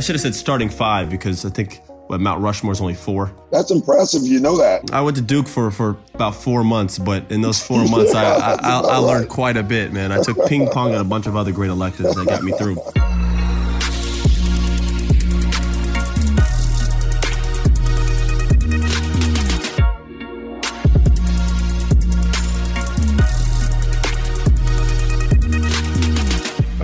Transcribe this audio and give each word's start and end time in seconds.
I 0.00 0.02
should 0.02 0.14
have 0.14 0.22
said 0.22 0.34
starting 0.34 0.70
five 0.70 1.10
because 1.10 1.44
I 1.44 1.50
think 1.50 1.82
what 2.06 2.22
Mount 2.22 2.40
Rushmore 2.40 2.72
is 2.72 2.80
only 2.80 2.94
four. 2.94 3.30
That's 3.52 3.70
impressive. 3.70 4.22
You 4.22 4.40
know 4.40 4.56
that. 4.56 4.94
I 4.94 5.02
went 5.02 5.14
to 5.18 5.22
Duke 5.22 5.46
for 5.46 5.70
for 5.70 5.98
about 6.14 6.34
four 6.34 6.64
months, 6.64 6.98
but 6.98 7.30
in 7.30 7.42
those 7.42 7.62
four 7.62 7.84
months, 7.90 8.14
I, 8.14 8.24
I, 8.24 8.52
I, 8.54 8.80
I 8.80 8.96
learned 8.96 9.28
quite 9.28 9.58
a 9.58 9.62
bit, 9.62 9.92
man. 9.92 10.10
I 10.10 10.22
took 10.22 10.46
ping 10.46 10.70
pong 10.70 10.92
and 10.92 11.02
a 11.02 11.04
bunch 11.04 11.26
of 11.26 11.36
other 11.36 11.52
great 11.52 11.68
electives 11.68 12.14
that 12.14 12.26
got 12.26 12.42
me 12.42 12.52
through. 12.52 12.78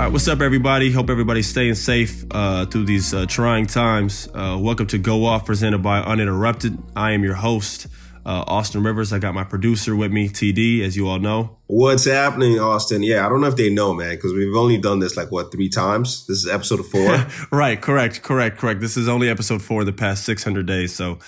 Right, 0.07 0.13
what's 0.13 0.29
up, 0.29 0.41
everybody? 0.41 0.93
Hope 0.93 1.11
everybody's 1.11 1.49
staying 1.49 1.75
safe 1.75 2.25
uh, 2.31 2.65
through 2.67 2.85
these 2.85 3.13
uh, 3.13 3.27
trying 3.27 3.67
times. 3.67 4.29
Uh, 4.33 4.57
welcome 4.61 4.87
to 4.87 4.99
Go 4.99 5.25
Off, 5.25 5.45
presented 5.45 5.79
by 5.79 5.99
Uninterrupted. 5.99 6.79
I 6.95 7.11
am 7.11 7.25
your 7.25 7.35
host, 7.35 7.89
uh, 8.25 8.45
Austin 8.47 8.85
Rivers. 8.85 9.13
I 9.13 9.19
got 9.19 9.35
my 9.35 9.43
producer 9.43 9.97
with 9.97 10.13
me, 10.13 10.29
TD, 10.29 10.83
as 10.83 10.97
you 10.97 11.09
all 11.09 11.19
know. 11.19 11.57
What's 11.67 12.05
happening, 12.05 12.61
Austin? 12.61 13.03
Yeah, 13.03 13.27
I 13.27 13.29
don't 13.29 13.41
know 13.41 13.49
if 13.49 13.57
they 13.57 13.69
know, 13.69 13.95
man, 13.95 14.15
because 14.15 14.33
we've 14.33 14.55
only 14.55 14.79
done 14.79 15.01
this 15.01 15.17
like 15.17 15.33
what 15.33 15.51
three 15.51 15.69
times. 15.69 16.25
This 16.29 16.45
is 16.45 16.49
episode 16.49 16.87
four. 16.87 17.27
right, 17.51 17.81
correct, 17.81 18.23
correct, 18.23 18.59
correct. 18.59 18.81
This 18.81 18.97
is 18.97 19.09
only 19.09 19.29
episode 19.29 19.61
four 19.61 19.81
in 19.81 19.87
the 19.87 19.93
past 19.93 20.25
600 20.25 20.67
days, 20.67 20.95
so. 20.95 21.19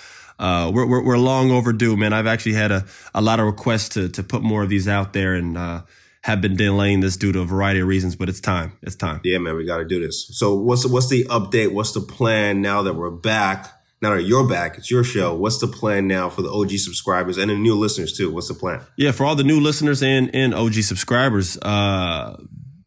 Uh, 0.40 0.70
we're, 0.72 0.86
we're, 0.86 1.02
we're 1.02 1.18
long 1.18 1.50
overdue, 1.50 1.96
man. 1.96 2.12
I've 2.12 2.28
actually 2.28 2.52
had 2.52 2.70
a, 2.70 2.84
a 3.12 3.20
lot 3.20 3.40
of 3.40 3.46
requests 3.46 3.88
to 3.88 4.08
to 4.10 4.22
put 4.22 4.40
more 4.40 4.62
of 4.62 4.68
these 4.68 4.86
out 4.86 5.12
there, 5.12 5.34
and 5.34 5.58
uh, 5.58 5.80
have 6.28 6.42
been 6.42 6.56
delaying 6.56 7.00
this 7.00 7.16
due 7.16 7.32
to 7.32 7.40
a 7.40 7.44
variety 7.46 7.80
of 7.80 7.88
reasons, 7.88 8.14
but 8.14 8.28
it's 8.28 8.38
time. 8.38 8.72
It's 8.82 8.94
time. 8.94 9.22
Yeah, 9.24 9.38
man, 9.38 9.56
we 9.56 9.64
got 9.64 9.78
to 9.78 9.86
do 9.86 9.98
this. 9.98 10.28
So 10.32 10.54
what's 10.54 10.82
the, 10.82 10.88
what's 10.90 11.08
the 11.08 11.24
update? 11.24 11.72
What's 11.72 11.92
the 11.92 12.02
plan 12.02 12.60
now 12.60 12.82
that 12.82 12.92
we're 12.92 13.10
back? 13.10 13.72
Now 14.02 14.14
that 14.14 14.24
you're 14.24 14.46
back, 14.46 14.76
it's 14.76 14.90
your 14.90 15.04
show. 15.04 15.34
What's 15.34 15.58
the 15.58 15.66
plan 15.66 16.06
now 16.06 16.28
for 16.28 16.42
the 16.42 16.50
OG 16.50 16.72
subscribers 16.72 17.38
and 17.38 17.50
the 17.50 17.56
new 17.56 17.74
listeners 17.74 18.12
too? 18.12 18.30
What's 18.30 18.46
the 18.46 18.54
plan? 18.54 18.82
Yeah, 18.96 19.12
for 19.12 19.24
all 19.24 19.36
the 19.36 19.42
new 19.42 19.58
listeners 19.58 20.02
and, 20.02 20.30
and 20.34 20.54
OG 20.54 20.74
subscribers, 20.74 21.56
uh, 21.62 22.36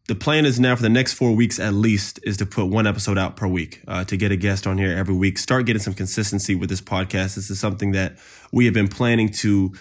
the 0.06 0.14
plan 0.14 0.46
is 0.46 0.60
now 0.60 0.76
for 0.76 0.82
the 0.82 0.88
next 0.88 1.14
four 1.14 1.34
weeks 1.34 1.58
at 1.58 1.74
least 1.74 2.20
is 2.22 2.36
to 2.36 2.46
put 2.46 2.66
one 2.66 2.86
episode 2.86 3.18
out 3.18 3.34
per 3.34 3.48
week 3.48 3.82
uh, 3.88 4.04
to 4.04 4.16
get 4.16 4.30
a 4.30 4.36
guest 4.36 4.68
on 4.68 4.78
here 4.78 4.96
every 4.96 5.14
week. 5.14 5.36
Start 5.36 5.66
getting 5.66 5.82
some 5.82 5.94
consistency 5.94 6.54
with 6.54 6.70
this 6.70 6.80
podcast. 6.80 7.34
This 7.34 7.50
is 7.50 7.58
something 7.58 7.90
that 7.92 8.18
we 8.52 8.66
have 8.66 8.74
been 8.74 8.88
planning 8.88 9.30
to 9.30 9.72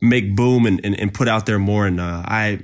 make 0.00 0.36
boom 0.36 0.66
and, 0.66 0.84
and, 0.84 0.98
and 0.98 1.14
put 1.14 1.28
out 1.28 1.46
there 1.46 1.58
more. 1.58 1.86
And 1.86 2.00
uh, 2.00 2.24
I 2.26 2.60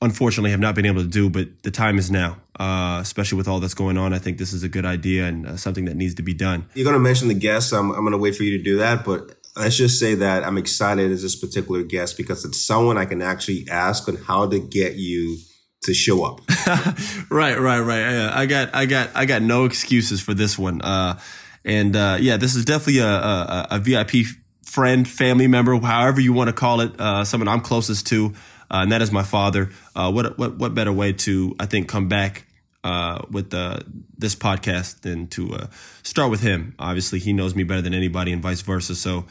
unfortunately 0.00 0.50
have 0.50 0.60
not 0.60 0.74
been 0.74 0.86
able 0.86 1.02
to 1.02 1.08
do, 1.08 1.28
but 1.28 1.62
the 1.62 1.70
time 1.70 1.98
is 1.98 2.10
now, 2.10 2.36
uh, 2.58 2.98
especially 3.02 3.36
with 3.36 3.48
all 3.48 3.60
that's 3.60 3.74
going 3.74 3.98
on. 3.98 4.12
I 4.12 4.18
think 4.18 4.38
this 4.38 4.52
is 4.52 4.62
a 4.62 4.68
good 4.68 4.84
idea 4.84 5.26
and 5.26 5.46
uh, 5.46 5.56
something 5.56 5.86
that 5.86 5.96
needs 5.96 6.14
to 6.16 6.22
be 6.22 6.34
done. 6.34 6.68
You're 6.74 6.84
going 6.84 6.94
to 6.94 7.00
mention 7.00 7.28
the 7.28 7.34
guests. 7.34 7.72
I'm, 7.72 7.90
I'm 7.90 8.00
going 8.00 8.12
to 8.12 8.18
wait 8.18 8.36
for 8.36 8.44
you 8.44 8.56
to 8.58 8.62
do 8.62 8.78
that, 8.78 9.04
but 9.04 9.34
let's 9.56 9.76
just 9.76 9.98
say 9.98 10.14
that 10.14 10.44
I'm 10.44 10.56
excited 10.56 11.10
as 11.10 11.22
this 11.22 11.34
particular 11.36 11.82
guest 11.82 12.16
because 12.16 12.44
it's 12.44 12.60
someone 12.60 12.96
I 12.96 13.06
can 13.06 13.22
actually 13.22 13.66
ask 13.70 14.08
on 14.08 14.16
how 14.16 14.48
to 14.48 14.60
get 14.60 14.94
you 14.94 15.38
to 15.82 15.94
show 15.94 16.24
up. 16.24 16.40
right, 17.30 17.58
right, 17.58 17.80
right. 17.80 18.30
I 18.32 18.46
got, 18.46 18.74
I 18.74 18.86
got, 18.86 19.10
I 19.14 19.26
got 19.26 19.42
no 19.42 19.64
excuses 19.64 20.20
for 20.20 20.34
this 20.34 20.58
one. 20.58 20.80
Uh, 20.82 21.18
and 21.64 21.94
uh, 21.96 22.18
yeah, 22.20 22.36
this 22.36 22.54
is 22.54 22.64
definitely 22.64 23.00
a, 23.00 23.06
a, 23.06 23.66
a, 23.72 23.78
VIP 23.78 24.26
friend, 24.64 25.08
family 25.08 25.46
member, 25.46 25.78
however 25.78 26.20
you 26.20 26.32
want 26.32 26.48
to 26.48 26.52
call 26.52 26.80
it. 26.80 26.98
Uh, 26.98 27.24
someone 27.24 27.48
I'm 27.48 27.60
closest 27.60 28.06
to 28.08 28.34
and 28.70 28.92
that 28.92 29.02
is 29.02 29.10
my 29.12 29.22
father. 29.22 29.70
Uh, 29.94 30.10
what 30.10 30.38
what 30.38 30.56
what 30.56 30.74
better 30.74 30.92
way 30.92 31.12
to 31.12 31.54
I 31.58 31.66
think 31.66 31.88
come 31.88 32.08
back 32.08 32.46
uh, 32.84 33.22
with 33.30 33.52
uh, 33.54 33.80
this 34.16 34.34
podcast 34.34 35.00
than 35.00 35.26
to 35.28 35.54
uh, 35.54 35.66
start 36.02 36.30
with 36.30 36.40
him? 36.40 36.74
Obviously, 36.78 37.18
he 37.18 37.32
knows 37.32 37.54
me 37.54 37.64
better 37.64 37.82
than 37.82 37.94
anybody, 37.94 38.32
and 38.32 38.42
vice 38.42 38.60
versa. 38.60 38.94
So 38.94 39.26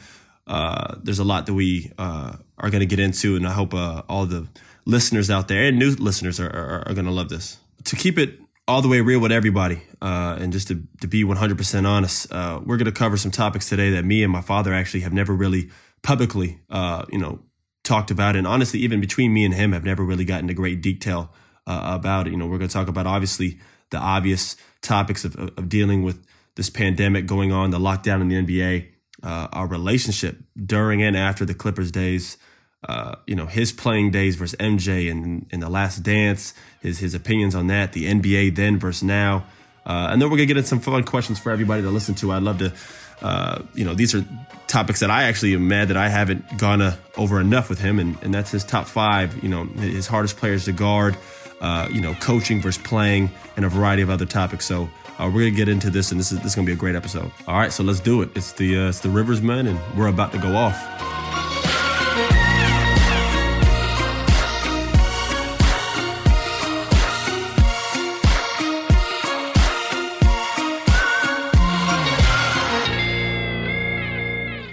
uh, 0.46 0.96
there's 1.02 1.18
a 1.18 1.24
lot 1.24 1.46
that 1.46 1.54
we 1.54 1.92
are 1.98 2.70
going 2.70 2.80
to 2.80 2.86
get 2.86 2.98
into, 2.98 3.36
and 3.36 3.46
I 3.46 3.52
hope 3.52 3.74
all 3.74 4.26
the 4.26 4.48
listeners 4.84 5.30
out 5.30 5.48
there 5.48 5.64
and 5.64 5.78
new 5.78 5.90
listeners 5.90 6.40
are, 6.40 6.48
are, 6.48 6.88
are 6.88 6.94
going 6.94 7.04
to 7.04 7.12
love 7.12 7.28
this. 7.28 7.58
To 7.84 7.96
keep 7.96 8.18
it 8.18 8.40
all 8.66 8.82
the 8.82 8.88
way 8.88 9.00
real 9.00 9.20
with 9.20 9.32
everybody, 9.32 9.82
and 10.00 10.52
just 10.52 10.68
to, 10.68 10.82
to 11.00 11.06
be 11.06 11.24
100% 11.24 11.86
honest, 11.86 12.32
we're 12.32 12.76
going 12.76 12.86
to 12.86 12.92
cover 12.92 13.16
some 13.16 13.30
topics 13.30 13.68
today 13.68 13.90
that 13.90 14.04
me 14.04 14.22
and 14.22 14.32
my 14.32 14.40
father 14.40 14.74
actually 14.74 15.00
have 15.00 15.12
never 15.12 15.32
really 15.32 15.70
publicly, 16.02 16.58
you 17.10 17.18
know, 17.18 17.40
talked 17.88 18.10
about. 18.10 18.36
And 18.36 18.46
honestly, 18.46 18.80
even 18.80 19.00
between 19.00 19.32
me 19.32 19.44
and 19.44 19.54
him, 19.54 19.72
have 19.72 19.84
never 19.84 20.04
really 20.04 20.24
gotten 20.24 20.44
into 20.44 20.54
great 20.54 20.82
detail 20.82 21.32
uh, 21.66 21.80
about 21.98 22.26
it. 22.26 22.30
You 22.30 22.36
know, 22.36 22.46
we're 22.46 22.58
going 22.58 22.68
to 22.68 22.72
talk 22.72 22.88
about 22.88 23.06
obviously 23.06 23.58
the 23.90 23.98
obvious 23.98 24.56
topics 24.82 25.24
of, 25.24 25.34
of, 25.36 25.68
dealing 25.68 26.02
with 26.02 26.24
this 26.54 26.70
pandemic 26.70 27.26
going 27.26 27.50
on, 27.50 27.70
the 27.70 27.78
lockdown 27.78 28.20
in 28.20 28.28
the 28.28 28.36
NBA, 28.36 28.88
uh, 29.22 29.48
our 29.52 29.66
relationship 29.66 30.38
during 30.54 31.02
and 31.02 31.16
after 31.16 31.44
the 31.44 31.54
Clippers 31.54 31.90
days. 31.90 32.36
Uh, 32.88 33.16
you 33.26 33.34
know 33.34 33.46
his 33.46 33.72
playing 33.72 34.12
days 34.12 34.36
versus 34.36 34.56
MJ 34.60 35.10
and 35.10 35.48
in 35.50 35.58
the 35.58 35.68
Last 35.68 36.04
Dance, 36.04 36.54
his 36.80 37.00
his 37.00 37.12
opinions 37.12 37.56
on 37.56 37.66
that, 37.66 37.92
the 37.92 38.04
NBA 38.04 38.54
then 38.54 38.78
versus 38.78 39.02
now, 39.02 39.46
uh, 39.84 40.10
and 40.12 40.22
then 40.22 40.30
we're 40.30 40.36
gonna 40.36 40.46
get 40.46 40.56
into 40.56 40.68
some 40.68 40.78
fun 40.78 41.02
questions 41.02 41.40
for 41.40 41.50
everybody 41.50 41.82
to 41.82 41.90
listen 41.90 42.14
to. 42.14 42.30
I'd 42.30 42.44
love 42.44 42.58
to 42.58 42.72
uh, 43.22 43.62
you 43.74 43.84
know, 43.84 43.94
these 43.94 44.14
are 44.14 44.24
topics 44.66 45.00
that 45.00 45.10
I 45.10 45.24
actually 45.24 45.54
am 45.54 45.66
mad 45.68 45.88
that 45.88 45.96
I 45.96 46.08
haven't 46.08 46.58
gone 46.58 46.82
uh, 46.82 46.96
over 47.16 47.40
enough 47.40 47.68
with 47.68 47.80
him, 47.80 47.98
and, 47.98 48.16
and 48.22 48.32
that's 48.32 48.50
his 48.50 48.64
top 48.64 48.86
five. 48.86 49.42
You 49.42 49.48
know, 49.48 49.64
his 49.64 50.06
hardest 50.06 50.36
players 50.36 50.66
to 50.66 50.72
guard. 50.72 51.16
Uh, 51.60 51.88
you 51.90 52.00
know, 52.00 52.14
coaching 52.14 52.62
versus 52.62 52.80
playing, 52.84 53.28
and 53.56 53.64
a 53.64 53.68
variety 53.68 54.00
of 54.00 54.10
other 54.10 54.24
topics. 54.24 54.64
So 54.64 54.88
uh, 55.18 55.28
we're 55.34 55.40
gonna 55.40 55.50
get 55.50 55.68
into 55.68 55.90
this, 55.90 56.12
and 56.12 56.20
this 56.20 56.30
is 56.30 56.38
this 56.38 56.52
is 56.52 56.54
gonna 56.54 56.66
be 56.66 56.72
a 56.72 56.76
great 56.76 56.94
episode. 56.94 57.32
All 57.48 57.58
right, 57.58 57.72
so 57.72 57.82
let's 57.82 57.98
do 57.98 58.22
it. 58.22 58.30
It's 58.36 58.52
the 58.52 58.78
uh, 58.78 58.88
it's 58.90 59.00
the 59.00 59.08
Rivers 59.08 59.42
Men, 59.42 59.66
and 59.66 59.80
we're 59.96 60.06
about 60.06 60.30
to 60.32 60.38
go 60.38 60.54
off. 60.54 61.17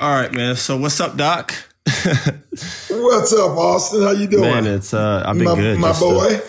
All 0.06 0.12
right, 0.12 0.32
man. 0.32 0.56
So 0.56 0.78
what's 0.78 1.00
up, 1.00 1.18
Doc? 1.18 1.52
what's 1.88 3.34
up, 3.34 3.58
Austin? 3.58 4.04
How 4.04 4.12
you 4.12 4.28
doing? 4.28 4.44
Man, 4.44 4.68
it's 4.68 4.94
uh, 4.94 5.24
I've 5.26 5.36
been 5.36 5.46
my, 5.46 5.56
good. 5.56 5.80
My 5.80 5.88
Just, 5.88 6.00
boy. 6.00 6.36
Uh, 6.36 6.42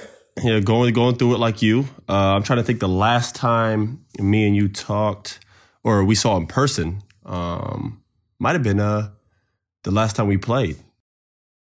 yeah, 0.43 0.61
going 0.61 0.93
going 0.93 1.17
through 1.17 1.37
it 1.37 1.39
like 1.39 1.63
you. 1.63 1.87
Uh, 2.07 2.35
I'm 2.35 2.43
trying 2.43 2.59
to 2.59 2.63
think 2.63 2.81
the 2.81 2.89
last 2.89 3.35
time 3.35 4.05
me 4.19 4.47
and 4.47 4.55
you 4.55 4.69
talked 4.69 5.41
or 5.83 6.05
we 6.05 6.15
saw 6.15 6.37
in 6.37 6.47
person. 6.47 7.03
Um, 7.25 8.03
might 8.39 8.53
have 8.53 8.63
been 8.63 8.79
uh 8.79 9.13
the 9.85 9.91
last 9.91 10.17
time 10.17 10.27
we 10.27 10.37
played. 10.37 10.77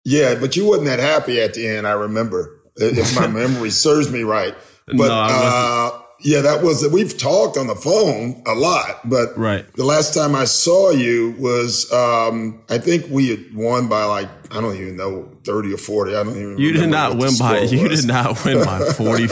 Yeah, 0.05 0.35
but 0.35 0.57
you 0.57 0.67
wasn't 0.67 0.87
that 0.87 0.99
happy 0.99 1.41
at 1.41 1.55
the 1.55 1.69
end. 1.69 1.87
I 1.87 1.93
remember, 1.93 2.63
if 2.79 3.15
my 3.15 3.27
memory 3.29 3.71
serves 3.71 4.11
me 4.11 4.25
right. 4.25 4.57
But 4.89 5.07
no, 5.07 5.15
uh, 5.15 6.03
yeah, 6.21 6.41
that 6.41 6.63
was 6.63 6.87
we've 6.89 7.17
talked 7.17 7.57
on 7.57 7.67
the 7.67 7.75
phone 7.75 8.43
a 8.47 8.55
lot, 8.55 9.09
but 9.09 9.37
right. 9.37 9.71
the 9.75 9.85
last 9.85 10.15
time 10.15 10.35
I 10.35 10.45
saw 10.45 10.91
you 10.91 11.35
was 11.39 11.91
um, 11.93 12.63
I 12.69 12.79
think 12.79 13.07
we 13.11 13.29
had 13.29 13.55
won 13.55 13.89
by 13.89 14.05
like 14.05 14.29
I 14.55 14.61
don't 14.61 14.77
even 14.77 14.97
know 14.97 15.31
thirty 15.45 15.73
or 15.73 15.77
forty. 15.77 16.15
I 16.15 16.23
don't 16.23 16.33
even. 16.37 16.53
Know. 16.55 16.59
You 16.59 16.73
did 16.73 16.89
not 16.91 17.17
win 17.17 17.37
by. 17.39 17.61
You 17.61 17.89
did 17.89 18.07
not 18.07 18.45
win 18.45 18.65
by 18.65 18.81
forty. 18.93 19.29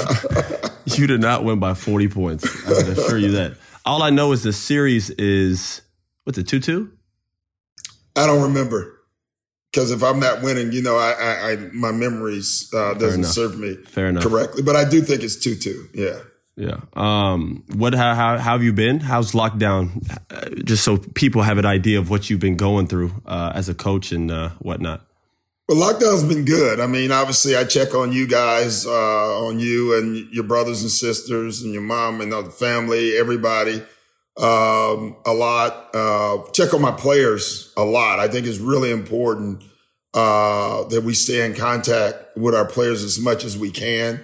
you 0.84 1.06
did 1.06 1.20
not 1.20 1.44
win 1.44 1.58
by 1.58 1.74
forty 1.74 2.08
points. 2.08 2.44
I 2.66 2.82
can 2.82 2.92
assure 2.92 3.18
you 3.18 3.32
that. 3.32 3.56
All 3.86 4.02
I 4.02 4.10
know 4.10 4.32
is 4.32 4.42
the 4.42 4.52
series 4.52 5.10
is 5.10 5.80
what's 6.24 6.38
it 6.38 6.48
two 6.48 6.60
two. 6.60 6.90
I 8.16 8.26
don't 8.26 8.42
remember 8.42 9.00
because 9.72 9.90
if 9.90 10.02
I'm 10.02 10.20
not 10.20 10.42
winning, 10.42 10.70
you 10.70 10.82
know, 10.82 10.96
I, 10.96 11.12
I, 11.12 11.50
I 11.50 11.56
my 11.72 11.92
memories 11.92 12.70
uh, 12.72 12.94
doesn't 12.94 13.24
serve 13.24 13.58
me 13.58 13.74
Fair 13.86 14.08
enough. 14.08 14.22
correctly. 14.22 14.62
But 14.62 14.76
I 14.76 14.88
do 14.88 15.00
think 15.00 15.22
it's 15.22 15.36
two 15.36 15.56
two. 15.56 15.88
Yeah. 15.94 16.20
Yeah. 16.56 16.80
Um, 16.94 17.64
what, 17.74 17.94
how, 17.94 18.14
how, 18.14 18.38
have 18.38 18.62
you 18.62 18.72
been? 18.72 19.00
How's 19.00 19.32
lockdown? 19.32 20.08
Uh, 20.30 20.50
just 20.64 20.84
so 20.84 20.98
people 20.98 21.42
have 21.42 21.58
an 21.58 21.66
idea 21.66 21.98
of 21.98 22.10
what 22.10 22.30
you've 22.30 22.40
been 22.40 22.56
going 22.56 22.86
through, 22.86 23.12
uh, 23.26 23.52
as 23.54 23.68
a 23.68 23.74
coach 23.74 24.12
and, 24.12 24.30
uh, 24.30 24.50
whatnot. 24.60 25.04
Well, 25.68 25.78
lockdown's 25.78 26.22
been 26.22 26.44
good. 26.44 26.78
I 26.78 26.86
mean, 26.86 27.10
obviously 27.10 27.56
I 27.56 27.64
check 27.64 27.94
on 27.94 28.12
you 28.12 28.28
guys, 28.28 28.86
uh, 28.86 29.46
on 29.46 29.58
you 29.58 29.98
and 29.98 30.32
your 30.32 30.44
brothers 30.44 30.82
and 30.82 30.90
sisters 30.90 31.62
and 31.62 31.72
your 31.72 31.82
mom 31.82 32.20
and 32.20 32.30
the 32.30 32.44
family, 32.44 33.16
everybody, 33.16 33.82
um, 34.36 35.16
a 35.26 35.32
lot. 35.34 35.88
Uh, 35.92 36.38
check 36.52 36.72
on 36.72 36.82
my 36.82 36.92
players 36.92 37.72
a 37.76 37.84
lot. 37.84 38.20
I 38.20 38.28
think 38.28 38.46
it's 38.46 38.58
really 38.58 38.92
important, 38.92 39.64
uh, 40.12 40.84
that 40.84 41.02
we 41.02 41.14
stay 41.14 41.44
in 41.44 41.54
contact 41.54 42.36
with 42.36 42.54
our 42.54 42.66
players 42.66 43.02
as 43.02 43.18
much 43.18 43.42
as 43.42 43.58
we 43.58 43.72
can. 43.72 44.20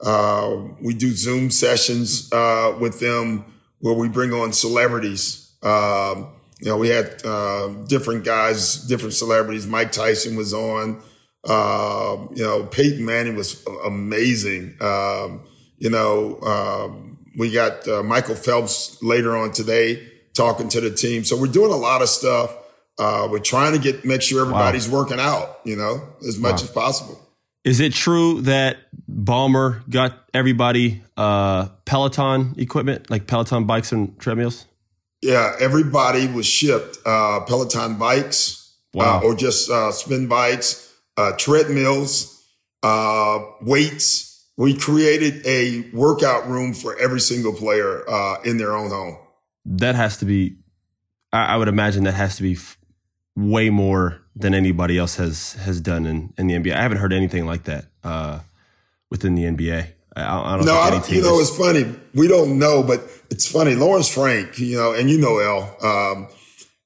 Uh, 0.00 0.68
we 0.80 0.94
do 0.94 1.10
Zoom 1.12 1.50
sessions 1.50 2.32
uh, 2.32 2.76
with 2.80 3.00
them 3.00 3.44
where 3.80 3.94
we 3.94 4.08
bring 4.08 4.32
on 4.32 4.52
celebrities. 4.52 5.54
Um, 5.62 6.28
you 6.60 6.70
know, 6.70 6.78
we 6.78 6.88
had 6.88 7.20
uh, 7.24 7.68
different 7.86 8.24
guys, 8.24 8.76
different 8.86 9.14
celebrities. 9.14 9.66
Mike 9.66 9.92
Tyson 9.92 10.36
was 10.36 10.54
on. 10.54 11.02
Um, 11.46 12.30
you 12.34 12.42
know, 12.42 12.64
Peyton 12.64 13.04
Manning 13.04 13.36
was 13.36 13.64
amazing. 13.84 14.76
Um, 14.80 15.42
you 15.78 15.90
know, 15.90 16.40
um, 16.40 17.18
we 17.36 17.50
got 17.50 17.86
uh, 17.86 18.02
Michael 18.02 18.34
Phelps 18.34 19.02
later 19.02 19.36
on 19.36 19.52
today 19.52 20.10
talking 20.32 20.68
to 20.70 20.80
the 20.80 20.90
team. 20.90 21.24
So 21.24 21.38
we're 21.38 21.46
doing 21.48 21.70
a 21.70 21.76
lot 21.76 22.02
of 22.02 22.08
stuff. 22.08 22.56
Uh, 22.98 23.28
we're 23.30 23.40
trying 23.40 23.72
to 23.72 23.78
get 23.78 24.04
make 24.04 24.22
sure 24.22 24.42
everybody's 24.42 24.88
wow. 24.88 24.98
working 24.98 25.18
out, 25.18 25.60
you 25.64 25.76
know, 25.76 26.08
as 26.26 26.38
much 26.38 26.60
wow. 26.60 26.64
as 26.64 26.70
possible. 26.70 27.23
Is 27.64 27.80
it 27.80 27.94
true 27.94 28.42
that 28.42 28.76
Ballmer 29.10 29.88
got 29.88 30.18
everybody 30.34 31.02
uh, 31.16 31.68
Peloton 31.86 32.54
equipment, 32.58 33.08
like 33.08 33.26
Peloton 33.26 33.64
bikes 33.64 33.90
and 33.90 34.18
treadmills? 34.18 34.66
Yeah, 35.22 35.56
everybody 35.58 36.26
was 36.26 36.44
shipped 36.44 36.98
uh, 37.06 37.40
Peloton 37.40 37.96
bikes 37.98 38.76
uh, 38.94 39.20
or 39.24 39.34
just 39.34 39.70
uh, 39.70 39.90
spin 39.92 40.28
bikes, 40.28 40.94
uh, 41.16 41.32
treadmills, 41.38 42.44
weights. 43.62 44.46
We 44.58 44.76
created 44.76 45.44
a 45.46 45.90
workout 45.92 46.46
room 46.46 46.74
for 46.74 46.96
every 47.00 47.20
single 47.20 47.54
player 47.54 48.04
in 48.44 48.58
their 48.58 48.76
own 48.76 48.90
home. 48.90 49.16
That 49.64 49.94
has 49.94 50.18
to 50.18 50.26
be, 50.26 50.58
I, 51.32 51.54
I 51.54 51.56
would 51.56 51.68
imagine 51.68 52.04
that 52.04 52.12
has 52.12 52.36
to 52.36 52.42
be 52.42 52.52
f- 52.52 52.76
way 53.34 53.70
more 53.70 54.20
than 54.36 54.54
anybody 54.54 54.98
else 54.98 55.16
has 55.16 55.54
has 55.54 55.80
done 55.80 56.06
in, 56.06 56.32
in 56.36 56.46
the 56.46 56.54
NBA. 56.54 56.74
I 56.74 56.82
haven't 56.82 56.98
heard 56.98 57.12
anything 57.12 57.46
like 57.46 57.64
that 57.64 57.86
uh, 58.02 58.40
within 59.10 59.34
the 59.34 59.44
NBA. 59.44 59.88
I, 60.16 60.22
I 60.22 60.56
don't 60.56 60.66
no, 60.66 60.74
I 60.74 60.90
don't, 60.90 61.10
you 61.10 61.22
know, 61.22 61.40
it's 61.40 61.56
funny. 61.56 61.92
We 62.14 62.28
don't 62.28 62.58
know, 62.58 62.82
but 62.82 63.00
it's 63.30 63.50
funny. 63.50 63.74
Lawrence 63.74 64.08
Frank, 64.08 64.58
you 64.58 64.76
know, 64.76 64.92
and 64.92 65.10
you 65.10 65.18
know, 65.18 65.38
L, 65.38 65.76
um, 65.82 66.28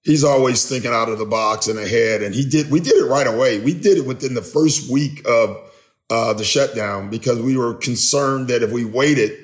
he's 0.02 0.24
always 0.24 0.66
thinking 0.66 0.92
out 0.92 1.10
of 1.10 1.18
the 1.18 1.26
box 1.26 1.68
and 1.68 1.78
ahead. 1.78 2.22
And 2.22 2.34
he 2.34 2.48
did, 2.48 2.70
we 2.70 2.80
did 2.80 2.94
it 2.94 3.04
right 3.04 3.26
away. 3.26 3.60
We 3.60 3.74
did 3.74 3.98
it 3.98 4.06
within 4.06 4.34
the 4.34 4.42
first 4.42 4.90
week 4.90 5.26
of 5.28 5.58
uh, 6.08 6.32
the 6.32 6.44
shutdown 6.44 7.10
because 7.10 7.40
we 7.40 7.56
were 7.56 7.74
concerned 7.74 8.48
that 8.48 8.62
if 8.62 8.72
we 8.72 8.86
waited, 8.86 9.38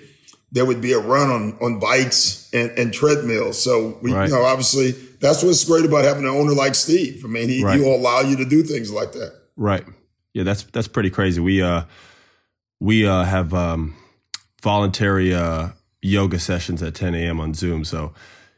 there 0.55 0.65
would 0.65 0.81
be 0.81 0.93
a 0.93 1.01
run 1.01 1.31
on, 1.31 1.59
on 1.61 1.81
bikes 1.81 2.49
and, 2.55 2.71
and 2.79 2.95
treadmills. 2.95 3.61
So 3.61 3.99
we, 4.01 4.15
right. 4.15 4.29
you 4.29 4.35
know, 4.35 4.45
obviously 4.45 4.93
that's 4.93 5.43
what's 5.43 5.65
great 5.65 5.85
about 5.85 6.05
having 6.05 6.23
an 6.23 6.31
owner 6.31 6.55
like 6.55 6.77
Steve. 6.77 7.25
I 7.25 7.29
mean, 7.29 7.49
he, 7.49 7.65
right. 7.65 7.79
he'll 7.79 7.93
allow 7.93 8.21
you 8.21 8.37
to 8.37 8.45
do 8.45 8.63
things 8.63 8.93
like 8.93 9.13
that. 9.13 9.35
Right. 9.57 9.85
Yeah. 10.33 10.45
That's, 10.45 10.63
that's 10.63 10.87
pretty 10.87 11.11
crazy. 11.11 11.41
We, 11.41 11.61
uh, 11.61 11.83
we, 12.79 13.05
uh, 13.05 13.25
have, 13.25 13.53
um, 13.53 13.97
voluntary, 14.63 15.35
uh, 15.35 15.71
yoga 16.03 16.39
sessions 16.39 16.85
at 16.85 16.95
10 16.95 17.17
a.m. 17.17 17.41
on 17.41 17.55
Zoom. 17.55 17.85
So 17.85 18.15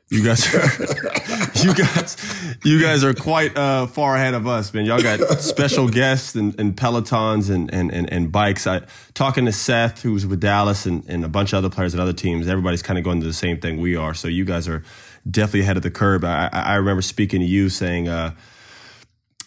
you 0.09 0.25
guys, 0.25 0.55
are, 0.55 0.61
you 1.65 1.75
guys, 1.75 2.17
you 2.63 2.81
guys 2.81 3.03
are 3.03 3.13
quite 3.13 3.57
uh, 3.57 3.87
far 3.87 4.15
ahead 4.15 4.35
of 4.35 4.47
us, 4.47 4.73
man. 4.73 4.85
Y'all 4.85 5.03
got 5.03 5.19
special 5.41 5.89
guests 5.89 6.37
and, 6.37 6.59
and 6.61 6.77
pelotons 6.77 7.51
and, 7.51 7.73
and, 7.75 7.93
and, 7.93 8.13
and, 8.13 8.31
bikes. 8.31 8.69
I 8.69 8.83
talking 9.15 9.47
to 9.47 9.53
Seth, 9.53 10.03
who's 10.03 10.25
with 10.25 10.39
Dallas, 10.41 10.87
and, 10.87 11.05
and 11.09 11.25
a 11.25 11.29
bunch 11.29 11.53
of 11.53 11.59
other 11.59 11.71
players 11.71 11.93
at 11.93 12.01
other 12.01 12.13
teams. 12.13 12.47
Everybody's 12.47 12.83
kind 12.83 12.99
of 12.99 13.05
going 13.05 13.21
to 13.21 13.27
the 13.27 13.33
same 13.33 13.59
thing 13.59 13.81
we 13.81 13.97
are. 13.97 14.15
So 14.15 14.29
you 14.29 14.45
guys 14.45 14.69
are 14.69 14.85
definitely 15.29 15.63
ahead 15.63 15.77
of 15.77 15.83
the 15.83 15.91
curve. 15.91 16.23
I, 16.23 16.51
I 16.53 16.75
remember 16.77 17.03
speaking 17.03 17.41
to 17.41 17.47
you 17.47 17.69
saying, 17.69 18.07
uh, 18.07 18.33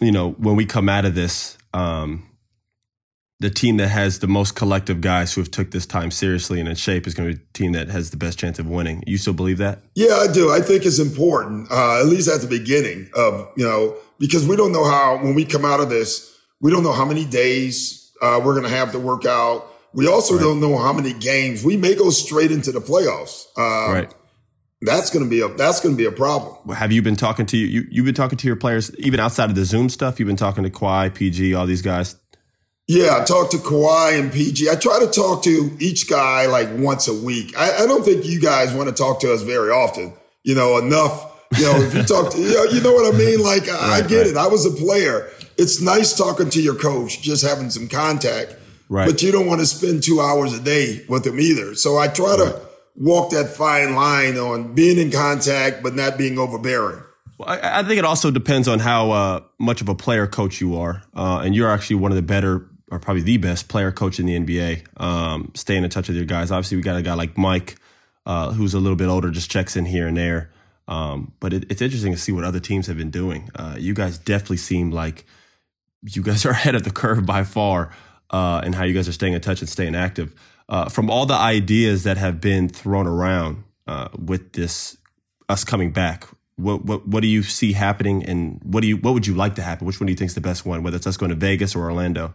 you 0.02 0.12
know, 0.12 0.32
when 0.32 0.58
we 0.58 0.66
come 0.66 0.90
out 0.90 1.06
of 1.06 1.16
this, 1.16 1.58
um, 1.74 2.29
the 3.40 3.50
team 3.50 3.78
that 3.78 3.88
has 3.88 4.20
the 4.20 4.28
most 4.28 4.56
collective 4.56 5.00
guys 5.00 5.34
who 5.34 5.42
have 5.42 5.50
took 5.50 5.72
this 5.72 5.86
time 5.86 6.12
seriously 6.12 6.60
and 6.60 6.68
in 6.68 6.76
shape 6.76 7.08
is 7.08 7.14
going 7.14 7.30
to 7.30 7.38
be 7.38 7.42
the 7.42 7.54
team 7.54 7.72
that 7.72 7.88
has 7.88 8.12
the 8.12 8.18
best 8.18 8.38
chance 8.38 8.60
of 8.60 8.68
winning. 8.68 9.02
You 9.08 9.18
still 9.18 9.34
believe 9.34 9.58
that? 9.60 9.80
Yeah, 9.96 10.16
I 10.16 10.32
do. 10.32 10.52
I 10.52 10.60
think 10.60 10.86
it's 10.86 11.00
important, 11.00 11.72
uh, 11.72 12.00
at 12.00 12.08
least 12.08 12.28
at 12.28 12.42
the 12.42 12.48
beginning 12.48 13.10
of, 13.16 13.50
you 13.56 13.66
know, 13.66 13.96
because 14.20 14.46
we 14.46 14.58
don't 14.58 14.74
know 14.74 14.84
how, 14.84 15.18
when 15.24 15.36
we 15.36 15.46
come 15.46 15.64
out 15.64 15.80
of 15.80 15.90
this, 15.90 16.38
we 16.60 16.70
don't 16.70 16.84
know 16.84 16.92
how 16.92 17.06
many 17.06 17.24
days 17.24 18.12
uh, 18.22 18.42
we're 18.44 18.54
going 18.54 18.70
to 18.70 18.78
have 18.78 18.92
to 18.92 19.00
work 19.00 19.26
out. 19.26 19.68
We 19.94 20.06
also 20.06 20.36
right. 20.36 20.42
don't 20.42 20.60
know 20.60 20.78
how 20.78 20.92
many 20.92 21.14
games. 21.14 21.64
We 21.64 21.78
may 21.78 21.96
go 21.96 22.10
straight 22.10 22.52
into 22.52 22.74
the 22.74 22.82
playoffs. 22.82 23.46
Uh, 23.58 23.94
right. 23.94 24.16
That's 24.82 25.10
going 25.10 25.26
to 25.26 25.30
be 25.30 25.42
a 25.42 25.50
that's 25.50 25.82
going 25.82 25.96
to 25.96 25.98
be 25.98 26.06
a 26.06 26.12
problem. 26.12 26.74
Have 26.74 26.94
you 26.94 27.02
been 27.02 27.18
talking 27.18 27.46
to 27.48 27.58
you, 27.58 27.66
you? 27.66 27.88
You've 27.92 28.06
been 28.06 28.16
talking 28.16 28.38
to 28.38 28.48
your 28.48 28.56
players 28.56 28.96
even 28.96 29.20
outside 29.20 29.50
of 29.50 29.56
the 29.56 29.66
Zoom 29.66 29.90
stuff. 29.90 30.20
You've 30.20 30.28
been 30.28 30.38
talking 30.38 30.64
to 30.64 30.70
Kawhi, 30.70 31.14
PG, 31.14 31.54
all 31.54 31.66
these 31.66 31.82
guys 31.82 32.16
yeah, 32.90 33.20
I 33.22 33.24
talk 33.24 33.52
to 33.52 33.58
Kawhi 33.58 34.20
and 34.20 34.34
PG. 34.34 34.68
I 34.68 34.74
try 34.74 34.98
to 35.00 35.06
talk 35.06 35.44
to 35.44 35.78
each 35.80 36.10
guy 36.10 36.48
like 36.48 36.70
once 36.74 37.08
a 37.08 37.14
week. 37.14 37.56
I, 37.56 37.84
I 37.84 37.86
don't 37.86 38.04
think 38.04 38.26
you 38.26 38.42
guys 38.42 38.74
want 38.74 38.90
to 38.90 38.96
talk 38.96 39.20
to 39.20 39.32
us 39.32 39.44
very 39.44 39.70
often. 39.70 40.12
You 40.44 40.56
know, 40.56 40.80
enough. 40.80 41.24
You 41.56 41.66
know, 41.66 41.82
if 41.82 41.94
you 41.94 42.02
talk 42.02 42.32
to, 42.32 42.40
you 42.40 42.52
know, 42.52 42.64
you 42.64 42.82
know 42.82 42.94
what 42.94 43.14
I 43.14 43.16
mean? 43.16 43.44
Like, 43.44 43.68
right, 43.68 44.04
I 44.04 44.08
get 44.08 44.22
right. 44.22 44.28
it. 44.28 44.38
I 44.38 44.48
was 44.48 44.66
a 44.66 44.72
player. 44.72 45.30
It's 45.56 45.80
nice 45.80 46.18
talking 46.18 46.50
to 46.50 46.60
your 46.60 46.74
coach, 46.74 47.22
just 47.22 47.46
having 47.46 47.70
some 47.70 47.88
contact. 47.88 48.56
Right. 48.90 49.08
But 49.08 49.22
you 49.22 49.32
don't 49.32 49.46
want 49.46 49.60
to 49.60 49.68
spend 49.68 50.02
two 50.02 50.20
hours 50.20 50.52
a 50.54 50.60
day 50.60 51.06
with 51.08 51.26
them 51.26 51.40
either. 51.40 51.76
So 51.76 52.00
I 52.00 52.08
try 52.08 52.32
right. 52.32 52.38
to 52.38 52.62
walk 52.96 53.30
that 53.32 53.50
fine 53.50 53.94
line 53.94 54.36
on 54.38 54.74
being 54.74 54.98
in 54.98 55.12
contact, 55.12 55.84
but 55.84 55.94
not 55.94 56.18
being 56.18 56.40
overbearing. 56.40 57.04
Well, 57.38 57.50
I, 57.50 57.82
I 57.82 57.84
think 57.84 58.00
it 58.00 58.06
also 58.06 58.32
depends 58.32 58.68
on 58.68 58.80
how 58.80 59.12
uh, 59.12 59.42
much 59.60 59.82
of 59.82 59.90
a 59.90 59.96
player 59.96 60.26
coach 60.26 60.60
you 60.60 60.76
are. 60.78 61.04
Uh, 61.16 61.42
and 61.46 61.56
you're 61.56 61.70
actually 61.70 61.98
one 61.98 62.12
of 62.12 62.16
the 62.16 62.24
better 62.24 62.66
or 62.92 63.00
probably 63.00 63.22
the 63.22 63.38
best 63.38 63.68
player 63.68 63.92
coach 63.92 64.20
in 64.20 64.26
the 64.26 64.40
NBA. 64.40 65.02
Um, 65.02 65.52
staying 65.56 65.84
in 65.84 65.90
touch 65.90 66.08
with 66.08 66.18
your 66.18 66.26
guys. 66.26 66.52
Obviously, 66.52 66.78
we 66.78 66.84
got 66.84 66.98
a 66.98 67.02
guy 67.02 67.14
like 67.14 67.38
Mike, 67.38 67.76
uh, 68.26 68.52
who's 68.52 68.74
a 68.74 68.80
little 68.80 68.96
bit 68.96 69.08
older, 69.08 69.30
just 69.30 69.52
checks 69.52 69.76
in 69.76 69.86
here 69.86 70.08
and 70.08 70.18
there. 70.18 70.52
Um, 70.88 71.34
but 71.40 71.54
it, 71.54 71.66
it's 71.70 71.82
interesting 71.82 72.14
to 72.14 72.18
see 72.18 72.32
what 72.32 72.44
other 72.44 72.60
teams 72.60 72.88
have 72.88 72.98
been 72.98 73.12
doing. 73.12 73.50
Uh, 73.56 73.76
you 73.78 73.94
guys 73.94 74.18
definitely 74.18 74.58
seem 74.58 74.92
like 74.92 75.26
you 76.02 76.24
guys 76.24 76.46
are 76.48 76.52
ahead 76.52 76.76
of 76.76 76.84
the 76.84 76.92
curve 76.92 77.26
by 77.26 77.44
far, 77.44 77.92
uh, 78.32 78.62
and 78.64 78.76
how 78.76 78.84
you 78.84 78.94
guys 78.94 79.08
are 79.08 79.14
staying 79.14 79.34
in 79.34 79.42
touch 79.42 79.62
and 79.62 79.70
staying 79.70 79.96
active. 79.96 80.34
Uh, 80.68 80.88
from 80.88 81.10
all 81.10 81.26
the 81.26 81.36
ideas 81.36 82.04
that 82.04 82.18
have 82.18 82.40
been 82.40 82.70
thrown 82.70 83.08
around 83.08 83.64
uh, 83.88 84.08
with 84.18 84.54
this 84.54 84.98
us 85.48 85.64
coming 85.64 85.92
back, 85.92 86.28
what, 86.58 86.86
what 86.86 87.08
what 87.08 87.22
do 87.22 87.28
you 87.28 87.42
see 87.44 87.74
happening, 87.74 88.24
and 88.26 88.60
what 88.64 88.82
do 88.82 88.88
you 88.88 88.98
what 88.98 89.14
would 89.14 89.26
you 89.26 89.36
like 89.36 89.56
to 89.56 89.62
happen? 89.62 89.86
Which 89.88 90.00
one 90.00 90.08
do 90.08 90.12
you 90.12 90.18
think 90.18 90.30
is 90.30 90.36
the 90.36 90.42
best 90.42 90.66
one? 90.66 90.84
Whether 90.84 90.98
it's 90.98 91.08
us 91.08 91.18
going 91.18 91.30
to 91.30 91.36
Vegas 91.36 91.76
or 91.76 91.84
Orlando? 91.84 92.34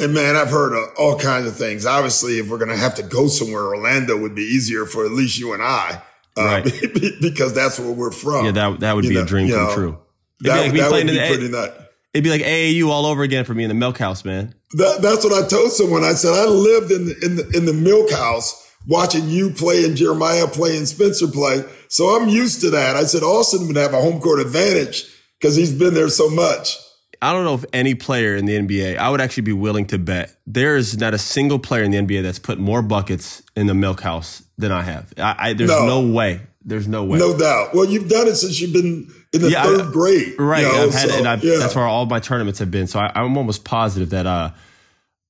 And 0.00 0.14
man, 0.14 0.36
I've 0.36 0.50
heard 0.50 0.74
uh, 0.74 0.92
all 0.96 1.18
kinds 1.18 1.46
of 1.46 1.56
things. 1.56 1.84
Obviously, 1.84 2.38
if 2.38 2.48
we're 2.48 2.58
going 2.58 2.70
to 2.70 2.76
have 2.76 2.94
to 2.96 3.02
go 3.02 3.26
somewhere, 3.26 3.64
Orlando 3.64 4.16
would 4.16 4.34
be 4.34 4.42
easier 4.42 4.86
for 4.86 5.04
at 5.04 5.10
least 5.10 5.38
you 5.38 5.54
and 5.54 5.62
I, 5.62 6.02
uh, 6.36 6.44
right. 6.44 6.64
because 7.20 7.52
that's 7.52 7.80
where 7.80 7.90
we're 7.90 8.12
from. 8.12 8.44
Yeah, 8.46 8.52
that 8.52 8.80
that 8.80 8.94
would 8.94 9.04
you 9.04 9.10
be 9.10 9.16
know, 9.16 9.22
a 9.22 9.26
dream 9.26 9.48
come 9.48 9.64
know, 9.64 9.74
true. 9.74 9.98
It'd 10.40 10.52
that, 10.52 10.72
be 10.72 10.80
like 10.80 10.90
that 10.90 10.92
would 10.92 11.06
be 11.06 11.18
pretty 11.18 11.48
nut. 11.48 11.92
It'd 12.14 12.24
be 12.24 12.30
like 12.30 12.42
AAU 12.42 12.88
all 12.88 13.06
over 13.06 13.22
again 13.22 13.44
for 13.44 13.54
me 13.54 13.64
in 13.64 13.68
the 13.68 13.74
milk 13.74 13.98
house, 13.98 14.24
man. 14.24 14.54
That, 14.72 15.02
that's 15.02 15.24
what 15.24 15.32
I 15.32 15.46
told 15.46 15.72
someone. 15.72 16.04
I 16.04 16.14
said 16.14 16.32
I 16.32 16.46
lived 16.46 16.90
in 16.92 17.06
the, 17.06 17.16
in 17.24 17.36
the 17.36 17.50
in 17.56 17.64
the 17.64 17.72
milk 17.72 18.10
house 18.10 18.66
watching 18.86 19.28
you 19.28 19.50
play 19.50 19.84
and 19.84 19.96
Jeremiah 19.96 20.46
play 20.46 20.76
and 20.76 20.86
Spencer 20.86 21.26
play, 21.26 21.64
so 21.88 22.16
I'm 22.16 22.28
used 22.28 22.60
to 22.60 22.70
that. 22.70 22.94
I 22.94 23.02
said 23.02 23.24
Austin 23.24 23.66
would 23.66 23.76
have 23.76 23.94
a 23.94 24.00
home 24.00 24.20
court 24.20 24.38
advantage 24.40 25.04
because 25.40 25.56
he's 25.56 25.76
been 25.76 25.94
there 25.94 26.08
so 26.08 26.30
much. 26.30 26.76
I 27.20 27.32
don't 27.32 27.44
know 27.44 27.54
if 27.54 27.64
any 27.72 27.94
player 27.94 28.36
in 28.36 28.46
the 28.46 28.56
NBA, 28.58 28.96
I 28.96 29.10
would 29.10 29.20
actually 29.20 29.42
be 29.42 29.52
willing 29.52 29.86
to 29.86 29.98
bet 29.98 30.36
there 30.46 30.76
is 30.76 30.98
not 30.98 31.14
a 31.14 31.18
single 31.18 31.58
player 31.58 31.82
in 31.82 31.90
the 31.90 31.98
NBA 31.98 32.22
that's 32.22 32.38
put 32.38 32.58
more 32.58 32.82
buckets 32.82 33.42
in 33.56 33.66
the 33.66 33.74
milk 33.74 34.00
house 34.00 34.42
than 34.56 34.70
I 34.70 34.82
have. 34.82 35.12
I, 35.16 35.36
I 35.38 35.52
there's 35.52 35.70
no. 35.70 35.86
no. 35.86 36.12
way. 36.12 36.40
There's 36.64 36.86
no 36.86 37.04
way. 37.04 37.18
No 37.18 37.36
doubt. 37.36 37.74
Well, 37.74 37.86
you've 37.86 38.08
done 38.08 38.28
it 38.28 38.36
since 38.36 38.60
you've 38.60 38.72
been 38.72 39.10
in 39.32 39.42
the 39.42 39.50
yeah, 39.50 39.62
third 39.62 39.80
I, 39.80 39.90
grade. 39.90 40.38
Right. 40.38 40.62
You 40.62 40.68
know, 40.68 40.84
I've 40.84 40.92
had, 40.92 41.08
so, 41.08 41.16
and 41.16 41.26
I've, 41.26 41.42
yeah. 41.42 41.56
that's 41.58 41.74
where 41.74 41.86
all 41.86 42.06
my 42.06 42.20
tournaments 42.20 42.58
have 42.58 42.70
been. 42.70 42.86
So 42.86 43.00
I, 43.00 43.10
am 43.20 43.38
almost 43.38 43.64
positive 43.64 44.10
that 44.10 44.26
uh, 44.26 44.50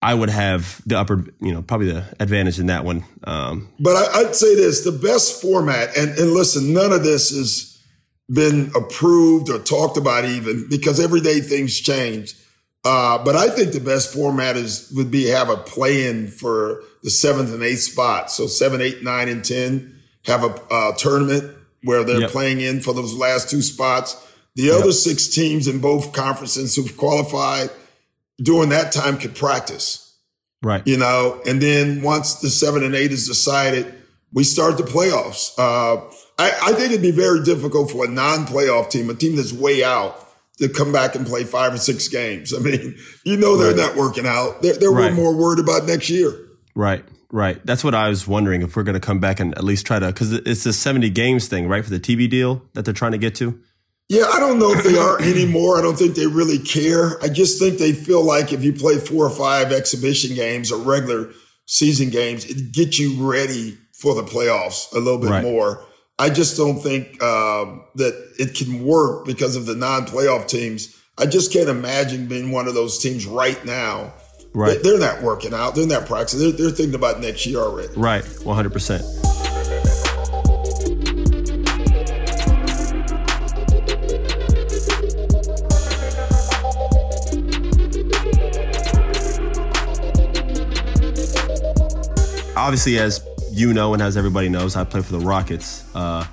I 0.02 0.14
would 0.14 0.30
have 0.30 0.82
the 0.84 0.98
upper, 0.98 1.24
you 1.40 1.52
know, 1.52 1.62
probably 1.62 1.92
the 1.92 2.04
advantage 2.18 2.58
in 2.58 2.66
that 2.66 2.84
one. 2.84 3.04
Um, 3.24 3.68
but 3.78 3.96
I, 3.96 4.20
I'd 4.20 4.34
say 4.34 4.54
this: 4.54 4.84
the 4.84 4.92
best 4.92 5.40
format, 5.40 5.96
and, 5.96 6.18
and 6.18 6.32
listen, 6.32 6.72
none 6.72 6.92
of 6.92 7.04
this 7.04 7.30
is 7.30 7.67
been 8.30 8.70
approved 8.74 9.50
or 9.50 9.58
talked 9.58 9.96
about 9.96 10.24
even 10.24 10.66
because 10.68 11.00
every 11.00 11.20
day 11.20 11.40
things 11.40 11.78
change. 11.78 12.34
Uh, 12.84 13.22
but 13.22 13.34
I 13.34 13.48
think 13.48 13.72
the 13.72 13.80
best 13.80 14.12
format 14.12 14.56
is 14.56 14.92
would 14.94 15.10
be 15.10 15.26
have 15.26 15.50
a 15.50 15.56
play 15.56 16.06
in 16.06 16.28
for 16.28 16.82
the 17.02 17.10
seventh 17.10 17.52
and 17.52 17.62
eighth 17.62 17.80
spot. 17.80 18.30
So 18.30 18.46
seven, 18.46 18.80
eight, 18.80 19.02
nine, 19.02 19.28
and 19.28 19.44
ten 19.44 20.00
have 20.24 20.44
a 20.44 20.54
uh, 20.70 20.92
tournament 20.92 21.56
where 21.82 22.04
they're 22.04 22.22
yep. 22.22 22.30
playing 22.30 22.60
in 22.60 22.80
for 22.80 22.92
those 22.92 23.14
last 23.14 23.50
two 23.50 23.62
spots. 23.62 24.16
The 24.56 24.64
yep. 24.64 24.80
other 24.80 24.92
six 24.92 25.28
teams 25.28 25.66
in 25.66 25.80
both 25.80 26.12
conferences 26.12 26.76
who've 26.76 26.96
qualified 26.96 27.70
during 28.42 28.70
that 28.70 28.92
time 28.92 29.18
could 29.18 29.34
practice. 29.34 30.16
Right. 30.62 30.84
You 30.86 30.96
know, 30.96 31.40
and 31.46 31.60
then 31.60 32.02
once 32.02 32.36
the 32.36 32.50
seven 32.50 32.82
and 32.82 32.94
eight 32.94 33.12
is 33.12 33.26
decided, 33.26 33.94
we 34.32 34.44
start 34.44 34.76
the 34.76 34.82
playoffs. 34.82 35.52
Uh, 35.56 36.12
I, 36.38 36.50
I, 36.62 36.72
think 36.72 36.92
it'd 36.92 37.02
be 37.02 37.10
very 37.10 37.42
difficult 37.42 37.90
for 37.90 38.04
a 38.04 38.08
non-playoff 38.08 38.90
team, 38.90 39.10
a 39.10 39.14
team 39.14 39.36
that's 39.36 39.52
way 39.52 39.82
out, 39.82 40.24
to 40.58 40.68
come 40.68 40.92
back 40.92 41.14
and 41.14 41.26
play 41.26 41.44
five 41.44 41.74
or 41.74 41.78
six 41.78 42.08
games. 42.08 42.54
I 42.56 42.58
mean, 42.58 42.96
you 43.24 43.36
know 43.36 43.56
they're 43.56 43.74
right. 43.74 43.76
not 43.76 43.96
working 43.96 44.26
out. 44.26 44.62
They're, 44.62 44.74
they're 44.74 44.90
right. 44.90 45.12
more 45.12 45.36
worried 45.36 45.58
about 45.60 45.84
next 45.84 46.10
year. 46.10 46.32
Right, 46.74 47.04
right. 47.32 47.64
That's 47.66 47.82
what 47.82 47.94
I 47.94 48.08
was 48.08 48.28
wondering 48.28 48.62
if 48.62 48.76
we're 48.76 48.84
going 48.84 48.94
to 48.94 49.00
come 49.00 49.18
back 49.20 49.40
and 49.40 49.56
at 49.56 49.64
least 49.64 49.86
try 49.86 49.98
to, 49.98 50.06
because 50.06 50.32
it's 50.32 50.64
a 50.64 50.72
70 50.72 51.10
games 51.10 51.48
thing, 51.48 51.68
right, 51.68 51.84
for 51.84 51.90
the 51.90 52.00
TV 52.00 52.30
deal 52.30 52.62
that 52.74 52.84
they're 52.84 52.94
trying 52.94 53.12
to 53.12 53.18
get 53.18 53.34
to. 53.36 53.60
Yeah, 54.08 54.24
I 54.32 54.40
don't 54.40 54.58
know 54.58 54.72
if 54.72 54.84
they 54.84 54.96
are 54.96 55.20
anymore. 55.20 55.78
I 55.78 55.82
don't 55.82 55.98
think 55.98 56.14
they 56.14 56.26
really 56.26 56.58
care. 56.58 57.22
I 57.22 57.28
just 57.28 57.58
think 57.58 57.78
they 57.78 57.92
feel 57.92 58.24
like 58.24 58.54
if 58.54 58.64
you 58.64 58.72
play 58.72 58.96
four 58.96 59.26
or 59.26 59.30
five 59.30 59.70
exhibition 59.70 60.34
games 60.34 60.72
or 60.72 60.78
regular 60.80 61.30
season 61.66 62.08
games, 62.08 62.46
it 62.46 62.72
gets 62.72 62.98
you 62.98 63.30
ready 63.30 63.76
for 63.92 64.14
the 64.14 64.22
playoffs 64.22 64.90
a 64.92 64.98
little 64.98 65.18
bit 65.18 65.30
Right. 65.30 65.42
more. 65.42 65.84
I 66.20 66.30
just 66.30 66.56
don't 66.56 66.80
think 66.80 67.22
um, 67.22 67.84
that 67.94 68.34
it 68.38 68.56
can 68.56 68.84
work 68.84 69.24
because 69.24 69.54
of 69.54 69.66
the 69.66 69.76
non-playoff 69.76 70.48
teams. 70.48 71.00
I 71.16 71.26
just 71.26 71.52
can't 71.52 71.68
imagine 71.68 72.26
being 72.26 72.50
one 72.50 72.66
of 72.66 72.74
those 72.74 72.98
teams 72.98 73.24
right 73.24 73.62
now. 73.64 74.12
Right. 74.52 74.82
They're 74.82 74.98
not 74.98 75.22
working 75.22 75.54
out. 75.54 75.76
They're 75.76 75.86
not 75.86 76.06
practicing. 76.06 76.40
They're, 76.40 76.52
they're 76.52 76.70
thinking 76.70 76.96
about 76.96 77.20
next 77.20 77.46
year 77.46 77.58
already. 77.58 77.92
Right, 77.94 78.24
100%. 78.24 79.28
Obviously, 92.56 92.98
as 92.98 93.27
you 93.58 93.72
know, 93.74 93.92
and 93.94 94.02
as 94.02 94.16
everybody 94.16 94.48
knows, 94.48 94.76
I 94.76 94.84
play 94.84 95.02
for 95.02 95.12
the 95.12 95.20
Rockets. 95.20 95.84
Uh, 95.94 96.26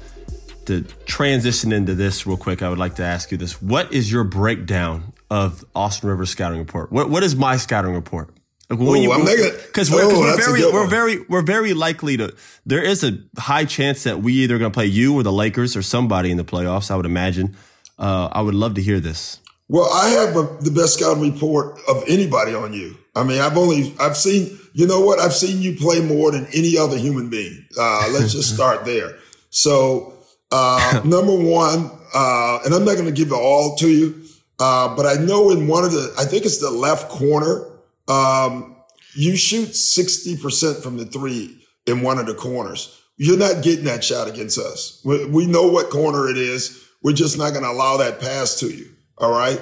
to 0.66 0.82
transition 1.06 1.72
into 1.72 1.94
this 1.94 2.26
real 2.26 2.38
quick, 2.38 2.64
I 2.64 2.70
would 2.70 2.80
like 2.80 2.96
to 2.96 3.04
ask 3.04 3.32
you 3.32 3.38
this: 3.38 3.62
What 3.62 3.94
is 3.94 4.12
your 4.12 4.24
breakdown 4.24 5.14
of 5.30 5.64
Austin 5.76 6.10
Rivers 6.10 6.30
scouting 6.30 6.60
report? 6.60 6.92
What 6.92 7.10
What 7.10 7.24
is 7.24 7.36
my 7.36 7.58
scouting 7.58 7.94
report? 7.94 8.30
Like, 8.70 8.80
when 8.80 9.04
Ooh, 9.04 9.12
I'm 9.12 9.24
not 9.26 9.38
gonna- 9.38 9.52
because 9.52 9.92
we're, 9.92 10.02
Oh, 10.04 10.20
we're 10.20 10.38
very 10.38 10.64
we're 10.72 10.88
very 10.88 11.20
we're 11.30 11.44
very 11.44 11.74
likely 11.76 12.18
to. 12.18 12.34
There 12.66 12.82
is 12.82 13.04
a 13.04 13.20
high 13.38 13.66
chance 13.66 14.04
that 14.04 14.22
we 14.24 14.34
either 14.34 14.58
going 14.58 14.72
to 14.72 14.74
play 14.74 14.88
you 14.88 15.14
or 15.14 15.22
the 15.22 15.32
Lakers 15.32 15.76
or 15.78 15.84
somebody 15.84 16.32
in 16.32 16.38
the 16.38 16.44
playoffs. 16.44 16.90
I 16.90 16.96
would 16.96 17.06
imagine. 17.06 17.56
Uh, 18.00 18.30
I 18.32 18.42
would 18.42 18.56
love 18.56 18.74
to 18.76 18.82
hear 18.82 19.00
this. 19.00 19.40
Well, 19.68 19.88
I 19.94 20.10
have 20.10 20.36
a, 20.36 20.58
the 20.62 20.72
best 20.72 20.96
scouting 20.96 21.32
report 21.32 21.80
of 21.88 22.04
anybody 22.08 22.54
on 22.56 22.74
you. 22.74 22.98
I 23.16 23.24
mean, 23.24 23.40
I've 23.40 23.56
only 23.58 23.94
I've 24.00 24.18
seen 24.18 24.58
you 24.76 24.86
know 24.86 25.00
what 25.00 25.20
I've 25.20 25.34
seen 25.34 25.62
you 25.62 25.78
play 25.78 26.02
more 26.02 26.34
than 26.34 26.48
any 26.48 26.78
other 26.78 26.98
human 26.98 27.30
being. 27.30 27.66
Uh, 27.80 28.10
let's 28.12 28.34
just 28.34 28.54
start 28.56 28.84
there. 28.84 29.18
So 29.50 30.14
uh, 30.52 31.02
number 31.06 31.34
one, 31.34 31.90
uh, 32.14 32.60
and 32.66 32.74
I'm 32.74 32.84
not 32.84 32.96
going 32.96 33.06
to 33.06 33.14
give 33.14 33.30
it 33.32 33.36
all 33.36 33.78
to 33.78 33.90
you, 33.90 34.22
uh, 34.60 34.94
but 34.94 35.06
I 35.06 35.14
know 35.14 35.50
in 35.52 35.68
one 35.68 35.86
of 35.86 35.94
the 35.94 36.14
I 36.20 36.26
think 36.26 36.44
it's 36.46 36.60
the 36.60 36.72
left 36.72 37.08
corner, 37.10 37.66
um, 38.10 38.76
you 39.16 39.38
shoot 39.38 39.74
sixty 39.76 40.36
percent 40.36 40.84
from 40.84 40.98
the 40.98 41.06
three 41.06 41.66
in 41.88 42.02
one 42.02 42.20
of 42.20 42.26
the 42.26 42.34
corners. 42.34 43.02
You're 43.16 43.38
not 43.38 43.64
getting 43.64 43.86
that 43.86 44.04
shot 44.04 44.28
against 44.28 44.60
us. 44.60 45.02
We, 45.06 45.26
we 45.26 45.46
know 45.48 45.68
what 45.68 45.90
corner 45.90 46.28
it 46.28 46.38
is. 46.38 46.86
We're 47.02 47.14
just 47.14 47.38
not 47.38 47.52
going 47.52 47.64
to 47.64 47.72
allow 47.72 47.96
that 47.98 48.20
pass 48.20 48.60
to 48.60 48.68
you. 48.68 48.90
All 49.18 49.32
right. 49.32 49.62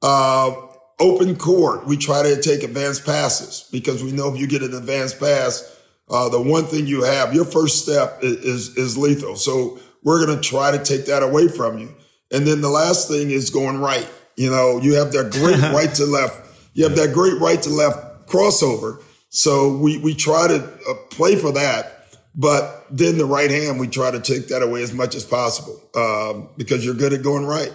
Uh, 0.00 0.71
open 1.02 1.36
court. 1.36 1.86
We 1.86 1.96
try 1.96 2.22
to 2.22 2.40
take 2.40 2.62
advanced 2.62 3.04
passes 3.04 3.68
because 3.72 4.02
we 4.02 4.12
know 4.12 4.32
if 4.32 4.40
you 4.40 4.46
get 4.46 4.62
an 4.62 4.74
advanced 4.74 5.18
pass, 5.18 5.78
uh, 6.08 6.28
the 6.28 6.40
one 6.40 6.64
thing 6.64 6.86
you 6.86 7.02
have, 7.02 7.34
your 7.34 7.44
first 7.44 7.82
step 7.82 8.20
is, 8.22 8.36
is, 8.36 8.76
is 8.76 8.98
lethal. 8.98 9.36
So 9.36 9.80
we're 10.02 10.24
going 10.24 10.40
to 10.40 10.48
try 10.48 10.70
to 10.70 10.82
take 10.82 11.06
that 11.06 11.22
away 11.22 11.48
from 11.48 11.78
you. 11.78 11.94
And 12.30 12.46
then 12.46 12.60
the 12.60 12.70
last 12.70 13.08
thing 13.08 13.30
is 13.30 13.50
going 13.50 13.78
right. 13.78 14.08
You 14.36 14.50
know, 14.50 14.80
you 14.80 14.94
have 14.94 15.12
that 15.12 15.32
great 15.32 15.58
right 15.74 15.92
to 15.96 16.06
left. 16.06 16.48
You 16.74 16.84
have 16.84 16.96
that 16.96 17.12
great 17.12 17.38
right 17.40 17.60
to 17.62 17.70
left 17.70 18.28
crossover. 18.28 19.02
So 19.28 19.76
we, 19.76 19.98
we 19.98 20.14
try 20.14 20.48
to 20.48 20.62
uh, 20.88 20.94
play 21.10 21.36
for 21.36 21.52
that. 21.52 21.98
But 22.34 22.86
then 22.90 23.18
the 23.18 23.26
right 23.26 23.50
hand, 23.50 23.78
we 23.78 23.88
try 23.88 24.10
to 24.10 24.20
take 24.20 24.48
that 24.48 24.62
away 24.62 24.82
as 24.82 24.94
much 24.94 25.14
as 25.14 25.24
possible 25.24 25.82
um, 25.94 26.48
because 26.56 26.84
you're 26.84 26.94
good 26.94 27.12
at 27.12 27.22
going 27.22 27.44
right. 27.44 27.72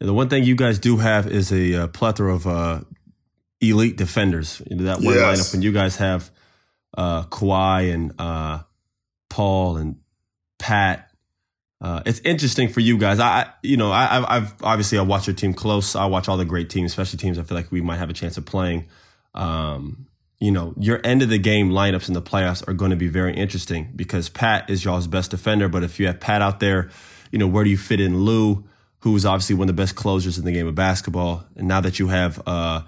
And 0.00 0.08
the 0.08 0.14
one 0.14 0.28
thing 0.28 0.44
you 0.44 0.56
guys 0.56 0.78
do 0.78 0.96
have 0.98 1.26
is 1.26 1.52
a, 1.52 1.74
uh 1.74 1.86
plethora 1.88 2.34
of 2.34 2.46
uh, 2.46 2.80
elite 3.60 3.96
defenders. 3.96 4.60
You 4.68 4.76
know, 4.76 4.84
that 4.84 5.00
one 5.00 5.14
Yes. 5.14 5.40
lineup 5.48 5.52
when 5.52 5.62
you 5.62 5.72
guys 5.72 5.96
have 5.96 6.30
uh, 6.96 7.24
Kawhi 7.24 7.92
and 7.92 8.12
uh, 8.18 8.60
Paul 9.30 9.76
and 9.78 9.96
Pat. 10.58 11.10
Uh, 11.80 12.02
it's 12.06 12.20
interesting 12.20 12.68
for 12.68 12.80
you 12.80 12.96
guys. 12.98 13.18
I, 13.20 13.28
I 13.28 13.50
you 13.62 13.76
know, 13.76 13.90
I, 13.90 14.16
I've, 14.16 14.24
I've 14.28 14.54
obviously 14.62 14.98
I 14.98 15.02
watch 15.02 15.26
your 15.26 15.36
team 15.36 15.52
close. 15.54 15.94
I 15.94 16.06
watch 16.06 16.28
all 16.28 16.36
the 16.38 16.44
great 16.46 16.70
teams, 16.70 16.90
especially 16.92 17.18
teams 17.18 17.38
I 17.38 17.42
feel 17.42 17.56
like 17.56 17.70
we 17.70 17.80
might 17.82 17.98
have 17.98 18.08
a 18.10 18.14
chance 18.14 18.38
of 18.38 18.46
playing. 18.46 18.86
Um, 19.34 20.06
you 20.40 20.50
know, 20.50 20.74
your 20.78 21.00
end 21.04 21.22
of 21.22 21.28
the 21.30 21.38
game 21.38 21.70
lineups 21.70 22.08
in 22.08 22.14
the 22.14 22.22
playoffs 22.22 22.66
are 22.68 22.72
going 22.74 22.90
to 22.90 22.96
be 22.96 23.08
very 23.08 23.34
interesting 23.34 23.92
because 23.96 24.28
Pat 24.28 24.68
is 24.70 24.84
y'all's 24.84 25.06
best 25.06 25.30
defender. 25.30 25.68
But 25.68 25.82
if 25.84 25.98
you 26.00 26.06
have 26.06 26.20
Pat 26.20 26.40
out 26.42 26.60
there, 26.60 26.90
you 27.30 27.38
know, 27.38 27.46
where 27.46 27.64
do 27.64 27.70
you 27.70 27.78
fit 27.78 28.00
in 28.00 28.20
Lou, 28.20 28.64
who 29.06 29.14
is 29.14 29.24
obviously 29.24 29.54
one 29.54 29.68
of 29.68 29.76
the 29.76 29.80
best 29.80 29.94
closers 29.94 30.36
in 30.36 30.44
the 30.44 30.50
game 30.50 30.66
of 30.66 30.74
basketball? 30.74 31.44
And 31.54 31.68
now 31.68 31.80
that 31.80 32.00
you 32.00 32.08
have 32.08 32.42
uh, 32.44 32.82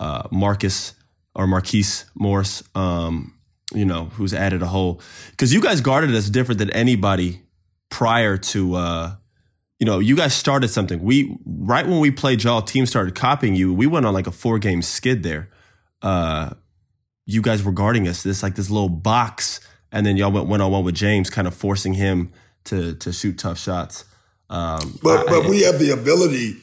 uh, 0.00 0.26
Marcus 0.30 0.94
or 1.34 1.46
Marquise 1.46 2.06
Morris, 2.14 2.62
um, 2.74 3.34
you 3.74 3.84
know, 3.84 4.06
who's 4.06 4.32
added 4.32 4.62
a 4.62 4.66
whole 4.66 5.02
because 5.30 5.52
you 5.52 5.60
guys 5.60 5.82
guarded 5.82 6.14
us 6.14 6.30
different 6.30 6.58
than 6.58 6.70
anybody 6.70 7.42
prior 7.90 8.38
to 8.38 8.76
uh 8.76 9.14
you 9.78 9.84
know, 9.84 9.98
you 9.98 10.16
guys 10.16 10.32
started 10.32 10.68
something. 10.68 11.02
We 11.02 11.36
right 11.44 11.86
when 11.86 12.00
we 12.00 12.12
played 12.12 12.42
y'all, 12.42 12.62
team 12.62 12.86
started 12.86 13.14
copying 13.14 13.54
you. 13.54 13.74
We 13.74 13.86
went 13.86 14.06
on 14.06 14.14
like 14.14 14.26
a 14.26 14.32
four 14.32 14.58
game 14.58 14.80
skid 14.80 15.22
there. 15.22 15.50
Uh 16.00 16.54
you 17.26 17.42
guys 17.42 17.62
were 17.62 17.72
guarding 17.72 18.08
us 18.08 18.22
this 18.22 18.42
like 18.42 18.54
this 18.54 18.70
little 18.70 18.88
box, 18.88 19.60
and 19.92 20.06
then 20.06 20.16
y'all 20.16 20.32
went 20.32 20.46
one 20.46 20.62
on 20.62 20.72
one 20.72 20.82
with 20.82 20.94
James, 20.94 21.28
kind 21.28 21.46
of 21.46 21.54
forcing 21.54 21.92
him 21.92 22.32
to 22.64 22.94
to 22.94 23.12
shoot 23.12 23.36
tough 23.36 23.58
shots. 23.58 24.06
Um, 24.50 24.98
But 25.02 25.28
I- 25.28 25.30
but 25.30 25.48
we 25.48 25.62
have 25.62 25.78
the 25.78 25.90
ability 25.90 26.56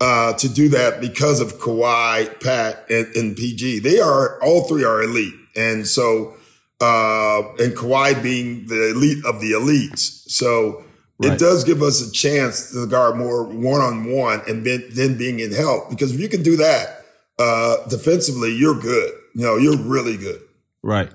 uh, 0.00 0.34
to 0.34 0.48
do 0.48 0.68
that 0.70 1.00
because 1.00 1.40
of 1.40 1.54
Kawhi, 1.58 2.40
Pat, 2.40 2.84
and, 2.90 3.06
and 3.16 3.36
PG. 3.36 3.78
They 3.80 4.00
are 4.00 4.42
all 4.42 4.68
three 4.68 4.84
are 4.84 5.02
elite, 5.02 5.34
and 5.56 5.86
so 5.86 6.34
uh, 6.80 7.42
and 7.58 7.74
Kawhi 7.74 8.20
being 8.22 8.66
the 8.66 8.90
elite 8.90 9.24
of 9.24 9.40
the 9.40 9.52
elites. 9.52 10.00
So 10.28 10.84
Right. 11.18 11.32
it 11.34 11.38
does 11.38 11.62
give 11.62 11.80
us 11.80 12.02
a 12.06 12.10
chance 12.10 12.72
to 12.72 12.86
guard 12.88 13.16
more 13.16 13.44
one 13.44 13.80
on 13.80 14.04
one, 14.12 14.42
and 14.48 14.66
then, 14.66 14.84
then 14.90 15.16
being 15.16 15.38
in 15.38 15.52
help. 15.52 15.88
Because 15.88 16.12
if 16.12 16.18
you 16.20 16.28
can 16.28 16.42
do 16.42 16.56
that 16.56 17.06
uh, 17.38 17.76
defensively, 17.88 18.52
you're 18.52 18.78
good. 18.80 19.12
You 19.36 19.42
know, 19.44 19.56
you're 19.56 19.78
really 19.78 20.16
good. 20.16 20.40
Right. 20.82 21.10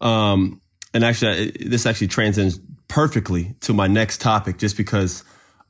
Um, 0.00 0.60
and 0.92 1.04
actually, 1.04 1.52
this 1.52 1.86
actually 1.86 2.08
transcends 2.08 2.58
perfectly 2.88 3.54
to 3.60 3.72
my 3.72 3.86
next 3.86 4.20
topic, 4.20 4.58
just 4.58 4.76
because 4.76 5.22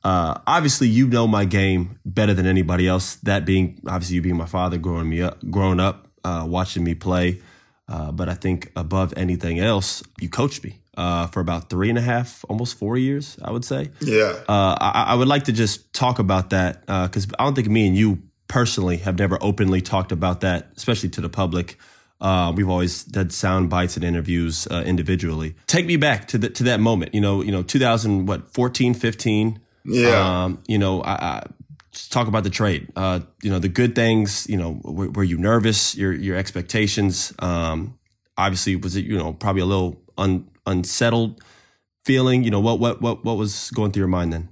uh, 0.03 0.39
obviously 0.47 0.87
you 0.87 1.07
know 1.07 1.27
my 1.27 1.45
game 1.45 1.99
better 2.05 2.33
than 2.33 2.45
anybody 2.45 2.87
else. 2.87 3.15
That 3.17 3.45
being 3.45 3.81
obviously 3.87 4.15
you 4.15 4.21
being 4.21 4.37
my 4.37 4.45
father, 4.45 4.77
growing 4.77 5.09
me 5.09 5.21
up, 5.21 5.39
growing 5.49 5.79
up, 5.79 6.07
uh, 6.23 6.45
watching 6.47 6.83
me 6.83 6.95
play. 6.95 7.41
Uh, 7.87 8.11
but 8.11 8.29
I 8.29 8.35
think 8.35 8.71
above 8.75 9.13
anything 9.17 9.59
else, 9.59 10.03
you 10.19 10.29
coached 10.29 10.63
me 10.63 10.79
uh, 10.95 11.27
for 11.27 11.39
about 11.39 11.69
three 11.69 11.89
and 11.89 11.97
a 11.97 12.01
half, 12.01 12.45
almost 12.47 12.77
four 12.77 12.97
years, 12.97 13.37
I 13.43 13.51
would 13.51 13.65
say. 13.65 13.89
Yeah. 13.99 14.35
Uh, 14.47 14.77
I, 14.79 15.05
I 15.07 15.15
would 15.15 15.27
like 15.27 15.45
to 15.45 15.51
just 15.51 15.91
talk 15.91 16.19
about 16.19 16.51
that 16.51 16.85
because 16.85 17.27
I 17.39 17.43
don't 17.43 17.55
think 17.55 17.67
me 17.67 17.87
and 17.87 17.97
you 17.97 18.21
personally 18.47 18.97
have 18.97 19.17
never 19.17 19.37
openly 19.41 19.81
talked 19.81 20.11
about 20.11 20.41
that, 20.41 20.71
especially 20.75 21.09
to 21.09 21.21
the 21.21 21.29
public. 21.29 21.77
Uh, 22.21 22.51
we've 22.55 22.69
always 22.69 23.05
done 23.05 23.29
sound 23.29 23.69
bites 23.69 23.95
and 23.95 24.03
interviews 24.03 24.67
uh, 24.69 24.83
individually. 24.85 25.55
Take 25.67 25.85
me 25.85 25.95
back 25.95 26.27
to 26.29 26.37
the, 26.37 26.49
to 26.49 26.63
that 26.65 26.81
moment. 26.81 27.15
You 27.15 27.21
know, 27.21 27.41
you 27.41 27.51
know, 27.51 27.63
2000 27.63 28.25
what 28.25 28.53
14, 28.53 28.93
15. 28.93 29.61
Yeah. 29.85 30.43
Um, 30.43 30.63
you 30.67 30.77
know, 30.77 31.01
I, 31.01 31.11
I 31.13 31.43
talk 32.09 32.27
about 32.27 32.43
the 32.43 32.49
trade. 32.49 32.87
Uh, 32.95 33.21
you 33.41 33.49
know, 33.49 33.59
the 33.59 33.69
good 33.69 33.95
things. 33.95 34.47
You 34.49 34.57
know, 34.57 34.79
were, 34.83 35.09
were 35.09 35.23
you 35.23 35.37
nervous? 35.37 35.95
Your 35.95 36.13
your 36.13 36.35
expectations. 36.37 37.33
Um, 37.39 37.97
obviously, 38.37 38.75
was 38.75 38.95
it 38.95 39.05
you 39.05 39.17
know 39.17 39.33
probably 39.33 39.61
a 39.61 39.65
little 39.65 40.01
un, 40.17 40.49
unsettled 40.65 41.43
feeling? 42.05 42.43
You 42.43 42.51
know, 42.51 42.59
what 42.59 42.79
what 42.79 43.01
what 43.01 43.23
what 43.25 43.37
was 43.37 43.71
going 43.71 43.91
through 43.91 44.01
your 44.01 44.07
mind 44.07 44.33
then? 44.33 44.49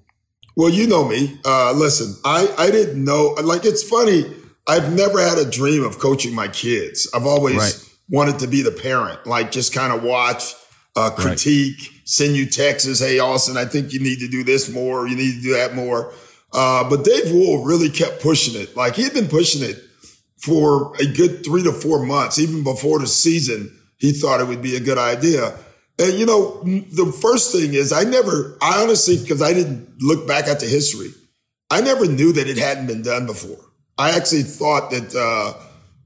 Well, 0.56 0.70
you 0.70 0.88
know 0.88 1.08
me. 1.08 1.40
Uh, 1.46 1.72
listen, 1.74 2.16
I, 2.26 2.52
I 2.58 2.72
didn't 2.72 3.04
know. 3.04 3.36
Like, 3.44 3.64
it's 3.64 3.84
funny. 3.84 4.26
I've 4.68 4.92
never 4.92 5.22
had 5.22 5.38
a 5.38 5.48
dream 5.48 5.84
of 5.84 6.00
coaching 6.00 6.34
my 6.34 6.48
kids. 6.48 7.08
I've 7.14 7.28
always 7.28 7.56
Right. 7.58 7.90
wanted 8.10 8.40
to 8.40 8.48
be 8.48 8.64
the 8.64 8.72
parent, 8.72 9.28
like 9.28 9.52
just 9.52 9.72
kind 9.72 9.94
of 9.94 10.02
watch, 10.02 10.56
uh, 10.98 11.12
critique, 11.12 12.02
send 12.06 12.36
you 12.36 12.48
texts. 12.48 13.00
Hey, 13.00 13.20
Austin, 13.20 13.56
I 13.56 13.66
think 13.66 13.94
you 13.94 14.00
need 14.00 14.20
to 14.20 14.28
do 14.28 14.44
this 14.44 14.70
more. 14.70 15.08
You 15.08 15.16
need 15.16 15.36
to 15.36 15.42
do 15.42 15.54
that 15.54 15.76
more. 15.76 16.12
Uh, 16.52 16.90
but 16.90 17.04
Dave 17.04 17.32
Wohl 17.32 17.64
really 17.64 17.90
kept 17.90 18.22
pushing 18.22 18.60
it. 18.60 18.76
Like 18.76 18.96
he 18.96 19.04
had 19.04 19.14
been 19.14 19.28
pushing 19.28 19.62
it 19.62 19.78
for 20.38 20.96
a 21.00 21.06
good 21.06 21.46
three 21.46 21.64
to 21.64 21.72
four 21.72 22.04
months, 22.04 22.40
even 22.40 22.64
before 22.64 23.00
the 23.00 23.08
season. 23.08 23.74
He 23.98 24.12
thought 24.12 24.42
it 24.42 24.48
would 24.48 24.62
be 24.62 24.76
a 24.76 24.80
good 24.80 24.98
idea. 24.98 25.56
And 26.00 26.14
you 26.14 26.26
know, 26.26 26.62
the 26.64 27.12
first 27.22 27.52
thing 27.52 27.74
is 27.74 27.92
I 27.94 28.04
never, 28.04 28.58
I 28.62 28.82
honestly, 28.82 29.18
because 29.18 29.42
I 29.42 29.54
didn't 29.54 30.02
look 30.02 30.28
back 30.28 30.48
at 30.48 30.60
the 30.60 30.68
history, 30.68 31.10
I 31.70 31.82
never 31.82 32.08
knew 32.08 32.34
that 32.34 32.48
it 32.48 32.58
hadn't 32.58 32.88
been 32.88 33.02
done 33.02 33.26
before. 33.26 33.60
I 33.98 34.16
actually 34.16 34.44
thought 34.44 34.92
that 34.92 35.16
uh, 35.16 35.54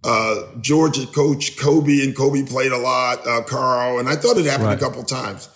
uh, 0.03 0.41
Georgia 0.61 1.05
coach 1.07 1.57
Kobe 1.57 2.03
and 2.03 2.15
Kobe 2.15 2.43
played 2.43 2.71
a 2.71 2.77
lot, 2.77 3.25
uh, 3.27 3.41
Carl, 3.43 3.99
and 3.99 4.09
I 4.09 4.15
thought 4.15 4.37
it 4.37 4.45
happened 4.45 4.67
Right. 4.69 4.77
a 4.77 4.79
couple 4.81 5.03
times. 5.03 5.47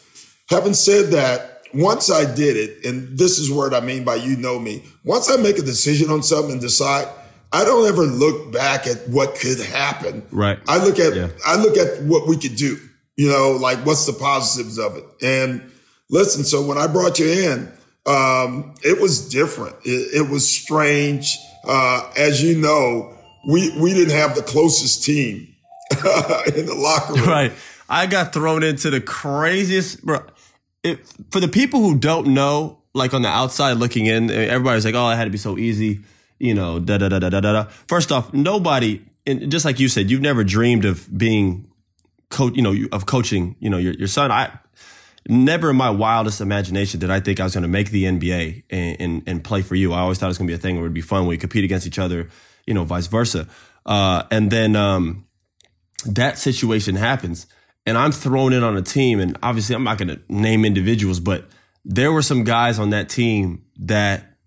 Having 0.49 0.75
said 0.75 1.11
that, 1.11 1.61
once 1.73 2.09
I 2.11 2.25
did 2.31 2.55
it, 2.55 2.85
and 2.85 3.17
this 3.17 3.39
is 3.39 3.49
what 3.51 3.73
I 3.73 3.79
mean 3.79 4.03
by 4.03 4.15
you 4.15 4.37
know 4.37 4.59
me, 4.59 4.83
once 5.03 5.29
I 5.31 5.35
make 5.37 5.57
a 5.57 5.61
decision 5.63 6.09
on 6.09 6.21
something 6.23 6.53
and 6.53 6.61
decide, 6.61 7.07
I 7.51 7.63
don't 7.65 7.87
ever 7.87 8.03
look 8.03 8.51
back 8.53 8.85
at 8.87 9.07
what 9.09 9.35
could 9.35 9.59
happen. 9.59 10.23
Right. 10.31 10.59
I 10.67 10.77
look 10.77 10.99
at 10.99 11.15
Yeah. 11.15 11.29
I 11.45 11.55
look 11.55 11.77
at 11.77 12.03
what 12.03 12.27
we 12.27 12.37
could 12.37 12.55
do. 12.55 12.77
You 13.17 13.29
know, 13.29 13.51
like 13.51 13.79
what's 13.85 14.05
the 14.05 14.13
positives 14.13 14.77
of 14.77 14.95
it? 14.97 15.05
And 15.21 15.61
listen, 16.09 16.43
so 16.43 16.61
when 16.61 16.77
I 16.77 16.87
brought 16.87 17.17
you 17.17 17.27
in, 17.29 17.71
um, 18.05 18.73
it 18.83 19.01
was 19.01 19.27
different. 19.29 19.75
It, 19.83 20.15
it 20.25 20.29
was 20.29 20.47
strange. 20.47 21.37
Uh, 21.67 22.09
as 22.15 22.43
you 22.43 22.57
know, 22.57 23.14
we, 23.47 23.77
we 23.79 23.93
didn't 23.93 24.15
have 24.15 24.35
the 24.35 24.41
closest 24.41 25.03
team 25.03 25.55
in 25.91 26.65
the 26.65 26.75
locker 26.75 27.13
room. 27.13 27.27
Right. 27.27 27.51
I 27.87 28.07
got 28.07 28.33
thrown 28.33 28.63
into 28.63 28.89
the 28.89 29.01
craziest, 29.01 30.03
bro. 30.05 30.25
It, 30.83 31.05
for 31.31 31.39
the 31.39 31.47
people 31.47 31.79
who 31.79 31.97
don't 31.97 32.27
know, 32.27 32.79
like 32.93 33.13
on 33.13 33.21
the 33.21 33.29
outside 33.29 33.73
looking 33.73 34.05
in, 34.05 34.31
everybody's 34.31 34.85
like, 34.85 34.95
"Oh, 34.95 35.09
it 35.09 35.15
had 35.15 35.25
to 35.25 35.29
be 35.29 35.37
so 35.37 35.57
easy," 35.57 36.01
you 36.39 36.53
know. 36.53 36.79
Da 36.79 36.97
da 36.97 37.09
da 37.09 37.19
da 37.19 37.29
da 37.29 37.39
da. 37.41 37.63
First 37.87 38.11
off, 38.11 38.33
nobody, 38.33 39.01
and 39.27 39.51
just 39.51 39.65
like 39.65 39.79
you 39.79 39.89
said, 39.89 40.09
you've 40.09 40.21
never 40.21 40.43
dreamed 40.43 40.85
of 40.85 41.07
being 41.15 41.69
coach, 42.29 42.55
you 42.55 42.61
know, 42.61 42.75
of 42.91 43.05
coaching, 43.05 43.55
you 43.59 43.69
know, 43.69 43.77
your 43.77 43.93
your 43.93 44.07
son. 44.07 44.31
I 44.31 44.51
never 45.27 45.71
in 45.71 45.75
my 45.75 45.89
wildest 45.89 46.41
imagination 46.41 46.99
did 46.99 47.09
I 47.09 47.19
think 47.19 47.39
I 47.39 47.43
was 47.43 47.53
going 47.53 47.63
to 47.63 47.67
make 47.67 47.89
the 47.89 48.03
NBA 48.03 48.63
and, 48.69 48.97
and, 48.99 49.23
and 49.25 49.43
play 49.43 49.61
for 49.61 49.75
you. 49.75 49.91
I 49.91 49.99
always 49.99 50.19
thought 50.19 50.27
it 50.27 50.29
was 50.29 50.37
going 50.37 50.47
to 50.47 50.51
be 50.51 50.55
a 50.55 50.61
thing 50.61 50.75
where 50.75 50.85
it'd 50.85 50.93
be 50.93 51.01
fun. 51.01 51.25
We 51.25 51.37
compete 51.37 51.63
against 51.63 51.87
each 51.87 51.99
other, 51.99 52.29
you 52.65 52.73
know, 52.73 52.83
vice 52.83 53.07
versa. 53.07 53.47
Uh, 53.85 54.23
and 54.31 54.51
then 54.51 54.75
um, 54.75 55.25
that 56.05 56.37
situation 56.37 56.95
happens 56.95 57.47
and 57.85 57.97
I'm 57.97 58.11
thrown 58.11 58.53
in 58.53 58.63
on 58.63 58.75
a 58.75 58.81
team, 58.81 59.19
and 59.19 59.37
obviously 59.43 59.75
I'm 59.75 59.83
not 59.83 59.97
going 59.97 60.07
to 60.09 60.19
name 60.27 60.65
individuals, 60.65 61.19
but 61.19 61.45
there 61.83 62.11
were 62.11 62.23
some 62.23 62.43
guys 62.43 62.79
on 62.79 62.89
that 62.89 63.09
team 63.09 63.63
that, 63.81 64.37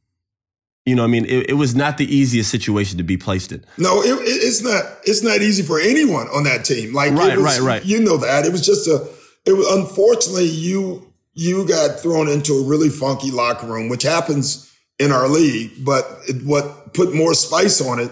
you 0.84 0.96
know, 0.96 1.04
I 1.04 1.06
mean, 1.06 1.24
it, 1.24 1.50
it 1.50 1.54
was 1.54 1.74
not 1.76 1.98
the 1.98 2.14
easiest 2.16 2.50
situation 2.50 2.98
to 2.98 3.04
be 3.04 3.16
placed 3.16 3.52
in. 3.52 3.64
No, 3.76 4.02
it, 4.02 4.18
it's 4.22 4.62
not. 4.62 4.82
It's 5.04 5.22
not 5.22 5.40
easy 5.40 5.62
for 5.62 5.78
anyone 5.78 6.26
on 6.28 6.44
that 6.44 6.64
team. 6.64 6.92
Like, 6.92 7.12
right, 7.12 7.36
was, 7.36 7.44
right, 7.44 7.60
right. 7.60 7.84
You 7.84 8.00
know 8.00 8.16
that 8.16 8.44
it 8.44 8.52
was 8.52 8.64
just 8.64 8.88
a. 8.88 9.08
It 9.46 9.52
was 9.52 9.66
unfortunately 9.70 10.46
you 10.46 11.12
you 11.34 11.66
got 11.68 12.00
thrown 12.00 12.28
into 12.28 12.54
a 12.54 12.64
really 12.64 12.88
funky 12.88 13.30
locker 13.30 13.66
room, 13.66 13.88
which 13.88 14.02
happens 14.02 14.72
in 14.98 15.12
our 15.12 15.28
league. 15.28 15.84
But 15.84 16.04
it, 16.28 16.44
what 16.44 16.94
put 16.94 17.14
more 17.14 17.34
spice 17.34 17.80
on 17.80 18.00
it? 18.00 18.10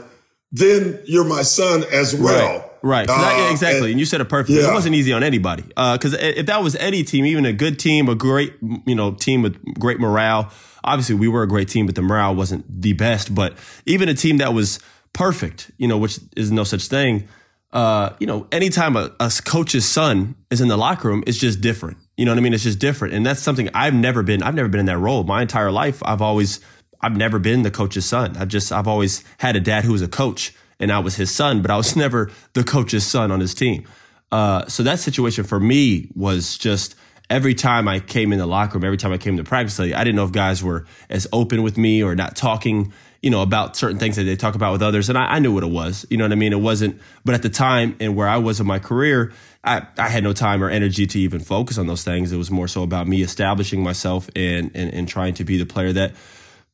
Then 0.53 1.01
you're 1.05 1.25
my 1.25 1.43
son 1.43 1.85
as 1.93 2.15
well. 2.15 2.59
Right. 2.83 3.09
Right. 3.09 3.09
Uh, 3.09 3.51
exactly. 3.51 3.79
And, 3.79 3.91
and, 3.93 4.01
you 4.01 4.07
said 4.07 4.21
it 4.21 4.27
perfectly. 4.29 4.63
Yeah. 4.63 4.71
It 4.71 4.75
wasn't 4.75 4.95
easy 4.95 5.13
on 5.13 5.25
anybody. 5.25 5.63
Because 5.63 6.15
uh, 6.15 6.19
if 6.21 6.47
that 6.47 6.63
was 6.63 6.77
any 6.77 7.03
team, 7.03 7.27
even 7.27 7.45
a 7.45 7.53
good 7.53 7.81
team, 7.81 8.09
a 8.09 8.15
great, 8.15 8.55
you 8.87 8.95
know, 8.95 9.13
team 9.13 9.43
with 9.43 9.61
great 9.75 9.99
morale, 9.99 10.53
obviously 10.85 11.17
we 11.17 11.27
were 11.27 11.43
a 11.43 11.49
great 11.49 11.69
team, 11.69 11.87
but 11.87 11.97
the 11.97 12.03
morale 12.03 12.35
wasn't 12.35 12.65
the 12.81 12.93
best. 12.93 13.35
But 13.35 13.57
even 13.87 14.09
a 14.09 14.15
team 14.15 14.37
that 14.39 14.55
was 14.55 14.79
perfect, 15.13 15.73
you 15.79 15.89
know, 15.89 15.99
which 15.99 16.21
is 16.37 16.53
no 16.53 16.63
such 16.63 16.87
thing, 16.87 17.27
uh, 17.73 18.11
you 18.21 18.27
know, 18.27 18.47
anytime 18.53 18.97
a, 18.97 19.13
a 19.19 19.31
coach's 19.45 19.87
son 19.87 20.37
is 20.51 20.61
in 20.61 20.69
the 20.69 20.77
locker 20.77 21.09
room, 21.09 21.25
it's 21.27 21.39
just 21.39 21.61
different. 21.61 21.99
You 22.17 22.25
know 22.25 22.31
what 22.31 22.39
I 22.39 22.41
mean? 22.41 22.55
It's 22.55 22.63
just 22.63 22.79
different. 22.79 23.15
And 23.15 23.27
that's 23.27 23.41
something 23.41 23.69
I've 23.75 23.95
never 23.95 24.23
been, 24.23 24.43
I've 24.43 24.55
never 24.55 24.69
been 24.69 24.81
in 24.81 24.87
that 24.87 24.99
role. 24.99 25.25
My 25.25 25.43
entire 25.43 25.73
life, 25.73 26.03
I've 26.05 26.23
always, 26.23 26.61
I've 27.07 27.17
never 27.17 27.39
been 27.39 27.63
the 27.63 27.71
coach's 27.71 28.05
son. 28.05 28.37
I've 28.37 28.49
just, 28.49 28.73
I've 28.73 28.89
always 28.89 29.23
had 29.39 29.55
a 29.55 29.61
dad 29.61 29.85
who 29.85 29.93
was 29.93 30.03
a 30.03 30.09
coach 30.09 30.53
and 30.81 30.91
I 30.91 30.99
was 30.99 31.15
his 31.15 31.31
son, 31.31 31.63
but 31.63 31.71
I 31.71 31.77
was 31.77 31.95
never 32.05 32.33
the 32.53 32.65
coach's 32.65 33.07
son 33.07 33.31
on 33.31 33.39
his 33.39 33.55
team. 33.55 33.87
Uh, 34.33 34.67
so 34.67 34.83
that 34.83 34.99
situation 34.99 35.45
for 35.45 35.61
me 35.61 36.11
was 36.17 36.59
just 36.59 36.97
every 37.31 37.55
time 37.55 37.87
I 37.87 38.01
came 38.01 38.33
in 38.33 38.41
the 38.41 38.47
locker 38.47 38.75
room, 38.75 38.85
every 38.85 38.97
time 38.97 39.13
I 39.13 39.19
came 39.19 39.37
to 39.37 39.45
practice, 39.45 39.79
I 39.79 39.87
didn't 39.87 40.17
know 40.17 40.25
if 40.25 40.33
guys 40.33 40.65
were 40.65 40.85
as 41.09 41.29
open 41.33 41.63
with 41.63 41.79
me 41.79 42.03
or 42.03 42.17
not 42.17 42.35
talking, 42.35 42.93
you 43.23 43.31
know, 43.31 43.41
about 43.41 43.77
certain 43.77 43.99
things 43.99 44.17
that 44.17 44.25
they 44.25 44.35
talk 44.35 44.57
about 44.57 44.73
with 44.73 44.83
others. 44.83 45.09
And 45.09 45.17
I, 45.17 45.35
I 45.35 45.39
knew 45.39 45.55
what 45.55 45.63
it 45.63 45.71
was, 45.71 46.07
you 46.11 46.17
know 46.17 46.25
what 46.25 46.33
I 46.33 46.37
mean? 46.37 46.53
It 46.53 46.61
wasn't, 46.61 47.01
but 47.25 47.37
at 47.37 47.43
the 47.43 47.51
time 47.51 47.95
and 48.01 48.17
where 48.17 48.29
I 48.29 48.39
was 48.39 48.59
in 48.59 48.67
my 48.67 48.81
career, 48.81 49.33
I, 49.63 49.87
I 49.97 50.09
had 50.09 50.25
no 50.25 50.33
time 50.33 50.61
or 50.61 50.71
energy 50.71 51.07
to 51.07 51.21
even 51.21 51.39
focus 51.39 51.79
on 51.79 51.87
those 51.87 52.03
things. 52.03 52.33
It 52.33 52.37
was 52.37 52.51
more 52.51 52.67
so 52.67 52.83
about 52.83 53.07
me 53.07 53.23
establishing 53.23 53.81
myself 53.81 54.29
and, 54.35 54.73
and, 54.75 54.93
and 54.93 55.09
trying 55.09 55.35
to 55.35 55.45
be 55.45 55.57
the 55.57 55.67
player 55.67 55.93
that 55.93 56.15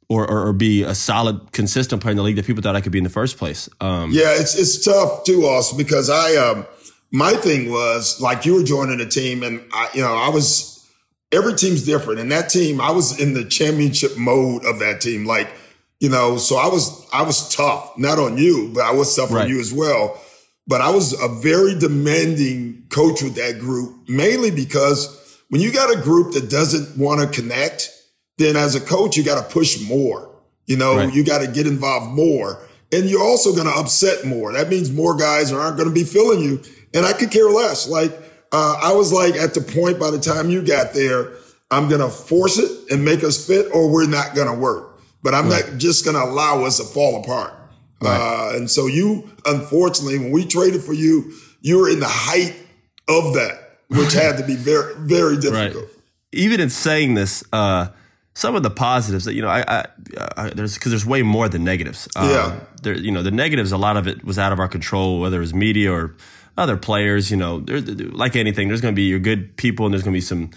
or, 0.09 0.29
or, 0.29 0.49
or, 0.49 0.53
be 0.53 0.83
a 0.83 0.95
solid, 0.95 1.53
consistent 1.53 2.03
player 2.03 2.13
in 2.13 2.17
the 2.17 2.23
league 2.23 2.37
that 2.37 2.47
people 2.47 2.63
thought 2.63 2.77
I 2.77 2.81
could 2.81 2.93
be 2.93 2.99
in 2.99 3.05
the 3.05 3.11
first 3.11 3.39
place. 3.39 3.69
Um, 3.81 4.11
yeah, 4.13 4.35
it's 4.35 4.59
it's 4.59 4.85
tough 4.85 5.25
too, 5.25 5.47
also 5.47 5.77
because 5.77 6.11
I 6.11 6.37
um, 6.37 6.67
my 7.11 7.33
thing 7.33 7.71
was 7.71 8.21
like 8.21 8.45
you 8.45 8.55
were 8.55 8.63
joining 8.63 9.01
a 9.01 9.09
team, 9.09 9.43
and 9.43 9.63
I, 9.73 9.89
you 9.95 10.03
know 10.03 10.15
I 10.15 10.29
was 10.29 10.87
every 11.31 11.55
team's 11.55 11.85
different, 11.85 12.21
and 12.21 12.31
that 12.33 12.51
team 12.51 12.81
I 12.81 12.91
was 12.91 13.19
in 13.19 13.35
the 13.35 13.45
championship 13.45 14.19
mode 14.19 14.65
of 14.65 14.81
that 14.81 15.01
team, 15.01 15.25
like 15.25 15.49
you 16.03 16.09
know, 16.09 16.37
so 16.37 16.57
I 16.57 16.67
was 16.67 17.07
I 17.13 17.23
was 17.23 17.49
tough, 17.55 17.97
not 17.97 18.19
on 18.19 18.37
you, 18.37 18.73
but 18.75 18.83
I 18.83 18.91
was 18.93 19.15
tough 19.15 19.31
right. 19.31 19.45
on 19.45 19.49
you 19.49 19.61
as 19.61 19.73
well. 19.73 20.21
But 20.67 20.81
I 20.81 20.91
was 20.91 21.13
a 21.21 21.29
very 21.29 21.79
demanding 21.79 22.87
coach 22.89 23.23
with 23.23 23.37
that 23.37 23.61
group, 23.61 24.09
mainly 24.09 24.51
because 24.51 25.41
when 25.49 25.61
you 25.61 25.73
got 25.73 25.97
a 25.97 26.01
group 26.01 26.35
that 26.35 26.51
doesn't 26.51 26.99
want 26.99 27.21
to 27.21 27.41
connect 27.41 27.89
then 28.39 28.57
as 28.57 28.75
a 28.75 28.81
coach, 28.81 29.17
you 29.17 29.25
got 29.25 29.43
to 29.43 29.53
push 29.53 29.81
more. 29.89 30.31
You 30.67 30.77
know, 30.77 30.97
right. 30.97 31.13
you 31.13 31.25
got 31.25 31.39
to 31.39 31.49
get 31.49 31.67
involved 31.67 32.13
more. 32.13 32.63
And 32.93 33.09
you're 33.09 33.23
also 33.23 33.53
going 33.53 33.67
to 33.67 33.73
upset 33.73 34.25
more. 34.25 34.53
That 34.53 34.69
means 34.69 34.93
more 34.93 35.17
guys 35.17 35.53
aren't 35.53 35.77
going 35.77 35.89
to 35.89 35.95
be 35.95 36.05
feeling 36.05 36.41
you. 36.41 36.63
And 36.95 37.05
I 37.07 37.13
could 37.13 37.31
care 37.31 37.49
less. 37.49 37.89
Like, 37.89 38.13
uh, 38.53 38.77
I 38.83 38.93
was 38.93 39.13
like 39.13 39.35
at 39.35 39.55
the 39.55 39.61
point 39.61 39.99
by 39.99 40.11
the 40.11 40.21
time 40.21 40.51
you 40.51 40.63
got 40.63 40.93
there, 40.93 41.33
I'm 41.71 41.89
going 41.89 42.03
to 42.03 42.11
force 42.11 42.59
it 42.59 42.93
and 42.93 43.05
make 43.05 43.25
us 43.25 43.47
fit 43.47 43.67
or 43.73 43.91
we're 43.91 44.07
not 44.07 44.35
going 44.35 44.47
to 44.47 44.59
work. 44.59 45.01
But 45.23 45.35
I'm 45.35 45.49
right. 45.49 45.67
not 45.67 45.79
just 45.79 46.05
going 46.05 46.17
to 46.17 46.23
allow 46.23 46.65
us 46.65 46.77
to 46.79 46.85
fall 46.85 47.23
apart. 47.23 47.55
Right. 48.01 48.53
Uh, 48.53 48.57
and 48.57 48.71
so 48.71 48.89
you, 48.89 49.31
unfortunately, 49.47 50.19
when 50.19 50.33
we 50.33 50.45
traded 50.45 50.83
for 50.83 50.93
you, 50.93 51.33
you 51.61 51.79
were 51.79 51.89
in 51.89 52.01
the 52.01 52.09
height 52.09 52.57
of 53.09 53.35
that, 53.35 53.79
which 53.89 54.13
had 54.13 54.37
to 54.37 54.45
be 54.45 54.57
very, 54.57 54.95
very 54.97 55.37
difficult. 55.39 55.87
Even 56.33 56.61
in 56.61 56.69
saying 56.69 57.15
this, 57.15 57.45
uh, 57.53 57.89
some 58.35 58.55
of 58.55 58.63
the 58.63 58.71
positives 58.71 59.25
that 59.27 59.35
you 59.35 59.43
know 59.43 59.49
I, 59.49 59.65
I, 59.69 59.87
I 60.37 60.51
there's 60.51 60.75
because 60.75 60.93
there's 60.93 61.07
way 61.07 61.23
more 61.23 61.49
than 61.49 61.65
negatives. 61.65 62.09
Um, 62.17 62.31
yeah, 62.31 62.61
there 62.83 62.95
you 62.95 63.11
know 63.11 63.23
the 63.23 63.31
negatives 63.31 63.73
a 63.73 63.79
lot 63.79 63.97
of 63.97 64.07
it 64.07 64.25
was 64.25 64.39
out 64.39 64.53
of 64.53 64.59
our 64.59 64.69
control, 64.69 65.21
whether 65.21 65.39
it 65.39 65.41
was 65.41 65.55
media 65.55 65.93
or 65.93 66.17
other 66.57 66.77
players. 66.77 67.31
You 67.31 67.37
know, 67.37 67.65
like 67.67 68.37
anything, 68.37 68.69
there's 68.69 68.81
going 68.81 68.95
to 68.95 68.97
be 68.97 69.05
your 69.05 69.19
good 69.19 69.57
people 69.57 69.87
and 69.87 69.93
there's 69.93 70.03
going 70.03 70.15
to 70.15 70.17
be 70.17 70.23
some. 70.23 70.51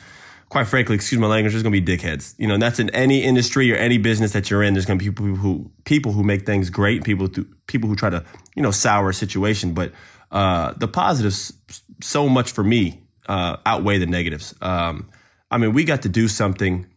Quite 0.48 0.68
frankly, 0.68 0.96
excuse 0.96 1.20
my 1.20 1.28
language, 1.28 1.54
there's 1.54 1.64
going 1.64 1.74
to 1.74 1.82
be 1.82 1.98
dickheads. 1.98 2.36
You 2.38 2.48
know, 2.48 2.54
and 2.54 2.64
that's 2.64 2.80
in 2.80 2.92
any 2.92 3.24
industry 3.24 3.74
or 3.74 3.76
any 3.76 3.98
business 3.98 4.32
that 4.34 4.50
you're 4.50 4.62
in. 4.62 4.74
There's 4.74 4.86
going 4.86 5.00
to 5.00 5.04
be 5.04 5.10
people 5.10 5.36
who 5.36 5.72
people 5.84 6.12
who 6.12 6.24
make 6.24 6.46
things 6.46 6.70
great, 6.70 7.04
people 7.04 7.28
who, 7.28 7.46
people 7.68 7.90
who 7.90 7.96
try 7.96 8.12
to 8.12 8.24
you 8.56 8.62
know 8.62 8.72
sour 8.72 9.10
a 9.10 9.14
situation. 9.14 9.74
But 9.74 9.92
uh, 10.32 10.74
the 10.78 10.88
positives, 10.88 11.52
so 12.00 12.30
much 12.30 12.52
for 12.52 12.64
me, 12.64 13.02
uh, 13.28 13.58
outweigh 13.66 13.98
the 13.98 14.06
negatives. 14.06 14.54
Um, 14.62 15.10
I 15.50 15.58
mean, 15.58 15.74
we 15.74 15.84
got 15.84 16.04
to 16.04 16.10
do 16.10 16.28
something 16.28 16.88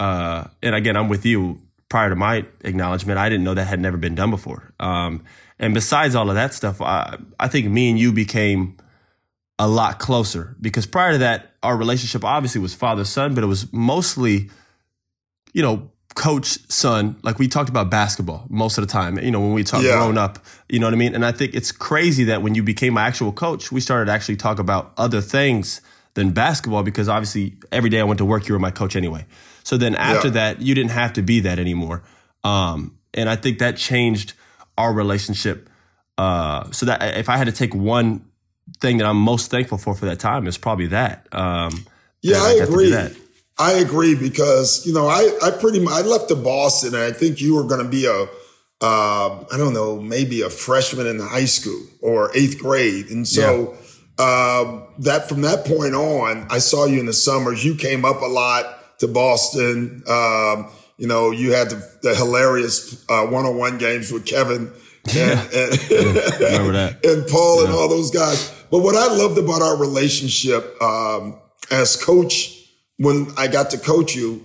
uh, 0.00 0.48
and 0.62 0.74
again, 0.74 0.96
I'm 0.96 1.08
with 1.08 1.24
you. 1.24 1.60
Prior 1.88 2.08
to 2.08 2.16
my 2.16 2.46
acknowledgement, 2.60 3.18
I 3.18 3.28
didn't 3.28 3.42
know 3.42 3.54
that 3.54 3.66
had 3.66 3.80
never 3.80 3.96
been 3.96 4.14
done 4.14 4.30
before. 4.30 4.72
Um, 4.78 5.24
and 5.58 5.74
besides 5.74 6.14
all 6.14 6.28
of 6.28 6.36
that 6.36 6.54
stuff, 6.54 6.80
I, 6.80 7.18
I 7.38 7.48
think 7.48 7.66
me 7.66 7.90
and 7.90 7.98
you 7.98 8.12
became 8.12 8.76
a 9.58 9.66
lot 9.66 9.98
closer 9.98 10.56
because 10.60 10.86
prior 10.86 11.12
to 11.12 11.18
that, 11.18 11.52
our 11.64 11.76
relationship 11.76 12.24
obviously 12.24 12.60
was 12.60 12.74
father 12.74 13.04
son, 13.04 13.34
but 13.34 13.42
it 13.42 13.48
was 13.48 13.72
mostly, 13.72 14.50
you 15.52 15.62
know, 15.62 15.90
coach 16.14 16.58
son. 16.70 17.16
Like 17.22 17.40
we 17.40 17.48
talked 17.48 17.68
about 17.68 17.90
basketball 17.90 18.46
most 18.48 18.78
of 18.78 18.86
the 18.86 18.90
time. 18.90 19.18
You 19.18 19.32
know, 19.32 19.40
when 19.40 19.52
we 19.52 19.64
talked 19.64 19.84
yeah. 19.84 19.96
grown 19.96 20.16
up, 20.16 20.38
you 20.68 20.78
know 20.78 20.86
what 20.86 20.94
I 20.94 20.96
mean. 20.96 21.14
And 21.14 21.26
I 21.26 21.32
think 21.32 21.54
it's 21.54 21.72
crazy 21.72 22.24
that 22.24 22.40
when 22.40 22.54
you 22.54 22.62
became 22.62 22.94
my 22.94 23.02
actual 23.02 23.32
coach, 23.32 23.72
we 23.72 23.80
started 23.80 24.06
to 24.06 24.12
actually 24.12 24.36
talk 24.36 24.60
about 24.60 24.92
other 24.96 25.20
things 25.20 25.80
than 26.14 26.30
basketball 26.30 26.84
because 26.84 27.08
obviously 27.08 27.56
every 27.72 27.90
day 27.90 27.98
I 28.00 28.04
went 28.04 28.18
to 28.18 28.24
work, 28.24 28.48
you 28.48 28.54
were 28.54 28.60
my 28.60 28.70
coach 28.70 28.94
anyway. 28.94 29.26
So 29.64 29.76
then 29.76 29.94
after 29.94 30.28
yeah. 30.28 30.34
that, 30.34 30.62
you 30.62 30.74
didn't 30.74 30.92
have 30.92 31.12
to 31.14 31.22
be 31.22 31.40
that 31.40 31.58
anymore. 31.58 32.02
Um, 32.44 32.98
and 33.14 33.28
I 33.28 33.36
think 33.36 33.58
that 33.58 33.76
changed 33.76 34.34
our 34.78 34.92
relationship. 34.92 35.68
Uh, 36.18 36.70
so 36.70 36.86
that 36.86 37.16
if 37.16 37.28
I 37.28 37.36
had 37.36 37.46
to 37.46 37.52
take 37.52 37.74
one 37.74 38.24
thing 38.80 38.98
that 38.98 39.06
I'm 39.06 39.16
most 39.16 39.50
thankful 39.50 39.78
for 39.78 39.94
for 39.94 40.06
that 40.06 40.20
time, 40.20 40.46
it's 40.46 40.58
probably 40.58 40.88
that. 40.88 41.26
Um, 41.32 41.86
yeah, 42.22 42.36
I, 42.38 42.50
I 42.60 42.64
agree. 42.64 42.94
I 43.58 43.72
agree 43.72 44.14
because 44.14 44.86
you 44.86 44.94
know 44.94 45.06
I 45.06 45.30
I 45.42 45.50
pretty 45.50 45.80
much 45.80 45.92
I 45.92 46.00
left 46.06 46.28
to 46.28 46.36
Boston 46.36 46.94
and 46.94 47.04
I 47.04 47.12
think 47.12 47.40
you 47.40 47.54
were 47.54 47.64
going 47.64 47.82
to 47.82 47.88
be 47.88 48.06
a 48.06 48.26
uh, 48.82 49.44
I 49.52 49.56
don't 49.58 49.74
know 49.74 50.00
maybe 50.00 50.40
a 50.40 50.48
freshman 50.48 51.06
in 51.06 51.18
the 51.18 51.26
high 51.26 51.44
school 51.44 51.82
or 52.00 52.30
eighth 52.34 52.58
grade, 52.58 53.10
and 53.10 53.28
so 53.28 53.76
yeah. 54.18 54.24
uh, 54.24 54.86
that 55.00 55.28
from 55.28 55.42
that 55.42 55.66
point 55.66 55.94
on, 55.94 56.46
I 56.50 56.58
saw 56.58 56.86
you 56.86 57.00
in 57.00 57.06
the 57.06 57.12
summers. 57.12 57.64
You 57.64 57.74
came 57.74 58.06
up 58.06 58.22
a 58.22 58.26
lot 58.26 58.79
to 59.00 59.08
Boston. 59.08 60.02
Um, 60.06 60.70
you 60.96 61.06
know, 61.06 61.30
you 61.30 61.52
had 61.52 61.70
the, 61.70 61.98
the 62.02 62.14
hilarious 62.14 63.04
uh, 63.08 63.26
one-on-one 63.26 63.78
games 63.78 64.12
with 64.12 64.26
Kevin 64.26 64.72
and, 65.16 65.40
and, 65.52 66.96
and 67.04 67.26
Paul 67.28 67.58
yeah. 67.58 67.64
and 67.64 67.74
all 67.74 67.88
those 67.88 68.10
guys. 68.10 68.54
But 68.70 68.80
what 68.80 68.94
I 68.94 69.12
loved 69.12 69.38
about 69.38 69.62
our 69.62 69.76
relationship 69.76 70.80
um, 70.82 71.38
as 71.70 71.96
coach, 71.96 72.68
when 72.98 73.28
I 73.36 73.48
got 73.48 73.70
to 73.70 73.78
coach 73.78 74.14
you, 74.14 74.44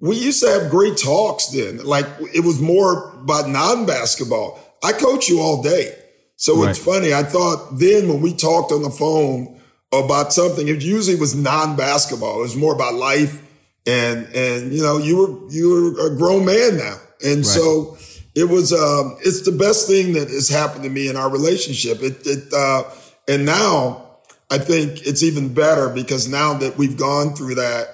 we 0.00 0.16
used 0.16 0.42
to 0.42 0.50
have 0.50 0.70
great 0.70 0.96
talks 0.96 1.46
then. 1.46 1.84
Like 1.84 2.06
it 2.34 2.44
was 2.44 2.60
more 2.60 3.14
about 3.14 3.48
non-basketball. 3.48 4.60
I 4.82 4.92
coach 4.92 5.28
you 5.28 5.40
all 5.40 5.62
day. 5.62 5.96
So 6.36 6.60
right. 6.60 6.70
it's 6.70 6.78
funny. 6.78 7.14
I 7.14 7.22
thought 7.22 7.78
then 7.78 8.08
when 8.08 8.20
we 8.20 8.34
talked 8.34 8.72
on 8.72 8.82
the 8.82 8.90
phone 8.90 9.60
about 9.92 10.32
something, 10.32 10.66
it 10.66 10.82
usually 10.82 11.16
was 11.16 11.34
non-basketball. 11.34 12.40
It 12.40 12.42
was 12.42 12.56
more 12.56 12.74
about 12.74 12.94
life. 12.94 13.40
And, 13.86 14.26
and, 14.34 14.72
you 14.72 14.82
know, 14.82 14.98
you 14.98 15.16
were, 15.16 15.52
you 15.52 15.68
were 15.68 16.06
a 16.06 16.16
grown 16.16 16.44
man 16.44 16.78
now. 16.78 16.96
And 17.24 17.36
right. 17.38 17.44
so 17.44 17.96
it 18.34 18.48
was, 18.48 18.72
um, 18.72 19.16
it's 19.20 19.42
the 19.42 19.52
best 19.52 19.86
thing 19.86 20.14
that 20.14 20.28
has 20.28 20.48
happened 20.48 20.84
to 20.84 20.90
me 20.90 21.08
in 21.08 21.16
our 21.16 21.30
relationship. 21.30 22.02
It, 22.02 22.26
it, 22.26 22.52
uh, 22.52 22.84
and 23.28 23.44
now 23.44 24.06
I 24.50 24.58
think 24.58 25.06
it's 25.06 25.22
even 25.22 25.52
better 25.52 25.88
because 25.88 26.28
now 26.28 26.54
that 26.54 26.78
we've 26.78 26.96
gone 26.96 27.34
through 27.34 27.56
that, 27.56 27.88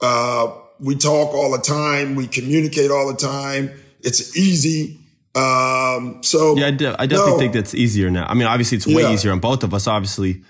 uh, 0.00 0.52
we 0.78 0.96
talk 0.96 1.34
all 1.34 1.52
the 1.52 1.58
time. 1.58 2.14
We 2.14 2.26
communicate 2.26 2.90
all 2.90 3.08
the 3.08 3.16
time. 3.16 3.70
It's 4.00 4.36
easy. 4.36 4.98
Um, 5.34 6.22
so 6.22 6.56
yeah, 6.56 6.66
I, 6.66 6.70
de- 6.70 7.00
I 7.02 7.06
definitely 7.06 7.32
no. 7.32 7.38
think 7.38 7.52
that's 7.52 7.74
easier 7.74 8.10
now. 8.10 8.26
I 8.26 8.34
mean, 8.34 8.46
obviously 8.46 8.78
it's 8.78 8.86
way 8.86 9.02
yeah. 9.02 9.12
easier 9.12 9.32
on 9.32 9.40
both 9.40 9.62
of 9.62 9.72
us, 9.72 9.86
obviously, 9.86 10.42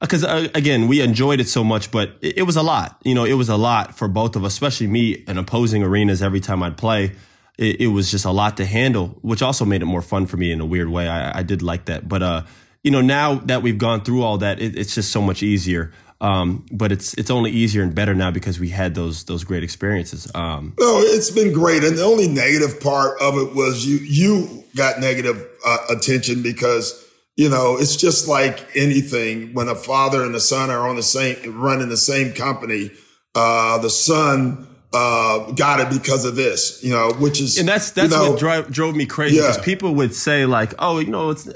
because 0.00 0.24
uh, 0.24 0.48
again, 0.54 0.86
we 0.86 1.00
enjoyed 1.00 1.40
it 1.40 1.48
so 1.48 1.64
much, 1.64 1.90
but 1.90 2.16
it, 2.20 2.38
it, 2.38 2.42
was 2.42 2.56
a 2.56 2.62
lot. 2.62 3.00
You 3.04 3.14
know, 3.14 3.24
it 3.24 3.32
was 3.34 3.48
a 3.48 3.56
lot 3.56 3.96
for 3.96 4.08
both 4.08 4.36
of 4.36 4.44
us, 4.44 4.52
especially 4.52 4.86
me 4.86 5.12
in 5.12 5.38
opposing 5.38 5.82
arenas 5.82 6.22
every 6.22 6.40
time 6.40 6.62
I'd 6.62 6.76
play. 6.76 7.12
It, 7.56 7.80
it 7.80 7.86
was 7.88 8.10
just 8.10 8.24
a 8.24 8.30
lot 8.30 8.56
to 8.58 8.64
handle, 8.64 9.18
which 9.22 9.42
also 9.42 9.64
made 9.64 9.82
it 9.82 9.86
more 9.86 10.02
fun 10.02 10.26
for 10.26 10.36
me 10.36 10.52
in 10.52 10.60
a 10.60 10.66
weird 10.66 10.88
way. 10.88 11.08
I, 11.08 11.40
I 11.40 11.42
did 11.42 11.62
like 11.62 11.86
that, 11.86 12.08
but 12.08 12.22
uh, 12.22 12.42
you 12.84 12.90
know, 12.90 13.00
now 13.00 13.34
that 13.34 13.62
we've 13.62 13.78
gone 13.78 14.02
through 14.02 14.22
all 14.22 14.38
that, 14.38 14.60
it, 14.60 14.76
it's 14.78 14.94
just 14.94 15.10
so 15.10 15.20
much 15.20 15.42
easier. 15.42 15.92
Um, 16.20 16.66
but 16.72 16.90
it's 16.90 17.14
it's 17.14 17.30
only 17.30 17.52
easier 17.52 17.82
and 17.82 17.94
better 17.94 18.12
now 18.12 18.32
because 18.32 18.58
we 18.58 18.70
had 18.70 18.94
those 18.94 19.24
those 19.24 19.44
great 19.44 19.62
experiences. 19.62 20.28
Um, 20.34 20.74
no, 20.78 20.98
it's 20.98 21.30
been 21.30 21.52
great, 21.52 21.84
and 21.84 21.96
the 21.96 22.02
only 22.02 22.26
negative 22.26 22.80
part 22.80 23.20
of 23.20 23.36
it 23.36 23.54
was 23.54 23.86
you 23.86 23.98
you 23.98 24.64
got 24.76 24.98
negative 24.98 25.46
uh, 25.64 25.78
attention 25.90 26.42
because 26.42 27.07
you 27.38 27.48
know 27.48 27.78
it's 27.78 27.96
just 27.96 28.26
like 28.26 28.66
anything 28.74 29.54
when 29.54 29.68
a 29.68 29.74
father 29.74 30.24
and 30.24 30.34
a 30.34 30.40
son 30.40 30.70
are 30.70 30.88
on 30.88 30.96
the 30.96 31.02
same 31.02 31.58
running 31.58 31.88
the 31.88 31.96
same 31.96 32.34
company. 32.34 32.90
Uh, 33.34 33.78
the 33.78 33.90
son 33.90 34.66
uh, 34.92 35.52
got 35.52 35.78
it 35.78 35.88
because 35.96 36.24
of 36.24 36.34
this, 36.34 36.82
you 36.82 36.90
know, 36.90 37.12
which 37.12 37.40
is 37.40 37.56
and 37.56 37.68
that's 37.68 37.92
that's 37.92 38.10
you 38.10 38.18
know, 38.18 38.30
what 38.32 38.40
drove, 38.40 38.70
drove 38.72 38.96
me 38.96 39.06
crazy 39.06 39.36
because 39.36 39.56
yeah. 39.56 39.62
people 39.62 39.94
would 39.94 40.14
say 40.14 40.46
like, 40.46 40.74
oh, 40.80 40.98
you 40.98 41.06
know, 41.06 41.30
it's 41.30 41.48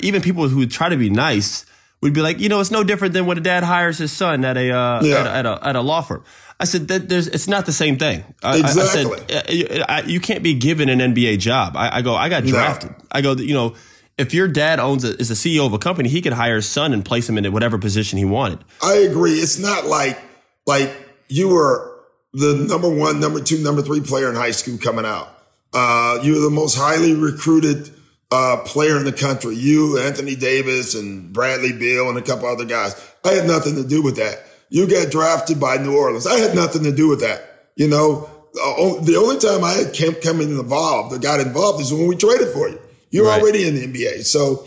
even 0.00 0.20
people 0.20 0.46
who 0.48 0.66
try 0.66 0.90
to 0.90 0.96
be 0.98 1.08
nice 1.08 1.64
would 2.02 2.12
be 2.12 2.20
like, 2.20 2.38
you 2.38 2.50
know, 2.50 2.60
it's 2.60 2.70
no 2.70 2.84
different 2.84 3.14
than 3.14 3.24
when 3.24 3.38
a 3.38 3.40
dad 3.40 3.62
hires 3.62 3.96
his 3.96 4.12
son 4.12 4.44
at 4.44 4.58
a, 4.58 4.70
uh, 4.70 5.02
yeah. 5.02 5.16
at, 5.16 5.26
a, 5.26 5.30
at, 5.30 5.46
a, 5.46 5.68
at 5.68 5.76
a 5.76 5.80
law 5.80 6.02
firm. 6.02 6.22
I 6.58 6.64
said 6.64 6.88
that 6.88 7.08
there's 7.08 7.28
it's 7.28 7.48
not 7.48 7.64
the 7.64 7.72
same 7.72 7.96
thing. 7.96 8.24
Exactly. 8.44 9.18
I, 9.34 9.40
I 9.40 9.42
said 9.46 9.84
I, 9.88 10.02
you 10.02 10.20
can't 10.20 10.42
be 10.42 10.52
given 10.52 10.90
an 10.90 10.98
NBA 10.98 11.38
job. 11.38 11.76
I, 11.76 11.98
I 11.98 12.02
go, 12.02 12.14
I 12.14 12.28
got 12.28 12.44
drafted. 12.44 12.90
No. 12.90 12.96
I 13.10 13.22
go, 13.22 13.32
you 13.36 13.54
know, 13.54 13.76
if 14.20 14.34
your 14.34 14.46
dad 14.46 14.78
owns 14.78 15.02
a, 15.04 15.16
is 15.18 15.28
the 15.28 15.34
CEO 15.34 15.66
of 15.66 15.72
a 15.72 15.78
company, 15.78 16.08
he 16.08 16.20
could 16.20 16.34
hire 16.34 16.56
his 16.56 16.68
son 16.68 16.92
and 16.92 17.04
place 17.04 17.28
him 17.28 17.38
in 17.38 17.50
whatever 17.52 17.78
position 17.78 18.18
he 18.18 18.24
wanted. 18.24 18.58
I 18.82 18.96
agree. 18.96 19.32
It's 19.32 19.58
not 19.58 19.86
like 19.86 20.18
like 20.66 20.90
you 21.28 21.48
were 21.48 21.90
the 22.32 22.54
number 22.68 22.88
one, 22.88 23.18
number 23.18 23.40
two, 23.40 23.58
number 23.58 23.82
three 23.82 24.00
player 24.00 24.28
in 24.28 24.36
high 24.36 24.50
school 24.50 24.78
coming 24.78 25.04
out. 25.04 25.28
Uh, 25.72 26.20
you 26.22 26.34
were 26.34 26.40
the 26.40 26.50
most 26.50 26.76
highly 26.76 27.14
recruited 27.14 27.90
uh, 28.30 28.58
player 28.64 28.96
in 28.96 29.04
the 29.04 29.12
country. 29.12 29.54
You, 29.54 29.98
Anthony 29.98 30.36
Davis, 30.36 30.94
and 30.94 31.32
Bradley 31.32 31.72
Beal, 31.72 32.08
and 32.08 32.18
a 32.18 32.22
couple 32.22 32.46
other 32.46 32.64
guys. 32.64 32.94
I 33.24 33.32
had 33.32 33.46
nothing 33.46 33.76
to 33.76 33.84
do 33.84 34.02
with 34.02 34.16
that. 34.16 34.44
You 34.68 34.86
got 34.88 35.10
drafted 35.10 35.58
by 35.58 35.78
New 35.78 35.96
Orleans. 35.96 36.26
I 36.26 36.38
had 36.38 36.54
nothing 36.54 36.84
to 36.84 36.92
do 36.92 37.08
with 37.08 37.20
that. 37.20 37.70
You 37.76 37.88
know, 37.88 38.30
uh, 38.60 39.00
the 39.02 39.16
only 39.16 39.38
time 39.38 39.64
I 39.64 39.72
had 39.72 40.22
come 40.22 40.40
involved, 40.40 41.20
got 41.22 41.40
involved, 41.40 41.80
is 41.80 41.92
when 41.92 42.06
we 42.06 42.16
traded 42.16 42.48
for 42.48 42.68
you. 42.68 42.79
You're 43.10 43.26
right. 43.26 43.40
already 43.40 43.66
in 43.66 43.74
the 43.74 43.86
NBA, 43.86 44.24
so 44.24 44.66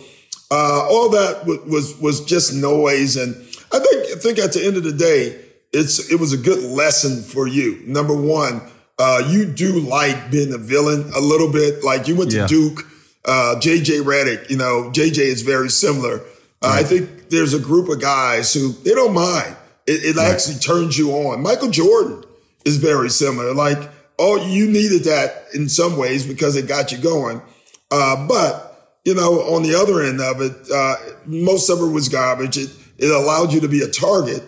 uh, 0.51 0.87
all 0.89 1.09
that 1.09 1.39
w- 1.41 1.63
was 1.65 1.97
was 1.99 2.23
just 2.25 2.53
noise. 2.53 3.15
And 3.15 3.35
I 3.71 3.79
think 3.79 4.07
I 4.11 4.19
think 4.19 4.39
at 4.39 4.53
the 4.53 4.65
end 4.65 4.77
of 4.77 4.83
the 4.83 4.93
day, 4.93 5.39
it's 5.71 6.11
it 6.11 6.19
was 6.19 6.33
a 6.33 6.37
good 6.37 6.63
lesson 6.63 7.21
for 7.21 7.47
you. 7.47 7.81
Number 7.85 8.15
one, 8.15 8.61
uh, 8.99 9.23
you 9.27 9.45
do 9.45 9.79
like 9.79 10.29
being 10.29 10.53
a 10.53 10.57
villain 10.57 11.11
a 11.15 11.19
little 11.19 11.51
bit. 11.51 11.83
Like 11.83 12.07
you 12.07 12.15
went 12.15 12.31
to 12.31 12.37
yeah. 12.37 12.47
Duke 12.47 12.85
uh, 13.25 13.55
JJ 13.59 14.01
Redick, 14.03 14.49
you 14.49 14.57
know, 14.57 14.91
JJ 14.93 15.19
is 15.19 15.41
very 15.41 15.69
similar. 15.69 16.19
Uh, 16.61 16.67
right. 16.67 16.79
I 16.79 16.83
think 16.83 17.29
there's 17.29 17.53
a 17.53 17.59
group 17.59 17.89
of 17.89 18.01
guys 18.01 18.53
who 18.53 18.69
they 18.69 18.91
don't 18.91 19.13
mind. 19.13 19.55
It, 19.87 20.03
it 20.03 20.15
right. 20.15 20.31
actually 20.31 20.59
turns 20.59 20.97
you 20.97 21.11
on. 21.11 21.41
Michael 21.41 21.69
Jordan 21.69 22.23
is 22.65 22.77
very 22.77 23.09
similar. 23.09 23.53
Like, 23.53 23.89
oh, 24.19 24.45
you 24.45 24.69
needed 24.69 25.03
that 25.05 25.45
in 25.53 25.69
some 25.69 25.97
ways 25.97 26.25
because 26.25 26.55
it 26.55 26.67
got 26.67 26.91
you 26.91 26.97
going. 26.97 27.41
Uh, 27.93 28.27
but, 28.27 28.99
you 29.05 29.13
know, 29.13 29.41
on 29.53 29.61
the 29.61 29.75
other 29.75 30.01
end 30.01 30.19
of 30.19 30.41
it, 30.41 30.55
uh, 30.73 30.95
most 31.27 31.69
of 31.69 31.77
it 31.79 31.91
was 31.93 32.09
garbage. 32.09 32.57
It, 32.57 32.71
it 32.97 33.11
allowed 33.11 33.53
you 33.53 33.61
to 33.61 33.67
be 33.67 33.81
a 33.83 33.87
target, 33.87 34.41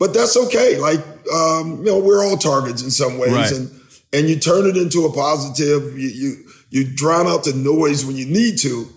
but 0.00 0.12
that's 0.12 0.36
okay. 0.36 0.78
Like, 0.78 0.98
um, 1.32 1.78
you 1.78 1.90
know, 1.92 2.00
we're 2.00 2.24
all 2.26 2.36
targets 2.36 2.82
in 2.82 2.90
some 2.90 3.18
ways 3.18 3.32
right. 3.32 3.52
and, 3.52 3.70
and 4.12 4.28
you 4.28 4.36
turn 4.40 4.66
it 4.66 4.76
into 4.76 5.04
a 5.04 5.12
positive. 5.12 5.96
You, 5.96 6.08
you, 6.08 6.30
you 6.70 6.96
drown 6.96 7.26
out 7.28 7.44
the 7.44 7.52
noise 7.54 8.04
when 8.04 8.16
you 8.16 8.26
need 8.26 8.58
to, 8.58 8.88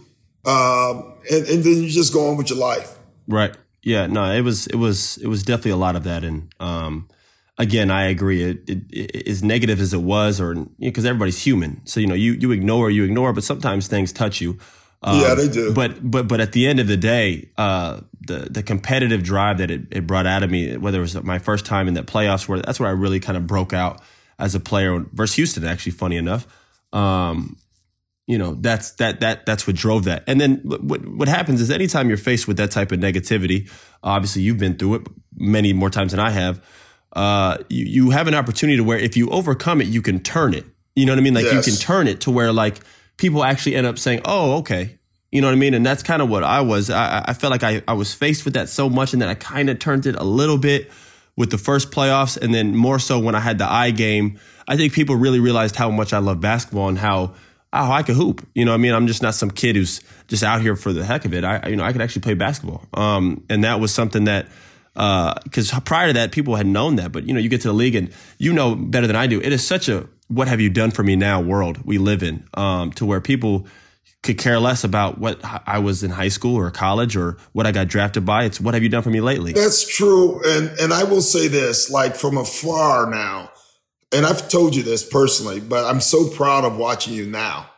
um, 0.46 1.14
and, 1.30 1.46
and 1.48 1.64
then 1.64 1.84
you 1.84 1.90
just 1.90 2.12
go 2.12 2.30
on 2.30 2.38
with 2.38 2.50
your 2.50 2.60
life. 2.60 2.98
Right. 3.28 3.54
Yeah. 3.84 4.08
No. 4.08 4.32
It 4.32 4.42
was. 4.42 4.68
It 4.68 4.78
was. 4.78 5.18
It 5.18 5.28
was 5.28 5.44
definitely 5.44 5.72
a 5.72 5.78
lot 5.78 5.96
of 5.96 6.04
that. 6.06 6.24
And 6.24 6.54
um, 6.60 7.08
again, 7.62 7.92
I 7.92 8.06
agree. 8.06 8.44
It, 8.44 8.70
it, 8.70 8.80
it 8.92 9.28
as 9.28 9.44
negative 9.44 9.80
as 9.80 9.94
it 9.94 10.02
was, 10.02 10.42
or 10.42 10.56
because 10.80 11.04
you 11.04 11.08
know, 11.08 11.10
everybody's 11.10 11.42
human, 11.42 11.86
so 11.86 12.00
you 12.00 12.08
know 12.08 12.16
you 12.16 12.34
you 12.34 12.52
ignore 12.52 12.90
you 12.90 13.04
ignore, 13.04 13.32
but 13.32 13.44
sometimes 13.44 13.88
things 13.88 14.12
touch 14.12 14.42
you. 14.42 14.58
Um, 15.04 15.22
yeah, 15.22 15.36
they 15.36 15.48
do. 15.48 15.74
But 15.74 16.10
but 16.10 16.28
but 16.28 16.42
at 16.42 16.52
the 16.52 16.68
end 16.68 16.80
of 16.80 16.88
the 16.88 16.98
day, 16.98 17.50
uh, 17.58 18.02
the 18.20 18.48
the 18.50 18.64
competitive 18.64 19.24
drive 19.24 19.60
that 19.60 19.72
it, 19.72 19.82
it 19.92 20.08
brought 20.08 20.26
out 20.26 20.44
of 20.44 20.50
me, 20.50 20.76
whether 20.78 20.98
it 20.98 21.02
was 21.02 21.24
my 21.24 21.40
first 21.40 21.66
time 21.66 21.88
in 21.88 21.94
that 21.94 22.08
playoffs, 22.08 22.48
where 22.48 22.60
that's 22.60 22.80
where 22.80 22.90
I 22.90 22.94
really 22.94 23.20
kind 23.20 23.38
of 23.38 23.48
broke 23.48 23.74
out 23.74 24.02
as 24.40 24.56
a 24.56 24.60
player 24.60 25.06
versus 25.14 25.36
Houston. 25.36 25.64
Actually, 25.64 25.94
funny 25.94 26.18
enough, 26.18 26.48
um, 26.94 27.58
you 28.28 28.38
know 28.38 28.56
that's 28.56 28.92
that 28.94 29.20
that 29.20 29.46
that's 29.46 29.68
what 29.68 29.76
drove 29.76 30.06
that 30.06 30.24
and 30.28 30.40
then 30.40 30.62
what 30.64 31.06
what 31.06 31.28
happens 31.28 31.60
is 31.60 31.70
anytime 31.70 32.08
you're 32.08 32.18
faced 32.18 32.48
with 32.48 32.58
that 32.58 32.72
type 32.72 32.92
of 32.92 33.00
negativity 33.00 33.70
obviously 34.04 34.42
you've 34.42 34.60
been 34.60 34.78
through 34.78 34.96
it 34.96 35.08
many 35.36 35.74
more 35.74 35.90
times 35.90 36.12
than 36.12 36.20
i 36.20 36.30
have 36.30 36.64
uh, 37.14 37.58
you, 37.70 37.86
you 37.86 38.10
have 38.12 38.28
an 38.28 38.36
opportunity 38.36 38.78
to 38.78 38.84
where 38.84 38.98
if 38.98 39.18
you 39.18 39.30
overcome 39.30 39.82
it 39.82 39.88
you 39.88 40.02
can 40.02 40.20
turn 40.20 40.54
it 40.54 40.66
you 40.96 41.06
know 41.06 41.12
what 41.12 41.20
i 41.20 41.22
mean 41.22 41.34
like 41.34 41.46
yes. 41.46 41.66
you 41.66 41.72
can 41.72 41.80
turn 41.80 42.08
it 42.08 42.22
to 42.22 42.32
where 42.32 42.52
like 42.52 42.80
people 43.18 43.44
actually 43.44 43.76
end 43.76 43.88
up 43.88 43.98
saying 43.98 44.22
oh 44.26 44.58
okay 44.58 44.98
you 45.32 45.42
know 45.42 45.48
what 45.48 45.54
i 45.54 45.58
mean 45.58 45.74
and 45.74 45.86
that's 45.86 46.04
kind 46.04 46.22
of 46.22 46.30
what 46.30 46.44
i 46.44 46.62
was 46.62 46.90
i, 46.90 47.24
I 47.28 47.34
felt 47.34 47.52
like 47.52 47.64
I, 47.64 47.82
I 47.88 47.94
was 47.94 48.14
faced 48.14 48.46
with 48.46 48.54
that 48.54 48.70
so 48.70 48.90
much 48.90 49.14
and 49.14 49.22
then 49.22 49.30
i 49.30 49.36
kind 49.36 49.70
of 49.70 49.80
turned 49.80 50.06
it 50.06 50.16
a 50.16 50.24
little 50.24 50.58
bit 50.58 50.92
with 51.38 51.52
the 51.52 51.58
first 51.58 51.92
playoffs 51.92 52.38
and 52.38 52.54
then 52.54 52.76
more 52.76 53.00
so 53.00 53.20
when 53.20 53.36
i 53.36 53.40
had 53.40 53.58
the 53.58 53.70
eye 53.70 53.92
game 53.92 54.40
i 54.68 54.78
think 54.78 54.94
people 54.94 55.16
really 55.16 55.40
realized 55.40 55.76
how 55.76 55.90
much 55.90 56.14
i 56.14 56.18
love 56.18 56.40
basketball 56.40 56.88
and 56.90 56.98
how 56.98 57.34
oh, 57.74 57.92
I 57.92 58.04
could 58.04 58.16
hoop. 58.16 58.46
You 58.54 58.66
know, 58.66 58.72
what 58.72 58.76
I 58.76 58.82
mean, 58.82 58.94
I'm 58.94 59.08
just 59.08 59.22
not 59.22 59.36
some 59.36 59.52
kid 59.52 59.76
who's 59.76 60.02
just 60.28 60.44
out 60.44 60.62
here 60.62 60.76
for 60.76 60.94
the 60.94 61.06
heck 61.06 61.26
of 61.26 61.34
it. 61.34 61.44
I, 61.44 61.70
you 61.70 61.76
know, 61.76 61.84
I 61.84 61.92
could 61.92 62.02
actually 62.02 62.22
play 62.22 62.34
basketball. 62.34 62.86
Um, 62.94 63.44
and 63.50 63.64
that 63.64 63.80
was 63.80 63.94
something 63.94 64.26
that, 64.26 64.48
because 64.94 65.74
uh, 65.74 65.80
prior 65.82 66.08
to 66.08 66.14
that, 66.14 66.32
people 66.32 66.56
had 66.56 66.68
known 66.68 66.98
that. 66.98 67.12
But 67.12 67.26
you 67.26 67.34
know, 67.34 67.40
you 67.40 67.50
get 67.50 67.62
to 67.62 67.68
the 67.68 67.74
league 67.74 67.96
and 67.96 68.12
you 68.38 68.54
know 68.54 68.76
better 68.76 69.08
than 69.08 69.16
I 69.16 69.28
do. 69.28 69.40
It 69.42 69.54
is 69.54 69.66
such 69.66 69.90
a 69.90 70.08
"what 70.28 70.48
have 70.48 70.60
you 70.60 70.70
done 70.70 70.92
for 70.92 71.04
me 71.04 71.16
now" 71.16 71.42
world 71.42 71.80
we 71.86 71.98
live 71.98 72.24
in, 72.24 72.48
um, 72.54 72.92
to 72.94 73.06
where 73.06 73.22
people 73.22 73.68
could 74.24 74.38
care 74.38 74.60
less 74.60 74.84
about 74.84 75.18
what 75.18 75.40
I 75.44 75.80
was 75.80 76.04
in 76.04 76.12
high 76.12 76.28
school 76.28 76.56
or 76.56 76.70
college 76.70 77.16
or 77.16 77.38
what 77.54 77.66
I 77.66 77.72
got 77.72 77.88
drafted 77.88 78.26
by. 78.26 78.44
It's 78.44 78.60
what 78.62 78.74
have 78.76 78.84
you 78.84 78.90
done 78.90 79.02
for 79.02 79.10
me 79.10 79.22
lately? 79.22 79.54
That's 79.54 79.88
true. 79.88 80.42
And 80.46 80.70
and 80.80 80.94
I 80.94 81.04
will 81.04 81.22
say 81.22 81.48
this, 81.48 81.90
like 81.90 82.16
from 82.16 82.38
afar 82.38 83.10
now, 83.10 83.52
and 84.12 84.26
I've 84.26 84.50
told 84.50 84.76
you 84.76 84.84
this 84.84 85.08
personally, 85.08 85.60
but 85.60 85.86
I'm 85.86 86.02
so 86.02 86.30
proud 86.30 86.66
of 86.66 86.78
watching 86.78 87.14
you 87.14 87.26
now. 87.26 87.70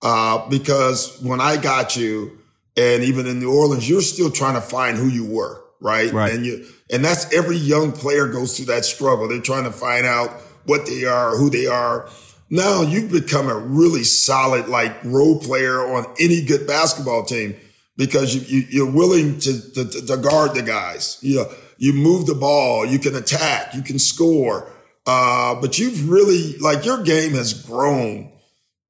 Uh, 0.00 0.48
because 0.48 1.20
when 1.22 1.40
I 1.40 1.56
got 1.56 1.96
you 1.96 2.38
and 2.76 3.04
even 3.04 3.26
in 3.26 3.38
New 3.38 3.52
Orleans, 3.54 3.88
you're 3.88 4.02
still 4.02 4.30
trying 4.30 4.54
to 4.54 4.60
find 4.60 4.96
who 4.96 5.06
you 5.06 5.24
were, 5.24 5.61
right? 5.82 6.12
Right. 6.12 6.32
And 6.32 6.46
you, 6.46 6.64
and 6.90 7.04
that's 7.04 7.32
every 7.34 7.56
young 7.56 7.92
player 7.92 8.26
goes 8.28 8.56
through 8.56 8.66
that 8.66 8.84
struggle. 8.84 9.28
They're 9.28 9.40
trying 9.40 9.64
to 9.64 9.72
find 9.72 10.06
out 10.06 10.30
what 10.64 10.86
they 10.86 11.04
are, 11.04 11.36
who 11.36 11.50
they 11.50 11.66
are. 11.66 12.08
Now 12.48 12.82
you've 12.82 13.10
become 13.10 13.48
a 13.48 13.56
really 13.56 14.04
solid, 14.04 14.68
like 14.68 15.02
role 15.04 15.40
player 15.40 15.80
on 15.80 16.06
any 16.20 16.42
good 16.42 16.66
basketball 16.66 17.24
team 17.24 17.56
because 17.96 18.34
you, 18.34 18.64
you, 18.70 18.88
are 18.88 18.90
willing 18.90 19.38
to, 19.40 19.72
to, 19.72 20.06
to 20.06 20.16
guard 20.16 20.54
the 20.54 20.62
guys. 20.62 21.18
You, 21.20 21.46
you 21.78 21.92
move 21.92 22.26
the 22.26 22.34
ball, 22.34 22.86
you 22.86 22.98
can 22.98 23.14
attack, 23.16 23.74
you 23.74 23.82
can 23.82 23.98
score. 23.98 24.70
Uh, 25.06 25.60
but 25.60 25.78
you've 25.78 26.08
really, 26.08 26.56
like, 26.58 26.84
your 26.84 27.02
game 27.02 27.32
has 27.32 27.54
grown 27.54 28.30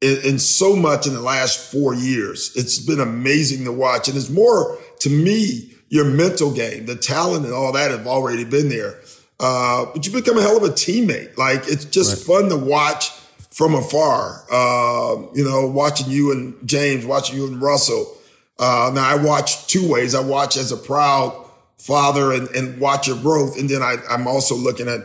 in, 0.02 0.18
in, 0.24 0.38
so 0.38 0.76
much 0.76 1.06
in 1.06 1.14
the 1.14 1.22
last 1.22 1.72
four 1.72 1.94
years. 1.94 2.52
It's 2.54 2.78
been 2.78 3.00
amazing 3.00 3.64
to 3.64 3.72
watch. 3.72 4.08
And 4.08 4.16
it's 4.16 4.28
more, 4.28 4.78
to 5.00 5.08
me, 5.08 5.71
your 5.92 6.06
mental 6.06 6.50
game, 6.50 6.86
the 6.86 6.96
talent 6.96 7.44
and 7.44 7.52
all 7.52 7.70
that 7.70 7.90
have 7.90 8.06
already 8.06 8.44
been 8.44 8.70
there. 8.70 8.98
Uh, 9.38 9.84
but 9.92 10.06
you 10.06 10.10
become 10.10 10.38
a 10.38 10.40
hell 10.40 10.56
of 10.56 10.62
a 10.62 10.72
teammate. 10.72 11.36
Like, 11.36 11.68
it's 11.68 11.84
just 11.84 12.26
right. 12.26 12.40
fun 12.40 12.48
to 12.48 12.56
watch 12.56 13.10
from 13.50 13.74
afar. 13.74 14.42
Uh, 14.50 15.26
you 15.34 15.44
know, 15.44 15.66
watching 15.66 16.08
you 16.08 16.32
and 16.32 16.56
James, 16.66 17.04
watching 17.04 17.36
you 17.36 17.46
and 17.46 17.60
Russell. 17.60 18.16
Uh, 18.58 18.90
now 18.94 19.06
I 19.06 19.22
watch 19.22 19.66
two 19.66 19.86
ways. 19.86 20.14
I 20.14 20.22
watch 20.22 20.56
as 20.56 20.72
a 20.72 20.78
proud 20.78 21.46
father 21.76 22.32
and, 22.32 22.48
and 22.56 22.80
watch 22.80 23.06
your 23.06 23.18
growth. 23.18 23.60
And 23.60 23.68
then 23.68 23.82
I, 23.82 23.96
I'm 24.08 24.26
also 24.26 24.54
looking 24.54 24.88
at 24.88 25.00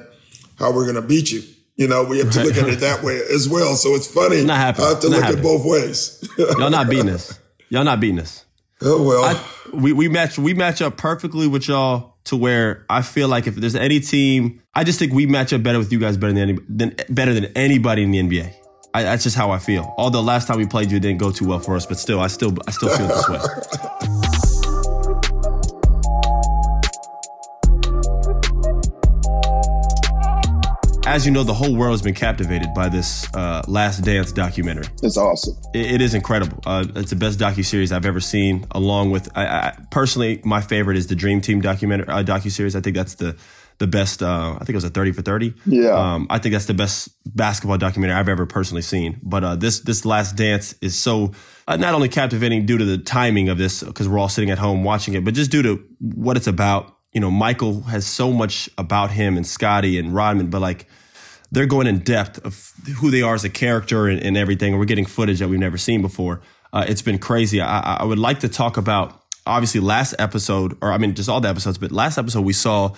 how 0.57 0.71
we're 0.71 0.85
going 0.85 0.95
to 0.95 1.01
beat 1.01 1.33
you. 1.33 1.41
You 1.75 1.89
know, 1.89 2.05
we 2.05 2.19
have 2.19 2.31
to 2.31 2.43
look 2.45 2.55
at 2.55 2.69
it 2.69 2.79
that 2.79 3.03
way 3.03 3.19
as 3.33 3.49
well. 3.49 3.75
So 3.75 3.93
it's 3.93 4.07
funny. 4.07 4.41
Not 4.45 4.55
happy. 4.55 4.83
I 4.83 4.89
have 4.89 5.01
to 5.01 5.09
Not 5.09 5.15
look 5.17 5.25
happy. 5.25 5.37
at 5.37 5.43
both 5.43 5.65
ways. 5.65 6.29
Y'all 6.37 6.69
not 6.69 6.89
beating 6.89 7.09
us. 7.09 7.37
Y'all 7.67 7.83
not 7.83 7.99
beating 7.99 8.19
us. 8.19 8.45
Oh 8.81 9.03
well. 9.03 9.23
I, 9.23 9.43
we 9.73 9.93
we 9.93 10.09
match 10.09 10.37
we 10.37 10.53
match 10.53 10.81
up 10.81 10.97
perfectly 10.97 11.47
with 11.47 11.67
y'all 11.67 12.15
to 12.25 12.35
where 12.35 12.85
I 12.89 13.01
feel 13.01 13.27
like 13.27 13.47
if 13.47 13.55
there's 13.55 13.75
any 13.75 13.99
team, 13.99 14.61
I 14.73 14.83
just 14.83 14.99
think 14.99 15.13
we 15.13 15.25
match 15.25 15.53
up 15.53 15.63
better 15.63 15.79
with 15.79 15.91
you 15.91 15.99
guys 15.99 16.17
better 16.17 16.33
than 16.33 16.49
any, 16.49 16.59
than 16.67 16.95
better 17.09 17.33
than 17.33 17.45
anybody 17.55 18.03
in 18.03 18.11
the 18.11 18.19
NBA. 18.19 18.53
I, 18.93 19.03
that's 19.03 19.23
just 19.23 19.35
how 19.35 19.51
I 19.51 19.59
feel. 19.59 19.93
Although 19.97 20.21
last 20.21 20.47
time 20.47 20.57
we 20.57 20.65
played 20.65 20.91
you, 20.91 20.97
it 20.97 21.01
didn't 21.01 21.19
go 21.19 21.31
too 21.31 21.47
well 21.47 21.59
for 21.59 21.75
us, 21.75 21.85
but 21.85 21.97
still, 21.97 22.19
I 22.19 22.27
still 22.27 22.55
I 22.67 22.71
still 22.71 22.89
feel 22.89 23.07
this 23.07 23.29
way. 23.29 23.39
As 31.07 31.25
you 31.25 31.31
know, 31.31 31.43
the 31.43 31.53
whole 31.53 31.73
world 31.73 31.93
has 31.93 32.01
been 32.01 32.13
captivated 32.13 32.73
by 32.73 32.89
this 32.89 33.33
uh, 33.33 33.61
Last 33.65 34.03
Dance 34.03 34.33
documentary. 34.33 34.87
It's 35.01 35.15
awesome. 35.15 35.55
It, 35.73 35.93
it 35.93 36.01
is 36.01 36.13
incredible. 36.13 36.59
Uh, 36.65 36.85
it's 36.95 37.11
the 37.11 37.15
best 37.15 37.39
docu 37.39 37.63
series 37.63 37.93
I've 37.93 38.05
ever 38.05 38.19
seen. 38.19 38.67
Along 38.71 39.09
with, 39.09 39.29
I, 39.33 39.45
I, 39.45 39.77
personally, 39.89 40.41
my 40.43 40.59
favorite 40.59 40.97
is 40.97 41.07
the 41.07 41.15
Dream 41.15 41.39
Team 41.39 41.61
documentary 41.61 42.09
uh, 42.09 42.23
docu 42.23 42.51
series. 42.51 42.75
I 42.75 42.81
think 42.81 42.97
that's 42.97 43.15
the 43.15 43.37
the 43.77 43.87
best. 43.87 44.21
Uh, 44.21 44.55
I 44.55 44.59
think 44.59 44.71
it 44.71 44.75
was 44.75 44.83
a 44.83 44.89
thirty 44.89 45.13
for 45.13 45.21
thirty. 45.21 45.53
Yeah. 45.65 45.91
Um, 45.91 46.27
I 46.29 46.39
think 46.39 46.51
that's 46.51 46.65
the 46.65 46.73
best 46.73 47.09
basketball 47.25 47.77
documentary 47.77 48.17
I've 48.17 48.27
ever 48.27 48.45
personally 48.45 48.81
seen. 48.81 49.21
But 49.23 49.45
uh, 49.45 49.55
this 49.55 49.79
this 49.79 50.03
Last 50.03 50.35
Dance 50.35 50.75
is 50.81 50.97
so 50.97 51.31
uh, 51.69 51.77
not 51.77 51.93
only 51.93 52.09
captivating 52.09 52.65
due 52.65 52.77
to 52.77 52.85
the 52.85 52.97
timing 52.97 53.47
of 53.47 53.57
this 53.57 53.81
because 53.81 54.09
we're 54.09 54.19
all 54.19 54.27
sitting 54.27 54.49
at 54.49 54.57
home 54.57 54.83
watching 54.83 55.13
it, 55.13 55.23
but 55.23 55.35
just 55.35 55.51
due 55.51 55.63
to 55.63 55.81
what 55.99 56.35
it's 56.35 56.47
about. 56.47 56.95
You 57.13 57.21
know, 57.21 57.31
Michael 57.31 57.81
has 57.83 58.05
so 58.05 58.33
much 58.33 58.69
about 58.77 59.09
him 59.09 59.37
and 59.37 59.47
Scottie 59.47 59.97
and 59.97 60.13
Rodman, 60.13 60.49
but 60.49 60.61
like 60.61 60.85
they're 61.51 61.65
going 61.65 61.87
in 61.87 61.99
depth 61.99 62.43
of 62.45 62.71
who 62.97 63.11
they 63.11 63.21
are 63.21 63.35
as 63.35 63.43
a 63.43 63.49
character 63.49 64.07
and, 64.07 64.21
and 64.21 64.37
everything. 64.37 64.77
We're 64.77 64.85
getting 64.85 65.05
footage 65.05 65.39
that 65.39 65.47
we've 65.47 65.59
never 65.59 65.77
seen 65.77 66.01
before. 66.01 66.41
Uh, 66.73 66.85
it's 66.87 67.01
been 67.01 67.19
crazy. 67.19 67.61
I, 67.61 67.97
I 67.97 68.03
would 68.03 68.19
like 68.19 68.41
to 68.41 68.49
talk 68.49 68.77
about 68.77 69.23
obviously 69.45 69.79
last 69.79 70.15
episode, 70.19 70.77
or 70.81 70.91
I 70.91 70.97
mean, 70.97 71.15
just 71.15 71.29
all 71.29 71.39
the 71.39 71.49
episodes, 71.49 71.77
but 71.77 71.91
last 71.91 72.17
episode 72.17 72.41
we 72.41 72.53
saw 72.53 72.93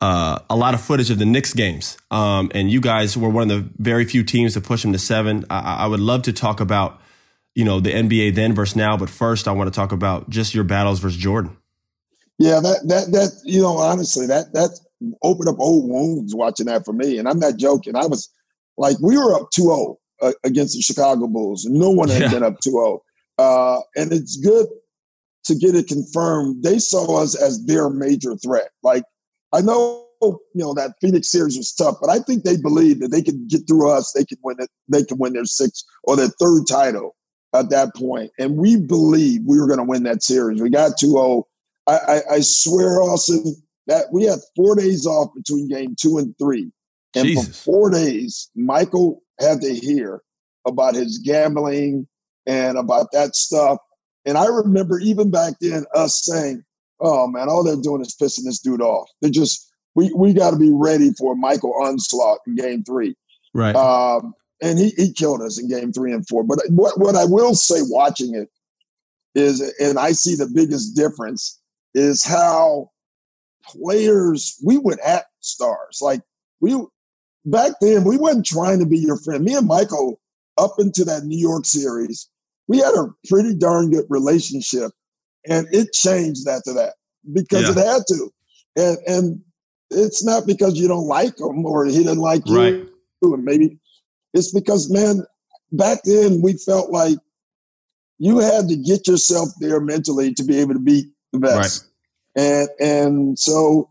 uh, 0.00 0.38
a 0.50 0.56
lot 0.56 0.74
of 0.74 0.80
footage 0.80 1.10
of 1.10 1.18
the 1.18 1.24
Knicks 1.24 1.52
games. 1.52 1.96
Um, 2.10 2.50
and 2.54 2.70
you 2.70 2.80
guys 2.80 3.16
were 3.16 3.28
one 3.28 3.50
of 3.50 3.64
the 3.64 3.70
very 3.78 4.04
few 4.04 4.24
teams 4.24 4.54
to 4.54 4.60
push 4.60 4.82
them 4.82 4.92
to 4.92 4.98
seven. 4.98 5.44
I, 5.50 5.84
I 5.84 5.86
would 5.86 6.00
love 6.00 6.22
to 6.22 6.32
talk 6.32 6.60
about, 6.60 7.00
you 7.54 7.64
know, 7.64 7.80
the 7.80 7.92
NBA 7.92 8.34
then 8.34 8.54
versus 8.54 8.76
now. 8.76 8.96
But 8.96 9.10
first, 9.10 9.46
I 9.46 9.52
want 9.52 9.72
to 9.72 9.76
talk 9.76 9.92
about 9.92 10.28
just 10.30 10.54
your 10.54 10.64
battles 10.64 11.00
versus 11.00 11.18
Jordan. 11.18 11.56
Yeah, 12.38 12.60
that 12.60 12.80
that 12.88 13.12
that 13.12 13.40
you 13.44 13.62
know, 13.62 13.76
honestly, 13.76 14.26
that 14.26 14.52
that 14.54 14.78
opened 15.22 15.48
up 15.48 15.58
old 15.58 15.88
wounds 15.88 16.34
watching 16.34 16.66
that 16.66 16.84
for 16.84 16.92
me. 16.92 17.18
And 17.18 17.28
I'm 17.28 17.38
not 17.38 17.56
joking. 17.56 17.96
I 17.96 18.06
was 18.06 18.30
like, 18.76 18.96
we 19.00 19.16
were 19.16 19.34
up 19.34 19.48
2-0 19.56 19.96
uh, 20.22 20.32
against 20.44 20.74
the 20.76 20.82
Chicago 20.82 21.26
Bulls. 21.26 21.64
No 21.66 21.90
one 21.90 22.08
had 22.08 22.22
Yeah. 22.22 22.30
been 22.30 22.42
up 22.42 22.60
2-0. 22.66 23.00
Uh, 23.38 23.80
and 23.96 24.12
it's 24.12 24.36
good 24.36 24.66
to 25.44 25.54
get 25.54 25.74
it 25.74 25.88
confirmed. 25.88 26.62
They 26.62 26.78
saw 26.78 27.22
us 27.22 27.34
as 27.34 27.64
their 27.66 27.90
major 27.90 28.36
threat. 28.36 28.70
Like, 28.82 29.04
I 29.52 29.60
know, 29.60 30.06
you 30.22 30.38
know, 30.54 30.72
that 30.74 30.94
Phoenix 31.00 31.30
series 31.30 31.56
was 31.56 31.72
tough, 31.72 31.96
but 32.00 32.10
I 32.10 32.18
think 32.20 32.44
they 32.44 32.56
believed 32.56 33.02
that 33.02 33.08
they 33.08 33.22
could 33.22 33.48
get 33.48 33.66
through 33.68 33.90
us. 33.90 34.12
They 34.12 34.24
could 34.24 34.38
win 34.42 34.56
it. 34.58 34.70
They 34.88 35.04
could 35.04 35.18
win 35.18 35.34
their 35.34 35.44
sixth 35.44 35.84
or 36.04 36.16
their 36.16 36.30
third 36.40 36.62
title 36.68 37.14
at 37.54 37.70
that 37.70 37.94
point. 37.94 38.30
And 38.38 38.56
we 38.56 38.76
believed 38.76 39.46
we 39.46 39.60
were 39.60 39.66
going 39.66 39.78
to 39.78 39.84
win 39.84 40.02
that 40.04 40.22
series. 40.22 40.62
We 40.62 40.70
got 40.70 40.92
2-0. 40.92 41.44
I, 41.86 41.92
I, 41.92 42.20
I 42.36 42.40
swear, 42.40 43.02
Austin, 43.02 43.44
that 43.86 44.06
we 44.12 44.24
had 44.24 44.38
four 44.56 44.76
days 44.76 45.06
off 45.06 45.30
between 45.34 45.68
game 45.68 45.94
two 46.00 46.18
and 46.18 46.34
three. 46.38 46.70
And 47.16 47.32
for 47.34 47.52
four 47.52 47.90
days, 47.90 48.50
Michael 48.56 49.22
had 49.38 49.60
to 49.60 49.72
hear 49.74 50.22
about 50.66 50.94
his 50.94 51.18
gambling 51.18 52.08
and 52.46 52.76
about 52.76 53.12
that 53.12 53.36
stuff. 53.36 53.78
And 54.26 54.36
I 54.36 54.46
remember 54.46 54.98
even 54.98 55.30
back 55.30 55.54
then 55.60 55.84
us 55.94 56.24
saying, 56.24 56.64
oh 57.00 57.28
man, 57.28 57.48
all 57.48 57.62
they're 57.62 57.76
doing 57.76 58.00
is 58.00 58.16
pissing 58.20 58.44
this 58.44 58.58
dude 58.58 58.80
off. 58.80 59.08
They're 59.20 59.30
just, 59.30 59.70
we, 59.94 60.12
we 60.16 60.32
got 60.32 60.50
to 60.50 60.56
be 60.56 60.72
ready 60.72 61.12
for 61.18 61.36
Michael 61.36 61.74
onslaught 61.82 62.38
in 62.46 62.56
game 62.56 62.82
three. 62.82 63.14
Right. 63.52 63.76
Um, 63.76 64.34
and 64.62 64.78
he, 64.78 64.90
he 64.96 65.12
killed 65.12 65.42
us 65.42 65.60
in 65.60 65.68
game 65.68 65.92
three 65.92 66.12
and 66.12 66.26
four. 66.26 66.42
But 66.42 66.58
what, 66.70 66.98
what 66.98 67.14
I 67.14 67.26
will 67.26 67.54
say 67.54 67.80
watching 67.82 68.34
it 68.34 68.48
is, 69.34 69.60
and 69.78 69.98
I 69.98 70.12
see 70.12 70.34
the 70.34 70.50
biggest 70.52 70.96
difference, 70.96 71.60
is 71.94 72.24
how 72.24 72.90
players, 73.66 74.58
we 74.64 74.78
would 74.78 74.98
act 75.04 75.26
stars. 75.40 75.98
Like 76.00 76.20
we, 76.60 76.76
back 77.44 77.72
then, 77.80 78.04
we 78.04 78.16
wasn't 78.16 78.46
trying 78.46 78.78
to 78.80 78.86
be 78.86 78.98
your 78.98 79.18
friend. 79.18 79.44
Me 79.44 79.54
and 79.54 79.66
Michael, 79.66 80.20
up 80.58 80.74
into 80.78 81.04
that 81.04 81.24
New 81.24 81.38
York 81.38 81.64
series, 81.66 82.28
we 82.68 82.78
had 82.78 82.94
a 82.94 83.08
pretty 83.28 83.54
darn 83.54 83.90
good 83.90 84.06
relationship. 84.08 84.92
And 85.46 85.66
it 85.72 85.92
changed 85.92 86.48
after 86.48 86.72
that 86.74 86.94
because 87.32 87.68
it 87.68 87.76
had 87.76 88.02
to. 88.08 88.30
And, 88.76 88.98
and 89.06 89.40
it's 89.90 90.24
not 90.24 90.46
because 90.46 90.78
you 90.78 90.88
don't 90.88 91.06
like 91.06 91.38
him 91.38 91.64
or 91.66 91.84
he 91.86 91.98
didn't 91.98 92.18
like 92.18 92.46
you 92.46 92.56
Right. 92.56 92.88
and 93.22 93.44
maybe 93.44 93.78
it's 94.32 94.52
because 94.52 94.90
man 94.90 95.24
back 95.72 96.00
then 96.04 96.40
we 96.42 96.54
felt 96.54 96.90
like 96.90 97.18
you 98.18 98.38
had 98.38 98.68
to 98.68 98.76
get 98.76 99.06
yourself 99.06 99.48
there 99.60 99.80
mentally 99.80 100.34
to 100.34 100.44
be 100.44 100.58
able 100.58 100.74
to 100.74 100.80
beat 100.80 101.06
the 101.32 101.38
best 101.38 101.86
and 102.36 102.68
and 102.80 103.38
so 103.38 103.88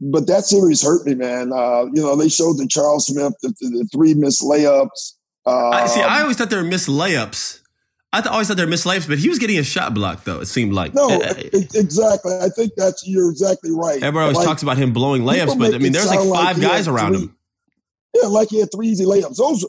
but 0.00 0.26
that 0.26 0.44
series 0.44 0.82
hurt 0.82 1.06
me 1.06 1.14
man 1.14 1.52
uh 1.52 1.84
you 1.94 2.02
know 2.02 2.14
they 2.16 2.28
showed 2.28 2.58
the 2.58 2.66
charles 2.68 3.06
smith 3.06 3.32
the, 3.42 3.48
the, 3.60 3.88
three 3.92 4.14
missed 4.14 4.42
layups 4.42 5.14
uh 5.46 5.68
I, 5.70 5.86
see, 5.86 6.02
I 6.02 6.20
always 6.22 6.36
thought 6.36 6.50
they 6.50 6.56
were 6.56 6.62
missed 6.62 6.88
layups. 6.88 7.60
I 8.12 8.20
th- 8.20 8.30
always 8.30 8.48
thought 8.48 8.56
they 8.58 8.64
were 8.64 8.70
missed 8.70 8.84
layups, 8.86 9.08
but 9.08 9.18
he 9.18 9.28
was 9.30 9.38
getting 9.38 9.58
a 9.58 9.62
shot 9.62 9.94
block 9.94 10.24
though, 10.24 10.40
it 10.40 10.46
seemed 10.46 10.72
like. 10.72 10.92
no 10.94 11.08
Uh, 11.08 11.34
e- 11.38 11.66
exactly 11.74 12.32
i 12.40 12.48
think 12.50 12.72
that's 12.76 13.06
you're 13.06 13.30
exactly 13.30 13.70
right 13.72 14.02
Everyone 14.02 14.24
always 14.24 14.36
Like, 14.38 14.46
talks 14.46 14.62
about 14.62 14.76
him 14.78 14.92
blowing 14.92 15.22
layups, 15.22 15.58
but 15.58 15.74
I 15.74 15.78
mean, 15.78 15.92
there's 15.92 16.08
like 16.08 16.18
sound 16.18 16.30
like 16.30 16.46
five 16.54 16.60
guys 16.60 16.86
around 16.88 17.12
three- 17.14 17.22
him. 17.22 17.34
Yeah, 18.14 18.28
like 18.28 18.48
he 18.50 18.58
had 18.60 18.70
three 18.74 18.88
easy 18.88 19.04
layups. 19.04 19.36
Those 19.36 19.64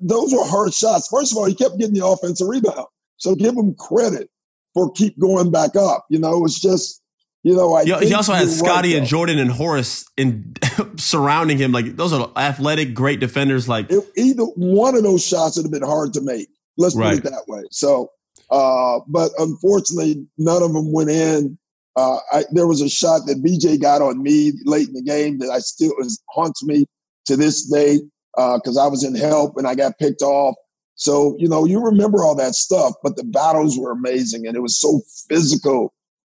those 0.00 0.32
were 0.32 0.44
hard 0.46 0.72
shots. 0.74 1.08
First 1.08 1.32
of 1.32 1.38
all, 1.38 1.46
he 1.46 1.54
kept 1.54 1.78
getting 1.78 1.94
the 1.94 2.06
offensive 2.06 2.46
rebound. 2.48 2.86
So 3.16 3.34
give 3.34 3.54
him 3.54 3.74
credit 3.74 4.30
for 4.74 4.90
keep 4.92 5.18
going 5.18 5.50
back 5.50 5.74
up. 5.76 6.06
You 6.10 6.18
know, 6.18 6.44
it's 6.44 6.60
just, 6.60 7.02
you 7.42 7.54
know, 7.56 7.74
I 7.74 7.84
He, 7.84 8.08
he 8.08 8.14
also 8.14 8.32
had 8.32 8.48
Scottie 8.48 8.92
right, 8.92 8.98
and. 8.98 9.06
Jordan 9.06 9.38
and 9.38 9.50
Horace 9.50 10.04
in 10.16 10.54
surrounding 10.96 11.58
him. 11.58 11.72
Like 11.72 11.96
those 11.96 12.12
are 12.12 12.30
athletic, 12.36 12.94
great 12.94 13.20
defenders. 13.20 13.68
Like 13.68 13.86
If 13.90 14.04
either 14.16 14.44
one 14.44 14.94
of 14.94 15.02
those 15.02 15.24
shots 15.26 15.56
would 15.56 15.64
have 15.64 15.72
been 15.72 15.82
hard 15.82 16.12
to 16.14 16.20
make. 16.20 16.48
Let's 16.76 16.94
Right. 16.96 17.16
put 17.22 17.26
it 17.26 17.30
that 17.30 17.44
way. 17.48 17.62
So, 17.70 18.10
uh, 18.50 19.00
but 19.08 19.32
unfortunately, 19.38 20.26
none 20.38 20.62
of 20.62 20.72
them 20.72 20.92
went 20.92 21.10
in. 21.10 21.58
Uh, 21.96 22.18
I, 22.32 22.44
there 22.52 22.66
was 22.66 22.80
a 22.80 22.88
shot 22.88 23.22
that 23.26 23.42
BJ 23.42 23.80
got 23.80 24.00
on 24.00 24.22
me 24.22 24.52
late 24.64 24.88
in 24.88 24.94
the 24.94 25.02
game 25.02 25.38
that 25.38 25.50
I 25.50 25.58
still 25.58 25.92
is, 26.00 26.22
haunts 26.30 26.62
me 26.64 26.86
to 27.26 27.36
this 27.36 27.68
day 27.68 27.98
because 28.36 28.78
I 28.78 28.86
was 28.86 29.02
in 29.04 29.14
help 29.14 29.56
and 29.56 29.66
I 29.66 29.74
got 29.74 29.98
picked 29.98 30.22
off. 30.22 30.54
So 30.94 31.36
you 31.38 31.48
know, 31.48 31.64
you 31.64 31.80
remember 31.80 32.24
all 32.24 32.34
that 32.36 32.54
stuff, 32.54 32.94
but 33.02 33.16
the 33.16 33.24
battles 33.24 33.78
were 33.78 33.90
amazing 33.90 34.46
and 34.46 34.56
it 34.56 34.60
was 34.60 34.78
so 34.80 35.00
physical 35.28 35.92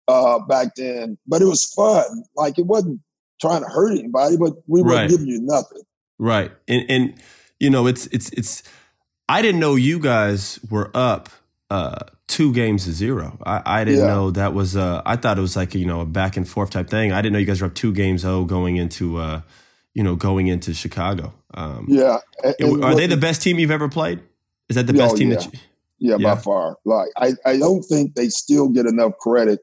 uh, 0.09 0.39
back 0.41 0.75
then. 0.77 1.19
But 1.27 1.43
it 1.43 1.47
was 1.47 1.65
fun. 1.75 2.25
Like 2.37 2.59
it 2.59 2.67
wasn't 2.67 3.01
trying 3.41 3.63
to 3.63 3.69
hurt 3.69 3.93
anybody, 3.93 4.37
but 4.37 4.55
we 4.67 4.83
Right. 4.83 4.93
weren't 4.95 5.11
giving 5.11 5.27
you 5.29 5.41
nothing. 5.43 5.83
Right. 6.19 6.53
And 6.69 6.85
and 6.89 7.15
you 7.61 7.71
know, 7.71 7.87
it's 7.87 8.07
it's 8.09 8.31
it's 8.31 8.63
I 9.29 9.43
didn't 9.43 9.61
know 9.61 9.75
you 9.75 9.99
guys 9.99 10.59
were 10.71 10.91
up 10.95 11.29
uh 11.71 11.97
two 12.29 12.53
games 12.53 12.85
to 12.85 12.93
zero. 12.93 13.39
I, 13.45 13.63
I 13.65 13.85
didn't 13.85 14.01
Yeah. 14.01 14.07
know 14.07 14.31
that 14.33 14.55
was 14.55 14.77
uh 14.77 15.03
I 15.05 15.17
thought 15.17 15.39
it 15.39 15.43
was 15.43 15.57
like, 15.57 15.75
you 15.75 15.85
know, 15.87 16.01
a 16.01 16.07
back 16.07 16.37
and 16.37 16.49
forth 16.49 16.71
type 16.71 16.89
thing. 16.89 17.13
I 17.13 17.21
didn't 17.23 17.33
know 17.35 17.39
you 17.39 17.47
guys 17.47 17.61
were 17.61 17.67
up 17.67 17.75
two 17.75 17.93
games 17.93 18.25
oh 18.25 18.45
going 18.45 18.77
into 18.77 19.19
uh 19.19 19.41
you 19.95 20.03
know, 20.03 20.15
going 20.17 20.47
into 20.47 20.73
Chicago. 20.75 21.33
Um 21.55 21.87
Yeah. 21.89 22.19
And- 22.45 22.55
and 22.61 22.85
are 22.85 22.89
what- 22.91 22.97
they 22.97 23.07
the 23.07 23.17
best 23.17 23.43
team 23.43 23.59
you've 23.59 23.71
ever 23.71 23.89
played? 23.89 24.21
Is 24.69 24.77
that 24.77 24.87
the 24.87 24.95
Yeah, 24.95 25.03
best 25.03 25.15
oh, 25.15 25.19
team 25.19 25.31
yeah. 25.31 25.37
that 25.37 25.45
you 25.55 25.61
Yeah, 25.99 26.17
Yeah. 26.19 26.35
by 26.35 26.41
far. 26.41 26.77
Like 26.85 27.09
I, 27.17 27.33
I 27.45 27.57
don't 27.59 27.83
think 27.83 28.15
they 28.15 28.29
still 28.29 28.69
get 28.69 28.87
enough 28.87 29.13
credit 29.19 29.61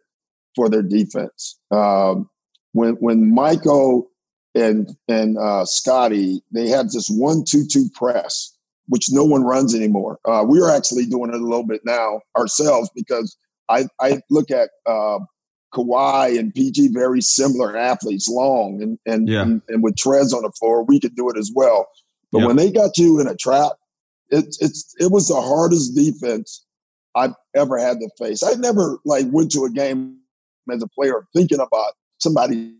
for 0.55 0.69
their 0.69 0.83
defense. 0.83 1.59
Um, 1.71 2.29
when 2.73 2.93
when 2.95 3.33
Michael 3.33 4.09
and 4.55 4.89
and 5.07 5.37
uh, 5.37 5.65
Scottie 5.65 6.43
they 6.51 6.67
had 6.67 6.87
this 6.87 7.09
one 7.09 7.43
two 7.47 7.65
two 7.65 7.89
press, 7.95 8.55
which 8.87 9.05
no 9.11 9.23
one 9.23 9.43
runs 9.43 9.73
anymore. 9.75 10.19
Uh, 10.25 10.43
we're 10.45 10.69
actually 10.69 11.05
doing 11.05 11.29
it 11.33 11.39
a 11.39 11.43
little 11.43 11.65
bit 11.65 11.81
now 11.85 12.21
ourselves 12.37 12.89
because 12.95 13.35
I 13.69 13.87
I 13.99 14.21
look 14.29 14.51
at 14.51 14.69
uh, 14.85 15.19
Kawhi 15.73 16.37
and 16.37 16.53
PG 16.53 16.89
very 16.89 17.21
similar 17.21 17.75
athletes, 17.75 18.29
long 18.29 18.81
and 18.81 18.99
and, 19.05 19.27
Yeah. 19.27 19.41
and 19.41 19.61
and 19.69 19.83
with 19.83 19.95
Trez 19.95 20.33
on 20.33 20.43
the 20.43 20.51
floor, 20.59 20.83
we 20.83 20.99
could 20.99 21.15
do 21.15 21.29
it 21.29 21.37
as 21.37 21.51
well. 21.55 21.87
But 22.31 22.39
Yeah. 22.39 22.47
when 22.47 22.55
they 22.55 22.71
got 22.71 22.97
you 22.97 23.19
in 23.19 23.27
a 23.27 23.35
trap, 23.35 23.73
it's 24.29 24.61
it's 24.61 24.93
it 24.99 25.11
was 25.11 25.27
the 25.27 25.41
hardest 25.41 25.95
defense 25.95 26.65
I've 27.15 27.35
ever 27.55 27.77
had 27.77 27.99
to 27.99 28.09
face. 28.17 28.41
I 28.43 28.53
never 28.55 28.97
like 29.05 29.27
went 29.31 29.51
to 29.51 29.65
a 29.65 29.69
game 29.69 30.17
as 30.71 30.81
a 30.83 30.87
player 30.87 31.25
thinking 31.35 31.59
about 31.59 31.93
somebody's 32.19 32.71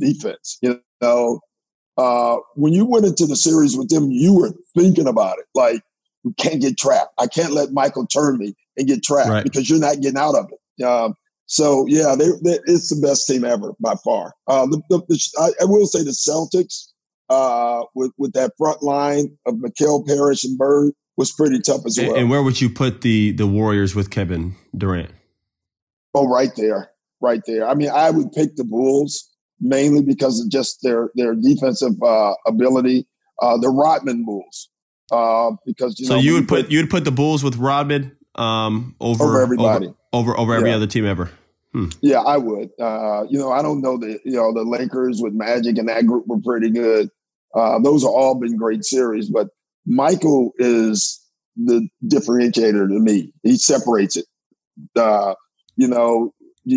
defense. 0.00 0.58
You 0.62 0.80
know, 1.00 1.40
uh, 1.96 2.36
when 2.54 2.72
you 2.72 2.84
went 2.84 3.06
into 3.06 3.26
the 3.26 3.36
series 3.36 3.76
with 3.76 3.88
them, 3.88 4.10
you 4.10 4.34
were 4.34 4.52
thinking 4.76 5.06
about 5.08 5.38
it. 5.38 5.46
Like, 5.54 5.82
we 6.24 6.32
can't 6.34 6.60
get 6.60 6.76
trapped. 6.78 7.12
I 7.18 7.26
can't 7.26 7.52
let 7.52 7.72
Michael 7.72 8.06
turn 8.06 8.38
me 8.38 8.54
and 8.76 8.86
get 8.88 9.02
trapped 9.02 9.28
Right. 9.30 9.44
because 9.44 9.68
you're 9.70 9.78
not 9.78 10.00
getting 10.00 10.18
out 10.18 10.34
of 10.34 10.48
it. 10.52 10.84
Um, 10.84 11.14
so 11.46 11.86
yeah, 11.88 12.14
they, 12.16 12.26
they, 12.44 12.58
it's 12.66 12.94
the 12.94 13.00
best 13.06 13.26
team 13.26 13.44
ever 13.44 13.72
by 13.80 13.94
far. 14.04 14.34
Uh, 14.46 14.66
the, 14.66 14.82
the, 14.90 14.98
the, 15.08 15.28
I, 15.38 15.62
I 15.62 15.64
will 15.64 15.86
say 15.86 16.02
the 16.02 16.10
Celtics 16.10 16.88
uh, 17.30 17.84
with 17.94 18.12
with 18.18 18.32
that 18.34 18.52
front 18.58 18.82
line 18.82 19.36
of 19.46 19.54
McHale 19.54 20.06
Parish 20.06 20.44
and 20.44 20.58
Bird 20.58 20.92
was 21.16 21.32
pretty 21.32 21.58
tough 21.60 21.86
as 21.86 21.96
And, 21.98 22.08
well. 22.08 22.16
and 22.16 22.30
where 22.30 22.42
would 22.42 22.60
you 22.60 22.68
put 22.68 23.00
the 23.00 23.32
the 23.32 23.46
Warriors 23.46 23.94
with 23.94 24.10
Kevin 24.10 24.56
Durant? 24.76 25.10
Oh, 26.14 26.28
right 26.28 26.54
there, 26.56 26.90
right 27.20 27.40
there. 27.46 27.68
I 27.68 27.74
mean, 27.74 27.90
I 27.90 28.10
would 28.10 28.32
pick 28.32 28.56
the 28.56 28.64
Bulls 28.64 29.28
mainly 29.60 30.02
because 30.02 30.40
of 30.40 30.50
just 30.50 30.78
their 30.82 31.10
their 31.14 31.34
defensive 31.34 31.92
uh, 32.02 32.34
ability. 32.46 33.06
Uh, 33.40 33.56
the 33.56 33.68
Rodman 33.68 34.24
Bulls, 34.24 34.68
uh, 35.12 35.52
because 35.64 35.98
you 36.00 36.06
so 36.06 36.14
know 36.14 36.20
you 36.20 36.34
would 36.34 36.48
put 36.48 36.70
you 36.70 36.78
would 36.80 36.90
put 36.90 37.04
the 37.04 37.12
Bulls 37.12 37.44
with 37.44 37.56
Rodman 37.56 38.16
um, 38.34 38.96
over 39.00 39.24
Over 39.24 39.42
everybody. 39.42 39.86
over 39.86 39.94
over, 40.12 40.38
over 40.38 40.54
every 40.54 40.70
Yeah. 40.70 40.76
other 40.76 40.86
team 40.88 41.06
ever. 41.06 41.30
Yeah, 42.00 42.20
I 42.20 42.38
would. 42.38 42.70
Uh, 42.80 43.24
you 43.30 43.38
know, 43.38 43.52
I 43.52 43.62
don't 43.62 43.80
know 43.80 43.96
the 43.96 44.18
you 44.24 44.32
know 44.32 44.52
the 44.52 44.64
Lakers 44.64 45.20
with 45.22 45.34
Magic 45.34 45.78
and 45.78 45.88
that 45.88 46.06
group 46.06 46.26
were 46.26 46.40
pretty 46.40 46.70
good. 46.70 47.10
Uh, 47.54 47.78
those 47.78 48.02
have 48.02 48.10
all 48.10 48.34
been 48.34 48.56
great 48.56 48.84
series, 48.84 49.30
but 49.30 49.48
Michael 49.86 50.52
is 50.58 51.20
the 51.56 51.88
differentiator 52.06 52.88
to 52.88 52.98
me. 53.00 53.32
He 53.44 53.56
separates 53.56 54.16
it. 54.16 54.24
Uh, 54.96 55.34
you 55.76 55.86
know, 55.86 56.32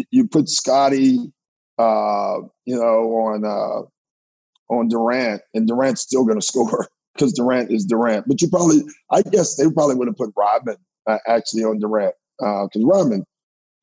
you, 0.09 0.27
put 0.27 0.49
Scottie, 0.49 1.31
uh, 1.77 2.37
you 2.65 2.75
know, 2.75 3.11
on 3.11 3.45
uh, 3.45 4.73
on 4.73 4.87
Durant, 4.87 5.41
and 5.53 5.67
Durant's 5.67 6.01
still 6.01 6.25
going 6.25 6.39
to 6.39 6.45
score 6.45 6.87
because 7.13 7.33
Durant 7.33 7.71
is 7.71 7.85
Durant. 7.85 8.27
But 8.27 8.41
you 8.41 8.49
probably, 8.49 8.83
I 9.11 9.21
guess, 9.21 9.55
they 9.55 9.69
probably 9.69 9.95
would 9.95 10.07
have 10.07 10.17
put 10.17 10.33
Rodman 10.35 10.77
uh, 11.07 11.17
actually 11.27 11.63
on 11.63 11.79
Durant 11.79 12.15
because 12.39 12.83
Rodman 12.83 13.25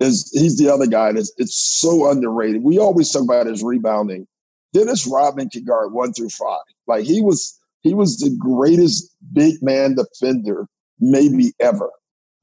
is 0.01 0.31
he's 0.33 0.59
the 0.59 0.73
other 0.73 0.87
guy 0.87 1.13
that's 1.13 1.33
it's 1.39 1.57
so 1.57 2.11
underrated. 2.11 2.63
We 2.63 2.79
always 2.79 3.11
talk 3.11 3.23
about 3.23 3.47
his 3.47 3.63
rebounding. 3.63 4.27
Dennis 4.73 5.07
Rodman 5.07 5.49
can 5.51 5.65
guard 5.65 5.93
one 5.93 6.13
through 6.13 6.31
five. 6.31 6.61
Like 6.87 7.05
he 7.05 7.21
was 7.21 7.59
he 7.81 7.95
was 7.95 8.19
the 8.19 8.35
greatest 8.39 9.15
big 9.33 9.63
man 9.63 9.95
defender 9.95 10.67
maybe 11.01 11.53
ever. 11.61 11.91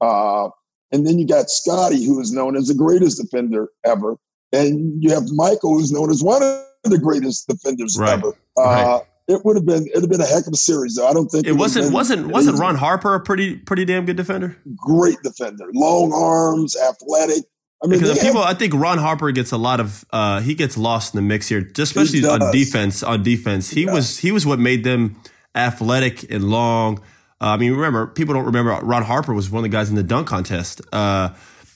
Uh, 0.00 0.48
and 0.92 1.06
then 1.06 1.18
you 1.18 1.26
got 1.26 1.50
Scottie, 1.50 2.04
who 2.04 2.20
is 2.20 2.32
known 2.32 2.56
as 2.56 2.68
the 2.68 2.74
greatest 2.74 3.20
defender 3.20 3.68
ever. 3.84 4.16
And 4.52 5.02
you 5.02 5.10
have 5.10 5.24
Michael, 5.32 5.78
who's 5.78 5.90
known 5.92 6.10
as 6.10 6.22
one 6.22 6.42
of 6.42 6.62
the 6.84 6.98
greatest 6.98 7.48
defenders 7.48 7.96
Right. 7.98 8.12
ever. 8.12 8.28
Uh, 8.56 8.62
Right. 8.62 9.00
It 9.28 9.44
would 9.44 9.56
have 9.56 9.66
been 9.66 9.88
it'd 9.88 10.02
have 10.02 10.08
been 10.10 10.20
a 10.20 10.24
heck 10.24 10.46
of 10.46 10.52
a 10.52 10.56
series, 10.56 10.94
though. 10.94 11.08
I 11.08 11.12
don't 11.12 11.28
think 11.28 11.46
It 11.46 11.48
have 11.50 11.58
wasn't 11.58 11.86
been 11.86 11.92
wasn't 11.94 12.26
wasn't. 12.28 12.58
Ron 12.60 12.76
Harper 12.76 13.12
a 13.14 13.20
pretty 13.20 13.56
pretty 13.56 13.84
damn 13.84 14.04
good 14.06 14.16
defender? 14.16 14.56
great 14.76 15.16
defender, 15.24 15.64
long 15.74 16.12
arms, 16.12 16.76
athletic. 16.76 17.42
I 17.82 17.88
mean, 17.88 17.98
Because 17.98 18.20
people, 18.20 18.40
had- 18.42 18.54
I 18.54 18.58
think 18.58 18.72
Ron 18.72 18.98
Harper 18.98 19.32
gets 19.32 19.50
a 19.50 19.56
lot 19.56 19.80
of 19.80 20.04
uh, 20.12 20.40
he 20.42 20.54
gets 20.54 20.78
lost 20.78 21.12
in 21.12 21.18
the 21.18 21.22
mix 21.26 21.48
here, 21.48 21.60
just 21.60 21.96
especially 21.96 22.24
on 22.24 22.52
defense. 22.52 23.02
On 23.02 23.20
defense, 23.20 23.68
he 23.68 23.82
Yeah. 23.86 23.94
was 23.94 24.16
he 24.16 24.30
was 24.30 24.46
what 24.46 24.60
made 24.60 24.84
them 24.84 25.16
athletic 25.56 26.30
and 26.30 26.44
long. 26.44 27.00
Uh, 27.40 27.48
I 27.48 27.56
mean, 27.56 27.72
remember 27.72 28.06
people 28.06 28.34
don't 28.34 28.46
remember 28.46 28.72
Ron 28.82 29.02
Harper 29.02 29.34
was 29.34 29.50
one 29.50 29.60
of 29.60 29.70
the 29.70 29.76
guys 29.76 29.90
in 29.90 29.96
the 29.96 30.02
dunk 30.02 30.28
contest. 30.28 30.80
Uh, 30.92 31.30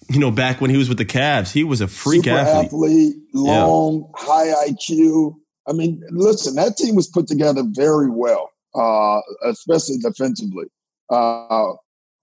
you 0.08 0.18
know, 0.18 0.30
back 0.30 0.60
when 0.60 0.70
he 0.70 0.76
was 0.76 0.88
with 0.88 0.98
the 0.98 1.04
Cavs, 1.04 1.52
he 1.52 1.64
was 1.64 1.80
a 1.80 1.88
freak 1.88 2.24
super 2.24 2.36
athlete. 2.36 2.66
athlete, 2.66 3.16
long, 3.34 4.10
high 4.16 4.68
IQ. 4.68 5.36
I 5.68 5.72
mean, 5.72 6.02
listen, 6.10 6.56
that 6.56 6.76
team 6.76 6.94
was 6.94 7.06
put 7.06 7.28
together 7.28 7.62
very 7.64 8.10
well, 8.10 8.50
uh, 8.74 9.20
especially 9.44 9.98
defensively. 9.98 10.66
Uh, 11.10 11.74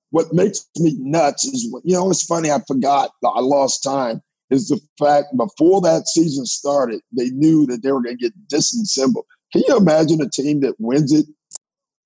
what 0.09 0.33
makes 0.33 0.65
me 0.77 0.95
nuts 0.99 1.45
is, 1.45 1.63
you 1.83 1.95
know, 1.95 2.09
it's 2.09 2.25
funny. 2.25 2.51
I 2.51 2.59
forgot. 2.67 3.11
I 3.23 3.39
lost 3.39 3.83
time. 3.83 4.21
Is 4.49 4.69
the 4.69 4.79
fact 4.97 5.27
before 5.35 5.81
that 5.81 6.07
season 6.07 6.45
started, 6.45 7.01
they 7.11 7.29
knew 7.31 7.65
that 7.67 7.83
they 7.83 7.91
were 7.91 8.01
going 8.01 8.17
to 8.17 8.23
get 8.23 8.47
disassembled. 8.47 9.25
Can 9.51 9.63
you 9.67 9.75
imagine 9.75 10.21
a 10.21 10.29
team 10.29 10.61
that 10.61 10.75
wins 10.79 11.11
it? 11.11 11.25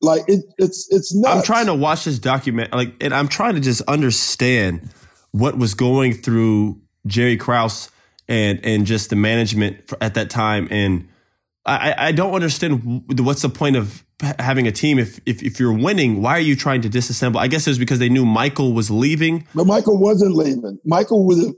Like 0.02 0.24
it, 0.28 0.44
it's 0.58 0.88
it's 0.92 1.14
nuts. 1.16 1.36
I'm 1.38 1.44
trying 1.44 1.68
to 1.68 1.76
watch 1.76 2.06
this 2.06 2.18
document, 2.20 2.74
like, 2.74 2.96
and 3.02 3.14
I'm 3.14 3.28
trying 3.28 3.54
to 3.56 3.60
just 3.62 3.82
understand 3.84 4.90
what 5.32 5.58
was 5.58 5.74
going 5.76 6.14
through 6.14 6.82
Jerry 7.06 7.38
Krause 7.38 7.90
and 8.28 8.60
and 8.66 8.86
just 8.86 9.10
the 9.12 9.16
management 9.16 9.92
at 10.02 10.16
that 10.16 10.30
time. 10.30 10.68
And 10.72 11.08
I, 11.66 11.92
I- 11.92 12.08
I 12.08 12.12
don't 12.12 12.34
understand 12.34 13.04
what's 13.20 13.44
the 13.44 13.50
point 13.50 13.76
of 13.76 14.04
having 14.40 14.68
a 14.68 14.72
team 14.72 14.98
if, 15.00 15.20
if 15.26 15.44
if 15.44 15.60
you're 15.60 15.74
winning. 15.74 16.22
Why 16.22 16.32
are 16.38 16.40
you 16.42 16.56
trying 16.56 16.82
to 16.82 16.90
disassemble? 16.90 17.38
I 17.38 17.48
guess 17.48 17.68
it 17.68 17.72
was 17.72 17.80
because 17.80 18.00
they 18.00 18.10
knew 18.10 18.26
Michael 18.26 18.74
was 18.74 18.90
leaving. 18.90 19.48
But 19.54 19.66
Michael 19.68 20.00
wasn't 20.00 20.36
leaving. 20.36 20.80
Michael 20.84 21.26
was 21.26 21.54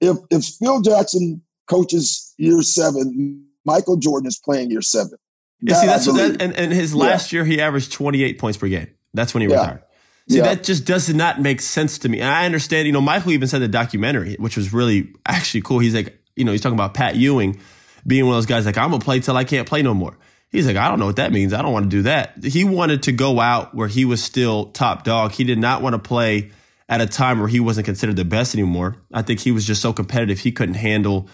if 0.00 0.16
if 0.30 0.44
Phil 0.60 0.82
Jackson 0.82 1.40
coaches 1.66 2.34
year 2.36 2.60
seven, 2.62 3.44
Michael 3.64 3.96
Jordan 3.96 4.26
is 4.28 4.38
playing 4.44 4.70
year 4.70 4.82
seven. 4.82 5.16
You 5.60 5.74
see, 5.74 5.80
That 5.80 5.82
I 5.82 5.86
that's 5.86 6.06
what 6.06 6.16
that, 6.16 6.42
and, 6.42 6.54
and 6.54 6.72
his 6.72 6.94
last 6.94 7.32
year 7.32 7.44
he 7.44 7.60
averaged 7.60 7.92
28 7.92 8.38
points 8.38 8.58
per 8.58 8.68
game. 8.68 8.88
That's 9.14 9.32
when 9.34 9.42
he 9.42 9.48
Yeah. 9.48 9.60
retired. 9.60 9.82
See, 10.28 10.36
Yeah. 10.38 10.42
that 10.44 10.64
just 10.64 10.84
does 10.84 11.08
not 11.12 11.40
make 11.40 11.60
sense 11.60 11.98
to 11.98 12.08
me. 12.08 12.20
And 12.20 12.28
I 12.28 12.44
understand, 12.46 12.86
you 12.86 12.92
know, 12.92 13.00
Michael 13.00 13.32
even 13.32 13.48
said 13.48 13.60
the 13.62 13.68
documentary, 13.68 14.36
which 14.38 14.56
was 14.56 14.72
really 14.72 15.08
actually 15.26 15.60
cool. 15.62 15.78
He's 15.78 15.94
like, 15.94 16.18
you 16.34 16.44
know, 16.44 16.52
he's 16.52 16.60
talking 16.60 16.76
about 16.76 16.94
Pat 16.94 17.16
Ewing 17.16 17.58
being 18.06 18.26
one 18.26 18.34
of 18.34 18.36
those 18.38 18.46
guys 18.46 18.66
like, 18.66 18.76
I'm 18.76 18.90
gonna 18.90 19.02
play 19.04 19.20
till 19.20 19.36
I 19.36 19.44
can't 19.44 19.66
play 19.68 19.82
no 19.82 19.94
more. 19.94 20.16
He's 20.50 20.66
like, 20.66 20.76
I 20.76 20.88
don't 20.88 20.98
know 20.98 21.06
what 21.06 21.16
that 21.16 21.32
means. 21.32 21.52
I 21.52 21.62
don't 21.62 21.72
want 21.72 21.84
to 21.84 21.96
do 21.96 22.02
that. 22.02 22.42
He 22.44 22.64
wanted 22.64 23.02
to 23.04 23.12
go 23.12 23.40
out 23.40 23.74
where 23.74 23.88
he 23.88 24.04
was 24.04 24.22
still 24.22 24.66
top 24.66 25.04
dog. 25.04 25.32
He 25.32 25.44
did 25.44 25.58
not 25.58 25.80
want 25.82 25.94
to 25.94 25.98
play 25.98 26.50
at 26.88 27.00
a 27.00 27.06
time 27.06 27.40
where 27.40 27.48
he 27.48 27.58
wasn't 27.60 27.84
considered 27.84 28.14
the 28.16 28.24
best 28.24 28.54
anymore. 28.54 28.96
I 29.12 29.22
think 29.22 29.40
he 29.40 29.50
was 29.50 29.64
just 29.66 29.82
so 29.82 29.92
competitive 29.92 30.38
he 30.38 30.52
couldn't 30.52 30.76
handle 30.76 31.28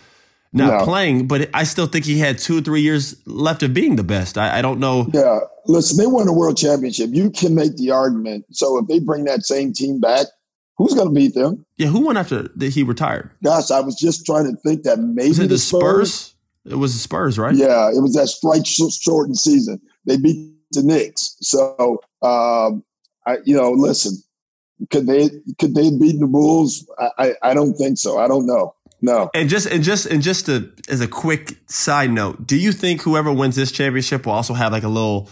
not 0.53 0.79
No. 0.81 0.85
playing. 0.85 1.27
But 1.27 1.51
I 1.55 1.65
still 1.65 1.87
think 1.87 2.05
he 2.05 2.19
had 2.19 2.39
two 2.39 2.59
or 2.59 2.61
three 2.61 2.81
years 2.83 3.17
left 3.27 3.63
of 3.63 3.73
being 3.75 3.97
the 3.97 4.05
best. 4.05 4.37
I, 4.39 4.59
I 4.59 4.63
don't 4.63 4.81
know. 4.81 5.09
Yeah, 5.13 5.41
listen, 5.67 5.97
they 5.99 6.07
won 6.07 6.29
a 6.29 6.33
world 6.33 6.57
championship. 6.57 7.11
You 7.13 7.31
can 7.31 7.55
make 7.55 7.77
the 7.77 7.91
argument. 7.91 8.45
So 8.51 8.79
if 8.79 8.87
they 8.87 8.99
bring 9.01 9.25
that 9.25 9.45
same 9.45 9.73
team 9.73 10.01
back, 10.01 10.27
who's 10.77 10.95
going 10.95 11.09
to 11.09 11.15
beat 11.15 11.35
them? 11.35 11.65
Yeah, 11.77 11.89
who 11.89 12.01
won 12.01 12.17
after 12.17 12.49
that 12.57 12.69
he 12.73 12.83
retired? 12.83 13.31
Gosh, 13.43 13.71
I 13.71 13.81
was 13.81 13.97
just 13.97 14.27
trying 14.27 14.45
to 14.51 14.57
think 14.63 14.83
that 14.85 14.99
maybe 14.99 15.29
Was 15.29 15.39
it 15.39 15.43
the 15.43 15.49
the 15.49 15.59
Spurs? 15.59 16.35
It 16.65 16.77
was 16.77 16.93
the 16.93 17.01
Spurs, 17.01 17.39
right? 17.39 17.55
Yeah, 17.55 17.89
it 17.89 18.01
was 18.01 18.15
that 18.15 18.29
strike 18.29 18.65
shortened 18.67 19.39
season. 19.39 19.81
They 20.07 20.17
beat 20.17 20.55
the 20.71 20.83
Knicks. 20.83 21.37
So, 21.41 22.01
um, 22.23 22.85
I, 23.27 23.39
you 23.45 23.57
know, 23.57 23.73
listen, 23.73 24.17
could 24.91 25.07
they 25.07 25.29
could 25.59 25.75
they 25.75 25.87
have 25.87 25.99
beaten 26.01 26.21
the 26.21 26.27
Bulls? 26.27 26.89
I, 26.99 27.11
I, 27.19 27.35
I 27.51 27.55
don't 27.55 27.75
think 27.75 27.99
so. 27.99 28.19
I 28.19 28.29
don't 28.29 28.47
know. 28.47 28.75
No. 29.03 29.31
And 29.35 29.49
just 29.49 29.67
and 29.67 29.83
just 29.83 30.07
and 30.07 30.23
just 30.23 30.47
to, 30.47 30.73
as 30.89 31.01
a 31.01 31.09
quick 31.09 31.59
side 31.67 32.11
note, 32.11 32.47
do 32.47 32.57
you 32.57 32.71
think 32.71 33.03
whoever 33.03 33.33
wins 33.33 33.57
this 33.57 33.73
championship 33.73 34.25
will 34.25 34.33
also 34.33 34.55
have 34.55 34.71
like 34.71 34.85
a 34.85 34.89
little 34.89 35.29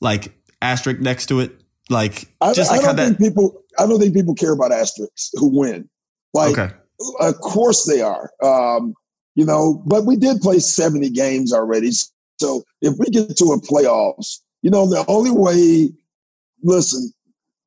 like 0.00 0.32
asterisk 0.60 1.00
next 1.00 1.26
to 1.26 1.38
it, 1.38 1.52
like 1.88 2.28
I, 2.40 2.52
just 2.52 2.72
I 2.72 2.76
like 2.76 2.84
how 2.84 2.92
don't 2.92 2.96
that? 2.96 3.18
think 3.18 3.18
people. 3.18 3.62
I 3.78 3.86
don't 3.86 4.00
think 4.00 4.12
people 4.12 4.34
care 4.34 4.52
about 4.52 4.72
asterisks 4.72 5.30
who 5.34 5.56
win. 5.56 5.88
Like, 6.34 6.58
Okay, 6.58 6.74
of 7.20 7.38
course 7.40 7.86
they 7.86 8.02
are. 8.02 8.30
Um, 8.42 8.94
you 9.36 9.46
know, 9.46 9.82
but 9.86 10.04
we 10.04 10.16
did 10.16 10.40
play 10.40 10.58
seventy 10.58 11.08
games 11.08 11.52
already. 11.52 11.92
So 12.38 12.64
if 12.80 12.98
we 12.98 13.06
get 13.06 13.36
to 13.36 13.44
a 13.52 13.60
playoffs, 13.60 14.40
you 14.62 14.70
know, 14.70 14.86
the 14.88 15.04
only 15.08 15.30
way. 15.30 15.90
Listen, 16.64 17.12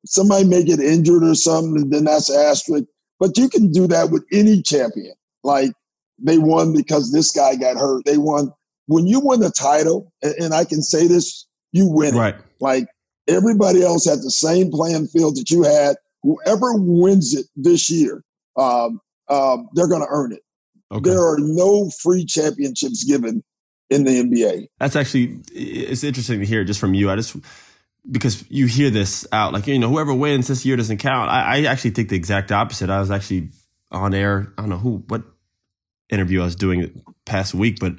somebody 0.06 0.44
may 0.44 0.64
get 0.64 0.80
injured 0.80 1.22
or 1.22 1.34
something, 1.34 1.82
and 1.82 1.92
then 1.92 2.04
that's 2.04 2.30
an 2.30 2.40
asterisk. 2.40 2.84
But 3.18 3.36
you 3.36 3.48
can 3.48 3.70
do 3.72 3.86
that 3.88 4.10
with 4.10 4.24
any 4.32 4.62
champion. 4.62 5.14
Like 5.46 5.72
they 6.18 6.38
won 6.38 6.74
because 6.74 7.12
this 7.12 7.30
guy 7.30 7.56
got 7.56 7.76
hurt. 7.76 8.04
They 8.04 8.18
won 8.18 8.52
when 8.86 9.06
you 9.06 9.20
win 9.20 9.40
the 9.40 9.50
title, 9.50 10.12
and, 10.22 10.34
and 10.34 10.54
I 10.54 10.64
can 10.64 10.82
say 10.82 11.06
this, 11.06 11.46
you 11.72 11.86
win 11.86 12.14
it. 12.14 12.18
right. 12.18 12.36
Like 12.60 12.86
everybody 13.28 13.82
else 13.82 14.08
had 14.08 14.18
the 14.18 14.30
same 14.30 14.70
playing 14.70 15.08
field 15.08 15.36
that 15.36 15.50
you 15.50 15.62
had. 15.62 15.96
Whoever 16.22 16.74
wins 16.74 17.34
it 17.34 17.46
this 17.54 17.90
year, 17.90 18.24
um, 18.56 19.00
um, 19.28 19.68
they're 19.74 19.88
going 19.88 20.02
to 20.02 20.08
earn 20.10 20.32
it. 20.32 20.42
Okay, 20.90 21.10
There 21.10 21.24
are 21.24 21.38
no 21.38 21.90
free 22.02 22.24
championships 22.24 23.04
given 23.04 23.42
in 23.90 24.04
the 24.04 24.22
NBA. 24.22 24.66
that's 24.78 24.96
actually 24.96 25.40
it's 25.52 26.02
interesting 26.02 26.40
to 26.40 26.46
hear 26.46 26.64
just 26.64 26.80
from 26.80 26.94
you. 26.94 27.10
I 27.10 27.16
just 27.16 27.36
because 28.10 28.44
you 28.48 28.66
hear 28.66 28.90
this 28.90 29.26
out 29.32 29.52
like 29.52 29.66
you 29.66 29.78
know 29.78 29.88
whoever 29.88 30.14
wins 30.14 30.48
this 30.48 30.64
year 30.64 30.76
doesn't 30.76 30.98
count. 30.98 31.30
I, 31.30 31.58
I 31.58 31.62
actually 31.64 31.90
think 31.90 32.08
the 32.08 32.16
exact 32.16 32.50
opposite. 32.52 32.90
I 32.90 33.00
was 33.00 33.10
actually 33.10 33.50
on 33.90 34.14
air. 34.14 34.52
I 34.56 34.62
don't 34.62 34.70
know 34.70 34.78
who 34.78 35.04
what 35.08 35.22
interview 36.10 36.40
I 36.40 36.44
was 36.44 36.56
doing 36.56 37.02
past 37.24 37.54
week, 37.54 37.78
but 37.80 37.94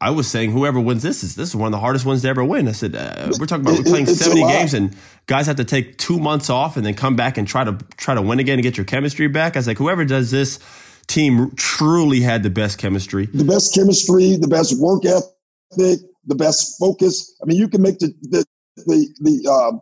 I 0.00 0.10
was 0.10 0.26
saying 0.26 0.52
whoever 0.52 0.80
wins 0.80 1.02
this 1.02 1.22
is 1.22 1.34
this 1.34 1.48
is 1.50 1.56
one 1.56 1.68
of 1.68 1.72
the 1.72 1.78
hardest 1.78 2.04
ones 2.04 2.22
to 2.22 2.28
ever 2.28 2.44
win. 2.44 2.68
I 2.68 2.72
said 2.72 2.94
uh, 2.94 3.32
we're 3.38 3.46
talking 3.46 3.64
about 3.64 3.78
we're 3.78 3.84
playing 3.84 4.08
it's 4.08 4.18
seventy 4.18 4.42
games 4.42 4.74
and 4.74 4.94
guys 5.26 5.46
have 5.46 5.56
to 5.56 5.64
take 5.64 5.96
two 5.98 6.18
months 6.18 6.50
off 6.50 6.76
and 6.76 6.84
then 6.84 6.94
come 6.94 7.16
back 7.16 7.38
and 7.38 7.46
try 7.48 7.64
to 7.64 7.78
try 7.96 8.14
to 8.14 8.20
win 8.22 8.38
again 8.38 8.54
and 8.54 8.62
get 8.62 8.76
your 8.76 8.84
chemistry 8.84 9.28
back. 9.28 9.56
I 9.56 9.60
was 9.60 9.66
like 9.66 9.78
whoever 9.78 10.04
does 10.04 10.30
this 10.30 10.58
team 11.06 11.52
truly 11.56 12.20
had 12.20 12.42
the 12.42 12.50
best 12.50 12.78
chemistry. 12.78 13.26
The 13.26 13.44
best 13.44 13.74
chemistry, 13.74 14.36
the 14.36 14.48
best 14.48 14.78
work 14.80 15.04
ethic, 15.04 16.00
the 16.26 16.34
best 16.34 16.78
focus. 16.78 17.34
I 17.42 17.46
mean, 17.46 17.58
you 17.58 17.68
can 17.68 17.80
make 17.80 17.98
the 17.98 18.12
the 18.22 18.44
the, 18.76 19.08
the 19.20 19.48
uh, 19.48 19.78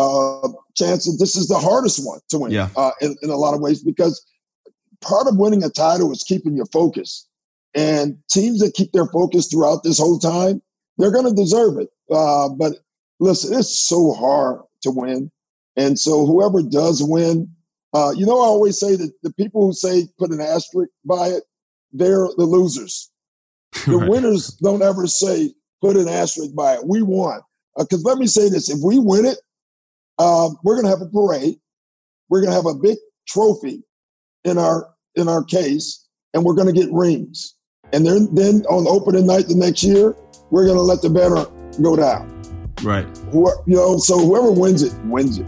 uh, 0.00 0.48
chance 0.74 1.06
that 1.06 1.16
this 1.18 1.36
is 1.36 1.48
the 1.48 1.58
hardest 1.58 2.04
one 2.06 2.20
to 2.28 2.38
win 2.38 2.52
Yeah. 2.52 2.68
uh, 2.76 2.90
in, 3.00 3.16
in 3.22 3.30
a 3.30 3.36
lot 3.36 3.54
of 3.54 3.60
ways 3.60 3.82
because 3.82 4.24
part 5.04 5.26
of 5.28 5.36
winning 5.36 5.62
a 5.62 5.70
title 5.70 6.10
is 6.12 6.22
keeping 6.22 6.56
your 6.56 6.66
focus. 6.66 7.26
And 7.74 8.16
teams 8.30 8.60
that 8.60 8.74
keep 8.74 8.92
their 8.92 9.06
focus 9.06 9.48
throughout 9.48 9.82
this 9.82 9.98
whole 9.98 10.18
time, 10.18 10.62
they're 10.98 11.10
going 11.10 11.28
to 11.28 11.34
deserve 11.34 11.78
it. 11.78 11.88
Uh, 12.10 12.48
but 12.48 12.74
listen, 13.18 13.58
it's 13.58 13.78
so 13.78 14.12
hard 14.12 14.60
to 14.82 14.90
win. 14.90 15.30
And 15.76 15.98
so 15.98 16.24
whoever 16.24 16.62
does 16.62 17.02
win, 17.02 17.50
uh, 17.92 18.12
you 18.16 18.26
know, 18.26 18.40
I 18.40 18.46
always 18.46 18.78
say 18.78 18.94
that 18.96 19.12
the 19.22 19.32
people 19.32 19.66
who 19.66 19.72
say 19.72 20.06
put 20.18 20.30
an 20.30 20.40
asterisk 20.40 20.90
by 21.04 21.28
it, 21.28 21.42
they're 21.92 22.28
the 22.36 22.44
losers. 22.44 23.10
The 23.86 23.96
Right. 23.98 24.08
winners 24.08 24.48
don't 24.62 24.82
ever 24.82 25.06
say 25.08 25.52
put 25.82 25.96
an 25.96 26.08
asterisk 26.08 26.54
by 26.54 26.74
it. 26.74 26.86
We 26.86 27.02
won. 27.02 27.40
Because 27.76 28.04
let 28.04 28.18
me 28.18 28.26
say 28.28 28.48
this: 28.48 28.70
if 28.70 28.78
we 28.84 29.00
win 29.00 29.26
it, 29.26 29.38
um, 30.18 30.56
we're 30.62 30.80
going 30.80 30.84
to 30.84 30.90
have 30.90 31.02
a 31.02 31.10
parade. 31.10 31.56
We're 32.28 32.40
going 32.40 32.50
to 32.50 32.56
have 32.56 32.66
a 32.66 32.78
big 32.78 32.98
trophy 33.26 33.82
in 34.44 34.58
our 34.58 34.93
in 35.16 35.28
our 35.28 35.44
case, 35.44 36.06
and 36.32 36.44
we're 36.44 36.54
going 36.54 36.72
to 36.72 36.78
get 36.78 36.90
rings. 36.92 37.54
And 37.92 38.04
then 38.04 38.28
then 38.34 38.64
on 38.68 38.86
opening 38.88 39.26
night 39.26 39.46
the 39.48 39.54
next 39.54 39.82
year, 39.82 40.16
we're 40.50 40.64
going 40.64 40.76
to 40.76 40.82
let 40.82 41.02
the 41.02 41.10
banner 41.10 41.46
go 41.82 41.96
down. 41.96 42.30
Right. 42.82 43.06
Who, 43.30 43.50
you 43.66 43.76
know, 43.76 43.98
so 43.98 44.18
whoever 44.18 44.50
wins 44.50 44.82
it 44.82 44.92
wins 45.04 45.38
it. 45.38 45.46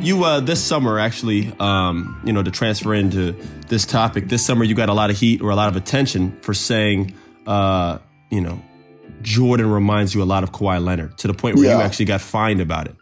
You 0.00 0.24
uh, 0.24 0.40
this 0.40 0.60
summer 0.60 0.98
actually, 0.98 1.52
um, 1.60 2.20
you 2.24 2.32
know, 2.32 2.42
to 2.42 2.50
transfer 2.50 2.92
into 2.92 3.36
this 3.68 3.86
topic, 3.86 4.28
this 4.28 4.44
summer 4.44 4.64
you 4.64 4.74
got 4.74 4.88
a 4.88 4.94
lot 4.94 5.10
of 5.10 5.16
heat 5.16 5.40
or 5.40 5.50
a 5.50 5.54
lot 5.54 5.68
of 5.68 5.76
attention 5.76 6.36
for 6.42 6.52
saying, 6.52 7.14
uh, 7.46 7.98
you 8.28 8.40
know, 8.40 8.60
Jordan 9.22 9.70
reminds 9.70 10.14
you 10.14 10.22
a 10.22 10.24
lot 10.24 10.42
of 10.42 10.52
Kawhi 10.52 10.82
Leonard 10.82 11.16
to 11.18 11.28
the 11.28 11.34
point 11.34 11.56
where 11.56 11.64
you 11.64 11.70
actually 11.82 12.06
got 12.06 12.20
fined 12.20 12.60
about 12.60 12.86
it. 12.86 12.96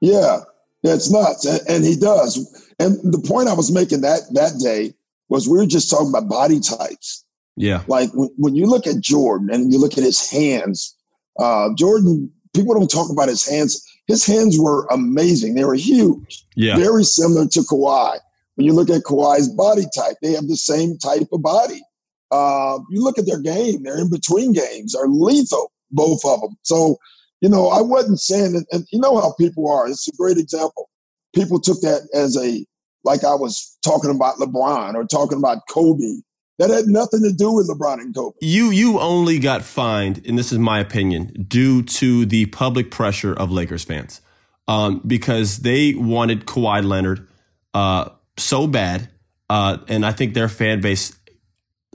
Yeah, 0.00 0.40
it's 0.82 1.10
nuts, 1.10 1.44
and, 1.46 1.60
and 1.68 1.84
he 1.84 1.96
does. 1.96 2.64
And 2.78 2.98
the 3.12 3.18
point 3.26 3.48
I 3.48 3.54
was 3.54 3.72
making 3.72 4.02
that 4.02 4.20
that 4.34 4.58
day 4.62 4.94
was 5.28 5.48
we 5.48 5.58
were 5.58 5.66
just 5.66 5.90
talking 5.90 6.08
about 6.10 6.28
body 6.28 6.60
types. 6.60 7.24
Yeah. 7.56 7.82
Like 7.86 8.10
when, 8.12 8.28
when 8.36 8.54
you 8.54 8.66
look 8.66 8.86
at 8.86 9.00
Jordan 9.00 9.48
and 9.50 9.72
you 9.72 9.78
look 9.80 9.96
at 9.96 10.04
his 10.04 10.30
hands, 10.30 10.94
uh, 11.38 11.70
Jordan, 11.76 12.30
people 12.54 12.74
don't 12.74 12.90
talk 12.90 13.10
about 13.10 13.28
his 13.28 13.48
hands. 13.48 13.82
His 14.06 14.24
hands 14.24 14.56
were 14.58 14.86
amazing. 14.90 15.54
They 15.54 15.64
were 15.64 15.74
huge, 15.74 16.44
Yeah. 16.54 16.76
very 16.76 17.02
similar 17.02 17.46
to 17.48 17.60
Kawhi. 17.60 18.18
When 18.54 18.66
you 18.66 18.72
look 18.72 18.90
at 18.90 19.02
Kawhi's 19.02 19.48
body 19.48 19.84
type, 19.96 20.16
they 20.22 20.32
have 20.32 20.48
the 20.48 20.56
same 20.56 20.98
type 20.98 21.28
of 21.32 21.42
body. 21.42 21.82
Uh, 22.30 22.78
you 22.90 23.02
look 23.02 23.18
at 23.18 23.26
their 23.26 23.40
game; 23.40 23.82
their 23.82 23.98
in 23.98 24.10
between 24.10 24.52
games 24.52 24.94
are 24.94 25.08
lethal, 25.08 25.72
both 25.90 26.24
of 26.24 26.40
them. 26.40 26.56
So, 26.62 26.96
you 27.40 27.48
know, 27.48 27.68
I 27.68 27.80
wasn't 27.80 28.20
saying, 28.20 28.56
and, 28.56 28.66
and 28.72 28.86
you 28.90 28.98
know 29.00 29.16
how 29.20 29.34
people 29.38 29.70
are. 29.70 29.88
It's 29.88 30.08
a 30.08 30.16
great 30.16 30.38
example. 30.38 30.88
People 31.34 31.60
took 31.60 31.80
that 31.82 32.08
as 32.14 32.36
a 32.36 32.64
like 33.04 33.24
I 33.24 33.34
was 33.34 33.78
talking 33.84 34.10
about 34.10 34.36
LeBron 34.36 34.94
or 34.94 35.04
talking 35.04 35.38
about 35.38 35.58
Kobe. 35.70 36.20
That 36.58 36.70
had 36.70 36.86
nothing 36.86 37.22
to 37.22 37.32
do 37.32 37.52
with 37.52 37.68
LeBron 37.68 38.00
and 38.00 38.14
Kobe. 38.14 38.34
You 38.40 38.70
you 38.70 38.98
only 38.98 39.38
got 39.38 39.62
fined, 39.62 40.22
and 40.26 40.38
this 40.38 40.52
is 40.52 40.58
my 40.58 40.80
opinion, 40.80 41.46
due 41.46 41.82
to 41.82 42.26
the 42.26 42.46
public 42.46 42.90
pressure 42.90 43.34
of 43.34 43.50
Lakers 43.50 43.84
fans, 43.84 44.20
um, 44.66 45.02
because 45.06 45.58
they 45.58 45.94
wanted 45.94 46.46
Kawhi 46.46 46.82
Leonard 46.82 47.28
uh, 47.74 48.08
so 48.38 48.66
bad, 48.66 49.10
uh, 49.50 49.78
and 49.86 50.04
I 50.04 50.12
think 50.12 50.32
their 50.32 50.48
fan 50.48 50.80
base 50.80 51.15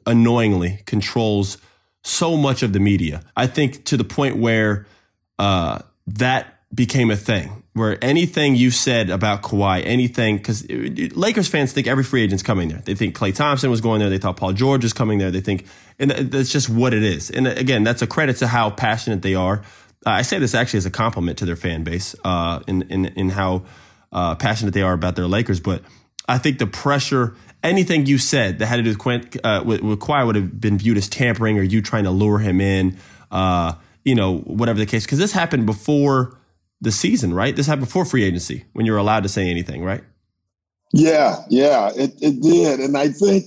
annoyingly 0.06 0.82
controls 0.86 1.58
so 2.04 2.36
much 2.36 2.64
of 2.64 2.74
the 2.74 2.80
media. 2.80 3.22
I 3.36 3.48
think 3.48 3.86
to 3.86 3.98
the 3.98 4.04
point 4.04 4.38
where 4.38 4.88
uh, 5.38 5.80
that 6.08 6.60
became 6.74 7.12
a 7.12 7.16
thing, 7.16 7.64
where 7.74 7.98
anything 8.04 8.56
you 8.56 8.72
said 8.72 9.10
about 9.10 9.42
Kawhi, 9.42 9.84
anything, 9.86 10.38
because 10.38 10.70
Lakers 10.70 11.48
fans 11.48 11.74
think 11.74 11.88
every 11.88 12.04
free 12.04 12.24
agent's 12.24 12.44
coming 12.44 12.70
there. 12.70 12.80
They 12.80 12.96
think 12.96 13.16
Klay 13.16 13.34
Thompson 13.34 13.70
was 13.70 13.82
going 13.82 14.00
there. 14.00 14.10
They 14.10 14.18
thought 14.18 14.38
Paul 14.38 14.54
George 14.54 14.84
was 14.84 14.94
coming 14.94 15.20
there. 15.20 15.32
They 15.32 15.42
think, 15.42 15.66
and 16.00 16.12
that's 16.12 16.52
just 16.52 16.70
what 16.70 16.94
it 16.94 17.04
is. 17.04 17.30
And 17.30 17.48
again, 17.48 17.84
that's 17.84 18.02
a 18.02 18.08
credit 18.08 18.38
to 18.38 18.48
how 18.48 18.70
passionate 18.72 19.22
they 19.22 19.36
are. 19.36 19.64
Uh, 20.06 20.12
I 20.12 20.22
say 20.24 20.40
this 20.40 20.56
actually 20.56 20.80
as 20.80 20.86
a 20.86 20.92
compliment 20.92 21.38
to 21.40 21.46
their 21.46 21.56
fan 21.56 21.84
base 21.84 22.16
uh, 22.24 22.62
in, 22.68 22.84
in, 22.84 23.06
in 23.06 23.30
how 23.30 23.64
uh, 24.12 24.36
passionate 24.36 24.74
they 24.74 24.82
are 24.82 24.94
about 24.94 25.16
their 25.16 25.28
Lakers. 25.28 25.60
But 25.60 25.84
I 26.28 26.38
think 26.38 26.60
the 26.60 26.68
pressure, 26.68 27.36
anything 27.64 28.06
you 28.06 28.18
said 28.18 28.60
that 28.60 28.68
had 28.68 28.78
to 28.78 28.84
do 28.84 28.90
with, 28.90 28.98
Quint, 29.00 29.38
uh, 29.44 29.64
with, 29.66 29.82
with 29.82 30.00
Kawhi 30.00 30.26
would 30.26 30.36
have 30.36 30.60
been 30.60 30.78
viewed 30.78 30.98
as 30.98 31.08
tampering 31.08 31.58
or 31.58 31.62
you 31.62 31.82
trying 31.82 32.04
to 32.06 32.12
lure 32.12 32.40
him 32.40 32.60
in, 32.62 32.98
uh, 33.32 33.74
you 34.04 34.16
know, 34.16 34.38
whatever 34.40 34.80
the 34.80 34.86
case. 34.86 35.06
Because 35.06 35.20
this 35.20 35.32
happened 35.32 35.66
before 35.66 36.38
the 36.82 36.92
season, 36.92 37.34
right? 37.34 37.56
This 37.56 37.68
happened 37.68 37.86
before 37.86 38.06
free 38.06 38.24
agency 38.24 38.66
when 38.74 38.86
you 38.86 38.92
were 38.92 38.98
allowed 38.98 39.24
to 39.24 39.30
say 39.30 39.50
anything, 39.50 39.84
right? 39.84 40.04
Yeah, 40.94 41.44
yeah, 41.50 41.92
it, 41.96 42.14
it 42.22 42.42
did. 42.42 42.80
And 42.80 42.98
I 42.98 43.10
think 43.10 43.46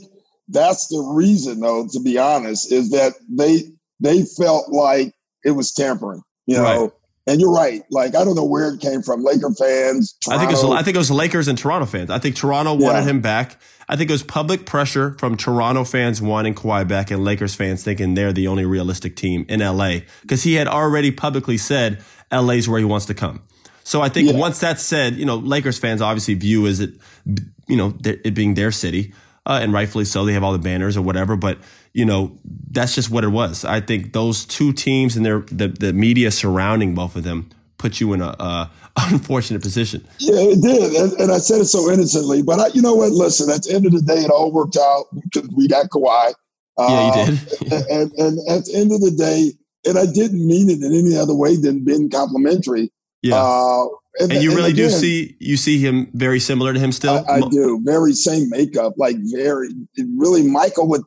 that's 0.48 0.88
the 0.88 1.00
reason 1.14 1.60
though, 1.60 1.86
to 1.92 2.00
be 2.00 2.16
honest, 2.18 2.72
is 2.72 2.90
that 2.90 3.14
they 3.28 3.62
they 4.00 4.22
felt 4.22 4.70
like 4.70 5.14
it 5.44 5.50
was 5.52 5.72
tampering, 5.72 6.22
you 6.46 6.56
know. 6.56 6.62
Right. 6.82 6.90
And 7.26 7.40
you're 7.40 7.52
right. 7.52 7.82
Like 7.90 8.14
I 8.14 8.24
don't 8.24 8.34
know 8.34 8.44
where 8.44 8.68
it 8.72 8.80
came 8.80 9.02
from. 9.02 9.24
Laker 9.24 9.50
fans. 9.58 10.14
I 10.28 10.38
think 10.38 10.50
it 10.52 10.54
was 10.54 10.64
I 10.64 10.82
think 10.82 10.94
it 10.94 10.98
was 10.98 11.10
Lakers 11.10 11.48
and 11.48 11.56
Toronto 11.58 11.86
fans. 11.86 12.10
I 12.10 12.18
think 12.18 12.36
Toronto 12.36 12.74
wanted 12.74 13.00
Yeah. 13.00 13.04
him 13.04 13.20
back. 13.20 13.60
I 13.88 13.96
think 13.96 14.10
it 14.10 14.12
was 14.12 14.22
public 14.22 14.66
pressure 14.66 15.16
from 15.18 15.36
Toronto 15.36 15.84
fans 15.84 16.20
wanting 16.22 16.54
Kawhi 16.54 16.86
back 16.88 17.10
and 17.10 17.24
Lakers 17.24 17.54
fans 17.54 17.84
thinking 17.84 18.14
they're 18.14 18.32
the 18.32 18.48
only 18.48 18.64
realistic 18.64 19.16
team 19.16 19.44
in 19.48 19.60
LA 19.60 20.00
because 20.22 20.42
he 20.42 20.54
had 20.54 20.68
already 20.68 21.10
publicly 21.10 21.58
said 21.58 22.02
LA's 22.32 22.68
where 22.68 22.78
he 22.78 22.84
wants 22.84 23.06
to 23.06 23.14
come. 23.14 23.42
So 23.82 24.00
I 24.00 24.08
think 24.08 24.28
Yeah. 24.30 24.38
once 24.38 24.58
that's 24.58 24.82
said, 24.82 25.16
you 25.16 25.26
know, 25.26 25.36
Lakers 25.36 25.78
fans 25.78 26.00
obviously 26.00 26.34
view 26.34 26.66
as 26.66 26.80
it, 26.80 26.94
you 27.68 27.76
know, 27.76 27.94
it 28.04 28.32
being 28.34 28.54
their 28.54 28.72
city, 28.72 29.12
uh, 29.46 29.58
and 29.62 29.72
rightfully 29.74 30.06
so. 30.06 30.24
They 30.24 30.32
have 30.32 30.42
all 30.42 30.52
the 30.52 30.58
banners 30.58 30.96
or 30.96 31.02
whatever, 31.02 31.36
but 31.36 31.58
you 31.92 32.04
know, 32.06 32.32
that's 32.70 32.94
just 32.94 33.10
what 33.10 33.22
it 33.24 33.28
was. 33.28 33.64
I 33.64 33.80
think 33.80 34.12
those 34.14 34.46
two 34.46 34.72
teams 34.72 35.16
and 35.16 35.24
their 35.24 35.40
the, 35.40 35.68
the 35.68 35.92
media 35.92 36.30
surrounding 36.30 36.94
both 36.94 37.14
of 37.14 37.24
them 37.24 37.50
put 37.84 38.00
you 38.00 38.14
in 38.14 38.22
a 38.22 38.34
uh, 38.38 38.66
unfortunate 38.96 39.60
position. 39.60 40.06
Yeah, 40.18 40.36
it 40.36 40.62
did, 40.62 40.94
and, 40.94 41.12
and 41.20 41.30
I 41.30 41.36
said 41.36 41.60
it 41.60 41.66
so 41.66 41.90
innocently. 41.90 42.40
But 42.40 42.58
I, 42.58 42.66
you 42.68 42.80
know 42.80 42.94
what? 42.94 43.12
Listen, 43.12 43.50
at 43.50 43.64
the 43.64 43.74
end 43.74 43.84
of 43.84 43.92
the 43.92 44.00
day, 44.00 44.20
it 44.20 44.30
all 44.30 44.50
worked 44.50 44.78
out 44.78 45.04
because 45.12 45.50
we 45.54 45.68
got 45.68 45.90
Kawhi. 45.90 46.32
Yeah, 46.78 46.84
Uh, 46.84 47.26
you 47.26 47.36
did. 47.36 47.72
and, 47.90 48.12
and 48.12 48.38
at 48.48 48.64
the 48.64 48.72
end 48.74 48.90
of 48.90 49.00
the 49.02 49.10
day, 49.10 49.52
and 49.86 49.98
I 49.98 50.06
didn't 50.06 50.46
mean 50.46 50.70
it 50.70 50.82
in 50.82 50.94
any 50.94 51.14
other 51.14 51.34
way 51.34 51.56
than 51.56 51.84
being 51.84 52.08
complimentary. 52.08 52.90
Yeah. 53.22 53.36
Uh, 53.36 53.84
and 54.20 54.32
you 54.32 54.54
really 54.54 54.72
do 54.72 54.86
again, 54.86 54.98
see 54.98 55.36
you 55.40 55.56
see 55.56 55.78
him 55.78 56.08
very 56.14 56.40
similar 56.40 56.72
to 56.72 56.80
him 56.80 56.92
still. 56.92 57.24
I, 57.28 57.34
I 57.34 57.40
do. 57.50 57.80
Very 57.84 58.12
same 58.12 58.48
makeup, 58.48 58.94
like 58.96 59.16
very 59.32 59.68
really 60.16 60.42
Michael 60.42 60.88
would 60.88 61.02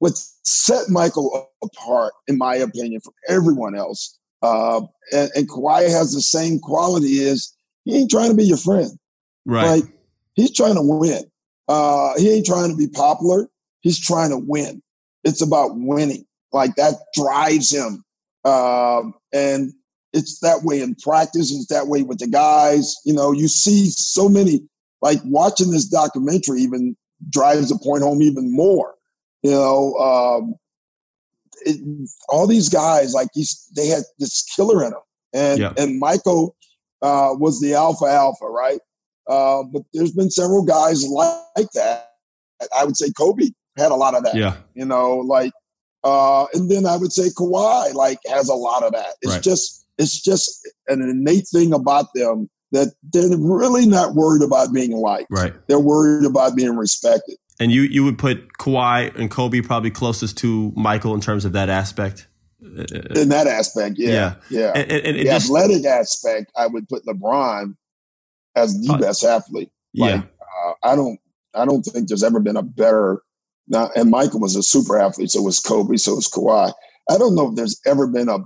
would 0.00 0.14
set 0.44 0.88
Michael 0.88 1.50
apart, 1.62 2.14
in 2.28 2.38
my 2.38 2.56
opinion, 2.56 3.00
from 3.02 3.14
everyone 3.28 3.76
else. 3.76 4.18
Uh, 4.46 4.80
and, 5.12 5.30
and 5.34 5.48
Kawhi 5.48 5.90
has 5.90 6.12
the 6.12 6.20
same 6.20 6.58
quality 6.58 7.18
is 7.18 7.52
he 7.84 7.96
ain't 7.96 8.10
trying 8.10 8.30
to 8.30 8.36
be 8.36 8.44
your 8.44 8.56
friend. 8.56 8.90
right. 9.44 9.70
Like 9.70 9.84
he's 10.34 10.52
trying 10.52 10.74
to 10.74 10.82
win. 10.82 11.24
Uh, 11.68 12.12
he 12.16 12.30
ain't 12.30 12.46
trying 12.46 12.70
to 12.70 12.76
be 12.76 12.88
popular. 12.88 13.48
He's 13.80 13.98
trying 13.98 14.30
to 14.30 14.38
win. 14.38 14.82
It's 15.24 15.42
about 15.42 15.70
winning. 15.74 16.24
Like 16.52 16.76
that 16.76 16.94
drives 17.14 17.74
him. 17.74 18.04
Um, 18.44 19.14
and 19.32 19.72
it's 20.12 20.38
that 20.40 20.62
way 20.62 20.80
in 20.80 20.94
practice. 20.94 21.52
It's 21.52 21.66
that 21.66 21.88
way 21.88 22.02
with 22.02 22.18
the 22.18 22.28
guys. 22.28 22.94
You 23.04 23.14
know, 23.14 23.32
you 23.32 23.48
see 23.48 23.86
so 23.90 24.28
many. 24.28 24.60
Like 25.02 25.18
watching 25.24 25.70
this 25.70 25.86
documentary 25.86 26.60
even 26.60 26.96
drives 27.30 27.68
the 27.68 27.78
point 27.78 28.02
home 28.02 28.22
even 28.22 28.54
more. 28.54 28.94
You 29.42 29.50
know, 29.50 29.94
um, 29.96 30.54
it, 31.66 32.08
all 32.28 32.46
these 32.46 32.68
guys 32.68 33.12
like 33.12 33.28
these, 33.34 33.68
they 33.76 33.88
had 33.88 34.04
this 34.18 34.42
killer 34.54 34.84
in 34.84 34.90
them, 34.90 35.00
and 35.34 35.60
Yeah. 35.60 35.72
and 35.76 35.98
Michael 35.98 36.56
uh, 37.02 37.34
was 37.38 37.60
the 37.60 37.74
alpha 37.74 38.06
alpha, 38.06 38.46
right? 38.46 38.80
Uh, 39.28 39.62
but 39.64 39.82
there's 39.92 40.12
been 40.12 40.30
several 40.30 40.64
guys 40.64 41.04
like, 41.06 41.36
like 41.58 41.70
that. 41.74 42.10
I 42.78 42.84
would 42.84 42.96
say 42.96 43.10
Kobe 43.12 43.50
had 43.76 43.92
a 43.92 43.96
lot 43.96 44.14
of 44.14 44.22
that. 44.24 44.34
Yeah. 44.36 44.56
You 44.74 44.86
know, 44.86 45.16
like, 45.18 45.52
uh, 46.04 46.46
and 46.54 46.70
then 46.70 46.86
I 46.86 46.96
would 46.96 47.12
say 47.12 47.28
Kawhi 47.30 47.92
like 47.94 48.18
has 48.28 48.48
a 48.48 48.54
lot 48.54 48.82
of 48.84 48.92
that. 48.92 49.14
It's 49.22 49.34
Right. 49.34 49.42
just 49.42 49.86
it's 49.98 50.20
just 50.20 50.66
an 50.88 51.02
innate 51.02 51.48
thing 51.48 51.72
about 51.74 52.06
them 52.14 52.48
that 52.72 52.94
they're 53.12 53.36
really 53.36 53.86
not 53.86 54.14
worried 54.14 54.42
about 54.42 54.72
being 54.72 54.92
liked. 54.92 55.28
Right. 55.30 55.54
They're 55.68 55.80
worried 55.80 56.26
about 56.26 56.54
being 56.56 56.76
respected. 56.76 57.36
And 57.58 57.72
you 57.72 57.82
you 57.82 58.04
would 58.04 58.18
put 58.18 58.58
Kawhi 58.58 59.14
and 59.16 59.30
Kobe 59.30 59.60
probably 59.62 59.90
closest 59.90 60.36
to 60.38 60.72
Michael 60.76 61.14
in 61.14 61.20
terms 61.20 61.44
of 61.44 61.52
that 61.52 61.68
aspect. 61.68 62.28
in 62.60 63.28
that 63.28 63.46
aspect, 63.46 63.96
yeah, 63.98 64.10
yeah, 64.10 64.34
yeah. 64.50 64.72
And, 64.74 64.90
and, 64.90 65.06
and 65.06 65.18
the 65.18 65.24
just, 65.24 65.46
athletic 65.46 65.84
aspect, 65.84 66.50
I 66.56 66.66
would 66.66 66.88
put 66.88 67.04
LeBron 67.06 67.74
as 68.54 68.80
the 68.80 68.94
Uh, 68.94 68.98
best 68.98 69.24
athlete. 69.24 69.70
Like, 69.94 70.14
yeah, 70.14 70.22
uh, 70.66 70.72
I 70.82 70.96
don't, 70.96 71.18
I 71.54 71.64
don't 71.64 71.82
think 71.82 72.08
there's 72.08 72.24
ever 72.24 72.40
been 72.40 72.56
a 72.56 72.62
better. 72.62 73.22
Now, 73.68 73.90
and 73.96 74.10
Michael 74.10 74.40
was 74.40 74.56
a 74.56 74.62
super 74.62 74.98
athlete, 74.98 75.30
so 75.30 75.42
was 75.42 75.60
Kobe, 75.60 75.96
so 75.96 76.14
was 76.14 76.28
Kawhi. 76.28 76.72
I 77.10 77.18
don't 77.18 77.34
know 77.34 77.48
if 77.48 77.56
there's 77.56 77.80
ever 77.86 78.06
been 78.06 78.28
a, 78.28 78.38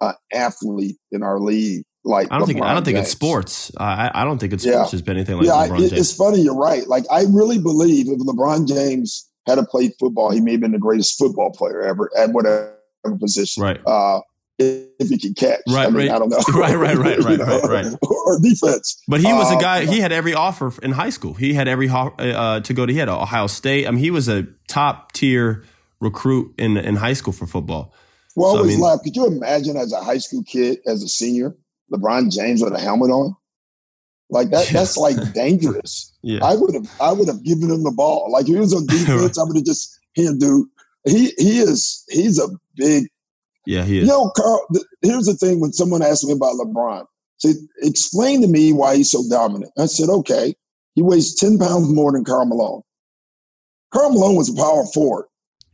a 0.00 0.14
athlete 0.32 0.96
in 1.10 1.22
our 1.22 1.40
league 1.40 1.84
like. 2.06 2.28
I 2.30 2.38
don't 2.38 2.46
think 2.46 2.62
I 2.62 2.72
don't 2.72 2.84
think 2.84 2.96
in 2.98 3.04
sports. 3.04 3.70
I 3.76 4.10
I 4.14 4.24
don't 4.24 4.38
think 4.38 4.52
in 4.52 4.58
Yeah. 4.60 4.72
sports 4.72 4.92
has 4.92 5.02
been 5.02 5.16
anything 5.16 5.36
like 5.36 5.46
yeah, 5.46 5.52
LeBron 5.68 5.78
James. 5.78 5.92
it's 5.92 6.12
funny. 6.14 6.40
You're 6.40 6.56
right. 6.56 6.86
Like 6.86 7.04
I 7.10 7.24
really 7.30 7.58
believe 7.58 8.08
if 8.08 8.18
LeBron 8.20 8.66
James 8.68 9.28
had 9.46 9.58
played 9.68 9.92
football, 10.00 10.30
he 10.30 10.40
may 10.40 10.52
have 10.52 10.60
been 10.60 10.72
the 10.72 10.78
greatest 10.78 11.18
football 11.18 11.50
player 11.52 11.82
ever 11.82 12.10
at 12.18 12.30
whatever 12.32 12.72
position. 13.20 13.62
Right. 13.62 13.80
Uh, 13.86 14.20
if, 14.58 15.08
he 15.10 15.18
could 15.18 15.36
catch. 15.36 15.60
Right, 15.68 15.86
I, 15.86 15.90
mean, 15.90 16.08
right. 16.08 16.10
I 16.10 16.18
don't 16.18 16.30
know. 16.30 16.40
Right, 16.54 16.74
right, 16.76 16.96
right, 16.96 17.18
You 17.18 17.24
right, 17.26 17.38
know, 17.38 17.60
right, 17.60 17.84
right. 17.84 17.94
Or 18.02 18.40
defense. 18.40 19.02
But 19.06 19.20
he 19.20 19.30
was 19.32 19.52
a 19.52 19.56
Uh, 19.56 19.60
guy. 19.60 19.84
He 19.84 20.00
had 20.00 20.12
every 20.12 20.32
offer 20.34 20.72
in 20.82 20.92
high 20.92 21.10
school. 21.10 21.34
He 21.34 21.52
had 21.52 21.68
every 21.68 21.86
ho- 21.88 22.14
uh, 22.18 22.60
to 22.60 22.72
go 22.74 22.86
to. 22.86 22.92
He 22.92 22.98
had 22.98 23.08
Ohio 23.10 23.46
State. 23.48 23.86
I 23.86 23.90
mean, 23.90 24.00
he 24.00 24.10
was 24.10 24.28
a 24.28 24.46
top 24.66 25.12
tier 25.12 25.62
recruit 26.00 26.54
in 26.58 26.76
in 26.78 26.96
high 26.96 27.12
school 27.12 27.32
for 27.34 27.46
football. 27.46 27.92
Well, 28.34 28.50
So, 28.52 28.56
I 28.56 28.58
always 28.60 28.74
mean- 28.76 28.84
laugh. 28.84 29.00
Could 29.04 29.14
you 29.14 29.26
imagine 29.26 29.76
as 29.76 29.92
a 29.92 30.00
high 30.02 30.18
school 30.18 30.42
kid, 30.42 30.78
as 30.86 31.02
a 31.02 31.08
senior, 31.08 31.54
LeBron 31.92 32.30
James 32.32 32.62
with 32.62 32.72
a 32.74 32.80
helmet 32.80 33.10
on? 33.10 33.34
Like 34.30 34.50
that. 34.50 34.66
Yeah. 34.66 34.80
That's 34.80 34.96
like 34.96 35.16
dangerous. 35.32 36.12
Yeah, 36.26 36.44
I 36.44 36.56
would 36.56 36.74
have 36.74 36.90
I 37.00 37.12
would 37.12 37.28
have 37.28 37.44
given 37.44 37.70
him 37.70 37.84
the 37.84 37.92
ball. 37.92 38.32
Like 38.32 38.48
if 38.48 38.54
he 38.54 38.56
was 38.56 38.74
on 38.74 38.84
defense, 38.88 39.38
I 39.38 39.44
would 39.44 39.54
have 39.54 39.64
just 39.64 39.96
here, 40.14 40.32
dude. 40.36 40.66
He 41.04 41.30
he 41.38 41.58
is 41.60 42.04
he's 42.08 42.40
a 42.40 42.48
big 42.74 43.06
yeah, 43.64 43.84
he 43.84 44.00
You 44.00 44.06
know, 44.06 44.32
Karl, 44.36 44.66
th- 44.72 44.84
here's 45.02 45.26
the 45.26 45.34
thing 45.34 45.60
when 45.60 45.72
someone 45.72 46.02
asked 46.02 46.24
me 46.24 46.32
about 46.32 46.54
LeBron, 46.54 47.04
say, 47.38 47.50
explain 47.82 48.40
to 48.42 48.48
me 48.48 48.72
why 48.72 48.96
he's 48.96 49.10
so 49.12 49.22
dominant. 49.30 49.70
I 49.78 49.86
said, 49.86 50.08
okay, 50.08 50.54
he 50.96 51.02
weighs 51.02 51.36
10 51.36 51.58
pounds 51.58 51.88
more 51.92 52.10
than 52.10 52.24
Karl 52.24 52.46
Malone. 52.46 52.82
Karl 53.92 54.10
Malone 54.10 54.34
was 54.34 54.48
a 54.48 54.54
power 54.54 54.84
forward 54.92 55.26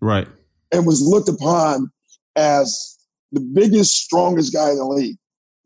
Right. 0.02 0.28
and 0.70 0.86
was 0.86 1.00
looked 1.00 1.28
upon 1.30 1.90
as 2.36 2.98
the 3.30 3.40
biggest, 3.40 3.94
strongest 3.94 4.52
guy 4.52 4.70
in 4.70 4.76
the 4.76 4.84
league. 4.84 5.16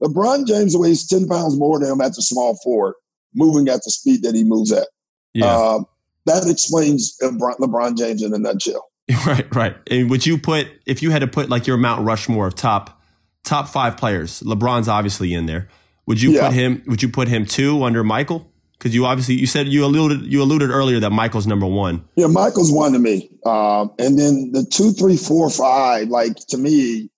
LeBron 0.03 0.47
James 0.47 0.76
weighs 0.76 1.07
10 1.07 1.26
pounds 1.26 1.57
more 1.59 1.78
than 1.78 1.90
him 1.90 2.01
at 2.01 2.14
the 2.14 2.22
small 2.22 2.59
forward, 2.62 2.94
moving 3.34 3.68
at 3.68 3.82
the 3.84 3.90
speed 3.90 4.22
that 4.22 4.34
he 4.34 4.44
moves 4.44 4.72
at. 4.72 4.88
Yeah. 5.34 5.47
Um, 5.55 5.86
that 6.26 6.47
explains 6.49 7.16
LeBron, 7.22 7.59
LeBron 7.59 7.97
James 7.97 8.22
in 8.22 8.34
a 8.34 8.38
nutshell. 8.38 8.84
right. 9.26 9.55
Right. 9.55 9.76
And 9.90 10.11
would 10.11 10.26
you 10.26 10.36
put 10.38 10.66
if 10.86 11.03
you 11.03 11.11
had 11.11 11.20
to 11.20 11.28
put 11.28 11.49
like 11.49 11.66
your 11.66 11.76
Mount 11.76 12.05
Rushmore 12.05 12.49
of 12.49 12.55
top 12.57 13.01
top 13.44 13.68
five 13.68 13.97
players? 13.97 14.40
LeBron's 14.42 14.88
obviously 14.88 15.32
in 15.32 15.47
there. 15.47 15.68
Would 16.07 16.20
you 16.20 16.32
Yeah. 16.32 16.47
put 16.49 16.55
him? 16.55 16.82
Would 16.86 17.03
you 17.03 17.09
put 17.09 17.28
him 17.28 17.47
two 17.47 17.84
under 17.84 18.03
Michael? 18.03 18.51
Because 18.78 18.94
you 18.94 19.07
obviously 19.07 19.36
you 19.36 19.47
said 19.47 19.68
you 19.68 19.84
alluded 19.84 20.22
you 20.22 20.42
alluded 20.42 20.70
earlier 20.70 20.99
that 21.01 21.11
Michael's 21.11 21.47
number 21.47 21.66
one. 21.66 22.05
Yeah, 22.16 22.26
Michael's 22.26 22.72
one 22.72 22.92
to 22.92 22.99
me. 22.99 23.30
Um, 23.47 23.92
and 23.99 24.18
then 24.18 24.51
the 24.53 24.64
two, 24.64 24.92
three, 24.92 25.16
four, 25.16 25.49
five, 25.51 26.09
like 26.09 26.34
to 26.49 26.59
me, 26.59 27.09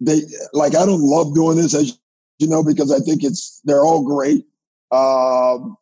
they 0.00 0.22
like 0.52 0.74
I 0.74 0.84
don't 0.84 1.00
love 1.00 1.34
doing 1.34 1.56
this 1.56 1.74
as 1.74 1.96
you 2.40 2.48
know, 2.48 2.64
because 2.64 2.90
I 2.90 2.98
think 2.98 3.22
it's 3.22 3.60
they're 3.64 3.84
all 3.84 4.02
great. 4.02 4.46
Um, 4.90 5.76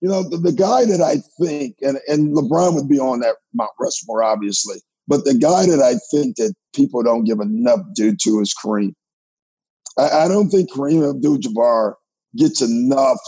you 0.00 0.08
know, 0.08 0.28
the, 0.28 0.38
the 0.38 0.52
guy 0.52 0.86
that 0.86 1.02
I 1.02 1.16
think, 1.38 1.76
and, 1.82 1.98
and 2.08 2.34
LeBron 2.34 2.74
would 2.74 2.88
be 2.88 2.98
on 2.98 3.20
that 3.20 3.36
Mount 3.52 3.70
Rushmore, 3.78 4.24
obviously, 4.24 4.78
but 5.06 5.26
the 5.26 5.34
guy 5.34 5.66
that 5.66 5.80
I 5.80 5.96
think 6.10 6.36
that 6.36 6.54
people 6.74 7.02
don't 7.02 7.24
give 7.24 7.38
enough 7.40 7.80
due 7.94 8.16
to 8.16 8.40
is 8.40 8.54
Kareem. 8.54 8.94
I, 9.98 10.24
I 10.24 10.28
don't 10.28 10.48
think 10.48 10.72
Kareem 10.72 11.08
Abdul-Jabbar 11.08 11.94
gets 12.36 12.62
enough 12.62 13.18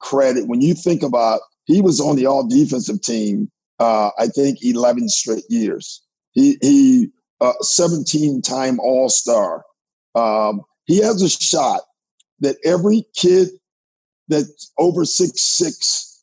credit 0.00 0.46
when 0.46 0.60
you 0.60 0.74
think 0.74 1.02
about 1.02 1.40
he 1.64 1.80
was 1.80 2.00
on 2.00 2.16
the 2.16 2.26
all 2.26 2.46
defensive 2.46 3.00
team 3.00 3.50
uh, 3.78 4.10
I 4.18 4.26
think 4.26 4.58
11 4.62 5.08
straight 5.08 5.44
years. 5.48 6.02
He, 6.32 6.58
he 6.60 7.08
uh, 7.40 7.54
17 7.62 8.42
time 8.42 8.78
All 8.78 9.08
Star. 9.08 9.64
Um, 10.14 10.60
he 10.84 10.98
has 10.98 11.22
a 11.22 11.30
shot 11.30 11.80
that 12.40 12.56
every 12.64 13.04
kid 13.16 13.48
that's 14.28 14.72
over 14.78 15.04
six 15.04 15.42
six 15.42 16.22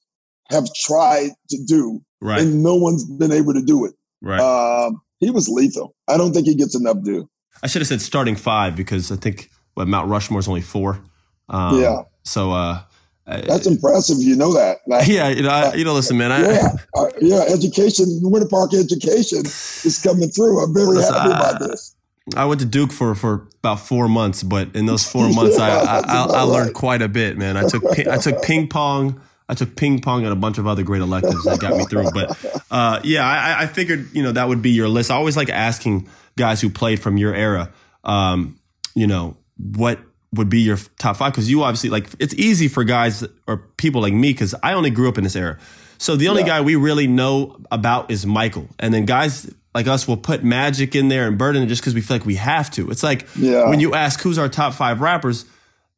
have 0.50 0.66
tried 0.76 1.32
to 1.50 1.58
do, 1.66 2.02
Right. 2.22 2.42
and 2.42 2.64
no 2.64 2.76
one's 2.76 3.04
been 3.06 3.32
able 3.32 3.54
to 3.54 3.62
do 3.62 3.86
it. 3.86 3.94
right. 4.22 4.40
Um, 4.40 5.02
he 5.20 5.30
was 5.32 5.50
lethal. 5.50 5.96
I 6.08 6.16
don't 6.18 6.32
think 6.34 6.46
he 6.48 6.56
gets 6.56 6.76
enough 6.76 7.02
due. 7.04 7.28
I 7.64 7.68
should 7.68 7.82
have 7.82 7.88
said 7.88 8.02
starting 8.02 8.36
five 8.36 8.76
because 8.76 9.12
I 9.12 9.16
think 9.16 9.50
what 9.74 9.88
Mount 9.88 10.10
Rushmore's 10.10 10.48
only 10.48 10.62
four. 10.62 11.02
Um, 11.50 11.82
Yeah. 11.82 12.02
So 12.24 12.52
uh, 12.52 12.82
That's 13.26 13.66
impressive. 13.68 14.18
You 14.20 14.36
know 14.36 14.54
that. 14.54 14.78
Like, 14.88 15.08
yeah, 15.18 15.30
you 15.30 15.42
know, 15.44 15.50
I, 15.50 15.74
you 15.74 15.84
know, 15.84 15.94
listen, 15.94 16.18
man. 16.18 16.32
I, 16.32 16.42
yeah, 16.42 16.68
uh, 16.96 17.08
yeah. 17.20 17.44
Education, 17.50 18.06
Winter 18.22 18.48
Park 18.48 18.74
education 18.74 19.40
is 19.40 20.00
coming 20.04 20.30
through. 20.30 20.64
I'm 20.64 20.74
very 20.74 21.02
happy 21.02 21.32
about 21.32 21.60
this. 21.60 21.96
I 22.36 22.46
went 22.46 22.60
to 22.62 22.66
Duke 22.66 22.92
for, 22.92 23.16
for 23.16 23.48
about 23.60 23.80
four 23.80 24.08
months, 24.10 24.44
but 24.44 24.76
in 24.76 24.86
those 24.86 25.06
four 25.10 25.30
months, 25.30 25.58
I, 25.58 25.68
Yeah, 25.70 25.78
I, 25.80 26.02
that's 26.02 26.08
I, 26.34 26.40
I 26.40 26.42
learned 26.44 26.66
right. 26.68 26.74
quite 26.76 27.02
a 27.02 27.08
bit, 27.08 27.38
man. 27.38 27.56
I 27.58 27.68
took 27.68 27.84
I 28.08 28.18
took 28.18 28.42
ping 28.42 28.68
pong, 28.68 29.22
I 29.48 29.54
took 29.54 29.76
ping 29.76 30.02
pong 30.02 30.24
and 30.24 30.34
a 30.34 30.36
bunch 30.36 30.58
of 30.58 30.68
other 30.68 30.84
great 30.84 31.02
electives 31.02 31.44
that 31.46 31.60
got 31.60 31.78
me 31.78 31.86
through. 31.86 32.12
But 32.12 32.62
uh, 32.70 33.00
yeah, 33.04 33.26
I, 33.26 33.64
I 33.64 33.68
figured 33.68 34.10
you 34.14 34.24
know 34.24 34.34
that 34.34 34.48
would 34.48 34.62
be 34.62 34.72
your 34.72 34.90
list. 34.90 35.10
I 35.12 35.16
always 35.16 35.38
like 35.38 35.50
asking 35.50 36.10
guys 36.36 36.60
who 36.62 36.70
played 36.70 37.00
from 37.02 37.18
your 37.18 37.34
era, 37.34 37.72
um, 38.04 38.60
you 38.94 39.08
know, 39.08 39.38
what 39.58 40.00
would 40.34 40.50
be 40.50 40.60
your 40.60 40.78
top 41.00 41.16
five? 41.18 41.32
Because 41.32 41.50
you 41.50 41.64
obviously 41.64 41.90
like 41.90 42.10
it's 42.20 42.34
easy 42.34 42.68
for 42.68 42.84
guys 42.84 43.24
or 43.48 43.58
people 43.78 44.02
like 44.02 44.14
me 44.14 44.34
because 44.34 44.54
I 44.62 44.74
only 44.74 44.90
grew 44.90 45.08
up 45.08 45.18
in 45.18 45.24
this 45.24 45.36
era. 45.36 45.58
So 45.98 46.16
the 46.16 46.28
only 46.28 46.42
Yeah. 46.42 46.48
guy 46.60 46.62
we 46.62 46.76
really 46.76 47.08
know 47.08 47.58
about 47.72 48.12
is 48.12 48.26
Michael, 48.26 48.68
and 48.80 48.94
then 48.94 49.06
guys 49.06 49.50
like 49.78 49.88
us 49.88 50.08
will 50.08 50.18
put 50.18 50.44
Magic 50.44 50.96
in 50.96 51.08
there 51.08 51.28
and 51.28 51.38
Bird 51.38 51.56
in 51.56 51.68
just 51.68 51.82
because 51.82 51.94
we 51.94 52.02
feel 52.02 52.18
like 52.18 52.26
we 52.26 52.34
have 52.36 52.72
to. 52.72 52.90
It's 52.90 53.04
like 53.04 53.28
Yeah. 53.36 53.70
when 53.70 53.80
you 53.80 53.94
ask 53.94 54.20
who's 54.22 54.40
our 54.40 54.50
top 54.50 54.74
five 54.74 55.02
rappers, 55.02 55.46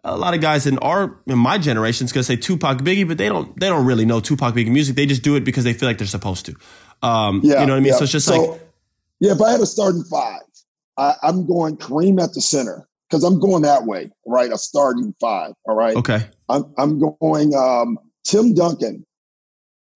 a 0.03 0.17
lot 0.17 0.33
of 0.33 0.41
guys 0.41 0.67
in 0.67 0.77
our 0.79 1.17
in 1.27 1.37
my 1.39 1.57
generation 1.57 2.03
is 2.03 2.11
gonna 2.11 2.25
say 2.25 2.35
Tupac, 2.35 2.79
Biggie, 2.79 3.07
but 3.07 3.17
they 3.17 3.29
don't 3.29 3.57
they 3.57 3.69
don't 3.69 3.85
really 3.85 4.03
know 4.05 4.19
Tupac, 4.19 4.53
Biggie 4.53 4.69
music. 4.71 4.97
They 4.97 5.05
just 5.05 5.23
do 5.23 5.35
it 5.37 5.45
because 5.45 5.63
they 5.63 5.71
feel 5.73 5.87
like 5.87 5.97
they're 5.97 6.07
supposed 6.07 6.45
to. 6.47 6.55
Um, 7.01 7.39
Yeah, 7.41 7.61
you 7.61 7.67
know 7.67 7.73
what 7.73 7.77
I 7.77 7.79
mean? 7.79 7.85
yeah. 7.93 7.95
So 7.97 8.03
it's 8.03 8.11
just 8.11 8.27
like 8.29 8.61
yeah. 9.21 9.31
If 9.31 9.41
I 9.41 9.51
had 9.51 9.61
a 9.61 9.65
starting 9.65 10.03
five, 10.03 10.41
I, 10.97 11.13
I'm 11.23 11.47
going 11.47 11.77
Kareem 11.77 12.21
at 12.21 12.33
the 12.33 12.41
center 12.41 12.85
because 13.09 13.23
I'm 13.23 13.39
going 13.39 13.61
that 13.63 13.85
way, 13.85 14.11
right? 14.25 14.51
A 14.51 14.57
starting 14.57 15.15
five, 15.21 15.53
all 15.65 15.75
right. 15.75 15.95
okay, 15.95 16.27
I'm 16.49 16.65
I'm 16.77 16.99
going 16.99 17.55
um, 17.55 17.97
Tim 18.25 18.53
Duncan 18.53 19.05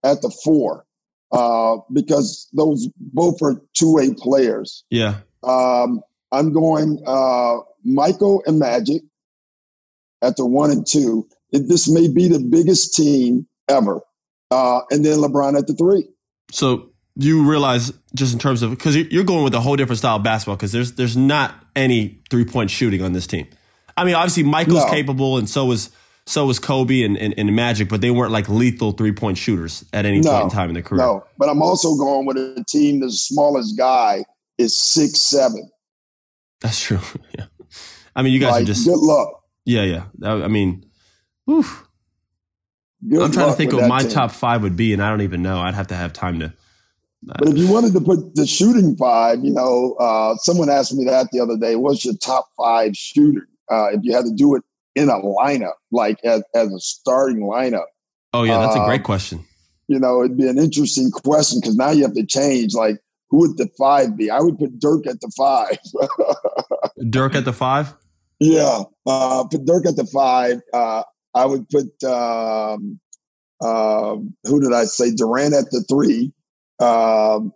at 0.05 0.21
the 0.21 0.29
four 0.43 0.85
uh, 1.33 1.77
because 1.91 2.47
those 2.53 2.87
both 2.97 3.41
are 3.41 3.61
two 3.73 3.91
way 3.93 4.13
players. 4.17 4.83
yeah, 4.89 5.17
Um, 5.43 6.01
I'm 6.31 6.53
going 6.53 7.01
uh, 7.05 7.57
Michael 7.83 8.41
and 8.45 8.59
Magic 8.59 9.01
at 10.21 10.37
the 10.37 10.45
one 10.45 10.71
and 10.71 10.85
two. 10.87 11.27
It, 11.51 11.67
this 11.67 11.89
may 11.89 12.07
be 12.07 12.27
the 12.27 12.39
biggest 12.39 12.95
team 12.95 13.45
ever, 13.67 14.01
uh, 14.51 14.81
and 14.89 15.03
then 15.05 15.17
LeBron 15.19 15.57
at 15.57 15.67
the 15.67 15.73
three. 15.73 16.07
So 16.51 16.89
you 17.15 17.47
realize 17.47 17.91
just 18.15 18.33
in 18.33 18.39
terms 18.39 18.61
of 18.63 18.71
because 18.71 18.95
you're 18.95 19.23
going 19.23 19.43
with 19.43 19.53
a 19.53 19.59
whole 19.61 19.75
different 19.75 19.99
style 19.99 20.15
of 20.17 20.23
basketball 20.23 20.55
because 20.55 20.71
there's 20.71 20.93
there's 20.93 21.17
not 21.17 21.53
any 21.75 22.21
three 22.29 22.45
point 22.45 22.71
shooting 22.71 23.01
on 23.01 23.13
this 23.13 23.27
team. 23.27 23.47
I 23.95 24.05
mean, 24.05 24.15
obviously 24.15 24.43
Michael's 24.43 24.85
No. 24.85 24.89
capable, 24.89 25.37
and 25.37 25.47
so 25.49 25.65
was 25.65 25.91
so 26.25 26.45
was 26.45 26.59
Kobe 26.59 27.03
and, 27.03 27.17
and, 27.17 27.33
and 27.37 27.53
Magic, 27.55 27.89
but 27.89 28.01
they 28.01 28.11
weren't 28.11 28.31
like 28.31 28.47
lethal 28.47 28.93
three 28.93 29.11
point 29.11 29.37
shooters 29.37 29.83
at 29.91 30.05
any 30.05 30.21
No, 30.21 30.31
point 30.31 30.43
in 30.45 30.49
time 30.49 30.69
in 30.69 30.73
their 30.73 30.83
career. 30.83 31.05
No, 31.05 31.25
but 31.37 31.49
I'm 31.49 31.61
also 31.61 31.95
going 31.95 32.25
with 32.25 32.37
a 32.37 32.63
team. 32.67 33.01
The 33.01 33.11
smallest 33.11 33.77
guy 33.77 34.23
is 34.57 34.75
six 34.77 35.21
seven. 35.21 35.69
That's 36.61 36.81
true. 36.81 36.99
yeah, 37.37 37.45
I 38.15 38.21
mean, 38.21 38.33
you 38.33 38.39
guys 38.39 38.51
like, 38.51 38.63
are 38.63 38.65
just 38.65 38.85
good 38.85 38.99
luck. 38.99 39.43
yeah, 39.65 39.83
yeah. 39.83 40.05
I 40.23 40.43
I 40.43 40.47
mean, 40.47 40.85
oof. 41.49 41.87
Good 43.05 43.21
I'm 43.21 43.31
trying 43.33 43.49
to 43.49 43.55
think 43.57 43.73
what 43.73 43.89
my 43.89 43.99
team. 43.99 44.11
top 44.11 44.31
five 44.31 44.61
would 44.61 44.77
be, 44.77 44.93
and 44.93 45.03
I 45.03 45.09
don't 45.09 45.21
even 45.21 45.41
know. 45.41 45.59
I'd 45.59 45.73
have 45.73 45.87
to 45.87 45.95
have 45.95 46.13
time 46.13 46.39
to. 46.39 46.53
But 47.21 47.49
if 47.49 47.57
you 47.57 47.69
wanted 47.69 47.91
to 47.93 48.01
put 48.01 48.35
the 48.35 48.45
shooting 48.45 48.95
five, 48.95 49.43
you 49.43 49.51
know, 49.51 49.95
uh, 49.99 50.35
someone 50.37 50.69
asked 50.69 50.93
me 50.93 51.03
that 51.05 51.27
the 51.31 51.41
other 51.41 51.57
day. 51.57 51.75
What's 51.75 52.05
your 52.05 52.15
top 52.15 52.47
five 52.57 52.95
shooter? 52.95 53.47
Uh, 53.69 53.87
if 53.91 53.99
you 54.03 54.13
had 54.13 54.23
to 54.23 54.31
do 54.33 54.55
it 54.55 54.63
in 54.95 55.09
a 55.09 55.13
lineup, 55.13 55.73
like 55.91 56.19
as, 56.23 56.43
as 56.55 56.71
a 56.71 56.79
starting 56.79 57.41
lineup, 57.41 57.85
Oh 58.33 58.43
yeah, 58.43 58.59
that's 58.59 58.75
a 58.75 58.79
Uh, 58.81 58.85
great 58.85 59.03
question. 59.03 59.45
you 59.87 59.99
know, 59.99 60.23
it'd 60.23 60.37
be 60.37 60.47
an 60.47 60.57
interesting 60.57 61.11
question 61.11 61.59
because 61.59 61.75
now 61.75 61.91
you 61.91 62.03
have 62.03 62.13
to 62.15 62.25
change. 62.25 62.73
Like, 62.73 62.97
who 63.29 63.39
would 63.39 63.57
the 63.57 63.67
five 63.77 64.15
be? 64.17 64.29
I 64.31 64.39
would 64.39 64.57
put 64.57 64.79
Dirk 64.79 65.05
at 65.07 65.19
the 65.21 65.31
five. 65.37 65.77
Dirk 67.09 67.35
at 67.35 67.45
the 67.45 67.53
five. 67.53 67.93
yeah, 68.39 68.81
uh, 69.05 69.43
put 69.45 69.65
Dirk 69.65 69.85
at 69.87 69.95
the 69.95 70.05
five. 70.05 70.61
Uh, 70.73 71.03
I 71.35 71.45
would 71.45 71.67
put 71.69 72.03
um, 72.03 72.99
um, 73.61 74.35
who 74.43 74.59
did 74.61 74.73
I 74.73 74.85
say? 74.85 75.11
Durant 75.11 75.53
at 75.55 75.71
the 75.71 75.83
three. 75.89 76.31
Um, 76.79 77.53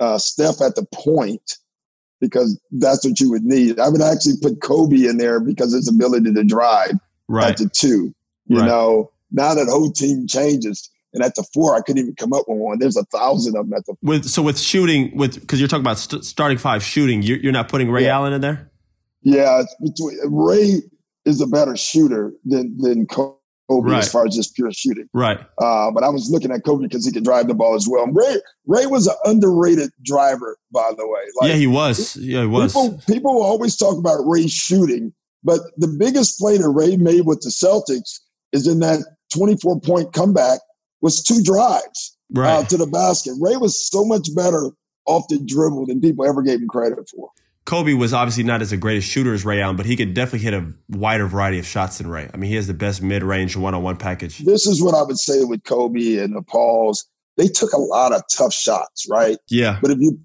uh, 0.00 0.18
Steph 0.18 0.60
at 0.60 0.74
the 0.74 0.86
point, 0.92 1.58
because 2.22 2.58
that's 2.70 3.04
what 3.04 3.18
you 3.20 3.28
would 3.30 3.42
need. 3.44 3.78
I 3.80 3.88
would 3.88 4.00
actually 4.00 4.36
put 4.40 4.62
Kobe 4.62 5.04
in 5.06 5.18
there 5.18 5.40
because 5.40 5.72
his 5.74 5.88
ability 5.88 6.32
to 6.32 6.44
drive 6.44 6.92
Right. 7.28 7.50
at 7.50 7.58
the 7.58 7.68
two. 7.68 8.14
You 8.46 8.58
Right. 8.60 8.66
know, 8.66 9.10
now 9.32 9.54
that 9.54 9.66
whole 9.68 9.90
team 9.90 10.26
changes, 10.28 10.88
and 11.12 11.22
at 11.22 11.34
the 11.34 11.44
four, 11.52 11.74
I 11.74 11.80
couldn't 11.80 12.00
even 12.02 12.14
come 12.14 12.32
up 12.32 12.44
with 12.48 12.58
one. 12.58 12.78
There's 12.78 12.96
a 12.96 13.04
thousand 13.06 13.56
of 13.56 13.68
them 13.68 13.76
at 13.76 13.84
the. 13.86 13.94
With 14.02 14.24
so 14.26 14.40
with 14.40 14.58
shooting 14.58 15.14
with 15.16 15.40
because 15.40 15.58
you're 15.60 15.68
talking 15.68 15.82
about 15.84 15.98
st- 15.98 16.24
starting 16.24 16.58
five 16.58 16.82
shooting, 16.82 17.22
you're, 17.22 17.38
you're 17.38 17.52
not 17.52 17.68
putting 17.68 17.90
Ray 17.90 18.04
Yeah. 18.04 18.14
Allen 18.16 18.32
in 18.32 18.40
there. 18.40 18.70
Yeah, 19.22 19.60
it's 19.60 19.74
between, 19.82 20.18
Ray 20.32 20.80
is 21.24 21.40
a 21.40 21.46
better 21.46 21.76
shooter 21.76 22.32
than 22.44 22.76
than 22.78 23.06
Kobe 23.06 23.36
Right. 23.80 23.98
as 23.98 24.10
far 24.10 24.26
as 24.26 24.34
just 24.34 24.54
pure 24.54 24.72
shooting. 24.72 25.08
Right. 25.12 25.38
Uh, 25.58 25.90
but 25.90 26.02
I 26.04 26.08
was 26.08 26.30
looking 26.30 26.50
at 26.50 26.64
Kobe 26.64 26.84
because 26.84 27.06
he 27.06 27.12
could 27.12 27.24
drive 27.24 27.48
the 27.48 27.54
ball 27.54 27.74
as 27.74 27.88
well. 27.88 28.06
Ray 28.06 28.36
Ray 28.66 28.86
was 28.86 29.06
an 29.06 29.14
underrated 29.24 29.90
driver, 30.04 30.56
by 30.72 30.92
the 30.96 31.06
way. 31.06 31.20
Like, 31.40 31.50
yeah, 31.50 31.56
he 31.56 31.66
was. 31.66 32.16
Yeah, 32.16 32.42
he 32.42 32.46
was. 32.46 32.72
People, 32.72 33.00
people 33.06 33.42
always 33.42 33.76
talk 33.76 33.96
about 33.96 34.18
Ray 34.26 34.46
shooting, 34.46 35.12
but 35.44 35.60
the 35.76 35.88
biggest 35.88 36.38
play 36.38 36.58
that 36.58 36.68
Ray 36.68 36.96
made 36.96 37.26
with 37.26 37.40
the 37.40 37.50
Celtics 37.50 38.20
is 38.52 38.66
in 38.66 38.80
that 38.80 39.00
24 39.34 39.80
point 39.80 40.12
comeback 40.12 40.60
was 41.00 41.22
two 41.22 41.42
drives 41.42 42.16
uh, 42.36 42.40
right. 42.40 42.68
to 42.68 42.76
the 42.76 42.86
basket. 42.86 43.34
Ray 43.40 43.56
was 43.56 43.88
so 43.88 44.04
much 44.04 44.28
better 44.34 44.70
off 45.06 45.26
the 45.28 45.38
dribble 45.38 45.86
than 45.86 46.00
people 46.00 46.24
ever 46.24 46.42
gave 46.42 46.60
him 46.60 46.68
credit 46.68 46.98
for. 47.08 47.30
Kobe 47.64 47.94
was 47.94 48.12
obviously 48.12 48.42
not 48.42 48.60
as 48.60 48.72
a 48.72 48.76
great 48.76 48.98
a 48.98 49.00
shooter 49.00 49.32
as 49.32 49.44
Ray 49.44 49.60
Allen, 49.60 49.76
but 49.76 49.86
he 49.86 49.96
could 49.96 50.14
definitely 50.14 50.40
hit 50.40 50.54
a 50.54 50.72
wider 50.88 51.26
variety 51.26 51.58
of 51.58 51.66
shots 51.66 51.98
than 51.98 52.08
Ray. 52.08 52.28
I 52.32 52.36
mean, 52.36 52.50
he 52.50 52.56
has 52.56 52.66
the 52.66 52.74
best 52.74 53.02
mid 53.02 53.22
range 53.22 53.56
one 53.56 53.74
on 53.74 53.82
one 53.82 53.96
package. 53.96 54.38
This 54.38 54.66
is 54.66 54.82
what 54.82 54.94
I 54.94 55.02
would 55.02 55.18
say 55.18 55.44
with 55.44 55.62
Kobe 55.64 56.16
and 56.16 56.34
the 56.34 56.42
Pauls. 56.42 57.06
They 57.36 57.46
took 57.46 57.72
a 57.72 57.78
lot 57.78 58.12
of 58.12 58.22
tough 58.36 58.52
shots, 58.52 59.06
right? 59.08 59.38
Yeah. 59.48 59.78
But 59.80 59.92
if 59.92 59.98
you 60.00 60.18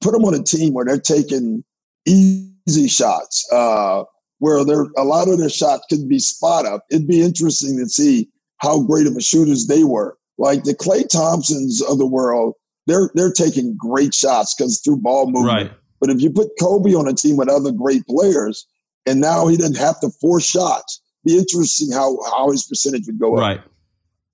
put 0.00 0.12
them 0.12 0.24
on 0.24 0.34
a 0.34 0.42
team 0.42 0.72
where 0.72 0.84
they're 0.84 0.98
taking 0.98 1.62
easy 2.06 2.88
shots, 2.88 3.46
uh, 3.52 4.04
where 4.38 4.64
they're, 4.64 4.86
a 4.96 5.04
lot 5.04 5.28
of 5.28 5.38
their 5.38 5.50
shots 5.50 5.84
could 5.88 6.08
be 6.08 6.18
spot 6.18 6.66
up, 6.66 6.84
it'd 6.90 7.06
be 7.06 7.22
interesting 7.22 7.78
to 7.78 7.88
see 7.88 8.28
how 8.58 8.82
great 8.82 9.06
of 9.06 9.16
a 9.16 9.20
shooters 9.20 9.66
they 9.66 9.84
were. 9.84 10.16
Like 10.38 10.64
the 10.64 10.74
Klay 10.74 11.08
Thompsons 11.08 11.82
of 11.82 11.98
the 11.98 12.06
world, 12.06 12.54
they're 12.86 13.10
they're 13.14 13.32
taking 13.32 13.76
great 13.76 14.12
shots 14.12 14.54
because 14.54 14.80
through 14.80 14.98
ball 14.98 15.26
movement. 15.26 15.46
Right. 15.46 15.72
But 16.04 16.14
if 16.14 16.20
you 16.20 16.28
put 16.28 16.50
Kobe 16.60 16.92
on 16.92 17.08
a 17.08 17.14
team 17.14 17.38
with 17.38 17.48
other 17.48 17.72
great 17.72 18.06
players, 18.06 18.66
and 19.06 19.22
now 19.22 19.46
he 19.46 19.56
doesn't 19.56 19.78
have 19.78 19.98
to 20.00 20.10
force 20.20 20.44
shots, 20.44 21.00
be 21.24 21.38
interesting 21.38 21.92
how 21.92 22.18
how 22.24 22.50
his 22.50 22.66
percentage 22.66 23.06
would 23.06 23.18
go 23.18 23.36
up. 23.36 23.40
Right. 23.40 23.62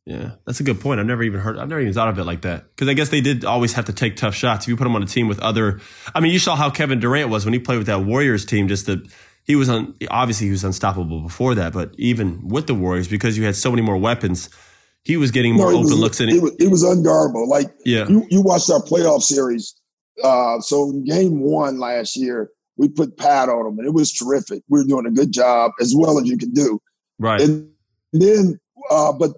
Yeah, 0.04 0.32
that's 0.44 0.58
a 0.58 0.64
good 0.64 0.80
point. 0.80 0.98
I've 0.98 1.06
never 1.06 1.22
even 1.22 1.38
heard. 1.38 1.58
I've 1.58 1.68
never 1.68 1.80
even 1.80 1.92
thought 1.92 2.08
of 2.08 2.18
it 2.18 2.24
like 2.24 2.42
that. 2.42 2.64
Because 2.70 2.88
I 2.88 2.94
guess 2.94 3.10
they 3.10 3.20
did 3.20 3.44
always 3.44 3.74
have 3.74 3.84
to 3.84 3.92
take 3.92 4.16
tough 4.16 4.34
shots. 4.34 4.64
If 4.64 4.70
you 4.70 4.76
put 4.76 4.88
him 4.88 4.96
on 4.96 5.02
a 5.04 5.06
team 5.06 5.28
with 5.28 5.38
other, 5.38 5.78
I 6.12 6.18
mean, 6.18 6.32
you 6.32 6.40
saw 6.40 6.56
how 6.56 6.70
Kevin 6.70 6.98
Durant 6.98 7.30
was 7.30 7.44
when 7.44 7.54
he 7.54 7.60
played 7.60 7.78
with 7.78 7.86
that 7.86 8.00
Warriors 8.04 8.44
team. 8.44 8.66
Just 8.66 8.86
that 8.86 9.08
he 9.44 9.54
was 9.54 9.68
on. 9.68 9.94
Obviously, 10.10 10.48
he 10.48 10.50
was 10.50 10.64
unstoppable 10.64 11.20
before 11.20 11.54
that. 11.54 11.72
But 11.72 11.94
even 11.98 12.48
with 12.48 12.66
the 12.66 12.74
Warriors, 12.74 13.06
because 13.06 13.38
you 13.38 13.44
had 13.44 13.54
so 13.54 13.70
many 13.70 13.82
more 13.82 13.96
weapons, 13.96 14.50
he 15.04 15.16
was 15.16 15.30
getting 15.30 15.54
more 15.54 15.70
it 15.70 15.76
open 15.76 15.82
was, 15.84 15.98
looks. 16.00 16.18
And 16.18 16.32
it 16.32 16.42
was, 16.42 16.56
it 16.58 16.68
was 16.68 16.82
unguardable. 16.82 17.46
Like 17.46 17.72
yeah, 17.84 18.08
you, 18.08 18.26
you 18.28 18.42
watched 18.42 18.68
our 18.70 18.82
playoff 18.82 19.22
series. 19.22 19.79
Uh, 20.22 20.60
so 20.60 20.90
in 20.90 21.04
game 21.04 21.40
one 21.40 21.78
last 21.78 22.16
year, 22.16 22.50
we 22.76 22.88
put 22.88 23.18
Pat 23.18 23.48
on 23.48 23.66
him, 23.66 23.78
and 23.78 23.86
it 23.86 23.94
was 23.94 24.12
terrific. 24.12 24.62
We 24.68 24.80
were 24.80 24.86
doing 24.86 25.06
a 25.06 25.10
good 25.10 25.32
job 25.32 25.72
as 25.80 25.94
well 25.96 26.18
as 26.18 26.26
you 26.26 26.38
can 26.38 26.52
do. 26.52 26.80
right. 27.18 27.40
And 27.40 27.70
then, 28.12 28.58
uh, 28.90 29.12
but 29.12 29.32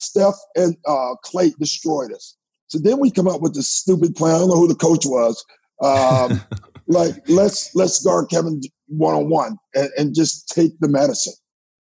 Steph 0.00 0.34
and 0.56 0.76
uh, 0.86 1.14
Klay 1.24 1.54
destroyed 1.58 2.12
us. 2.12 2.36
So 2.66 2.78
then 2.78 2.98
we 2.98 3.10
come 3.10 3.28
up 3.28 3.40
with 3.40 3.54
this 3.54 3.68
stupid 3.68 4.16
plan. 4.16 4.34
I 4.34 4.38
don't 4.38 4.48
know 4.48 4.56
who 4.56 4.68
the 4.68 4.74
coach 4.74 5.06
was. 5.06 5.44
Um, 5.82 6.40
like 6.88 7.14
let's 7.28 7.74
let's 7.74 8.02
guard 8.04 8.28
Kevin 8.30 8.60
one 8.88 9.14
on 9.14 9.30
one 9.30 9.56
and 9.74 10.14
just 10.14 10.48
take 10.48 10.78
the 10.80 10.88
medicine. 10.88 11.34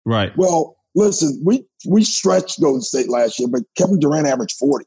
right. 0.04 0.36
Well, 0.36 0.76
listen, 0.94 1.40
we 1.44 1.64
we 1.86 2.04
stretched 2.04 2.60
Golden 2.60 2.80
State 2.80 3.08
last 3.08 3.38
year, 3.38 3.48
but 3.48 3.62
Kevin 3.76 3.98
Durant 3.98 4.26
averaged 4.26 4.56
forty. 4.58 4.86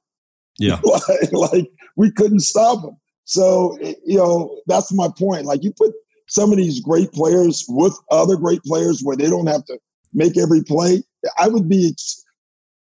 Yeah. 0.60 0.80
like, 0.84 1.32
like 1.32 1.72
we 1.96 2.12
couldn't 2.12 2.42
stop 2.42 2.84
him. 2.84 2.98
So 3.26 3.78
eh, 3.82 3.94
you 4.06 4.18
know 4.18 4.60
that's 4.68 4.94
my 4.94 5.10
point. 5.18 5.46
Like 5.46 5.64
you 5.64 5.72
put 5.72 5.94
some 6.28 6.52
of 6.52 6.58
these 6.58 6.80
great 6.80 7.12
players 7.12 7.66
with 7.68 7.94
other 8.10 8.38
great 8.38 8.64
players 8.64 9.02
where 9.02 9.18
they 9.18 9.30
don't 9.30 9.48
have 9.48 9.66
to 9.66 9.78
make 10.14 10.38
every 10.38 10.64
play. 10.64 11.04
I 11.38 11.48
would 11.48 11.68
be 11.68 11.96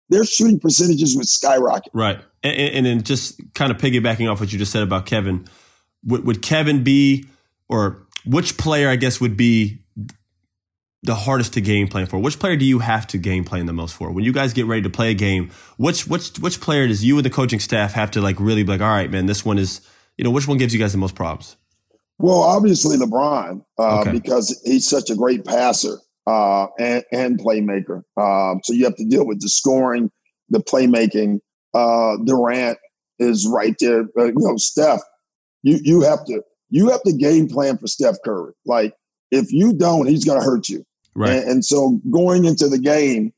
their 0.09 0.25
shooting 0.25 0.59
percentages 0.59 1.17
would 1.17 1.29
skyrocket. 1.29 1.93
Right. 1.93 2.19
And, 2.43 2.57
and, 2.57 2.75
and 2.75 2.87
then 2.87 3.03
just 3.03 3.41
kind 3.55 3.71
of 3.71 3.79
piggybacking 3.79 4.31
off 4.31 4.41
what 4.41 4.53
you 4.53 4.59
just 4.59 4.73
said 4.73 4.83
about 4.83 5.07
Kevin, 5.07 5.47
would, 6.05 6.25
would 6.25 6.43
Kevin 6.43 6.83
be, 6.83 7.27
or 7.69 8.07
which 8.25 8.57
player, 8.57 8.89
I 8.89 8.97
guess, 8.97 9.21
would 9.21 9.37
be 9.37 9.83
the 11.03 11.15
hardest 11.15 11.55
to 11.55 11.61
game 11.61 11.89
plan 11.89 12.07
for? 12.07 12.19
Which 12.19 12.39
player 12.39 12.57
do 12.57 12.65
you 12.65 12.79
have 12.81 13.07
to 13.09 13.19
game 13.19 13.45
plan 13.45 13.67
the 13.67 13.73
most 13.73 13.95
for? 13.95 14.11
When 14.11 14.25
you 14.25 14.33
guys 14.33 14.53
get 14.53 14.67
ready 14.67 14.83
to 14.83 14.91
play 14.91 15.11
a 15.11 15.15
game, 15.15 15.51
which 15.77 16.07
which 16.07 16.39
which 16.39 16.61
player 16.61 16.89
does 16.89 17.05
you 17.05 17.17
and 17.17 17.25
the 17.25 17.31
coaching 17.31 17.61
staff 17.61 17.93
have 17.93 18.11
to 18.13 18.21
like 18.21 18.41
really 18.41 18.63
be 18.63 18.73
like, 18.73 18.81
all 18.81 18.89
right, 18.89 19.11
man, 19.11 19.27
this 19.27 19.45
one 19.45 19.59
is, 19.59 19.81
you 20.19 20.25
know, 20.25 20.31
which 20.31 20.47
one 20.47 20.59
gives 20.59 20.75
you 20.75 20.81
guys 20.81 20.93
the 20.93 20.99
most 20.99 21.15
problems? 21.15 21.57
Well, 22.19 22.43
obviously 22.43 22.97
LeBron, 22.97 23.65
uh, 23.79 24.01
Okay. 24.01 24.11
because 24.13 24.61
he's 24.65 24.87
such 24.89 25.09
a 25.09 25.15
great 25.15 25.45
passer 25.45 25.99
uh, 26.27 26.67
and, 26.79 27.05
and 27.13 27.39
playmaker. 27.39 28.03
Um, 28.17 28.61
so 28.65 28.73
you 28.73 28.85
have 28.85 28.97
to 28.97 29.05
deal 29.05 29.25
with 29.25 29.41
the 29.41 29.49
scoring, 29.49 30.11
the 30.51 30.59
playmaking. 30.59 31.39
Uh, 31.75 32.17
Durant 32.25 32.79
is 33.21 33.47
right 33.47 33.77
there. 33.79 34.03
Uh, 34.19 34.25
you 34.27 34.35
know, 34.37 34.57
Steph. 34.57 35.01
You 35.63 35.79
you 35.83 36.01
have 36.03 36.25
to 36.27 36.43
you 36.71 36.89
have 36.91 37.03
to 37.03 37.13
game 37.13 37.49
plan 37.49 37.79
for 37.79 37.87
Steph 37.87 38.17
Curry. 38.25 38.53
Like 38.67 38.95
if 39.31 39.53
you 39.53 39.73
don't, 39.73 40.07
he's 40.07 40.25
going 40.25 40.41
to 40.41 40.45
hurt 40.45 40.69
you. 40.69 40.85
Right. 41.15 41.31
And, 41.33 41.49
and 41.51 41.65
so 41.65 42.01
going 42.11 42.45
into 42.45 42.69
the 42.69 42.79
game, 42.79 43.33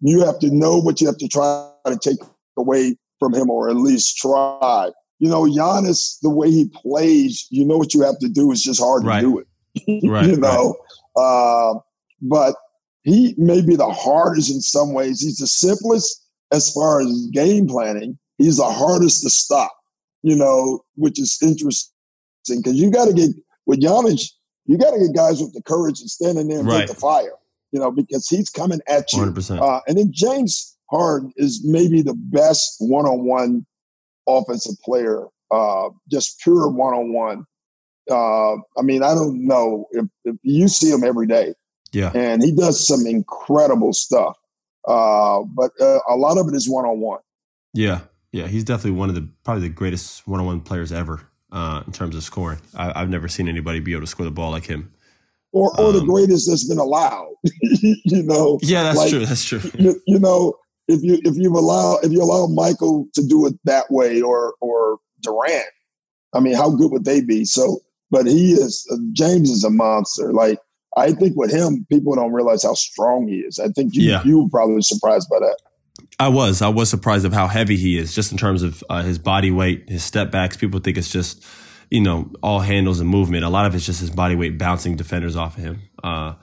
you 0.00 0.24
have 0.24 0.38
to 0.40 0.50
know 0.50 0.78
what 0.78 1.00
you 1.00 1.06
have 1.06 1.18
to 1.18 1.28
try 1.28 1.70
to 1.86 1.98
take 1.98 2.18
away 2.56 2.96
from 3.18 3.34
him, 3.34 3.50
or 3.50 3.68
at 3.70 3.76
least 3.76 4.16
try. 4.16 4.90
You 5.18 5.30
know, 5.30 5.42
Giannis, 5.44 6.18
the 6.20 6.30
way 6.30 6.50
he 6.50 6.66
plays, 6.68 7.46
you 7.50 7.64
know 7.64 7.76
what 7.78 7.94
you 7.94 8.02
have 8.02 8.18
to 8.18 8.28
do 8.28 8.50
is 8.52 8.62
just 8.62 8.80
hard 8.80 9.04
Right. 9.04 9.20
to 9.22 9.26
do 9.30 9.38
it. 9.38 9.46
Right, 10.08 10.26
you 10.26 10.36
know, 10.36 10.74
uh, 11.16 11.74
but 12.22 12.54
he 13.02 13.34
may 13.38 13.60
be 13.60 13.76
the 13.76 13.88
hardest 13.90 14.50
in 14.50 14.60
some 14.60 14.92
ways. 14.94 15.20
He's 15.20 15.36
the 15.38 15.46
simplest 15.46 16.22
as 16.52 16.70
far 16.72 17.00
as 17.00 17.28
game 17.32 17.66
planning. 17.68 18.18
He's 18.38 18.56
the 18.56 18.64
hardest 18.64 19.22
to 19.22 19.30
stop. 19.30 19.72
You 20.22 20.34
know, 20.36 20.82
which 20.96 21.20
is 21.20 21.38
interesting 21.42 21.92
because 22.48 22.74
you 22.74 22.90
got 22.90 23.04
to 23.06 23.12
get 23.12 23.30
with 23.66 23.80
Giannis. 23.80 24.30
You 24.64 24.76
got 24.78 24.90
to 24.92 24.98
get 24.98 25.14
guys 25.14 25.40
with 25.40 25.52
the 25.54 25.62
courage 25.62 26.00
and 26.00 26.10
stand 26.10 26.38
in 26.38 26.48
there 26.48 26.58
and 26.58 26.66
Right. 26.66 26.80
take 26.80 26.88
the 26.88 27.00
fire. 27.00 27.32
You 27.70 27.80
know, 27.80 27.90
because 27.90 28.26
he's 28.28 28.48
coming 28.50 28.80
at 28.88 29.12
you. 29.12 29.20
100%. 29.20 29.60
Uh, 29.60 29.80
and 29.86 29.96
then 29.98 30.10
James 30.12 30.76
Harden 30.90 31.32
is 31.36 31.62
maybe 31.64 32.00
the 32.02 32.14
best 32.14 32.76
one-on-one 32.80 33.66
offensive 34.26 34.74
player, 34.84 35.26
uh, 35.50 35.88
just 36.10 36.40
pure 36.40 36.68
one-on-one. 36.68 37.44
Uh, 38.10 38.54
I 38.78 38.82
mean, 38.82 39.02
I 39.02 39.14
don't 39.14 39.46
know 39.46 39.86
if, 39.92 40.04
if 40.24 40.36
you 40.42 40.68
see 40.68 40.90
him 40.90 41.02
every 41.04 41.26
day, 41.26 41.54
yeah. 41.92 42.12
and 42.14 42.42
he 42.42 42.52
does 42.52 42.86
some 42.86 43.06
incredible 43.06 43.92
stuff. 43.92 44.36
Uh, 44.86 45.42
but 45.54 45.72
uh, 45.80 45.98
a 46.08 46.14
lot 46.16 46.38
of 46.38 46.46
it 46.48 46.54
is 46.54 46.68
one-on-one. 46.68 47.20
Yeah. 47.74 48.00
Yeah. 48.32 48.46
He's 48.46 48.64
definitely 48.64 48.92
one 48.92 49.08
of 49.08 49.14
the, 49.16 49.28
probably 49.44 49.68
the 49.68 49.74
greatest 49.74 50.26
one 50.28 50.38
on 50.40 50.46
one 50.46 50.60
players 50.60 50.92
ever 50.92 51.26
uh, 51.50 51.82
in 51.86 51.92
terms 51.92 52.14
of 52.14 52.22
scoring. 52.22 52.58
I, 52.76 53.00
I've 53.00 53.10
never 53.10 53.28
seen 53.28 53.48
anybody 53.48 53.80
be 53.80 53.92
able 53.92 54.02
to 54.02 54.06
score 54.06 54.24
the 54.24 54.30
ball 54.30 54.50
like 54.52 54.66
him. 54.66 54.92
Or, 55.52 55.70
or 55.80 55.92
the 55.92 56.00
Um, 56.00 56.06
greatest 56.06 56.48
that's 56.48 56.68
been 56.68 56.78
allowed. 56.78 57.32
you 57.42 58.22
know, 58.22 58.58
Yeah, 58.62 58.82
that's 58.84 58.98
Like, 58.98 59.10
true. 59.10 59.26
That's 59.26 59.44
true. 59.44 59.60
you, 59.78 60.00
you 60.06 60.18
know, 60.18 60.54
if 60.88 61.02
you 61.02 61.18
if 61.24 61.36
you 61.36 61.50
allow 61.56 61.98
if 62.02 62.12
you 62.12 62.22
allow 62.22 62.46
Michael 62.46 63.06
to 63.14 63.26
do 63.26 63.46
it 63.46 63.54
that 63.64 63.90
way, 63.90 64.20
or 64.20 64.54
or 64.60 64.98
Durant, 65.22 65.66
I 66.34 66.40
mean, 66.40 66.54
how 66.54 66.70
good 66.70 66.90
would 66.92 67.04
they 67.04 67.20
be? 67.20 67.44
So, 67.44 67.80
but 68.10 68.26
he 68.26 68.52
is 68.52 68.86
uh, 68.92 68.96
James 69.12 69.50
is 69.50 69.64
a 69.64 69.70
monster. 69.70 70.32
Like 70.32 70.58
I 70.96 71.12
think 71.12 71.36
with 71.36 71.50
him, 71.52 71.86
people 71.90 72.14
don't 72.14 72.32
realize 72.32 72.62
how 72.62 72.74
strong 72.74 73.28
he 73.28 73.36
is. 73.40 73.58
I 73.58 73.68
think 73.68 73.94
you 73.94 74.10
Yeah. 74.10 74.22
you 74.24 74.42
were 74.42 74.48
probably 74.48 74.82
surprised 74.82 75.28
by 75.30 75.38
that. 75.40 75.56
I 76.18 76.28
was. 76.28 76.62
I 76.62 76.68
was 76.68 76.88
surprised 76.88 77.24
of 77.26 77.32
how 77.32 77.46
heavy 77.46 77.76
he 77.76 77.98
is, 77.98 78.14
just 78.14 78.32
in 78.32 78.38
terms 78.38 78.62
of 78.62 78.82
uh, 78.88 79.02
his 79.02 79.18
body 79.18 79.50
weight, 79.50 79.88
his 79.88 80.02
step 80.02 80.30
backs. 80.30 80.56
People 80.56 80.80
think 80.80 80.96
it's 80.96 81.10
just, 81.10 81.44
you 81.90 82.00
know, 82.00 82.30
all 82.42 82.60
handles 82.60 83.00
and 83.00 83.08
movement. 83.08 83.44
A 83.44 83.48
lot 83.50 83.66
of 83.66 83.74
it's 83.74 83.84
just 83.84 84.00
his 84.00 84.10
body 84.10 84.34
weight 84.34 84.56
bouncing 84.56 84.96
defenders 84.96 85.36
off 85.36 85.58
of 85.58 85.64
him. 85.64 85.82
Uh, 86.02 86.34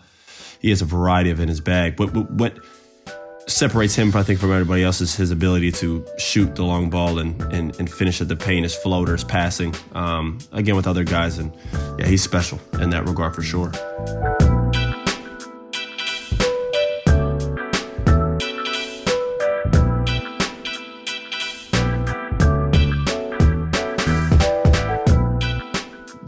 he 0.60 0.70
has 0.70 0.82
a 0.82 0.86
variety 0.86 1.30
of 1.32 1.40
in 1.40 1.50
his 1.50 1.60
bag. 1.60 1.96
But 1.96 2.14
what, 2.14 2.32
what 2.32 2.60
separates 3.48 3.96
him, 3.96 4.16
I 4.16 4.24
think, 4.24 4.40
from 4.40 4.52
everybody 4.52 4.84
else 4.84 5.02
is 5.02 5.16
his 5.16 5.32
ability 5.32 5.72
to 5.74 6.06
shoot 6.18 6.56
the 6.56 6.64
long 6.64 6.90
ball 6.90 7.20
and, 7.20 7.42
and, 7.54 7.78
and 7.80 7.92
finish 7.92 8.22
at 8.22 8.28
the 8.28 8.36
paint, 8.36 8.64
his 8.64 8.76
floaters, 8.76 9.24
passing. 9.24 9.76
Um, 9.94 10.40
again, 10.52 10.76
with 10.76 10.88
other 10.88 11.04
guys. 11.04 11.38
And 11.38 11.54
yeah, 12.00 12.08
he's 12.08 12.24
special 12.24 12.60
in 12.80 12.90
that 12.92 13.08
regard 13.08 13.36
for 13.36 13.42
sure. 13.42 13.72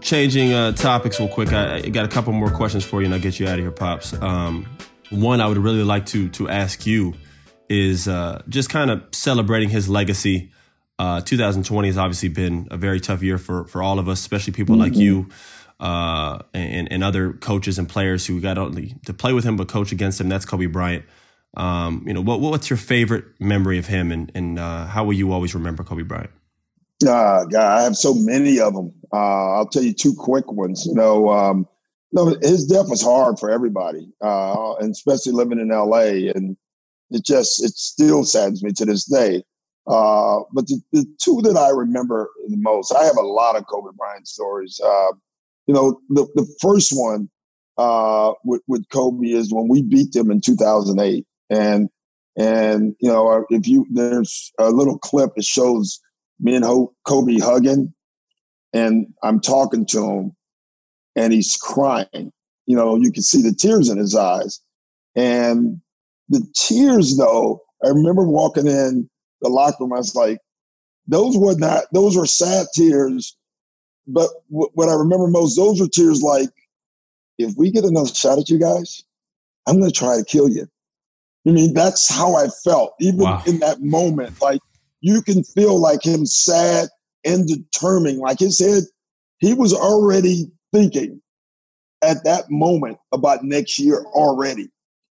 changing 0.01 0.53
uh, 0.53 0.71
topics 0.71 1.19
real 1.19 1.27
quick. 1.27 1.51
I, 1.51 1.77
I, 1.77 1.89
got 1.89 2.05
a 2.05 2.07
couple 2.07 2.31
more 2.31 2.51
questions 2.51 2.85
for 2.85 3.01
you, 3.01 3.05
and 3.05 3.13
I'll 3.15 3.19
get 3.19 3.39
you 3.39 3.47
out 3.47 3.53
of 3.53 3.59
here, 3.59 3.71
pops. 3.71 4.13
Um, 4.21 4.74
one 5.09 5.41
I 5.41 5.47
would 5.47 5.57
really 5.57 5.83
like 5.83 6.05
to 6.07 6.29
to 6.29 6.49
ask 6.49 6.85
you 6.85 7.13
is 7.69 8.07
uh, 8.07 8.41
just 8.47 8.69
kind 8.69 8.91
of 8.91 9.03
celebrating 9.11 9.69
his 9.69 9.89
legacy. 9.89 10.51
Uh, 10.97 11.19
2020 11.19 11.89
has 11.89 11.97
obviously 11.97 12.29
been 12.29 12.67
a 12.71 12.77
very 12.77 12.99
tough 12.99 13.21
year 13.21 13.37
for 13.37 13.65
for 13.65 13.83
all 13.83 13.99
of 13.99 14.07
us, 14.07 14.19
especially 14.19 14.53
people 14.53 14.75
mm-hmm. 14.75 14.83
like 14.83 14.95
you 14.95 15.29
uh, 15.79 16.39
and, 16.53 16.91
and 16.91 17.03
other 17.03 17.33
coaches 17.33 17.77
and 17.77 17.89
players 17.89 18.25
who 18.25 18.39
got 18.39 18.57
only 18.57 18.95
to 19.05 19.13
play 19.13 19.33
with 19.33 19.43
him 19.43 19.57
but 19.57 19.67
coach 19.67 19.91
against 19.91 20.21
him. 20.21 20.29
That's 20.29 20.45
Kobe 20.45 20.67
Bryant. 20.67 21.05
Um, 21.57 22.03
you 22.05 22.13
know, 22.13 22.21
what 22.21 22.41
what's 22.41 22.69
your 22.69 22.77
favorite 22.77 23.25
memory 23.39 23.77
of 23.77 23.87
him, 23.87 24.11
and 24.11 24.31
and 24.35 24.59
uh, 24.59 24.87
how 24.87 25.05
will 25.05 25.13
you 25.13 25.31
always 25.31 25.55
remember 25.55 25.83
Kobe 25.83 26.03
Bryant? 26.03 26.31
Uh, 27.03 27.45
God, 27.45 27.55
I 27.55 27.83
have 27.83 27.95
so 27.95 28.13
many 28.13 28.59
of 28.59 28.73
them. 28.73 28.93
Uh, 29.11 29.55
I'll 29.55 29.67
tell 29.67 29.83
you 29.83 29.93
two 29.93 30.13
quick 30.15 30.51
ones. 30.51 30.85
You 30.85 30.95
know, 30.95 31.29
um, 31.29 31.67
no, 32.11 32.35
his 32.41 32.65
death 32.65 32.89
was 32.89 33.01
hard 33.01 33.39
for 33.39 33.49
everybody, 33.49 34.07
uh, 34.23 34.75
and 34.75 34.91
especially 34.91 35.33
living 35.33 35.59
in 35.59 35.69
LA. 35.69 36.31
And 36.33 36.55
it 37.11 37.25
just 37.25 37.63
it 37.63 37.71
still 37.71 38.23
saddens 38.23 38.63
me 38.63 38.71
to 38.73 38.85
this 38.85 39.05
day. 39.05 39.43
Uh, 39.87 40.39
but 40.51 40.65
the, 40.67 40.81
the, 40.93 41.05
two 41.21 41.41
that 41.43 41.55
I 41.55 41.69
remember 41.69 42.31
the 42.47 42.57
most, 42.57 42.91
I 42.91 43.03
have 43.03 43.17
a 43.17 43.21
lot 43.21 43.55
of 43.55 43.67
Kobe 43.67 43.95
Bryant 43.95 44.27
stories. 44.27 44.79
Uh, 44.83 45.11
you 45.67 45.73
know, 45.73 45.99
the 46.09 46.25
the 46.35 46.47
first 46.59 46.91
one 46.93 47.29
uh, 47.77 48.33
with 48.43 48.61
with 48.67 48.87
Kobe 48.89 49.27
is 49.27 49.53
when 49.53 49.67
we 49.67 49.83
beat 49.83 50.13
them 50.13 50.31
in 50.31 50.41
2008, 50.41 51.25
and 51.49 51.89
and 52.37 52.95
you 52.99 53.11
know 53.11 53.45
if 53.49 53.67
you 53.67 53.85
there's 53.91 54.51
a 54.59 54.69
little 54.69 54.97
clip 54.97 55.35
that 55.35 55.45
shows 55.45 55.99
me 56.39 56.55
and 56.55 56.65
Kobe 57.05 57.39
hugging, 57.39 57.93
and 58.73 59.07
I'm 59.23 59.39
talking 59.39 59.85
to 59.87 60.03
him, 60.03 60.35
and 61.15 61.33
he's 61.33 61.57
crying. 61.57 62.31
You 62.65 62.75
know, 62.75 62.95
you 62.95 63.11
can 63.11 63.23
see 63.23 63.41
the 63.41 63.53
tears 63.53 63.89
in 63.89 63.97
his 63.97 64.15
eyes. 64.15 64.59
And 65.15 65.81
the 66.29 66.45
tears, 66.55 67.17
though, 67.17 67.61
I 67.83 67.89
remember 67.89 68.23
walking 68.23 68.67
in 68.67 69.09
the 69.41 69.49
locker 69.49 69.77
room, 69.81 69.93
I 69.93 69.97
was 69.97 70.15
like, 70.15 70.39
those 71.07 71.37
were 71.37 71.55
not, 71.55 71.83
those 71.93 72.17
were 72.17 72.25
sad 72.25 72.67
tears. 72.73 73.37
But 74.07 74.29
w- 74.49 74.69
what 74.73 74.89
I 74.89 74.93
remember 74.93 75.27
most, 75.27 75.55
those 75.55 75.79
were 75.79 75.87
tears 75.87 76.21
like, 76.21 76.49
if 77.37 77.53
we 77.57 77.71
get 77.71 77.83
another 77.83 78.13
shot 78.13 78.39
at 78.39 78.49
you 78.49 78.59
guys, 78.59 79.03
I'm 79.67 79.79
going 79.79 79.91
to 79.91 79.97
try 79.97 80.17
to 80.17 80.23
kill 80.25 80.49
you. 80.49 80.67
I 81.47 81.51
mean, 81.51 81.73
that's 81.73 82.09
how 82.09 82.35
I 82.35 82.47
felt, 82.63 82.95
even 82.99 83.19
wow. 83.19 83.43
in 83.45 83.59
that 83.59 83.81
moment. 83.81 84.41
Like, 84.41 84.61
you 85.01 85.21
can 85.21 85.43
feel 85.43 85.79
like 85.79 86.03
him 86.03 86.25
sad 86.25 86.89
and 87.23 87.47
determined. 87.47 88.19
Like 88.19 88.39
his 88.39 88.59
head, 88.59 88.83
he 89.37 89.53
was 89.53 89.73
already 89.73 90.51
thinking 90.75 91.21
at 92.03 92.23
that 92.25 92.49
moment 92.49 92.97
about 93.13 93.43
next 93.43 93.79
year 93.79 94.05
already. 94.13 94.69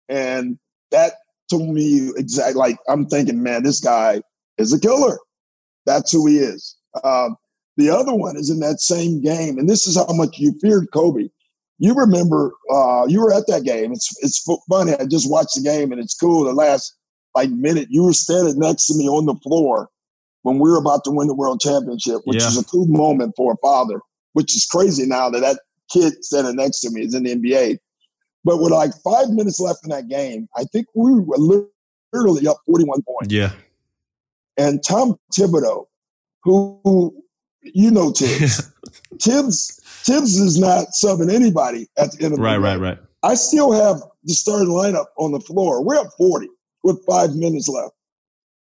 And 0.09 0.59
that 0.91 1.15
told 1.51 1.71
me 1.71 2.11
exactly 2.17 2.55
like 2.55 2.77
I'm 2.89 3.07
thinking, 3.07 3.43
man, 3.43 3.63
this 3.63 3.81
guy 3.81 4.23
is 4.59 4.73
a 4.73 4.81
killer. 4.81 5.19
That's 5.87 6.13
who 6.13 6.27
he 6.27 6.39
is. 6.39 6.77
Um, 7.03 7.37
the 7.77 7.91
other 7.91 8.15
one 8.15 8.37
is 8.37 8.51
in 8.51 8.61
that 8.61 8.81
same 8.81 9.21
game, 9.21 9.59
and 9.59 9.69
this 9.69 9.87
is 9.87 9.97
how 9.97 10.07
much 10.11 10.39
you 10.39 10.55
feared 10.61 10.89
Kobe. 10.93 11.29
You 11.79 11.95
remember 11.95 12.53
uh, 12.71 13.07
you 13.09 13.21
were 13.21 13.35
at 13.35 13.49
that 13.49 13.65
game. 13.65 13.93
It's 13.93 14.15
it's 14.23 14.47
funny. 14.71 14.93
I 14.95 15.07
just 15.07 15.29
watched 15.29 15.57
the 15.57 15.63
game, 15.63 15.91
and 15.91 16.01
it's 16.01 16.15
cool. 16.15 16.45
The 16.45 16.53
last 16.53 16.95
like 17.35 17.51
minute, 17.51 17.89
you 17.91 18.05
were 18.05 18.13
standing 18.13 18.59
next 18.59 18.87
to 18.87 18.95
me 18.97 19.09
on 19.09 19.27
the 19.27 19.35
floor 19.43 19.89
when 20.43 20.61
we 20.61 20.71
were 20.71 20.79
about 20.79 21.03
to 21.05 21.11
win 21.11 21.27
the 21.27 21.35
world 21.35 21.61
championship, 21.61 22.21
which 22.25 22.43
yeah. 22.43 22.49
is 22.49 22.59
a 22.59 22.65
cool 22.65 22.87
moment 22.87 23.33
for 23.37 23.55
a 23.55 23.57
father, 23.57 24.01
which 24.35 24.55
is 24.55 24.67
crazy 24.67 25.07
now 25.07 25.31
that 25.31 25.41
that 25.41 25.61
kid 25.91 26.23
standing 26.25 26.57
next 26.57 26.81
to 26.81 26.91
me 26.91 27.03
is 27.03 27.15
in 27.15 27.25
the 27.25 27.35
NBA. 27.35 27.79
But 28.45 28.59
with 28.59 28.73
like 28.73 28.93
five 29.03 29.31
minutes 29.31 29.59
left 29.59 29.81
in 29.85 29.91
that 29.91 30.09
game, 30.09 30.49
I 30.57 30.65
think 30.65 30.87
we 30.95 31.19
were 31.21 31.39
literally 32.13 32.47
up 32.47 32.59
41 32.67 33.03
points. 33.03 33.33
Yeah. 33.33 33.53
And 34.57 34.85
Tom 34.85 35.19
Thibodeau, 35.33 35.87
who, 36.43 36.79
who 36.85 37.25
you 37.63 37.91
know 37.91 38.11
Thibs, 38.11 38.71
Thibs, 39.21 39.81
Thibs 39.85 40.39
is 40.39 40.59
not 40.59 40.89
subbing 41.03 41.33
anybody 41.33 41.89
at 41.97 42.13
the 42.13 42.25
end 42.25 42.35
of 42.35 42.39
the 42.39 42.45
right, 42.45 42.55
game. 42.55 42.63
Right, 42.63 42.77
right, 42.77 42.91
right. 42.91 42.99
I 43.23 43.35
still 43.35 43.73
have 43.73 44.03
the 44.25 44.35
starting 44.35 44.69
lineup 44.69 45.07
on 45.17 45.33
the 45.33 45.41
floor. 45.41 45.83
We're 45.83 45.97
up 45.97 46.11
40 46.19 46.49
with 46.83 47.03
five 47.07 47.35
minutes 47.35 47.69
left. 47.69 47.95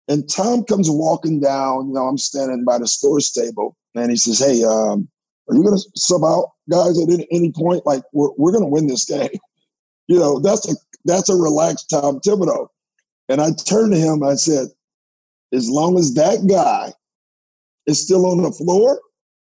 And 0.08 0.30
Tom 0.30 0.64
comes 0.64 0.90
walking 0.90 1.42
down. 1.42 1.88
You 1.88 1.94
know, 1.94 2.08
I'm 2.08 2.18
standing 2.18 2.64
by 2.64 2.78
the 2.78 2.88
storage 2.88 3.32
table, 3.34 3.78
and 3.96 4.10
he 4.10 4.18
says, 4.18 4.40
"Hey, 4.40 4.64
um, 4.64 5.08
are 5.50 5.56
you 5.56 5.64
going 5.64 5.78
to 5.78 5.84
sub 5.96 6.24
out 6.24 6.52
guys 6.70 6.98
at 7.02 7.10
any, 7.12 7.28
any 7.32 7.52
point? 7.52 7.86
Like, 7.86 8.04
we're 8.14 8.30
we're 8.38 8.52
going 8.52 8.64
to 8.64 8.70
win 8.70 8.88
this 8.88 9.06
game." 9.06 9.30
You 10.10 10.20
know, 10.20 10.38
that's 10.38 10.70
a 10.70 10.76
that's 11.06 11.30
a 11.30 11.34
relaxed 11.34 11.90
Tom 11.90 12.20
Thibodeau. 12.20 12.68
And 13.30 13.40
I 13.40 13.52
turned 13.52 13.94
to 13.94 13.98
him. 13.98 14.22
I 14.22 14.36
said, 14.36 14.68
"As 15.54 15.70
long 15.70 15.98
as 15.98 16.14
that 16.16 16.46
guy 16.46 16.92
is 17.88 18.04
still 18.04 18.26
on 18.26 18.44
the 18.44 18.52
floor, 18.52 19.00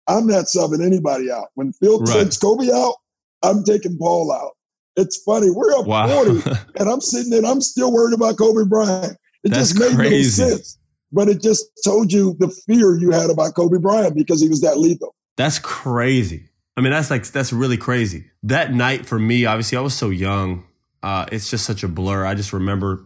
I'm 0.06 0.28
not 0.28 0.44
subbing 0.44 0.80
anybody 0.80 1.28
out. 1.28 1.48
When 1.54 1.72
Phil 1.72 1.98
right. 1.98 2.22
takes 2.22 2.38
Kobe 2.38 2.70
out, 2.72 2.94
I'm 3.42 3.64
taking 3.64 3.98
Paul 3.98 4.30
out." 4.30 4.52
It's 4.96 5.20
funny. 5.24 5.50
We're 5.50 5.72
up 5.76 5.86
wow. 5.86 6.06
40, 6.06 6.50
and 6.76 6.88
I'm 6.88 7.00
sitting 7.00 7.30
there. 7.30 7.44
I'm 7.44 7.60
still 7.60 7.92
worried 7.92 8.14
about 8.14 8.38
Kobe 8.38 8.68
Bryant. 8.68 9.18
It 9.42 9.50
That's 9.50 9.72
just 9.72 9.80
made 9.80 9.96
crazy. 9.96 10.42
no 10.42 10.50
sense. 10.50 10.78
But 11.12 11.28
it 11.28 11.42
just 11.42 11.66
told 11.84 12.12
you 12.12 12.36
the 12.38 12.48
fear 12.66 12.96
you 12.96 13.10
had 13.10 13.30
about 13.30 13.54
Kobe 13.54 13.78
Bryant 13.78 14.16
because 14.16 14.40
he 14.40 14.48
was 14.48 14.60
that 14.60 14.78
lethal. 14.78 15.14
That's 15.36 15.58
crazy. 15.58 16.48
I 16.76 16.80
mean, 16.80 16.92
that's 16.92 17.10
like 17.10 17.26
that's 17.26 17.52
really 17.52 17.76
crazy. 17.76 18.30
That 18.44 18.72
night 18.72 19.06
for 19.06 19.18
me, 19.18 19.46
obviously, 19.46 19.78
I 19.78 19.80
was 19.80 19.94
so 19.94 20.10
young. 20.10 20.64
Uh, 21.02 21.26
it's 21.30 21.50
just 21.50 21.64
such 21.66 21.82
a 21.82 21.88
blur. 21.88 22.24
I 22.24 22.34
just 22.34 22.52
remember 22.52 23.04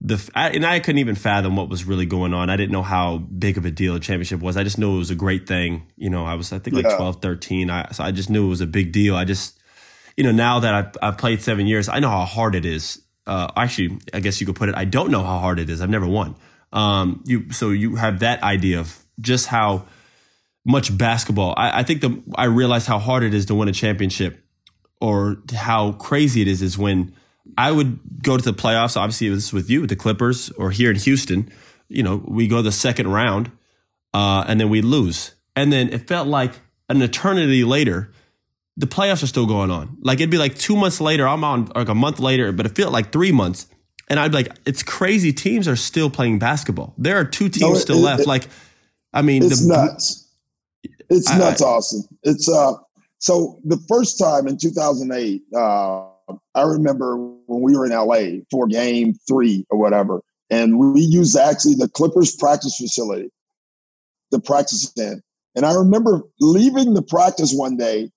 the 0.00 0.30
I, 0.34 0.50
and 0.50 0.64
I 0.64 0.78
couldn't 0.80 0.98
even 0.98 1.14
fathom 1.14 1.56
what 1.56 1.68
was 1.68 1.84
really 1.84 2.06
going 2.06 2.34
on. 2.34 2.50
I 2.50 2.56
didn't 2.56 2.72
know 2.72 2.82
how 2.82 3.18
big 3.18 3.58
of 3.58 3.64
a 3.64 3.70
deal 3.70 3.96
a 3.96 4.00
championship 4.00 4.40
was. 4.40 4.56
I 4.56 4.64
just 4.64 4.78
knew 4.78 4.94
it 4.94 4.98
was 4.98 5.10
a 5.10 5.16
great 5.16 5.48
thing. 5.48 5.86
You 5.96 6.10
know, 6.10 6.24
I 6.24 6.34
was 6.34 6.52
I 6.52 6.58
think 6.58 6.76
like 6.76 6.84
yeah. 6.84 6.96
12, 6.96 7.22
13. 7.22 7.70
I, 7.70 7.90
so 7.90 8.04
I 8.04 8.12
just 8.12 8.30
knew 8.30 8.46
it 8.46 8.50
was 8.50 8.60
a 8.60 8.66
big 8.66 8.92
deal. 8.92 9.16
I 9.16 9.24
just 9.24 9.58
you 10.16 10.24
know 10.24 10.32
now 10.32 10.60
that 10.60 10.74
I've, 10.74 10.96
I've 11.02 11.18
played 11.18 11.42
seven 11.42 11.66
years, 11.66 11.88
I 11.88 11.98
know 11.98 12.10
how 12.10 12.24
hard 12.24 12.54
it 12.54 12.64
is 12.64 13.02
uh, 13.28 13.52
actually, 13.56 13.98
I 14.14 14.20
guess 14.20 14.40
you 14.40 14.46
could 14.46 14.56
put 14.56 14.70
it. 14.70 14.74
I 14.74 14.86
don't 14.86 15.10
know 15.10 15.22
how 15.22 15.38
hard 15.38 15.58
it 15.58 15.68
is. 15.68 15.82
I've 15.82 15.90
never 15.90 16.06
won. 16.06 16.34
Um, 16.72 17.22
you 17.26 17.52
so 17.52 17.70
you 17.70 17.96
have 17.96 18.20
that 18.20 18.42
idea 18.42 18.80
of 18.80 18.98
just 19.20 19.46
how 19.46 19.84
much 20.68 20.96
basketball. 20.96 21.54
I, 21.56 21.80
I 21.80 21.82
think 21.82 22.00
the 22.02 22.22
I 22.34 22.44
realized 22.44 22.86
how 22.86 22.98
hard 22.98 23.22
it 23.24 23.34
is 23.34 23.46
to 23.46 23.54
win 23.54 23.68
a 23.68 23.72
championship, 23.72 24.44
or 25.00 25.38
how 25.54 25.92
crazy 25.92 26.42
it 26.42 26.48
is 26.48 26.62
is 26.62 26.78
when 26.78 27.14
I 27.56 27.72
would 27.72 28.22
go 28.22 28.36
to 28.36 28.44
the 28.44 28.52
playoffs. 28.52 28.96
Obviously, 28.96 29.28
this 29.30 29.46
is 29.46 29.52
with 29.52 29.70
you 29.70 29.80
with 29.80 29.90
the 29.90 29.96
Clippers, 29.96 30.50
or 30.50 30.70
here 30.70 30.90
in 30.90 30.96
Houston. 30.96 31.50
You 31.88 32.02
know, 32.02 32.22
we 32.26 32.46
go 32.46 32.60
the 32.62 32.70
second 32.70 33.08
round, 33.08 33.50
uh, 34.14 34.44
and 34.46 34.60
then 34.60 34.68
we 34.68 34.82
lose, 34.82 35.34
and 35.56 35.72
then 35.72 35.88
it 35.88 36.06
felt 36.06 36.28
like 36.28 36.52
an 36.88 37.02
eternity 37.02 37.64
later 37.64 38.12
the 38.78 38.86
playoffs 38.86 39.24
are 39.24 39.26
still 39.26 39.46
going 39.46 39.70
on. 39.72 39.98
Like 40.00 40.20
it'd 40.20 40.30
be 40.30 40.38
like 40.38 40.56
two 40.56 40.76
months 40.76 41.00
later, 41.00 41.26
I'm 41.26 41.42
on 41.42 41.66
like 41.74 41.88
a 41.88 41.94
month 41.96 42.20
later, 42.20 42.52
but 42.52 42.64
it 42.64 42.76
felt 42.76 42.92
like 42.92 43.10
three 43.10 43.32
months. 43.32 43.66
And 44.08 44.18
I'd 44.18 44.30
be 44.30 44.38
like, 44.38 44.52
it's 44.64 44.82
crazy. 44.82 45.32
Teams 45.32 45.68
are 45.68 45.76
still 45.76 46.08
playing 46.08 46.38
basketball. 46.38 46.94
There 46.96 47.18
are 47.18 47.24
two 47.24 47.48
teams 47.48 47.60
no, 47.60 47.72
it, 47.72 47.80
still 47.80 47.98
it, 47.98 48.02
left. 48.02 48.20
It, 48.22 48.26
like, 48.28 48.46
I 49.12 49.22
mean, 49.22 49.42
it's 49.42 49.66
the, 49.66 49.74
nuts. 49.74 50.27
It's 51.10 51.30
I, 51.30 51.38
nuts, 51.38 51.62
I, 51.62 51.66
Austin. 51.66 52.02
It's 52.22 52.48
uh. 52.48 52.74
So 53.20 53.58
the 53.64 53.78
first 53.88 54.16
time 54.16 54.46
in 54.46 54.58
2008, 54.58 55.42
uh, 55.56 56.04
I 56.54 56.62
remember 56.62 57.16
when 57.16 57.62
we 57.62 57.76
were 57.76 57.84
in 57.84 57.92
LA 57.92 58.44
for 58.50 58.66
Game 58.68 59.14
Three 59.26 59.66
or 59.70 59.78
whatever, 59.78 60.22
and 60.50 60.78
we 60.78 61.00
used 61.00 61.36
actually 61.36 61.74
the 61.74 61.88
Clippers 61.88 62.36
practice 62.36 62.76
facility 62.76 63.30
to 64.32 64.38
practice 64.38 64.92
in. 64.96 65.22
And 65.54 65.66
I 65.66 65.74
remember 65.74 66.22
leaving 66.40 66.94
the 66.94 67.02
practice 67.02 67.52
one 67.52 67.76
day 67.76 68.10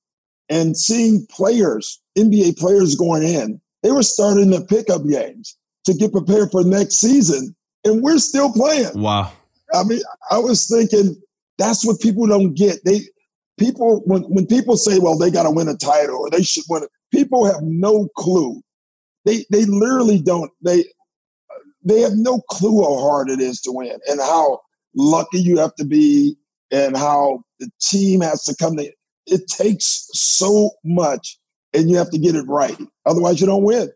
and 0.50 0.78
seeing 0.78 1.26
players, 1.32 2.00
NBA 2.18 2.58
players 2.58 2.96
going 2.96 3.24
in, 3.24 3.60
they 3.84 3.92
were 3.92 4.04
starting 4.04 4.52
the 4.52 4.62
pickup 4.62 5.04
games 5.08 5.58
to 5.86 5.94
get 5.94 6.12
prepared 6.12 6.52
for 6.52 6.64
next 6.64 6.96
season, 6.96 7.56
and 7.84 8.04
we're 8.04 8.20
still 8.20 8.52
playing. 8.52 8.92
Wow. 8.94 9.32
I 9.74 9.84
mean, 9.84 10.02
I 10.30 10.38
was 10.38 10.68
thinking 10.68 11.20
that's 11.62 11.86
what 11.86 12.00
people 12.00 12.28
don't 12.28 12.54
get. 12.54 12.80
They 12.86 13.02
people 13.58 14.02
when 14.06 14.24
when 14.24 14.48
people 14.48 14.78
say, 14.78 15.00
"Well, 15.00 15.18
they 15.18 15.32
got 15.32 15.44
to 15.44 15.52
win 15.52 15.68
a 15.68 15.78
title 15.78 16.18
or 16.18 16.30
they 16.30 16.44
should 16.44 16.64
win," 16.70 16.84
it, 16.84 16.90
people 17.12 17.46
have 17.46 17.62
no 17.62 18.10
clue. 18.18 18.62
They 19.26 19.46
they 19.52 19.66
literally 19.66 20.22
don't. 20.22 20.52
They 20.62 20.86
they 21.84 22.02
have 22.02 22.14
no 22.16 22.42
clue 22.50 22.82
how 22.82 23.00
hard 23.00 23.30
it 23.30 23.40
is 23.40 23.62
to 23.62 23.72
win 23.72 23.98
and 24.08 24.20
how 24.20 24.62
lucky 24.96 25.40
you 25.40 25.58
have 25.58 25.76
to 25.76 25.86
be 25.86 26.36
and 26.72 26.98
how 26.98 27.44
the 27.60 27.70
team 27.82 28.22
has 28.22 28.44
to 28.44 28.56
come 28.56 28.76
to 28.78 28.92
it 29.28 29.48
takes 29.48 30.10
so 30.14 30.72
much 30.84 31.40
and 31.74 31.90
you 31.90 31.98
have 31.98 32.10
to 32.12 32.18
get 32.18 32.36
it 32.36 32.46
right. 32.48 32.78
Otherwise, 33.06 33.40
you 33.40 33.48
don't 33.48 33.64
win. 33.64 33.90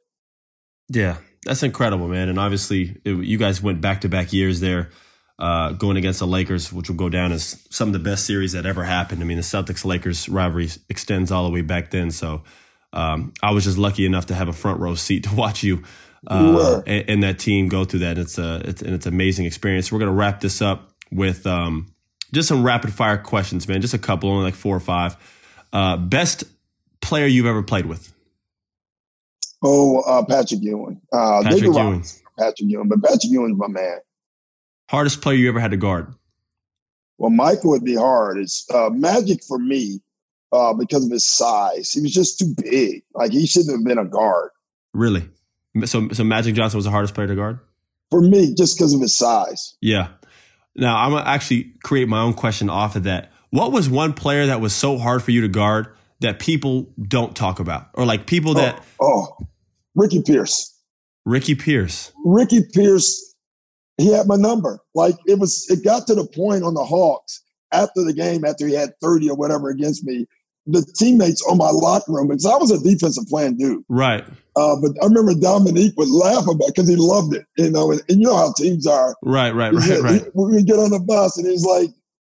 Yeah, 0.90 1.18
that's 1.46 1.64
incredible, 1.64 2.08
man. 2.08 2.30
And 2.30 2.40
obviously, 2.40 2.98
it, 3.04 3.16
you 3.26 3.38
guys 3.38 3.62
went 3.62 3.82
back 3.82 4.02
to 4.02 4.10
back 4.10 4.32
years 4.34 4.60
there. 4.60 4.90
Uh, 5.38 5.74
going 5.74 5.98
against 5.98 6.20
the 6.20 6.28
Lakers, 6.28 6.72
which 6.72 6.90
will 6.90 6.96
go 6.96 7.10
down 7.10 7.32
as 7.32 7.66
some 7.70 7.90
of 7.90 7.94
the 7.94 8.00
best 8.00 8.26
series 8.26 8.54
that 8.54 8.66
ever 8.66 8.84
happened. 8.84 9.22
I 9.22 9.26
mean, 9.26 9.38
the 9.38 9.44
Celtics 9.44 9.84
Lakers 9.84 10.30
rivalry 10.30 10.70
extends 10.90 11.32
all 11.32 11.46
the 11.46 11.52
way 11.52 11.62
back 11.62 11.92
then. 11.92 12.12
So 12.12 12.44
um, 12.94 13.34
I 13.44 13.52
was 13.52 13.66
just 13.66 13.78
lucky 13.78 14.06
enough 14.06 14.28
to 14.28 14.36
have 14.36 14.48
a 14.48 14.54
front 14.54 14.80
row 14.80 14.96
seat 14.96 15.24
to 15.30 15.36
watch 15.36 15.64
you 15.64 15.84
uh, 16.28 16.82
and, 16.88 17.10
and, 17.10 17.24
that 17.24 17.40
team 17.40 17.68
go 17.68 17.86
through 17.86 18.00
that. 18.00 18.18
And 18.18 18.20
It's 18.20 18.38
a 18.38 18.62
it's, 18.66 18.82
and 18.82 18.96
it's 18.96 19.06
an 19.06 19.14
amazing 19.14 19.46
experience. 19.46 19.92
We're 19.92 20.00
going 20.00 20.12
to 20.12 20.16
wrap 20.16 20.42
this 20.42 20.62
up 20.62 20.92
with 21.12 21.46
um, 21.46 21.94
just 22.34 22.48
some 22.48 22.64
rapid 22.64 22.94
fire 22.94 23.18
questions, 23.18 23.68
man. 23.68 23.82
Just 23.82 23.94
a 23.94 24.00
couple, 24.00 24.30
only 24.30 24.44
like 24.44 24.56
four 24.56 24.76
or 24.76 24.80
five. 24.80 25.18
Uh, 25.72 25.98
best 25.98 26.46
player 27.02 27.28
you've 27.28 27.46
ever 27.46 27.62
played 27.62 27.86
with? 27.86 28.12
Oh, 29.64 30.00
uh, 30.02 30.26
Patrick 30.26 30.62
Ewing. 30.64 31.02
Uh, 31.12 31.44
Patrick 31.44 31.64
Ewing. 31.64 32.04
Patrick 32.38 32.70
Ewing, 32.70 32.88
but 32.88 33.04
Patrick 33.04 33.32
Ewing's 33.32 33.58
my 33.58 33.68
man. 33.68 34.00
Hardest 34.90 35.22
player 35.22 35.38
you 35.38 35.50
ever 35.50 35.60
had 35.60 35.72
to 35.72 35.78
guard? 35.78 36.14
Well, 37.18 37.32
Michael 37.32 37.72
would 37.72 37.84
be 37.84 37.96
hard. 37.96 38.38
It's 38.38 38.68
uh, 38.74 38.90
Magic 38.90 39.44
for 39.44 39.58
me 39.58 40.02
uh, 40.52 40.74
because 40.74 41.06
of 41.06 41.12
his 41.12 41.26
size. 41.26 41.92
He 41.92 42.02
was 42.02 42.14
just 42.14 42.40
too 42.40 42.54
big. 42.62 43.04
Like 43.14 43.32
he 43.32 43.48
shouldn't 43.48 43.72
have 43.72 43.86
been 43.86 43.98
a 43.98 44.06
guard. 44.06 44.52
Really? 44.94 45.30
So, 45.86 46.10
so 46.10 46.24
Magic 46.24 46.56
Johnson 46.56 46.78
was 46.78 46.86
the 46.86 46.92
hardest 46.92 47.14
player 47.14 47.28
to 47.28 47.36
guard 47.36 47.60
for 48.10 48.22
me, 48.22 48.54
just 48.54 48.78
because 48.78 48.94
of 48.94 49.02
his 49.02 49.18
size. 49.18 49.76
Yeah. 49.82 50.10
Now 50.76 50.98
I'm 50.98 51.12
gonna 51.12 51.26
actually 51.26 51.74
create 51.84 52.08
my 52.08 52.22
own 52.22 52.34
question 52.34 52.70
off 52.70 52.96
of 52.96 53.04
that. 53.04 53.32
What 53.50 53.72
was 53.72 53.90
one 53.90 54.14
player 54.14 54.48
that 54.48 54.62
was 54.62 54.74
so 54.74 54.98
hard 54.98 55.24
for 55.24 55.32
you 55.32 55.42
to 55.42 55.48
guard 55.48 55.88
that 56.20 56.40
people 56.40 56.94
don't 57.02 57.36
talk 57.36 57.60
about, 57.60 57.90
or 57.94 58.06
like 58.06 58.26
people 58.26 58.56
that? 58.56 58.84
Oh, 59.00 59.36
oh 59.40 59.48
Ricky 59.96 60.22
Pierce. 60.22 60.78
Ricky 61.26 61.56
Pierce. 61.56 62.12
Ricky 62.24 62.62
Pierce. 62.64 63.35
He 63.98 64.12
had 64.12 64.28
my 64.28 64.36
number. 64.36 64.80
Like 64.94 65.16
it 65.26 65.40
was. 65.40 65.66
It 65.70 65.84
got 65.84 66.08
to 66.08 66.16
the 66.16 66.28
point 66.28 66.64
on 66.64 66.74
the 66.74 66.84
Hawks 66.84 67.42
after 67.72 68.04
the 68.04 68.14
game, 68.14 68.46
after 68.46 68.68
he 68.68 68.74
had 68.74 68.94
30 69.02 69.30
or 69.30 69.36
whatever 69.36 69.70
against 69.70 70.04
me, 70.06 70.26
the 70.68 70.84
teammates 70.98 71.46
on 71.50 71.58
my 71.58 71.70
locker 71.70 72.12
room 72.12 72.28
because 72.28 72.46
I 72.46 72.56
was 72.56 72.72
a 72.72 72.82
defensive 72.82 73.26
playing 73.28 73.58
dude. 73.58 73.84
Right. 73.88 74.26
Uh, 74.56 74.76
but 74.82 74.92
I 75.02 75.06
remember 75.06 75.36
Dominique 75.36 75.94
would 75.98 76.10
laugh 76.10 76.48
about 76.48 76.68
because 76.68 76.90
he 76.90 76.96
loved 76.96 77.36
it, 77.36 77.46
you 77.58 77.70
know, 77.70 77.92
and, 77.92 78.02
and, 78.10 78.20
you 78.20 78.26
know 78.26 78.36
how 78.36 78.54
teams 78.54 78.88
are. 78.88 79.16
Right, 79.22 79.54
right, 79.54 79.74
right, 79.74 79.84
said, 79.84 80.04
right. 80.04 80.22
He, 80.24 80.30
we 80.34 80.64
get 80.64 80.80
on 80.80 80.92
the 80.92 81.00
bus 81.00 81.38
and 81.38 81.48
he's 81.48 81.66
like, 81.66 81.90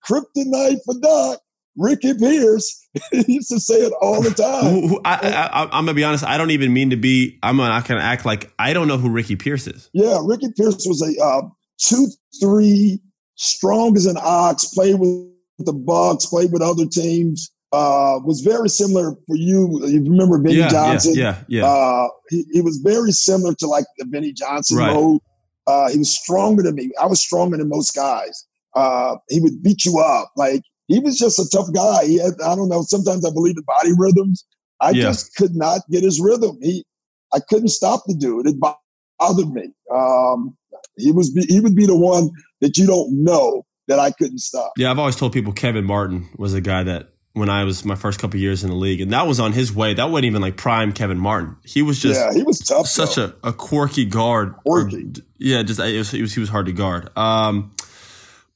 "Kryptonite 0.04 0.78
for 0.84 0.94
Doc." 1.00 1.40
Ricky 1.78 2.14
Pierce. 2.14 2.88
used 3.12 3.50
to 3.50 3.60
say 3.60 3.76
it 3.76 3.92
all 4.00 4.20
the 4.20 4.30
time. 4.30 5.00
I, 5.04 5.62
am 5.72 5.86
gonna 5.86 5.94
be 5.94 6.04
honest. 6.04 6.24
I 6.24 6.36
don't 6.36 6.50
even 6.50 6.72
mean 6.72 6.90
to 6.90 6.96
be. 6.96 7.38
I'm 7.42 7.56
not 7.56 7.86
gonna 7.86 8.00
act 8.00 8.24
like 8.26 8.52
I 8.58 8.72
don't 8.72 8.88
know 8.88 8.98
who 8.98 9.10
Ricky 9.10 9.36
Pierce 9.36 9.66
is. 9.66 9.88
Yeah, 9.92 10.18
Ricky 10.22 10.48
Pierce 10.56 10.84
was 10.86 11.02
a 11.02 11.24
uh, 11.24 11.42
two 11.78 12.08
three, 12.40 13.00
strong 13.36 13.96
as 13.96 14.06
an 14.06 14.16
ox. 14.20 14.66
Played 14.74 14.98
with 14.98 15.28
the 15.58 15.72
Bucks. 15.72 16.26
Played 16.26 16.52
with 16.52 16.62
other 16.62 16.86
teams 16.86 17.50
uh, 17.72 18.18
was 18.24 18.40
very 18.40 18.68
similar 18.68 19.12
for 19.26 19.36
you. 19.36 19.86
You 19.86 20.02
remember 20.02 20.38
Benny 20.38 20.56
yeah, 20.56 20.68
Johnson? 20.68 21.14
Yeah, 21.14 21.42
yeah. 21.48 21.60
yeah. 21.60 21.66
Uh, 21.66 22.08
he, 22.30 22.44
he, 22.52 22.60
was 22.62 22.78
very 22.78 23.12
similar 23.12 23.54
to 23.56 23.66
like 23.66 23.84
the 23.98 24.06
Benny 24.06 24.32
Johnson 24.32 24.78
right. 24.78 24.94
mode. 24.94 25.20
Uh, 25.66 25.90
he 25.90 25.98
was 25.98 26.10
stronger 26.10 26.62
than 26.62 26.76
me. 26.76 26.90
I 27.00 27.06
was 27.06 27.20
stronger 27.20 27.58
than 27.58 27.68
most 27.68 27.94
guys. 27.94 28.46
Uh, 28.74 29.16
he 29.28 29.40
would 29.40 29.62
beat 29.62 29.84
you 29.84 29.98
up. 29.98 30.30
Like 30.36 30.62
he 30.88 30.98
was 30.98 31.16
just 31.16 31.38
a 31.38 31.48
tough 31.48 31.72
guy. 31.72 32.06
He 32.06 32.18
had, 32.18 32.34
I 32.44 32.56
don't 32.56 32.68
know. 32.68 32.82
Sometimes 32.82 33.24
I 33.24 33.30
believe 33.30 33.56
in 33.56 33.62
body 33.62 33.92
rhythms. 33.96 34.44
I 34.80 34.90
yeah. 34.90 35.02
just 35.02 35.34
could 35.36 35.54
not 35.54 35.82
get 35.90 36.02
his 36.02 36.20
rhythm. 36.20 36.58
He, 36.60 36.84
I 37.32 37.38
couldn't 37.48 37.68
stop 37.68 38.02
the 38.06 38.14
dude. 38.14 38.46
It 38.46 38.58
bothered 38.58 39.52
me. 39.52 39.70
Um, 39.94 40.56
he 40.96 41.12
was, 41.12 41.30
be, 41.30 41.42
he 41.48 41.60
would 41.60 41.76
be 41.76 41.86
the 41.86 41.96
one 41.96 42.30
that 42.60 42.76
you 42.76 42.86
don't 42.86 43.22
know 43.22 43.64
that 43.86 43.98
I 43.98 44.10
couldn't 44.10 44.40
stop. 44.40 44.72
Yeah, 44.76 44.90
I've 44.90 44.98
always 44.98 45.16
told 45.16 45.32
people 45.32 45.52
Kevin 45.52 45.84
Martin 45.84 46.28
was 46.36 46.54
a 46.54 46.60
guy 46.60 46.82
that 46.82 47.10
when 47.34 47.48
I 47.48 47.64
was 47.64 47.84
my 47.84 47.94
first 47.94 48.18
couple 48.18 48.40
years 48.40 48.64
in 48.64 48.70
the 48.70 48.76
league, 48.76 49.00
and 49.00 49.12
that 49.12 49.26
was 49.26 49.38
on 49.38 49.52
his 49.52 49.72
way. 49.72 49.94
That 49.94 50.10
wasn't 50.10 50.26
even 50.26 50.42
like 50.42 50.56
prime 50.56 50.92
Kevin 50.92 51.18
Martin. 51.18 51.56
He 51.64 51.82
was 51.82 52.00
just 52.00 52.18
yeah, 52.18 52.32
he 52.32 52.42
was 52.42 52.58
tough. 52.58 52.88
Such 52.88 53.16
a, 53.16 53.34
a 53.44 53.52
quirky 53.52 54.04
guard. 54.04 54.54
Quirky. 54.66 55.04
Or, 55.04 55.22
yeah, 55.38 55.62
just 55.62 55.78
it 55.78 55.96
was, 55.96 56.12
it 56.12 56.20
was, 56.20 56.34
he 56.34 56.40
was 56.40 56.48
hard 56.48 56.66
to 56.66 56.72
guard. 56.72 57.16
Um, 57.16 57.72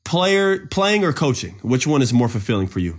player 0.05 0.67
playing 0.67 1.05
or 1.05 1.13
coaching, 1.13 1.59
which 1.63 1.87
one 1.87 2.03
is 2.03 2.13
more 2.13 2.29
fulfilling 2.29 2.67
for 2.67 2.81
you? 2.81 2.99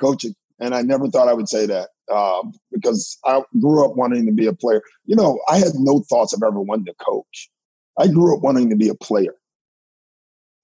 Coaching, 0.00 0.34
and 0.58 0.74
I 0.74 0.82
never 0.82 1.08
thought 1.08 1.28
I 1.28 1.34
would 1.34 1.48
say 1.48 1.66
that 1.66 1.90
um, 2.12 2.52
because 2.72 3.18
I 3.24 3.42
grew 3.60 3.84
up 3.84 3.96
wanting 3.96 4.26
to 4.26 4.32
be 4.32 4.46
a 4.46 4.52
player. 4.52 4.82
You 5.06 5.16
know, 5.16 5.38
I 5.48 5.58
had 5.58 5.72
no 5.74 6.04
thoughts 6.08 6.32
of 6.32 6.42
ever 6.44 6.60
wanting 6.60 6.86
to 6.86 6.94
coach. 6.94 7.50
I 7.98 8.08
grew 8.08 8.36
up 8.36 8.42
wanting 8.42 8.70
to 8.70 8.76
be 8.76 8.88
a 8.88 8.94
player 8.94 9.34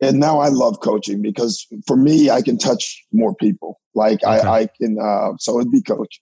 and 0.00 0.18
now 0.18 0.40
I 0.40 0.48
love 0.48 0.80
coaching 0.80 1.20
because 1.20 1.66
for 1.86 1.96
me, 1.96 2.30
I 2.30 2.42
can 2.42 2.58
touch 2.58 3.04
more 3.12 3.34
people. 3.34 3.80
Like 3.94 4.24
okay. 4.24 4.46
I, 4.46 4.60
I 4.60 4.68
can, 4.80 4.98
uh, 4.98 5.36
so 5.38 5.58
it'd 5.58 5.72
be 5.72 5.82
coach. 5.82 6.20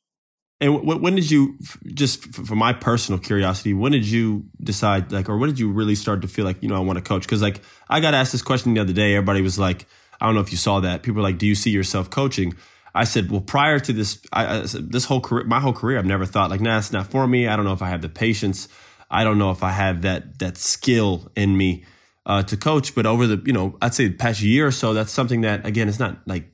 And 0.61 0.85
when 0.85 1.15
did 1.15 1.31
you, 1.31 1.57
just 1.87 2.35
for 2.35 2.57
my 2.57 2.73
personal 2.73 3.21
curiosity, 3.21 3.75
when 3.75 3.93
did 3.93 4.05
you 4.05 4.47
decide, 4.61 5.13
like, 5.13 5.29
or 5.29 5.39
when 5.39 5.51
did 5.51 5.61
you 5.61 5.71
really 5.71 5.95
start 5.95 6.23
to 6.23 6.29
feel 6.29 6.45
like, 6.45 6.61
you 6.63 6.69
know, 6.69 6.75
I 6.75 6.81
want 6.81 6.97
to 6.97 7.03
coach? 7.03 7.23
Because, 7.23 7.41
like, 7.41 7.63
I 7.89 8.01
got 8.01 8.13
asked 8.13 8.33
this 8.33 8.43
question 8.43 8.75
the 8.75 8.81
other 8.81 8.93
day. 8.93 9.15
Everybody 9.15 9.41
was 9.41 9.57
like, 9.57 9.87
I 10.21 10.27
don't 10.27 10.35
know 10.35 10.41
if 10.41 10.51
you 10.51 10.59
saw 10.59 10.81
that. 10.81 11.05
People 11.05 11.23
were 11.23 11.29
like, 11.29 11.39
do 11.39 11.47
you 11.47 11.55
see 11.55 11.71
yourself 11.71 12.11
coaching? 12.11 12.55
I 12.93 13.05
said, 13.05 13.31
well, 13.31 13.41
prior 13.41 13.79
to 13.79 13.93
this, 13.93 14.21
I, 14.33 14.61
I 14.63 14.65
said, 14.65 14.91
this 14.91 15.05
whole 15.05 15.21
career, 15.21 15.45
my 15.45 15.61
whole 15.61 15.73
career, 15.73 15.97
I've 15.97 16.07
never 16.07 16.27
thought 16.27 16.51
like, 16.51 16.61
nah, 16.61 16.79
it's 16.79 16.93
not 16.93 17.07
for 17.07 17.29
me. 17.29 17.47
I 17.47 17.55
don't 17.55 17.65
know 17.65 17.73
if 17.73 17.83
I 17.83 17.91
have 17.91 18.03
the 18.03 18.09
patience. 18.09 18.67
I 19.09 19.23
don't 19.23 19.39
know 19.39 19.53
if 19.53 19.63
I 19.63 19.71
have 19.71 20.03
that 20.03 20.41
that 20.41 20.57
skill 20.57 21.31
in 21.37 21.57
me 21.57 21.85
uh, 22.27 22.43
to 22.43 22.57
coach. 22.57 22.97
But 22.97 23.07
over 23.07 23.29
the, 23.29 23.43
you 23.47 23.53
know, 23.53 23.77
I'd 23.81 23.95
say 23.95 24.09
the 24.09 24.15
past 24.15 24.43
year 24.43 24.67
or 24.67 24.73
so, 24.73 24.93
that's 24.95 25.13
something 25.13 25.43
that, 25.43 25.65
again, 25.65 25.89
it's 25.89 26.01
not 26.01 26.19
like 26.27 26.51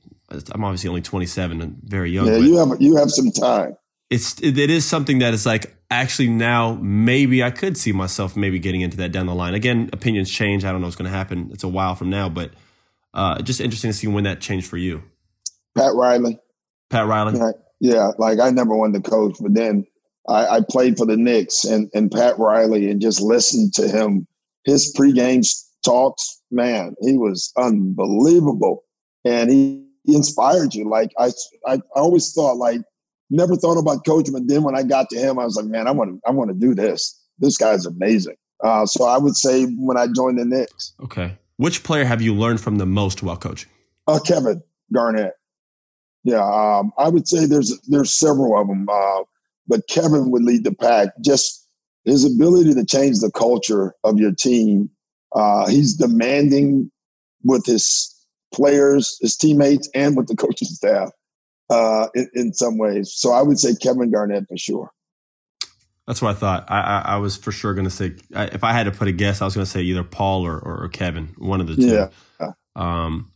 I'm 0.51 0.63
obviously 0.63 0.89
only 0.89 1.01
27 1.01 1.61
and 1.61 1.77
very 1.83 2.11
young. 2.11 2.27
Yeah, 2.27 2.37
you 2.37 2.57
have 2.57 2.79
you 2.79 2.95
have 2.95 3.09
some 3.09 3.31
time. 3.31 3.75
It's 4.09 4.39
it, 4.41 4.57
is 4.57 4.85
something 4.85 5.19
that 5.19 5.33
is 5.33 5.45
like 5.45 5.75
actually 5.89 6.29
now 6.29 6.77
maybe 6.81 7.43
I 7.43 7.51
could 7.51 7.77
see 7.77 7.91
myself 7.91 8.35
maybe 8.35 8.59
getting 8.59 8.81
into 8.81 8.97
that 8.97 9.11
down 9.11 9.25
the 9.25 9.35
line. 9.35 9.53
Again, 9.53 9.89
opinions 9.93 10.29
change. 10.29 10.63
I 10.63 10.71
don't 10.71 10.81
know 10.81 10.87
what's 10.87 10.95
going 10.95 11.11
to 11.11 11.17
happen. 11.17 11.49
It's 11.51 11.63
a 11.63 11.67
while 11.67 11.95
from 11.95 12.09
now, 12.09 12.29
but 12.29 12.51
uh, 13.13 13.41
just 13.41 13.61
interesting 13.61 13.91
to 13.91 13.97
see 13.97 14.07
when 14.07 14.25
that 14.25 14.41
changed 14.41 14.67
for 14.67 14.77
you. 14.77 15.03
Pat 15.75 15.93
Riley. 15.95 16.39
Pat 16.89 17.07
Riley. 17.07 17.37
Yeah, 17.37 17.51
yeah 17.79 18.11
like 18.17 18.39
I 18.39 18.51
never 18.51 18.75
wanted 18.75 19.03
to 19.03 19.09
coach, 19.09 19.37
but 19.39 19.53
then 19.53 19.85
I, 20.29 20.47
I 20.47 20.61
played 20.69 20.97
for 20.97 21.05
the 21.05 21.17
Knicks 21.17 21.63
and 21.63 21.89
and 21.93 22.11
Pat 22.11 22.37
Riley 22.37 22.89
and 22.91 23.01
just 23.01 23.21
listened 23.21 23.73
to 23.75 23.87
him 23.87 24.27
his 24.65 24.93
pregame 24.97 25.47
talks, 25.85 26.41
man, 26.51 26.95
he 27.01 27.17
was 27.17 27.53
unbelievable. 27.57 28.83
And 29.23 29.49
he, 29.49 29.85
he 30.03 30.15
inspired 30.15 30.73
you. 30.73 30.89
Like 30.89 31.11
I, 31.17 31.31
I, 31.65 31.75
I 31.75 31.79
always 31.95 32.33
thought 32.33 32.57
like, 32.57 32.81
never 33.29 33.55
thought 33.55 33.77
about 33.79 34.05
coaching, 34.05 34.33
but 34.33 34.47
then 34.47 34.63
when 34.63 34.75
I 34.75 34.83
got 34.83 35.09
to 35.09 35.17
him, 35.17 35.39
I 35.39 35.45
was 35.45 35.55
like, 35.55 35.65
man, 35.65 35.87
I 35.87 35.91
want 35.91 36.11
to, 36.11 36.27
I 36.27 36.31
want 36.31 36.49
to 36.49 36.55
do 36.55 36.75
this. 36.75 37.19
This 37.39 37.57
guy's 37.57 37.85
amazing. 37.85 38.35
Uh, 38.63 38.85
so 38.85 39.05
I 39.05 39.17
would 39.17 39.35
say 39.35 39.65
when 39.65 39.97
I 39.97 40.07
joined 40.07 40.39
the 40.39 40.45
Knicks. 40.45 40.93
Okay. 41.03 41.37
Which 41.57 41.83
player 41.83 42.05
have 42.05 42.21
you 42.21 42.33
learned 42.33 42.61
from 42.61 42.77
the 42.77 42.85
most 42.85 43.23
while 43.23 43.37
coaching? 43.37 43.69
Uh, 44.07 44.19
Kevin 44.19 44.61
Garnett. 44.93 45.33
Yeah, 46.23 46.43
um, 46.43 46.91
I 46.97 47.09
would 47.09 47.27
say 47.27 47.45
there's 47.45 47.79
there's 47.87 48.11
several 48.11 48.59
of 48.59 48.67
them, 48.67 48.87
uh, 48.89 49.23
but 49.67 49.87
Kevin 49.87 50.31
would 50.31 50.43
lead 50.43 50.63
the 50.63 50.73
pack. 50.73 51.09
Just 51.23 51.67
his 52.03 52.25
ability 52.25 52.73
to 52.73 52.83
change 52.83 53.19
the 53.19 53.31
culture 53.31 53.93
of 54.03 54.17
your 54.19 54.33
team 54.33 54.89
uh, 55.35 55.67
he's 55.67 55.93
demanding 55.93 56.89
with 57.43 57.65
his 57.65 58.11
players, 58.53 59.17
his 59.21 59.35
teammates, 59.35 59.89
and 59.93 60.15
with 60.15 60.27
the 60.27 60.35
coaching 60.35 60.67
staff 60.67 61.11
uh, 61.69 62.07
in, 62.13 62.29
in, 62.33 62.53
some 62.53 62.77
ways. 62.77 63.13
So 63.13 63.31
I 63.31 63.41
would 63.41 63.59
say 63.59 63.75
Kevin 63.75 64.11
Garnett 64.11 64.47
for 64.47 64.57
sure. 64.57 64.91
That's 66.07 66.21
what 66.21 66.31
I 66.31 66.33
thought. 66.39 66.65
I, 66.69 66.79
I, 66.79 67.01
I 67.13 67.17
was 67.17 67.35
for 67.35 67.51
sure 67.51 67.73
going 67.73 67.85
to 67.85 67.91
say, 67.91 68.15
if 68.31 68.63
I 68.63 68.73
had 68.73 68.83
to 68.83 68.91
put 68.91 69.07
a 69.07 69.11
guess, 69.11 69.41
I 69.41 69.45
was 69.45 69.55
going 69.55 69.65
to 69.65 69.71
say 69.71 69.81
either 69.81 70.03
Paul 70.03 70.45
or, 70.45 70.59
or, 70.59 70.87
Kevin, 70.89 71.33
one 71.37 71.61
of 71.61 71.67
the 71.67 71.75
two. 71.75 72.09
Yeah. 72.39 72.51
Um, 72.75 73.31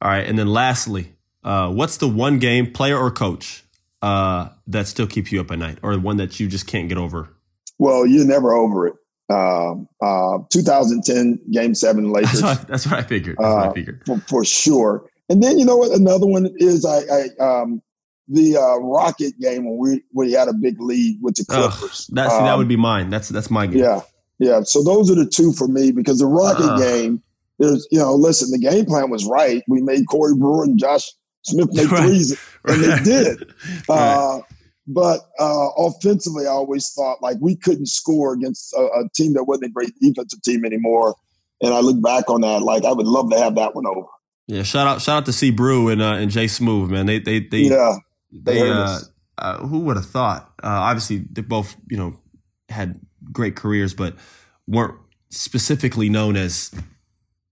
all 0.00 0.10
right. 0.10 0.26
And 0.26 0.38
then 0.38 0.46
lastly, 0.46 1.14
uh, 1.42 1.70
what's 1.70 1.96
the 1.96 2.08
one 2.08 2.38
game, 2.38 2.70
player 2.72 2.96
or 2.96 3.10
coach, 3.10 3.64
uh, 4.02 4.50
that 4.68 4.86
still 4.86 5.06
keeps 5.06 5.32
you 5.32 5.40
up 5.40 5.50
at 5.50 5.58
night 5.58 5.78
or 5.82 5.94
the 5.94 6.00
one 6.00 6.16
that 6.18 6.38
you 6.38 6.46
just 6.46 6.66
can't 6.66 6.88
get 6.88 6.98
over? 6.98 7.30
Well, 7.78 8.06
you're 8.06 8.24
never 8.26 8.52
over 8.52 8.86
it. 8.86 8.94
Um, 9.28 9.88
uh, 10.00 10.38
2010 10.50 11.40
Game 11.50 11.74
Seven 11.74 12.12
Lakers. 12.12 12.40
That's 12.40 12.58
what, 12.58 12.68
that's 12.68 12.86
what 12.86 12.98
I 12.98 13.02
figured. 13.02 13.36
That's 13.38 13.54
what 13.54 13.64
I 13.64 13.68
uh, 13.68 13.72
figured 13.72 14.02
for, 14.06 14.18
for, 14.28 14.44
sure. 14.44 15.08
And 15.28 15.42
then 15.42 15.58
you 15.58 15.64
know 15.64 15.76
what? 15.76 15.92
Another 15.92 16.26
one 16.26 16.50
is 16.56 16.84
I, 16.84 17.00
I 17.00 17.60
um, 17.60 17.82
the 18.28 18.56
uh, 18.56 18.78
Rocket 18.78 19.38
game 19.40 19.64
when 19.64 19.78
we 19.78 20.02
we 20.12 20.32
had 20.32 20.48
a 20.48 20.52
big 20.52 20.80
lead 20.80 21.18
with 21.20 21.36
the 21.36 21.44
Clippers. 21.44 22.08
Ugh, 22.10 22.16
that 22.16 22.30
um, 22.30 22.44
that 22.44 22.58
would 22.58 22.68
be 22.68 22.76
mine. 22.76 23.10
That's 23.10 23.28
that's 23.28 23.50
my 23.50 23.66
game. 23.66 23.78
Yeah, 23.78 24.00
yeah. 24.38 24.62
So 24.62 24.82
those 24.82 25.10
are 25.10 25.14
the 25.14 25.26
two 25.26 25.52
for 25.52 25.68
me 25.68 25.92
because 25.92 26.18
the 26.18 26.26
Rocket 26.26 26.72
uh, 26.72 26.78
game. 26.78 27.22
There's 27.58 27.86
you 27.92 27.98
know, 27.98 28.14
listen, 28.14 28.50
the 28.50 28.58
game 28.58 28.86
plan 28.86 29.10
was 29.10 29.24
right. 29.26 29.62
We 29.68 29.82
made 29.82 30.08
Corey 30.08 30.34
Brewer 30.34 30.64
and 30.64 30.78
Josh 30.78 31.08
Smith 31.42 31.68
make 31.72 31.90
right, 31.90 32.06
threes, 32.06 32.40
and 32.64 32.82
they 32.82 32.98
did. 33.04 33.54
right. 33.88 33.96
Uh, 33.96 34.40
but 34.86 35.20
uh, 35.38 35.68
offensively, 35.76 36.46
I 36.46 36.50
always 36.50 36.90
thought 36.92 37.22
like 37.22 37.36
we 37.40 37.54
couldn't 37.54 37.86
score 37.86 38.32
against 38.32 38.72
a, 38.74 38.80
a, 38.80 39.08
team 39.14 39.34
that 39.34 39.44
wasn't 39.44 39.66
a 39.66 39.72
great 39.72 39.92
defensive 40.00 40.42
team 40.42 40.64
anymore. 40.64 41.14
and 41.62 41.72
I 41.72 41.80
look 41.80 42.02
back 42.02 42.28
on 42.28 42.40
that 42.40 42.62
like 42.62 42.84
I 42.84 42.92
would 42.92 43.06
love 43.06 43.30
to 43.30 43.38
have 43.38 43.54
that 43.54 43.76
one 43.76 43.86
over. 43.86 44.08
Yeah, 44.48 44.62
shout 44.64 44.86
out 44.86 45.00
shout 45.00 45.18
out 45.18 45.26
to 45.26 45.32
C 45.32 45.50
Brew 45.50 45.88
and 45.88 46.02
uh, 46.02 46.14
and 46.14 46.30
J-Smoove, 46.30 46.90
man. 46.90 47.06
They 47.06 47.18
they 47.20 47.40
they 47.40 47.58
yeah 47.58 47.96
they, 48.32 48.68
uh, 48.68 48.98
uh, 49.38 49.58
who 49.58 49.80
would 49.80 49.96
have 49.96 50.06
thought? 50.06 50.52
Uh, 50.62 50.68
obviously, 50.68 51.18
they 51.30 51.42
both 51.42 51.76
you 51.88 51.96
know 51.96 52.18
had 52.68 53.00
great 53.30 53.56
careers, 53.56 53.94
but 53.94 54.16
weren't 54.66 54.98
specifically 55.30 56.08
known 56.08 56.36
as 56.36 56.70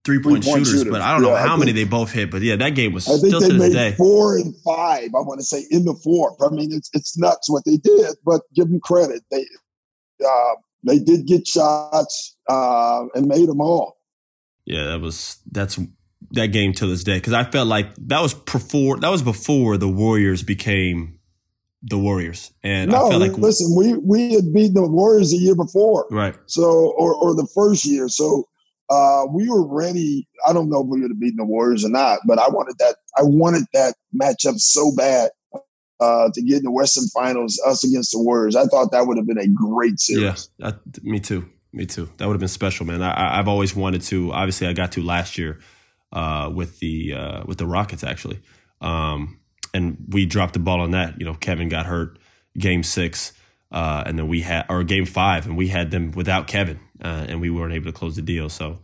three 0.03 0.21
point 0.21 0.43
shooters, 0.43 0.69
shooters, 0.69 0.91
But 0.91 1.01
I 1.01 1.13
don't 1.13 1.23
yeah, 1.23 1.29
know 1.29 1.35
how 1.35 1.57
many 1.57 1.71
they 1.71 1.83
both 1.83 2.11
hit. 2.11 2.31
But 2.31 2.41
yeah, 2.41 2.55
that 2.57 2.71
game 2.71 2.93
was 2.93 3.07
I 3.07 3.17
think 3.17 3.27
still 3.27 3.39
they 3.41 3.47
to 3.47 3.53
this 3.53 3.73
day 3.73 3.91
four 3.97 4.37
and 4.37 4.55
five. 4.65 5.09
I 5.15 5.21
want 5.21 5.39
to 5.39 5.45
say 5.45 5.65
in 5.69 5.85
the 5.85 5.95
fourth. 6.03 6.35
I 6.41 6.49
mean, 6.49 6.71
it's 6.73 6.89
it's 6.93 7.17
nuts 7.17 7.49
what 7.49 7.63
they 7.65 7.77
did, 7.77 8.15
but 8.25 8.41
give 8.55 8.69
them 8.69 8.79
credit. 8.81 9.23
They 9.31 9.45
uh, 10.25 10.55
they 10.83 10.99
did 10.99 11.25
get 11.25 11.47
shots 11.47 12.35
uh, 12.49 13.05
and 13.13 13.27
made 13.27 13.47
them 13.47 13.61
all. 13.61 13.97
Yeah, 14.65 14.85
that 14.85 15.01
was 15.01 15.37
that's 15.51 15.79
that 16.31 16.47
game 16.47 16.73
to 16.73 16.87
this 16.87 17.03
day 17.03 17.17
because 17.17 17.33
I 17.33 17.43
felt 17.43 17.67
like 17.67 17.93
that 18.07 18.21
was 18.21 18.33
before 18.33 18.97
that 18.97 19.09
was 19.09 19.21
before 19.21 19.77
the 19.77 19.89
Warriors 19.89 20.43
became 20.43 21.19
the 21.83 21.97
Warriors, 21.97 22.53
and 22.63 22.91
no, 22.91 23.07
I 23.07 23.09
felt 23.09 23.21
like 23.21 23.37
listen, 23.37 23.75
we 23.75 23.93
we 23.95 24.33
had 24.33 24.53
beaten 24.53 24.75
the 24.75 24.87
Warriors 24.87 25.31
the 25.31 25.37
year 25.37 25.55
before, 25.55 26.07
right? 26.11 26.35
So 26.45 26.93
or 26.97 27.15
or 27.15 27.35
the 27.35 27.47
first 27.55 27.85
year, 27.85 28.07
so 28.07 28.45
uh, 28.89 29.25
we 29.31 29.49
were 29.49 29.65
ready. 29.65 30.27
I 30.47 30.53
don't 30.53 30.69
know 30.69 30.81
if 30.81 30.87
we 30.87 31.01
would 31.01 31.11
have 31.11 31.19
beaten 31.19 31.37
the 31.37 31.45
Warriors 31.45 31.85
or 31.85 31.89
not, 31.89 32.19
but 32.27 32.39
I 32.39 32.49
wanted 32.49 32.77
that. 32.79 32.97
I 33.17 33.23
wanted 33.23 33.65
that 33.73 33.95
matchup 34.13 34.59
so 34.59 34.91
bad 34.95 35.31
uh, 35.99 36.29
to 36.33 36.41
get 36.41 36.57
in 36.57 36.63
the 36.63 36.71
Western 36.71 37.07
Finals, 37.07 37.61
us 37.65 37.83
against 37.83 38.11
the 38.11 38.19
Warriors. 38.19 38.55
I 38.55 38.65
thought 38.65 38.91
that 38.91 39.07
would 39.07 39.17
have 39.17 39.27
been 39.27 39.37
a 39.37 39.47
great 39.47 39.99
series. 39.99 40.49
Yeah, 40.57 40.71
me 41.03 41.19
too. 41.19 41.47
Me 41.73 41.85
too. 41.85 42.09
That 42.17 42.27
would 42.27 42.33
have 42.33 42.41
been 42.41 42.49
special, 42.49 42.85
man. 42.85 43.01
I, 43.01 43.37
have 43.37 43.47
always 43.47 43.75
wanted 43.75 44.01
to. 44.03 44.33
Obviously, 44.33 44.67
I 44.67 44.73
got 44.73 44.91
to 44.93 45.01
last 45.01 45.37
year 45.37 45.59
uh, 46.11 46.51
with 46.53 46.79
the 46.79 47.13
uh, 47.13 47.43
with 47.45 47.57
the 47.57 47.65
Rockets 47.65 48.03
actually, 48.03 48.41
um, 48.81 49.39
and 49.73 49.97
we 50.09 50.25
dropped 50.25 50.53
the 50.53 50.59
ball 50.59 50.81
on 50.81 50.91
that. 50.91 51.19
You 51.19 51.25
know, 51.25 51.35
Kevin 51.35 51.69
got 51.69 51.85
hurt 51.85 52.17
game 52.57 52.83
six, 52.83 53.33
uh, 53.71 54.03
and 54.05 54.17
then 54.17 54.27
we 54.27 54.41
had 54.41 54.65
or 54.69 54.83
game 54.83 55.05
five, 55.05 55.45
and 55.45 55.57
we 55.57 55.67
had 55.67 55.91
them 55.91 56.11
without 56.11 56.47
Kevin, 56.47 56.79
uh, 57.03 57.25
and 57.29 57.41
we 57.41 57.49
weren't 57.49 57.73
able 57.73 57.85
to 57.85 57.97
close 57.97 58.15
the 58.15 58.21
deal. 58.21 58.49
So 58.49 58.79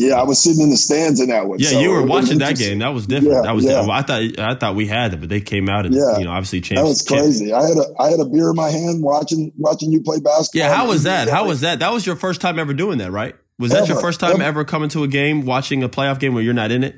yeah, 0.00 0.14
I 0.14 0.22
was 0.22 0.42
sitting 0.42 0.62
in 0.62 0.70
the 0.70 0.78
stands 0.78 1.20
in 1.20 1.28
that 1.28 1.46
one. 1.46 1.58
Yeah, 1.58 1.70
so 1.70 1.80
you 1.80 1.90
were 1.90 2.02
watching 2.02 2.38
that 2.38 2.56
game. 2.56 2.78
That 2.78 2.94
was 2.94 3.06
different. 3.06 3.34
Yeah, 3.34 3.42
that 3.42 3.54
was. 3.54 3.64
Yeah. 3.66 3.86
I 3.86 4.00
thought. 4.00 4.38
I 4.38 4.54
thought 4.54 4.74
we 4.74 4.86
had 4.86 5.12
it, 5.12 5.20
but 5.20 5.28
they 5.28 5.42
came 5.42 5.68
out 5.68 5.84
and 5.84 5.94
yeah. 5.94 6.16
you 6.16 6.24
know 6.24 6.30
obviously 6.30 6.62
changed. 6.62 6.80
That 6.80 6.86
was 6.86 7.02
crazy. 7.02 7.52
I 7.52 7.60
had 7.60 7.76
a 7.76 7.84
I 8.00 8.08
had 8.08 8.18
a 8.18 8.24
beer 8.24 8.48
in 8.48 8.56
my 8.56 8.70
hand 8.70 9.02
watching 9.02 9.52
watching 9.58 9.92
you 9.92 10.00
play 10.00 10.18
basketball. 10.18 10.70
Yeah, 10.70 10.74
how 10.74 10.88
was 10.88 11.02
that? 11.02 11.28
How 11.28 11.46
was 11.46 11.60
that? 11.60 11.80
That 11.80 11.92
was 11.92 12.06
your 12.06 12.16
first 12.16 12.40
time 12.40 12.58
ever 12.58 12.72
doing 12.72 12.96
that, 12.98 13.10
right? 13.10 13.36
Was 13.60 13.72
ever, 13.72 13.82
that 13.82 13.88
your 13.92 14.00
first 14.00 14.20
time 14.20 14.36
ever. 14.36 14.42
ever 14.42 14.64
coming 14.64 14.88
to 14.88 15.04
a 15.04 15.08
game, 15.08 15.44
watching 15.44 15.82
a 15.82 15.88
playoff 15.88 16.18
game 16.18 16.32
where 16.32 16.42
you're 16.42 16.54
not 16.54 16.70
in 16.70 16.82
it? 16.82 16.96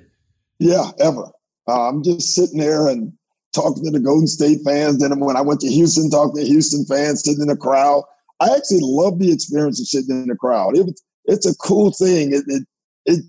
Yeah, 0.60 0.92
ever. 1.00 1.24
Uh, 1.68 1.88
I'm 1.88 2.04
just 2.04 2.34
sitting 2.34 2.58
there 2.58 2.86
and 2.86 3.12
talking 3.52 3.84
to 3.84 3.90
the 3.90 4.00
Golden 4.00 4.28
State 4.28 4.58
fans. 4.64 4.98
Then 4.98 5.18
when 5.18 5.36
I 5.36 5.40
went 5.40 5.60
to 5.60 5.68
Houston, 5.68 6.08
talking 6.08 6.36
to 6.36 6.46
Houston 6.46 6.84
fans, 6.86 7.24
sitting 7.24 7.42
in 7.42 7.48
the 7.48 7.56
crowd. 7.56 8.04
I 8.40 8.46
actually 8.56 8.80
love 8.80 9.18
the 9.18 9.32
experience 9.32 9.80
of 9.80 9.86
sitting 9.86 10.22
in 10.22 10.28
the 10.28 10.36
crowd. 10.36 10.76
It 10.76 11.00
it's 11.24 11.46
a 11.46 11.56
cool 11.56 11.92
thing. 11.92 12.32
It, 12.32 12.44
it 12.46 12.66
it 13.06 13.24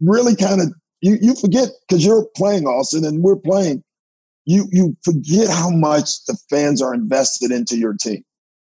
really 0.00 0.36
kind 0.36 0.60
of 0.60 0.72
you 1.00 1.16
you 1.20 1.34
forget 1.34 1.68
because 1.88 2.04
you're 2.04 2.26
playing 2.36 2.66
Austin 2.66 3.04
and 3.04 3.22
we're 3.22 3.36
playing. 3.36 3.82
You 4.44 4.66
you 4.70 4.96
forget 5.02 5.48
how 5.48 5.70
much 5.70 6.24
the 6.26 6.38
fans 6.50 6.80
are 6.80 6.94
invested 6.94 7.50
into 7.50 7.76
your 7.76 7.94
team, 7.94 8.22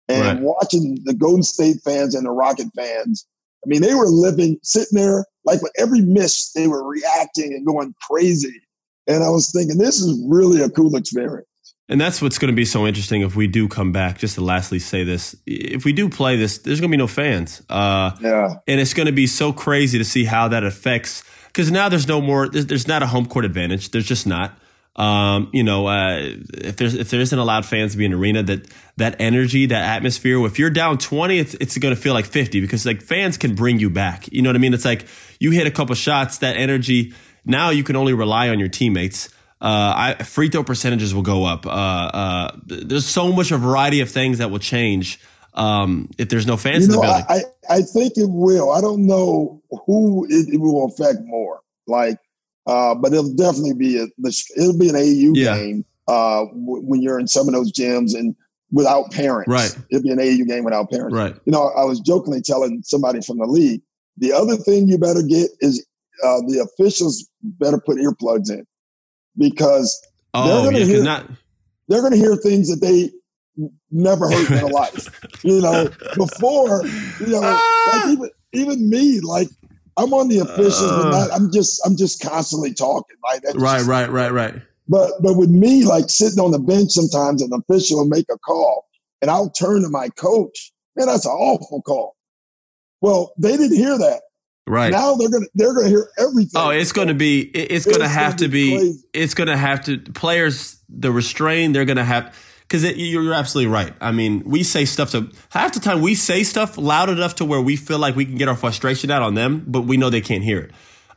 and 0.09 0.23
right. 0.23 0.41
watching 0.41 0.99
the 1.05 1.15
Golden 1.15 1.43
State 1.43 1.77
fans 1.85 2.15
and 2.15 2.27
the 2.27 2.31
Rocket 2.31 2.69
fans. 2.77 3.27
I 3.65 3.69
mean, 3.69 3.83
they 3.83 3.95
were 3.95 4.07
living, 4.07 4.59
sitting 4.63 4.99
there 4.99 5.25
like 5.45 5.63
with 5.63 5.73
every 5.79 6.01
miss, 6.01 6.53
they 6.53 6.67
were 6.69 6.87
reacting 6.87 7.53
and 7.53 7.67
going 7.67 7.95
crazy. 8.09 8.63
And 9.07 9.25
I 9.25 9.31
was 9.31 9.51
thinking, 9.53 9.79
this 9.79 10.01
is 10.01 10.23
really 10.29 10.61
a 10.63 10.71
cool 10.71 10.97
experience. 10.97 11.47
And 11.89 12.01
that's 12.01 12.23
what's 12.23 12.39
going 12.39 12.53
to 12.53 12.57
be 12.57 12.65
so 12.65 12.87
interesting 12.87 13.23
if 13.23 13.35
we 13.35 13.49
do 13.49 13.67
come 13.67 13.91
back. 13.91 14.19
Just 14.19 14.37
to 14.37 14.43
lastly 14.43 14.79
say 14.79 15.03
this: 15.03 15.35
if 15.45 15.85
we 15.85 15.93
do 15.93 16.09
play 16.09 16.37
this, 16.37 16.59
there's 16.59 16.79
going 16.79 16.89
to 16.89 16.97
be 16.97 16.99
no 16.99 17.09
fans. 17.09 17.63
Uh, 17.69 18.13
yeah, 18.21 18.55
and 18.69 18.81
it's 18.81 18.95
going 18.95 19.07
to 19.07 19.13
be 19.13 19.27
so 19.27 19.53
crazy 19.53 19.99
to 19.99 20.05
see 20.05 20.25
how 20.25 20.47
that 20.49 20.63
affects. 20.63 21.25
Because 21.49 21.73
now 21.73 21.89
there's 21.89 22.07
no 22.07 22.21
more. 22.21 22.49
There's, 22.49 22.67
there's, 22.67 22.87
not 22.87 23.03
a 23.03 23.09
home 23.09 23.27
court 23.27 23.45
advantage. 23.45 23.91
There's 23.91 24.07
just 24.07 24.25
not. 24.25 24.57
Um, 24.97 25.51
you 25.53 25.63
know, 25.63 25.87
uh, 25.87 26.19
if 26.53 26.77
there's 26.77 26.95
if 26.95 27.11
there 27.11 27.21
isn't 27.21 27.39
allowed 27.39 27.65
fans 27.65 27.93
to 27.93 27.99
be 27.99 28.05
in 28.05 28.13
arena, 28.13 28.43
that 28.43 28.67
that 28.97 29.17
energy, 29.21 29.67
that 29.67 29.97
atmosphere. 29.97 30.45
If 30.45 30.59
you're 30.59 30.71
down 30.71 30.99
twenty, 30.99 31.39
it's 31.39 31.55
it's 31.55 31.79
going 31.79 31.95
to 31.95 32.01
feel 32.01 32.13
like 32.13 32.27
fifty 32.27 32.61
because 32.61 32.85
like 32.85 33.01
fans 33.03 33.39
can 33.39 33.55
bring 33.55 33.79
you 33.79 33.89
back. 33.89 34.31
You 34.33 34.43
know 34.43 34.51
what 34.51 34.57
I 34.57 34.59
mean? 34.59 34.75
It's 34.75 34.85
like 34.85 35.07
you 35.39 35.53
hit 35.53 35.67
a 35.67 35.71
couple 35.71 35.95
shots, 35.95 36.39
that 36.39 36.57
energy. 36.57 37.15
Now 37.45 37.71
you 37.71 37.85
can 37.85 37.97
only 37.97 38.13
rely 38.13 38.49
on 38.49 38.59
your 38.59 38.69
teammates. 38.69 39.29
Uh, 39.61 40.15
I, 40.19 40.23
free 40.23 40.49
throw 40.49 40.65
percentages 40.65 41.15
will 41.15 41.23
go 41.23 41.45
up. 41.45 41.67
Uh, 41.67 41.71
uh, 41.71 42.57
there's 42.65 43.07
so 43.07 43.31
much 43.31 43.51
a 43.53 43.59
variety 43.59 44.01
of 44.01 44.11
things 44.11 44.39
that 44.39 44.51
will 44.51 44.59
change 44.59 45.21
um, 45.53 46.09
if 46.17 46.31
there's 46.31 46.47
no 46.47 46.57
fans 46.57 46.87
you 46.87 46.95
know, 46.95 47.03
in 47.03 47.09
the 47.09 47.25
building. 47.29 47.45
I, 47.69 47.75
I 47.75 47.83
think 47.83 48.15
it 48.17 48.29
will. 48.29 48.73
I 48.73 48.81
don't 48.81 49.07
know 49.07 49.63
who 49.87 50.27
it, 50.31 50.49
it 50.55 50.59
will 50.59 50.87
affect 50.87 51.21
more. 51.25 51.61
Like, 51.87 52.19
uh, 52.67 52.95
but 52.95 53.13
it'll 53.13 53.35
definitely 53.35 53.75
be 53.75 53.99
a, 53.99 54.07
it'll 54.57 54.79
be 54.79 54.89
an 54.89 54.95
AAU 54.95 55.33
yeah. 55.35 55.57
game 55.57 55.85
uh, 56.09 56.45
w- 56.47 56.83
when 56.83 57.03
you're 57.03 57.19
in 57.19 57.27
some 57.27 57.49
of 57.49 57.55
those 57.55 57.73
gyms 57.73 58.15
and 58.15 58.35
without 58.71 59.11
parents. 59.11 59.49
Right. 59.49 59.77
It'll 59.91 60.03
be 60.03 60.11
an 60.11 60.19
AAU 60.19 60.47
game 60.47 60.65
without 60.65 60.91
parents. 60.91 61.15
Right. 61.15 61.35
You 61.45 61.53
know, 61.53 61.73
I 61.77 61.85
was 61.85 62.01
jokingly 62.01 62.43
telling 62.43 62.83
somebody 62.85 63.21
from 63.21 63.39
the 63.39 63.47
league. 63.47 63.83
The 64.19 64.33
other 64.33 64.57
thing 64.57 64.89
you 64.89 64.99
better 64.99 65.23
get 65.23 65.51
is 65.61 65.85
uh, 66.23 66.41
the 66.47 66.61
officials 66.61 67.29
better 67.43 67.81
put 67.81 67.97
earplugs 67.97 68.51
in 68.51 68.67
because 69.39 70.01
oh, 70.35 70.47
they're 70.47 70.71
going 70.71 70.75
to 70.75 70.81
yeah, 70.81 70.87
hear 70.97 71.05
not- 71.05 71.27
they're 71.89 72.01
going 72.01 72.13
to 72.13 72.19
hear 72.19 72.37
things 72.37 72.69
that 72.69 72.81
they 72.81 73.11
never 73.91 74.31
heard 74.31 74.49
in 74.51 74.57
their 74.57 74.67
life. 74.69 75.09
You 75.43 75.61
know, 75.61 75.89
before 76.17 76.87
you 77.21 77.29
know, 77.29 77.41
like 77.41 78.07
even 78.09 78.31
even 78.53 78.91
me, 78.91 79.21
like 79.21 79.49
I'm 79.97 80.13
on 80.15 80.29
the 80.29 80.39
officials, 80.39 80.91
uh, 80.91 81.03
but 81.03 81.11
not, 81.11 81.33
I'm 81.33 81.53
just 81.53 81.81
I'm 81.87 81.97
just 81.97 82.23
constantly 82.23 82.73
talking. 82.73 83.17
Right, 83.25 83.41
right, 83.45 83.79
just, 83.79 83.89
right, 83.89 84.11
right, 84.11 84.33
right. 84.33 84.55
But 84.89 85.13
but 85.23 85.35
with 85.35 85.51
me, 85.51 85.85
like 85.85 86.09
sitting 86.09 86.41
on 86.41 86.51
the 86.51 86.59
bench, 86.59 86.91
sometimes 86.91 87.43
an 87.43 87.51
official 87.53 87.99
will 87.99 88.09
make 88.09 88.27
a 88.31 88.39
call, 88.39 88.89
and 89.23 89.31
I'll 89.31 89.51
turn 89.51 89.83
to 89.83 89.89
my 89.89 90.09
coach. 90.11 90.73
Man, 90.97 91.07
that's 91.07 91.27
an 91.27 91.33
awful 91.33 91.83
call. 91.83 92.17
Well, 93.01 93.33
they 93.39 93.57
didn't 93.57 93.77
hear 93.77 93.97
that. 93.97 94.23
Right 94.67 94.93
now, 94.93 95.15
they're 95.15 95.31
gonna 95.31 95.47
they're 95.55 95.75
gonna 95.75 95.89
hear 95.89 96.09
everything. 96.19 96.61
Oh, 96.61 96.71
it's 96.71 96.93
gonna 96.93 97.15
be 97.15 97.41
it's, 97.41 97.87
gonna 97.87 98.09
have 98.09 98.37
to 98.37 98.49
be, 98.49 98.79
be 98.79 98.99
it's 99.13 99.35
gonna 99.35 99.57
have 99.57 99.85
to 99.87 99.99
players 99.99 100.81
the 100.89 101.11
restrain. 101.11 101.73
They're 101.73 101.85
gonna 101.85 102.05
have 102.05 102.37
because 102.71 102.85
you're, 102.85 103.23
you're 103.25 103.35
absolutely 103.35 103.73
right. 103.73 103.93
I 104.01 104.13
mean, 104.13 104.45
we 104.45 104.63
say 104.63 104.85
stuff 104.85 105.11
to 105.11 105.29
half 105.49 105.73
the 105.73 105.81
time 105.81 106.01
we 106.01 106.15
say 106.15 106.45
stuff 106.45 106.79
loud 106.79 107.11
enough 107.11 107.35
to 107.37 107.45
where 107.45 107.61
we 107.61 107.75
feel 107.75 107.99
like 107.99 108.15
we 108.15 108.25
can 108.25 108.37
get 108.37 108.47
our 108.47 108.55
frustration 108.55 109.11
out 109.11 109.23
on 109.23 109.35
them, 109.35 109.65
but 109.67 109.83
we 109.83 109.97
know 109.97 110.09
they 110.09 110.21
can't 110.21 110.45
hear 110.45 110.61
it. 110.61 110.71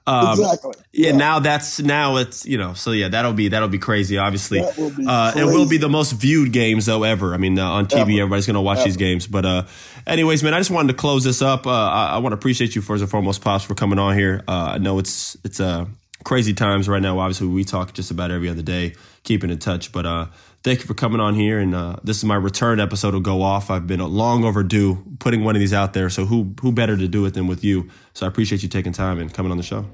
Um, 0.05 0.39
exactly. 0.39 0.73
Yeah. 0.91 1.09
And 1.09 1.19
now 1.19 1.39
that's 1.39 1.79
now 1.79 2.17
it's 2.17 2.45
you 2.45 2.57
know 2.57 2.73
so 2.73 2.91
yeah 2.91 3.07
that'll 3.07 3.33
be 3.33 3.49
that'll 3.49 3.69
be 3.69 3.77
crazy. 3.77 4.17
Obviously, 4.17 4.61
will 4.77 4.89
be 4.89 5.05
uh, 5.07 5.31
it 5.33 5.45
will 5.45 5.69
be 5.69 5.77
the 5.77 5.87
most 5.87 6.11
viewed 6.13 6.51
games 6.51 6.87
though 6.87 7.03
ever. 7.03 7.33
I 7.33 7.37
mean 7.37 7.57
uh, 7.57 7.69
on 7.69 7.85
TV 7.85 8.01
ever. 8.01 8.23
everybody's 8.23 8.47
gonna 8.47 8.61
watch 8.61 8.79
ever. 8.79 8.85
these 8.85 8.97
games. 8.97 9.27
But 9.27 9.45
uh, 9.45 9.63
anyways, 10.05 10.43
man, 10.43 10.53
I 10.53 10.59
just 10.59 10.71
wanted 10.71 10.89
to 10.89 10.97
close 10.97 11.23
this 11.23 11.41
up. 11.41 11.65
Uh, 11.67 11.71
I, 11.71 12.07
I 12.07 12.17
want 12.17 12.33
to 12.33 12.35
appreciate 12.37 12.75
you 12.75 12.81
first 12.81 13.01
and 13.01 13.09
foremost, 13.09 13.41
pops, 13.41 13.63
for 13.63 13.75
coming 13.75 13.97
on 13.97 14.17
here. 14.17 14.43
Uh, 14.45 14.73
I 14.73 14.77
know 14.77 14.99
it's 14.99 15.37
it's 15.45 15.61
uh, 15.61 15.85
crazy 16.25 16.53
times 16.53 16.89
right 16.89 17.01
now. 17.01 17.19
Obviously, 17.19 17.47
we 17.47 17.63
talk 17.63 17.93
just 17.93 18.11
about 18.11 18.29
every 18.29 18.49
other 18.49 18.61
day, 18.61 18.95
keeping 19.23 19.51
in 19.51 19.59
touch. 19.59 19.93
But 19.93 20.05
uh, 20.05 20.25
thank 20.63 20.79
you 20.79 20.85
for 20.85 20.93
coming 20.93 21.19
on 21.19 21.35
here. 21.35 21.59
And 21.59 21.75
uh, 21.75 21.97
this 22.03 22.17
is 22.17 22.25
my 22.25 22.35
return 22.35 22.79
episode 22.79 23.13
will 23.13 23.21
go 23.21 23.41
off. 23.41 23.69
I've 23.69 23.85
been 23.85 23.99
long 23.99 24.43
overdue 24.43 25.03
putting 25.19 25.43
one 25.43 25.55
of 25.55 25.59
these 25.59 25.73
out 25.73 25.93
there. 25.93 26.09
So 26.09 26.25
who 26.25 26.53
who 26.61 26.71
better 26.71 26.97
to 26.97 27.07
do 27.07 27.25
it 27.25 27.33
than 27.33 27.47
with 27.47 27.63
you? 27.63 27.89
So 28.13 28.25
I 28.25 28.29
appreciate 28.29 28.63
you 28.63 28.69
taking 28.69 28.93
time 28.93 29.19
and 29.19 29.33
coming 29.33 29.51
on 29.51 29.57
the 29.57 29.63
show. 29.63 29.85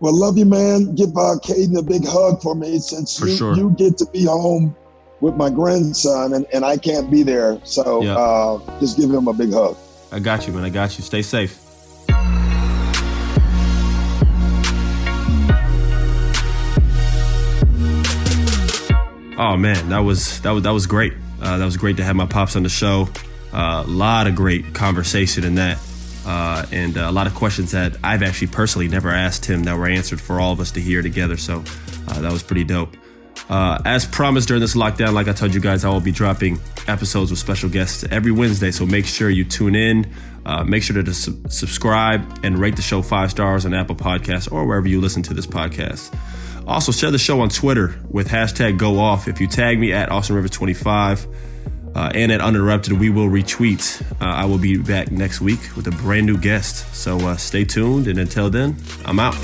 Well, 0.00 0.18
love 0.18 0.36
you, 0.36 0.46
man. 0.46 0.94
Give 0.94 1.10
uh, 1.10 1.38
Caden 1.44 1.78
a 1.78 1.82
big 1.82 2.04
hug 2.04 2.42
for 2.42 2.54
me 2.54 2.78
since 2.80 3.18
for 3.18 3.28
you, 3.28 3.36
sure. 3.36 3.56
you 3.56 3.70
get 3.70 3.98
to 3.98 4.06
be 4.06 4.24
home 4.24 4.74
with 5.20 5.36
my 5.36 5.48
grandson 5.48 6.32
and, 6.34 6.44
and 6.52 6.64
I 6.64 6.76
can't 6.76 7.08
be 7.08 7.22
there. 7.22 7.60
So 7.64 8.02
yeah. 8.02 8.16
uh, 8.16 8.80
just 8.80 8.98
give 8.98 9.10
him 9.10 9.28
a 9.28 9.32
big 9.32 9.52
hug. 9.52 9.76
I 10.10 10.18
got 10.18 10.46
you, 10.46 10.52
man. 10.52 10.64
I 10.64 10.70
got 10.70 10.98
you. 10.98 11.04
Stay 11.04 11.22
safe. 11.22 11.61
Oh 19.44 19.56
man, 19.56 19.88
that 19.88 19.98
was 19.98 20.40
that 20.42 20.52
was 20.52 20.62
that 20.62 20.70
was 20.70 20.86
great. 20.86 21.14
Uh, 21.40 21.58
that 21.58 21.64
was 21.64 21.76
great 21.76 21.96
to 21.96 22.04
have 22.04 22.14
my 22.14 22.26
pops 22.26 22.54
on 22.54 22.62
the 22.62 22.68
show. 22.68 23.08
A 23.52 23.56
uh, 23.56 23.84
lot 23.88 24.28
of 24.28 24.36
great 24.36 24.72
conversation 24.72 25.42
in 25.42 25.56
that 25.56 25.78
uh, 26.24 26.64
and 26.70 26.96
uh, 26.96 27.08
a 27.08 27.10
lot 27.10 27.26
of 27.26 27.34
questions 27.34 27.72
that 27.72 27.96
I've 28.04 28.22
actually 28.22 28.46
personally 28.46 28.86
never 28.86 29.10
asked 29.10 29.44
him 29.44 29.64
that 29.64 29.76
were 29.76 29.88
answered 29.88 30.20
for 30.20 30.38
all 30.38 30.52
of 30.52 30.60
us 30.60 30.70
to 30.72 30.80
hear 30.80 31.02
together. 31.02 31.36
So 31.36 31.64
uh, 32.06 32.20
that 32.20 32.30
was 32.30 32.44
pretty 32.44 32.62
dope. 32.62 32.96
Uh, 33.48 33.82
as 33.84 34.06
promised 34.06 34.46
during 34.46 34.60
this 34.60 34.76
lockdown, 34.76 35.12
like 35.12 35.26
I 35.26 35.32
told 35.32 35.52
you 35.52 35.60
guys, 35.60 35.84
I 35.84 35.88
will 35.88 36.00
be 36.00 36.12
dropping 36.12 36.60
episodes 36.86 37.32
with 37.32 37.40
special 37.40 37.68
guests 37.68 38.04
every 38.12 38.30
Wednesday. 38.30 38.70
So 38.70 38.86
make 38.86 39.06
sure 39.06 39.28
you 39.28 39.44
tune 39.44 39.74
in. 39.74 40.08
Uh, 40.46 40.62
make 40.62 40.84
sure 40.84 41.02
to 41.02 41.12
su- 41.12 41.42
subscribe 41.48 42.22
and 42.44 42.60
rate 42.60 42.76
the 42.76 42.82
show 42.82 43.02
five 43.02 43.32
stars 43.32 43.66
on 43.66 43.74
Apple 43.74 43.96
Podcasts 43.96 44.50
or 44.52 44.64
wherever 44.66 44.86
you 44.86 45.00
listen 45.00 45.24
to 45.24 45.34
this 45.34 45.48
podcast. 45.48 46.16
Also, 46.66 46.92
share 46.92 47.10
the 47.10 47.18
show 47.18 47.40
on 47.40 47.48
Twitter 47.48 47.94
with 48.08 48.28
hashtag 48.28 48.78
go 48.78 48.98
off. 48.98 49.28
If 49.28 49.40
you 49.40 49.46
tag 49.46 49.78
me 49.78 49.92
at 49.92 50.10
Austin 50.10 50.36
Rivers 50.36 50.52
25 50.52 51.26
uh, 51.94 52.12
and 52.14 52.32
at 52.32 52.40
Uninterrupted, 52.40 52.92
we 52.98 53.10
will 53.10 53.28
retweet. 53.28 54.02
Uh, 54.20 54.24
I 54.24 54.44
will 54.44 54.58
be 54.58 54.78
back 54.78 55.10
next 55.10 55.40
week 55.40 55.60
with 55.76 55.86
a 55.88 55.90
brand 55.90 56.26
new 56.26 56.38
guest. 56.38 56.94
So 56.94 57.18
uh, 57.18 57.36
stay 57.36 57.64
tuned. 57.64 58.06
And 58.06 58.18
until 58.18 58.48
then, 58.48 58.76
I'm 59.04 59.18
out. 59.18 59.36